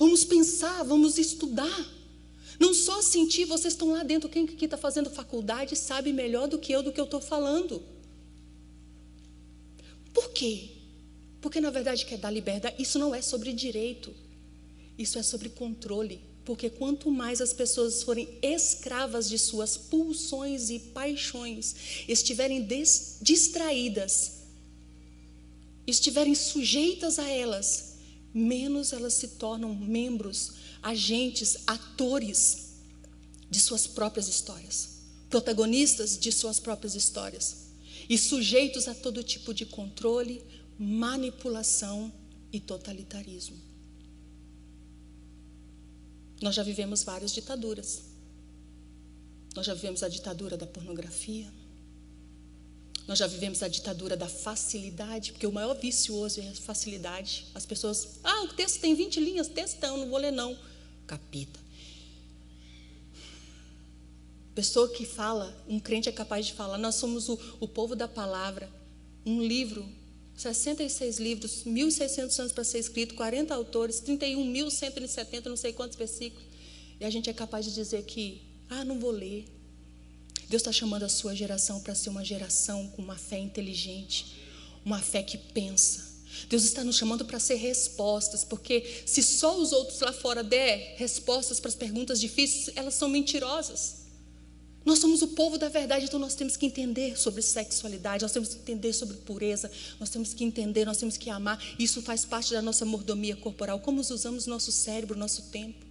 Vamos 0.00 0.24
pensar, 0.24 0.82
vamos 0.82 1.18
estudar. 1.18 1.86
Não 2.58 2.72
só 2.72 3.02
sentir, 3.02 3.44
vocês 3.44 3.74
estão 3.74 3.92
lá 3.92 4.02
dentro, 4.02 4.30
quem 4.30 4.44
aqui 4.44 4.64
está 4.64 4.78
fazendo 4.78 5.10
faculdade 5.10 5.76
sabe 5.76 6.10
melhor 6.10 6.48
do 6.48 6.58
que 6.58 6.72
eu 6.72 6.82
do 6.82 6.90
que 6.90 6.98
eu 6.98 7.04
estou 7.04 7.20
falando. 7.20 7.82
Por 10.14 10.30
quê? 10.30 10.70
Porque 11.42 11.60
na 11.60 11.68
verdade 11.68 12.06
quer 12.06 12.16
dar 12.16 12.30
liberdade. 12.30 12.76
Isso 12.78 12.98
não 12.98 13.14
é 13.14 13.20
sobre 13.20 13.52
direito, 13.52 14.14
isso 14.96 15.18
é 15.18 15.22
sobre 15.22 15.50
controle. 15.50 16.18
Porque 16.46 16.70
quanto 16.70 17.10
mais 17.10 17.42
as 17.42 17.52
pessoas 17.52 18.02
forem 18.02 18.26
escravas 18.40 19.28
de 19.28 19.38
suas 19.38 19.76
pulsões 19.76 20.70
e 20.70 20.78
paixões, 20.78 21.76
estiverem 22.08 22.66
distraídas, 23.20 24.38
estiverem 25.86 26.34
sujeitas 26.34 27.18
a 27.18 27.28
elas, 27.28 27.89
menos 28.32 28.92
elas 28.92 29.14
se 29.14 29.28
tornam 29.28 29.74
membros, 29.74 30.52
agentes, 30.82 31.58
atores 31.66 32.70
de 33.50 33.58
suas 33.58 33.86
próprias 33.86 34.28
histórias, 34.28 35.00
protagonistas 35.28 36.18
de 36.18 36.30
suas 36.30 36.60
próprias 36.60 36.94
histórias 36.94 37.70
e 38.08 38.16
sujeitos 38.16 38.88
a 38.88 38.94
todo 38.94 39.22
tipo 39.22 39.52
de 39.52 39.66
controle, 39.66 40.42
manipulação 40.78 42.12
e 42.52 42.58
totalitarismo. 42.58 43.56
Nós 46.40 46.54
já 46.54 46.62
vivemos 46.62 47.02
várias 47.02 47.32
ditaduras. 47.32 48.02
Nós 49.54 49.66
já 49.66 49.74
vivemos 49.74 50.02
a 50.02 50.08
ditadura 50.08 50.56
da 50.56 50.66
pornografia. 50.66 51.46
Nós 53.10 53.18
já 53.18 53.26
vivemos 53.26 53.60
a 53.60 53.66
ditadura 53.66 54.16
da 54.16 54.28
facilidade, 54.28 55.32
porque 55.32 55.44
o 55.44 55.50
maior 55.50 55.74
vício 55.74 56.14
hoje 56.14 56.42
é 56.42 56.48
a 56.48 56.54
facilidade. 56.54 57.44
As 57.52 57.66
pessoas, 57.66 58.20
ah, 58.22 58.42
o 58.44 58.48
texto 58.52 58.80
tem 58.80 58.94
20 58.94 59.18
linhas, 59.18 59.48
textão, 59.48 59.96
não 59.96 60.08
vou 60.08 60.16
ler 60.16 60.30
não. 60.30 60.56
Capita. 61.08 61.58
Pessoa 64.54 64.88
que 64.90 65.04
fala, 65.04 65.52
um 65.66 65.80
crente 65.80 66.08
é 66.08 66.12
capaz 66.12 66.46
de 66.46 66.52
falar, 66.52 66.78
nós 66.78 66.94
somos 66.94 67.28
o, 67.28 67.36
o 67.58 67.66
povo 67.66 67.96
da 67.96 68.06
palavra. 68.06 68.70
Um 69.26 69.42
livro, 69.42 69.84
66 70.36 71.18
livros, 71.18 71.64
1.600 71.64 72.38
anos 72.38 72.52
para 72.52 72.62
ser 72.62 72.78
escrito, 72.78 73.16
40 73.16 73.52
autores, 73.52 74.00
31.170, 74.00 75.46
não 75.46 75.56
sei 75.56 75.72
quantos 75.72 75.98
versículos. 75.98 76.46
E 77.00 77.04
a 77.04 77.10
gente 77.10 77.28
é 77.28 77.32
capaz 77.32 77.64
de 77.64 77.74
dizer 77.74 78.04
que, 78.04 78.40
ah, 78.68 78.84
não 78.84 79.00
vou 79.00 79.10
ler. 79.10 79.46
Deus 80.50 80.62
está 80.62 80.72
chamando 80.72 81.04
a 81.04 81.08
sua 81.08 81.32
geração 81.32 81.78
para 81.78 81.94
ser 81.94 82.10
uma 82.10 82.24
geração 82.24 82.88
com 82.88 83.00
uma 83.00 83.14
fé 83.14 83.38
inteligente, 83.38 84.34
uma 84.84 84.98
fé 84.98 85.22
que 85.22 85.38
pensa. 85.38 86.10
Deus 86.48 86.64
está 86.64 86.82
nos 86.82 86.96
chamando 86.96 87.24
para 87.24 87.38
ser 87.38 87.54
respostas, 87.54 88.42
porque 88.42 89.04
se 89.06 89.22
só 89.22 89.56
os 89.56 89.70
outros 89.70 90.00
lá 90.00 90.12
fora 90.12 90.42
der 90.42 90.96
respostas 90.96 91.60
para 91.60 91.68
as 91.68 91.76
perguntas 91.76 92.20
difíceis, 92.20 92.74
elas 92.74 92.94
são 92.94 93.08
mentirosas. 93.08 93.98
Nós 94.84 94.98
somos 94.98 95.22
o 95.22 95.28
povo 95.28 95.56
da 95.56 95.68
verdade, 95.68 96.06
então 96.06 96.18
nós 96.18 96.34
temos 96.34 96.56
que 96.56 96.66
entender 96.66 97.16
sobre 97.16 97.42
sexualidade, 97.42 98.22
nós 98.22 98.32
temos 98.32 98.48
que 98.48 98.58
entender 98.58 98.92
sobre 98.92 99.18
pureza, 99.18 99.70
nós 100.00 100.10
temos 100.10 100.34
que 100.34 100.42
entender, 100.42 100.84
nós 100.84 100.96
temos 100.96 101.16
que 101.16 101.30
amar. 101.30 101.62
Isso 101.78 102.02
faz 102.02 102.24
parte 102.24 102.52
da 102.52 102.60
nossa 102.60 102.84
mordomia 102.84 103.36
corporal, 103.36 103.78
como 103.78 104.00
usamos 104.00 104.48
nosso 104.48 104.72
cérebro, 104.72 105.16
nosso 105.16 105.42
tempo. 105.42 105.86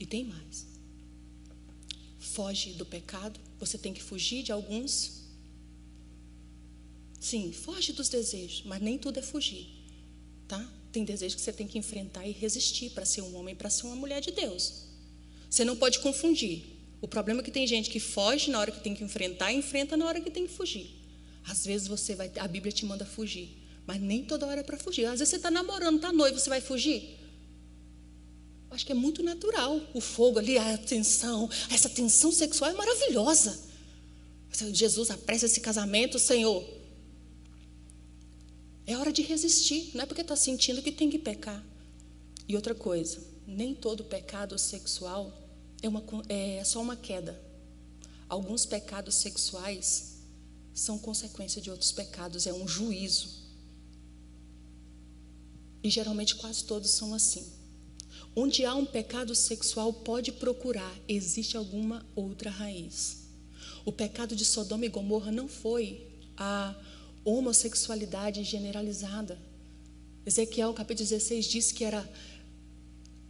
E 0.00 0.06
tem 0.06 0.24
mais. 0.24 0.73
Foge 2.34 2.72
do 2.80 2.84
pecado, 2.84 3.38
você 3.58 3.76
tem 3.78 3.92
que 3.96 4.02
fugir 4.02 4.42
de 4.42 4.52
alguns. 4.52 5.22
Sim, 7.20 7.52
foge 7.52 7.92
dos 7.92 8.08
desejos, 8.08 8.62
mas 8.66 8.82
nem 8.82 8.98
tudo 8.98 9.18
é 9.18 9.22
fugir, 9.22 9.66
tá? 10.46 10.60
Tem 10.92 11.04
desejos 11.04 11.36
que 11.36 11.40
você 11.40 11.52
tem 11.52 11.66
que 11.66 11.78
enfrentar 11.78 12.26
e 12.26 12.32
resistir 12.32 12.90
para 12.90 13.04
ser 13.04 13.22
um 13.22 13.34
homem, 13.36 13.54
para 13.54 13.70
ser 13.70 13.86
uma 13.86 13.96
mulher 13.96 14.20
de 14.20 14.30
Deus. 14.30 14.84
Você 15.48 15.64
não 15.64 15.76
pode 15.76 16.00
confundir 16.00 16.74
o 17.04 17.06
problema 17.06 17.40
é 17.40 17.44
que 17.44 17.50
tem 17.50 17.66
gente 17.66 17.90
que 17.90 18.00
foge 18.00 18.50
na 18.50 18.58
hora 18.58 18.72
que 18.72 18.80
tem 18.80 18.94
que 18.94 19.04
enfrentar 19.04 19.52
e 19.52 19.56
enfrenta 19.56 19.94
na 19.94 20.06
hora 20.06 20.22
que 20.22 20.30
tem 20.30 20.46
que 20.46 20.52
fugir. 20.54 20.90
Às 21.46 21.66
vezes 21.66 21.86
você 21.86 22.14
vai, 22.14 22.32
a 22.38 22.48
Bíblia 22.48 22.72
te 22.72 22.86
manda 22.86 23.04
fugir, 23.04 23.50
mas 23.86 24.00
nem 24.00 24.24
toda 24.24 24.46
hora 24.46 24.60
é 24.60 24.62
para 24.62 24.78
fugir. 24.78 25.04
Às 25.04 25.18
vezes 25.18 25.28
você 25.28 25.36
está 25.36 25.50
namorando, 25.50 25.96
está 25.96 26.10
noivo, 26.10 26.38
você 26.38 26.48
vai 26.48 26.62
fugir. 26.62 27.18
Acho 28.74 28.84
que 28.84 28.90
é 28.90 28.94
muito 28.94 29.22
natural 29.22 29.80
o 29.94 30.00
fogo 30.00 30.40
ali, 30.40 30.58
a 30.58 30.76
tensão, 30.76 31.48
essa 31.70 31.88
tensão 31.88 32.32
sexual 32.32 32.72
é 32.72 32.74
maravilhosa. 32.74 33.56
Jesus 34.72 35.10
apressa 35.10 35.46
esse 35.46 35.60
casamento, 35.60 36.18
Senhor. 36.18 36.64
É 38.84 38.96
hora 38.96 39.12
de 39.12 39.22
resistir, 39.22 39.92
não 39.94 40.02
é 40.02 40.06
porque 40.06 40.22
está 40.22 40.34
sentindo 40.34 40.82
que 40.82 40.90
tem 40.90 41.08
que 41.08 41.20
pecar. 41.20 41.64
E 42.48 42.56
outra 42.56 42.74
coisa, 42.74 43.22
nem 43.46 43.76
todo 43.76 44.02
pecado 44.02 44.58
sexual 44.58 45.32
é, 45.80 45.88
uma, 45.88 46.02
é 46.28 46.64
só 46.64 46.82
uma 46.82 46.96
queda. 46.96 47.40
Alguns 48.28 48.66
pecados 48.66 49.14
sexuais 49.14 50.14
são 50.74 50.98
consequência 50.98 51.62
de 51.62 51.70
outros 51.70 51.92
pecados, 51.92 52.44
é 52.48 52.52
um 52.52 52.66
juízo. 52.66 53.28
E 55.80 55.88
geralmente 55.88 56.34
quase 56.34 56.64
todos 56.64 56.90
são 56.90 57.14
assim. 57.14 57.63
Onde 58.36 58.64
há 58.64 58.74
um 58.74 58.84
pecado 58.84 59.34
sexual, 59.34 59.92
pode 59.92 60.32
procurar, 60.32 60.92
existe 61.06 61.56
alguma 61.56 62.04
outra 62.16 62.50
raiz. 62.50 63.24
O 63.84 63.92
pecado 63.92 64.34
de 64.34 64.44
Sodoma 64.44 64.86
e 64.86 64.88
Gomorra 64.88 65.30
não 65.30 65.46
foi 65.46 66.04
a 66.36 66.74
homossexualidade 67.24 68.42
generalizada. 68.42 69.38
Ezequiel, 70.26 70.74
capítulo 70.74 71.08
16, 71.08 71.46
diz 71.46 71.70
que 71.70 71.84
era 71.84 72.08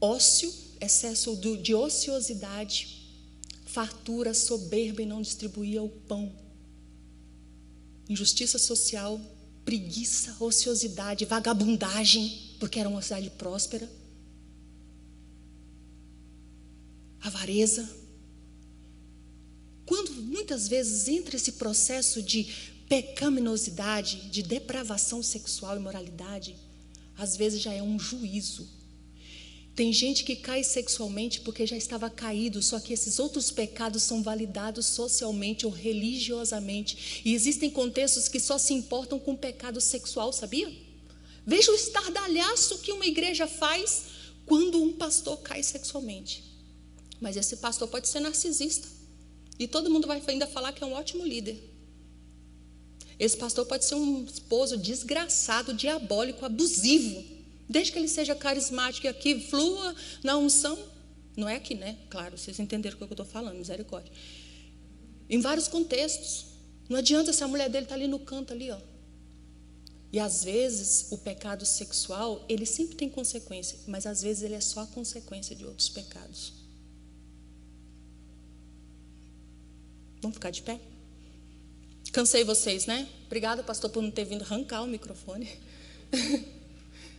ócio 0.01 0.53
excesso 0.81 1.37
de 1.37 1.75
ociosidade, 1.75 3.05
fartura, 3.67 4.33
soberba 4.33 5.03
e 5.03 5.07
não 5.07 5.21
distribuía 5.21 5.83
o 5.83 5.89
pão. 5.89 6.33
Injustiça 8.09 8.59
social, 8.59 9.21
preguiça, 9.65 10.37
ociosidade, 10.41 11.25
vagabundagem, 11.25 12.55
porque 12.59 12.79
era 12.79 12.89
uma 12.89 13.03
cidade 13.03 13.31
próspera. 13.31 13.91
Avareza. 17.25 17.89
Quando 19.85 20.13
muitas 20.13 20.69
vezes 20.69 21.09
entra 21.09 21.35
esse 21.35 21.53
processo 21.53 22.23
de 22.23 22.47
pecaminosidade, 22.89 24.29
de 24.31 24.43
depravação 24.43 25.23
sexual 25.23 25.77
e 25.77 25.81
moralidade, 25.81 26.55
às 27.19 27.37
vezes 27.37 27.61
já 27.61 27.73
é 27.73 27.83
um 27.83 27.99
juízo 27.99 28.69
tem 29.75 29.93
gente 29.93 30.23
que 30.23 30.37
cai 30.37 30.63
sexualmente 30.63 31.41
porque 31.41 31.67
já 31.67 31.77
estava 31.77 32.09
caído, 32.09 32.63
só 32.63 32.79
que 32.79 32.93
esses 32.93 33.19
outros 33.19 33.51
pecados 33.51 34.05
são 34.05 34.23
validados 34.23 34.87
socialmente 34.87 35.67
ou 35.67 35.73
religiosamente. 35.73 37.23
E 37.25 37.35
existem 37.35 37.69
contextos 37.69 38.29
que 38.29 38.39
só 38.39 38.57
se 38.57 38.73
importam 38.73 39.19
com 39.19 39.33
o 39.33 39.39
pecado 39.39 39.81
sexual, 39.81 40.33
sabia? 40.33 40.73
Veja 41.45 41.73
o 41.73 41.75
estardalhaço 41.75 42.79
que 42.79 42.93
uma 42.93 43.05
igreja 43.05 43.49
faz 43.49 44.05
quando 44.47 44.81
um 44.81 44.93
pastor 44.93 45.39
cai 45.39 45.63
sexualmente. 45.63 46.45
Mas 47.25 47.39
esse 47.39 47.57
pastor 47.57 47.89
pode 47.89 48.07
ser 48.07 48.21
narcisista. 48.21 48.87
E 49.59 49.67
todo 49.67 49.89
mundo 49.89 50.07
vai 50.07 50.23
ainda 50.27 50.47
falar 50.47 50.75
que 50.75 50.85
é 50.85 50.87
um 50.87 50.93
ótimo 50.93 51.25
líder. 51.25 51.59
Esse 53.19 53.35
pastor 53.35 53.65
pode 53.65 53.87
ser 53.87 53.95
um 53.95 54.27
esposo 54.27 54.77
desgraçado, 54.77 55.73
diabólico, 55.73 56.45
abusivo. 56.45 57.25
Desde 57.67 57.93
que 57.93 57.99
ele 57.99 58.09
seja 58.09 58.35
carismático 58.35 59.07
e 59.07 59.09
aqui 59.09 59.41
flua 59.41 59.97
na 60.23 60.37
unção. 60.37 60.79
Não 61.35 61.49
é 61.49 61.57
aqui, 61.57 61.75
né? 61.75 61.97
Claro, 62.11 62.37
vocês 62.37 62.61
entenderam 62.61 62.95
o 62.95 62.99
que 62.99 63.05
eu 63.05 63.09
estou 63.09 63.25
falando, 63.25 63.57
misericórdia. 63.57 64.13
Em 65.31 65.41
vários 65.41 65.67
contextos. 65.67 66.45
Não 66.91 66.99
adianta 66.99 67.33
se 67.33 67.43
a 67.43 67.49
mulher 67.49 67.71
dele 67.71 67.87
está 67.87 67.95
ali 67.95 68.07
no 68.07 68.19
canto, 68.19 68.53
ali, 68.53 68.71
ó. 68.71 68.79
E 70.13 70.21
às 70.21 70.45
vezes 70.45 71.07
o 71.11 71.17
pecado 71.17 71.65
sexual, 71.65 72.45
ele 72.51 72.67
sempre 72.67 72.97
tem 72.97 73.09
consequência, 73.09 73.79
mas 73.87 74.05
às 74.05 74.21
vezes 74.21 74.43
ele 74.43 74.55
é 74.55 74.61
só 74.61 74.81
a 74.81 74.87
consequência 74.89 75.57
de 75.57 75.65
outros 75.65 75.89
pecados. 75.89 76.64
Vamos 80.25 80.37
ficar 80.37 80.51
de 80.51 80.63
pé? 80.63 80.81
Cansei 82.11 82.45
vocês, 82.45 82.87
né? 82.87 83.07
Obrigada, 83.27 83.63
pastor, 83.63 83.91
por 83.91 84.03
não 84.03 84.11
ter 84.11 84.25
vindo 84.25 84.41
arrancar 84.43 84.83
o 84.83 84.87
microfone. 84.87 85.49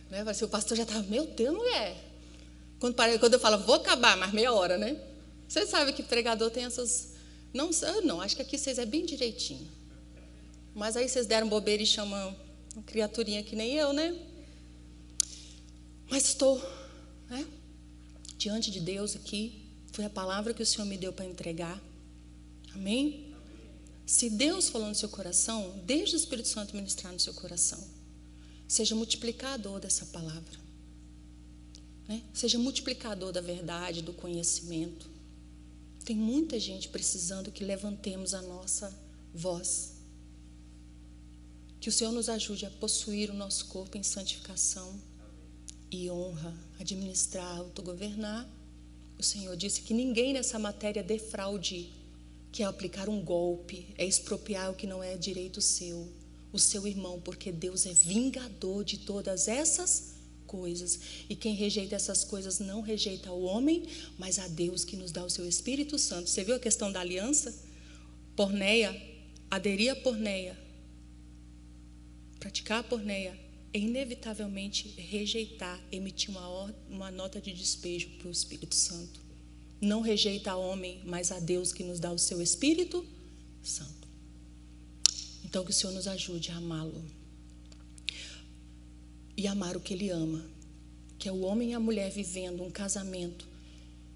Né? 0.08 0.32
Ser, 0.34 0.44
o 0.44 0.48
pastor 0.48 0.76
já 0.76 0.84
estava, 0.84 1.02
meu 1.02 1.26
Deus, 1.26 1.52
mulher. 1.52 1.96
Quando, 2.78 2.94
quando 2.94 3.34
eu 3.34 3.40
falo, 3.40 3.58
vou 3.64 3.74
acabar, 3.74 4.16
mas 4.16 4.32
meia 4.32 4.52
hora, 4.52 4.78
né? 4.78 4.96
Você 5.48 5.66
sabe 5.66 5.92
que 5.92 6.00
pregador 6.00 6.48
tem 6.48 6.64
essas. 6.64 7.14
Não, 7.52 7.70
não, 8.04 8.20
acho 8.20 8.36
que 8.36 8.42
aqui 8.42 8.56
vocês 8.56 8.78
é 8.78 8.86
bem 8.86 9.04
direitinho. 9.04 9.68
Mas 10.72 10.96
aí 10.96 11.08
vocês 11.08 11.26
deram 11.26 11.48
bobeira 11.48 11.82
e 11.82 11.86
chamam 11.86 12.36
uma 12.72 12.84
criaturinha 12.84 13.42
que 13.42 13.56
nem 13.56 13.74
eu, 13.74 13.92
né? 13.92 14.16
Mas 16.08 16.28
estou 16.28 16.56
né, 17.28 17.44
diante 18.38 18.70
de 18.70 18.78
Deus 18.78 19.16
aqui. 19.16 19.60
Foi 19.90 20.04
a 20.04 20.10
palavra 20.10 20.54
que 20.54 20.62
o 20.62 20.66
Senhor 20.66 20.86
me 20.86 20.96
deu 20.96 21.12
para 21.12 21.24
entregar. 21.24 21.82
Amém? 22.76 23.34
Se 24.04 24.28
Deus 24.28 24.68
falou 24.68 24.88
no 24.88 24.94
seu 24.94 25.08
coração, 25.08 25.80
deixe 25.84 26.14
o 26.14 26.16
Espírito 26.18 26.46
Santo 26.46 26.76
ministrar 26.76 27.12
no 27.12 27.18
seu 27.18 27.32
coração. 27.32 27.82
Seja 28.68 28.94
multiplicador 28.94 29.80
dessa 29.80 30.04
palavra. 30.06 30.58
Né? 32.06 32.22
Seja 32.34 32.58
multiplicador 32.58 33.32
da 33.32 33.40
verdade, 33.40 34.02
do 34.02 34.12
conhecimento. 34.12 35.08
Tem 36.04 36.14
muita 36.14 36.60
gente 36.60 36.88
precisando 36.88 37.50
que 37.50 37.64
levantemos 37.64 38.34
a 38.34 38.42
nossa 38.42 38.94
voz. 39.34 39.94
Que 41.80 41.88
o 41.88 41.92
Senhor 41.92 42.12
nos 42.12 42.28
ajude 42.28 42.66
a 42.66 42.70
possuir 42.70 43.30
o 43.30 43.34
nosso 43.34 43.66
corpo 43.66 43.96
em 43.96 44.02
santificação 44.02 45.00
e 45.90 46.10
honra, 46.10 46.54
administrar, 46.78 47.58
autogovernar. 47.58 48.46
O 49.18 49.22
Senhor 49.22 49.56
disse 49.56 49.80
que 49.80 49.94
ninguém 49.94 50.34
nessa 50.34 50.58
matéria 50.58 51.02
defraude, 51.02 51.90
que 52.56 52.62
é 52.62 52.66
aplicar 52.66 53.06
um 53.06 53.20
golpe, 53.22 53.86
é 53.98 54.06
expropriar 54.06 54.70
o 54.70 54.74
que 54.74 54.86
não 54.86 55.04
é 55.04 55.14
direito 55.14 55.60
seu 55.60 56.08
o 56.50 56.58
seu 56.58 56.86
irmão, 56.86 57.20
porque 57.20 57.52
Deus 57.52 57.84
é 57.84 57.92
vingador 57.92 58.82
de 58.82 58.96
todas 58.96 59.46
essas 59.46 60.14
coisas. 60.46 60.98
E 61.28 61.36
quem 61.36 61.54
rejeita 61.54 61.94
essas 61.94 62.24
coisas 62.24 62.58
não 62.58 62.80
rejeita 62.80 63.30
o 63.30 63.42
homem, 63.42 63.82
mas 64.18 64.38
a 64.38 64.48
Deus 64.48 64.86
que 64.86 64.96
nos 64.96 65.12
dá 65.12 65.22
o 65.22 65.28
seu 65.28 65.46
Espírito 65.46 65.98
Santo. 65.98 66.30
Você 66.30 66.42
viu 66.44 66.54
a 66.54 66.58
questão 66.58 66.90
da 66.90 67.00
aliança? 67.00 67.54
Porneia, 68.34 68.90
aderir 69.50 69.92
a 69.92 69.96
porneia, 69.96 70.58
praticar 72.40 72.78
a 72.78 72.84
porneia 72.84 73.38
é 73.74 73.78
inevitavelmente 73.78 74.88
rejeitar, 74.96 75.78
emitir 75.92 76.30
uma, 76.30 76.74
uma 76.88 77.10
nota 77.10 77.38
de 77.38 77.52
despejo 77.52 78.08
para 78.16 78.28
o 78.28 78.30
Espírito 78.30 78.74
Santo. 78.74 79.25
Não 79.80 80.00
rejeita 80.00 80.52
a 80.52 80.56
homem, 80.56 81.00
mas 81.04 81.30
a 81.30 81.38
Deus 81.38 81.72
que 81.72 81.84
nos 81.84 82.00
dá 82.00 82.12
o 82.12 82.18
seu 82.18 82.40
Espírito 82.40 83.04
Santo. 83.62 84.08
Então, 85.44 85.64
que 85.64 85.70
o 85.70 85.74
Senhor 85.74 85.92
nos 85.92 86.06
ajude 86.06 86.50
a 86.50 86.56
amá-lo 86.56 87.04
e 89.36 89.46
amar 89.46 89.76
o 89.76 89.80
que 89.80 89.94
ele 89.94 90.10
ama, 90.10 90.44
que 91.18 91.28
é 91.28 91.32
o 91.32 91.42
homem 91.42 91.70
e 91.70 91.74
a 91.74 91.80
mulher 91.80 92.10
vivendo 92.10 92.62
um 92.62 92.70
casamento 92.70 93.46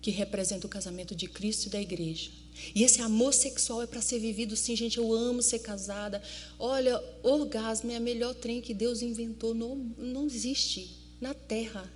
que 0.01 0.11
representa 0.11 0.67
o 0.67 0.71
casamento 0.71 1.15
de 1.15 1.29
Cristo 1.29 1.67
e 1.67 1.71
da 1.71 1.81
igreja. 1.81 2.31
E 2.75 2.83
esse 2.83 3.01
amor 3.01 3.33
sexual 3.33 3.83
é 3.83 3.87
para 3.87 4.01
ser 4.01 4.19
vivido 4.19 4.57
sim, 4.57 4.75
gente. 4.75 4.99
Eu 4.99 5.13
amo 5.13 5.43
ser 5.43 5.61
casada. 5.61 6.23
Olha, 6.59 7.03
orgasmo 7.23 7.91
é 7.91 7.97
a 7.97 8.01
melhor 8.01 8.35
trem 8.35 8.61
que 8.61 8.75
Deus 8.75 9.03
inventou. 9.03 9.55
Não, 9.55 9.77
não 9.99 10.27
existe 10.27 10.91
na 11.21 11.35
terra. 11.35 11.91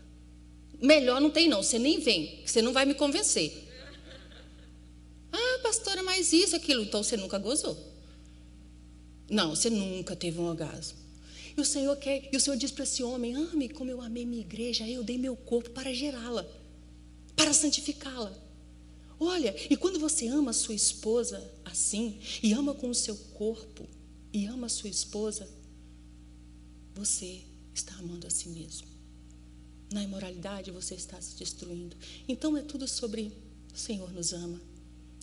Melhor 0.81 1.21
não 1.21 1.31
tem, 1.31 1.49
não. 1.49 1.63
Você 1.63 1.79
nem 1.79 2.01
vem, 2.01 2.43
você 2.45 2.61
não 2.61 2.73
vai 2.73 2.85
me 2.85 2.95
convencer. 2.95 3.69
Ah, 5.33 5.59
pastora, 5.63 6.03
mas 6.03 6.33
isso, 6.33 6.55
aquilo. 6.55 6.83
Então 6.83 7.03
você 7.03 7.17
nunca 7.17 7.39
gozou. 7.39 7.77
Não, 9.29 9.55
você 9.55 9.71
nunca 9.71 10.15
teve 10.15 10.39
um 10.39 10.45
orgasmo. 10.45 10.99
E 11.57 11.61
o 11.61 11.65
Senhor 11.65 11.97
quer, 11.97 12.29
e 12.33 12.37
o 12.37 12.41
Senhor 12.41 12.57
diz 12.57 12.71
para 12.71 12.85
esse 12.85 13.03
homem: 13.03 13.35
ame 13.35 13.69
como 13.69 13.91
eu 13.91 14.01
amei 14.01 14.27
minha 14.27 14.43
igreja, 14.43 14.87
eu 14.89 15.03
dei 15.03 15.17
meu 15.17 15.37
corpo 15.37 15.71
para 15.71 15.93
gerá-la, 15.93 16.47
para 17.37 17.53
santificá-la. 17.53 18.33
Olha, 19.19 19.55
e 19.71 19.77
quando 19.77 19.99
você 19.99 20.27
ama 20.27 20.51
a 20.51 20.55
sua 20.55 20.75
esposa 20.75 21.51
assim, 21.65 22.19
e 22.43 22.53
ama 22.53 22.75
com 22.75 22.91
o 22.91 22.95
seu 22.95 23.17
corpo, 23.35 23.89
e 24.33 24.47
ama 24.47 24.67
a 24.67 24.71
sua 24.71 24.91
esposa, 24.91 25.49
você 26.95 27.43
está 27.73 27.95
amando 27.95 28.27
a 28.27 28.31
si 28.31 28.49
mesmo. 28.49 28.94
Na 29.95 30.03
imoralidade 30.03 30.73
você 30.73 30.97
está 30.97 31.21
se 31.21 31.37
destruindo. 31.37 31.97
Então 32.27 32.57
é 32.57 32.63
tudo 32.63 32.89
sobre 32.89 33.31
o 33.73 33.79
Senhor 33.79 34.13
nos 34.13 34.33
ama. 34.33 34.61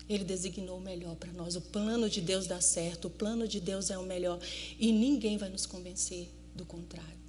Ele 0.08 0.24
designou 0.24 0.78
o 0.78 0.82
melhor 0.82 1.14
para 1.18 1.34
nós. 1.34 1.58
O 1.58 1.62
plano 1.62 2.10
de 2.10 2.22
Deus 2.22 2.48
dá 2.48 2.62
certo, 2.62 3.10
o 3.10 3.10
plano 3.10 3.46
de 3.50 3.60
Deus 3.60 3.90
é 3.90 3.98
o 3.98 4.06
melhor. 4.06 4.40
E 4.80 4.94
ninguém 4.94 5.38
vai 5.38 5.50
nos 5.50 5.66
convencer 5.66 6.30
do 6.56 6.64
contrário. 6.64 7.20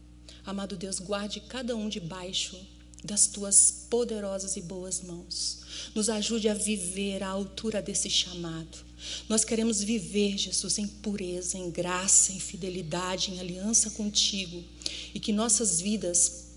Amado 0.46 0.76
Deus, 0.76 1.00
guarde 1.00 1.40
cada 1.40 1.74
um 1.74 1.88
debaixo 1.88 2.56
das 3.02 3.26
tuas 3.26 3.86
poderosas 3.90 4.56
e 4.56 4.60
boas 4.60 5.00
mãos. 5.00 5.62
Nos 5.96 6.08
ajude 6.08 6.48
a 6.48 6.54
viver 6.54 7.24
à 7.24 7.28
altura 7.28 7.82
desse 7.82 8.08
chamado. 8.08 8.78
Nós 9.28 9.44
queremos 9.44 9.82
viver, 9.82 10.38
Jesus, 10.38 10.78
em 10.78 10.86
pureza, 10.86 11.58
em 11.58 11.72
graça, 11.72 12.30
em 12.30 12.38
fidelidade, 12.38 13.32
em 13.32 13.40
aliança 13.40 13.90
contigo. 13.90 14.62
E 15.12 15.18
que 15.18 15.32
nossas 15.32 15.80
vidas 15.80 16.51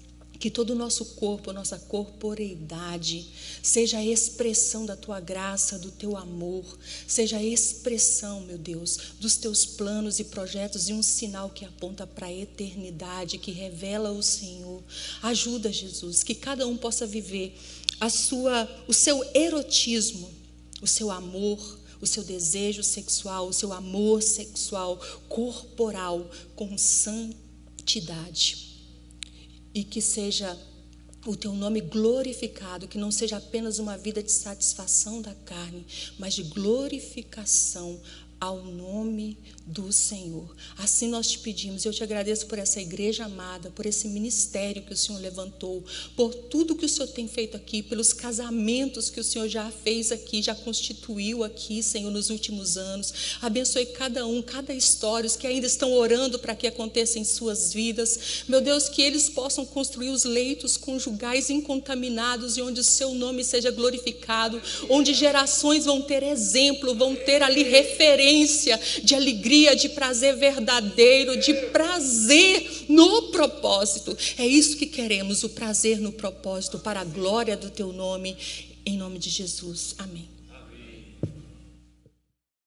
que 0.46 0.52
todo 0.52 0.74
o 0.74 0.76
nosso 0.76 1.04
corpo, 1.16 1.52
nossa 1.52 1.80
corporeidade, 1.80 3.26
seja 3.64 3.98
a 3.98 4.06
expressão 4.06 4.86
da 4.86 4.96
tua 4.96 5.20
graça, 5.20 5.80
do 5.80 5.90
teu 5.90 6.16
amor, 6.16 6.64
seja 7.08 7.38
a 7.38 7.44
expressão, 7.44 8.42
meu 8.42 8.60
Deus, 8.60 9.16
dos 9.20 9.38
teus 9.38 9.66
planos 9.66 10.20
e 10.20 10.26
projetos 10.26 10.88
e 10.88 10.94
um 10.94 11.02
sinal 11.02 11.50
que 11.50 11.66
aponta 11.66 12.06
para 12.06 12.28
a 12.28 12.32
eternidade, 12.32 13.40
que 13.40 13.50
revela 13.50 14.12
o 14.12 14.22
Senhor. 14.22 14.84
Ajuda, 15.24 15.74
Jesus, 15.74 16.22
que 16.22 16.36
cada 16.36 16.68
um 16.68 16.78
possa 16.78 17.08
viver 17.08 17.58
a 18.00 18.08
sua, 18.08 18.70
o 18.88 18.94
seu 18.94 19.28
erotismo, 19.34 20.30
o 20.80 20.86
seu 20.86 21.10
amor, 21.10 21.80
o 22.00 22.06
seu 22.06 22.24
desejo 22.24 22.84
sexual, 22.84 23.48
o 23.48 23.54
seu 23.54 23.74
amor 23.74 24.22
sexual, 24.22 25.02
corporal, 25.28 26.30
com 26.56 26.78
santidade 26.78 28.75
e 29.76 29.84
que 29.84 30.02
seja 30.02 30.58
o 31.26 31.36
teu 31.36 31.54
nome 31.54 31.82
glorificado, 31.82 32.88
que 32.88 32.98
não 32.98 33.12
seja 33.12 33.38
apenas 33.38 33.78
uma 33.78 33.98
vida 33.98 34.24
de 34.24 34.32
satisfação 34.32 35.22
da 35.22 35.34
carne, 35.34 35.86
mas 36.18 36.34
de 36.34 36.44
glorificação 36.44 38.00
ao 38.40 38.62
nome 38.64 39.38
do 39.66 39.92
Senhor. 39.92 40.56
Assim 40.78 41.08
nós 41.08 41.32
te 41.32 41.40
pedimos, 41.40 41.86
eu 41.86 41.94
te 41.94 42.04
agradeço 42.04 42.46
por 42.48 42.60
essa 42.60 42.80
igreja 42.80 43.26
amada, 43.26 43.72
por 43.72 43.86
esse 43.86 44.08
ministério 44.08 44.84
que 44.84 44.94
o 44.94 44.98
Senhor 44.98 45.20
levantou, 45.20 45.84
por 46.16 46.34
tudo 46.34 46.76
que 46.76 46.86
o 46.86 46.90
Senhor 46.90 47.08
tem 47.08 47.28
feito 47.28 47.56
aqui, 47.58 47.82
pelos 47.82 48.14
casamentos 48.14 49.10
que 49.10 49.20
o 49.20 49.24
Senhor 49.24 49.48
já 49.48 49.72
fez 49.72 50.12
aqui, 50.12 50.42
já 50.42 50.54
constituiu 50.54 51.44
aqui, 51.44 51.82
Senhor, 51.82 52.12
nos 52.12 52.30
últimos 52.30 52.78
anos. 52.78 53.14
Abençoe 53.42 53.86
cada 53.88 54.28
um, 54.28 54.42
cada 54.42 54.74
história, 54.74 55.28
os 55.28 55.36
que 55.36 55.48
ainda 55.48 55.66
estão 55.66 55.94
orando 55.94 56.38
para 56.38 56.56
que 56.56 56.68
aconteça 56.68 57.18
em 57.18 57.24
suas 57.24 57.74
vidas. 57.74 58.44
Meu 58.48 58.62
Deus, 58.62 58.90
que 58.90 59.02
eles 59.02 59.30
possam 59.30 59.66
construir 59.66 60.10
os 60.10 60.26
leitos 60.26 60.78
conjugais 60.78 61.50
incontaminados 61.50 62.58
e 62.58 62.62
onde 62.62 62.82
o 62.82 62.84
seu 62.84 63.14
nome 63.14 63.44
seja 63.44 63.72
glorificado, 63.72 64.62
onde 64.90 65.14
gerações 65.14 65.86
vão 65.86 66.02
ter 66.02 66.22
exemplo, 66.22 66.94
vão 66.94 67.16
ter 67.16 67.42
ali 67.42 67.64
referência 67.64 68.25
de 69.04 69.16
alegria 69.16 69.76
de 69.76 69.90
prazer 69.90 70.36
verdadeiro, 70.36 71.40
de 71.40 71.54
prazer 71.72 72.86
no 72.90 73.24
propósito. 73.32 74.18
É 74.38 74.46
isso 74.46 74.78
que 74.78 74.86
queremos, 74.86 75.44
o 75.44 75.50
prazer 75.50 76.00
no 76.00 76.12
propósito, 76.12 76.80
para 76.80 77.02
a 77.02 77.06
glória 77.06 77.56
do 77.56 77.70
teu 77.70 77.92
nome, 77.92 78.36
em 78.86 78.98
nome 78.98 79.20
de 79.20 79.30
Jesus. 79.30 79.96
Amém. 79.98 80.35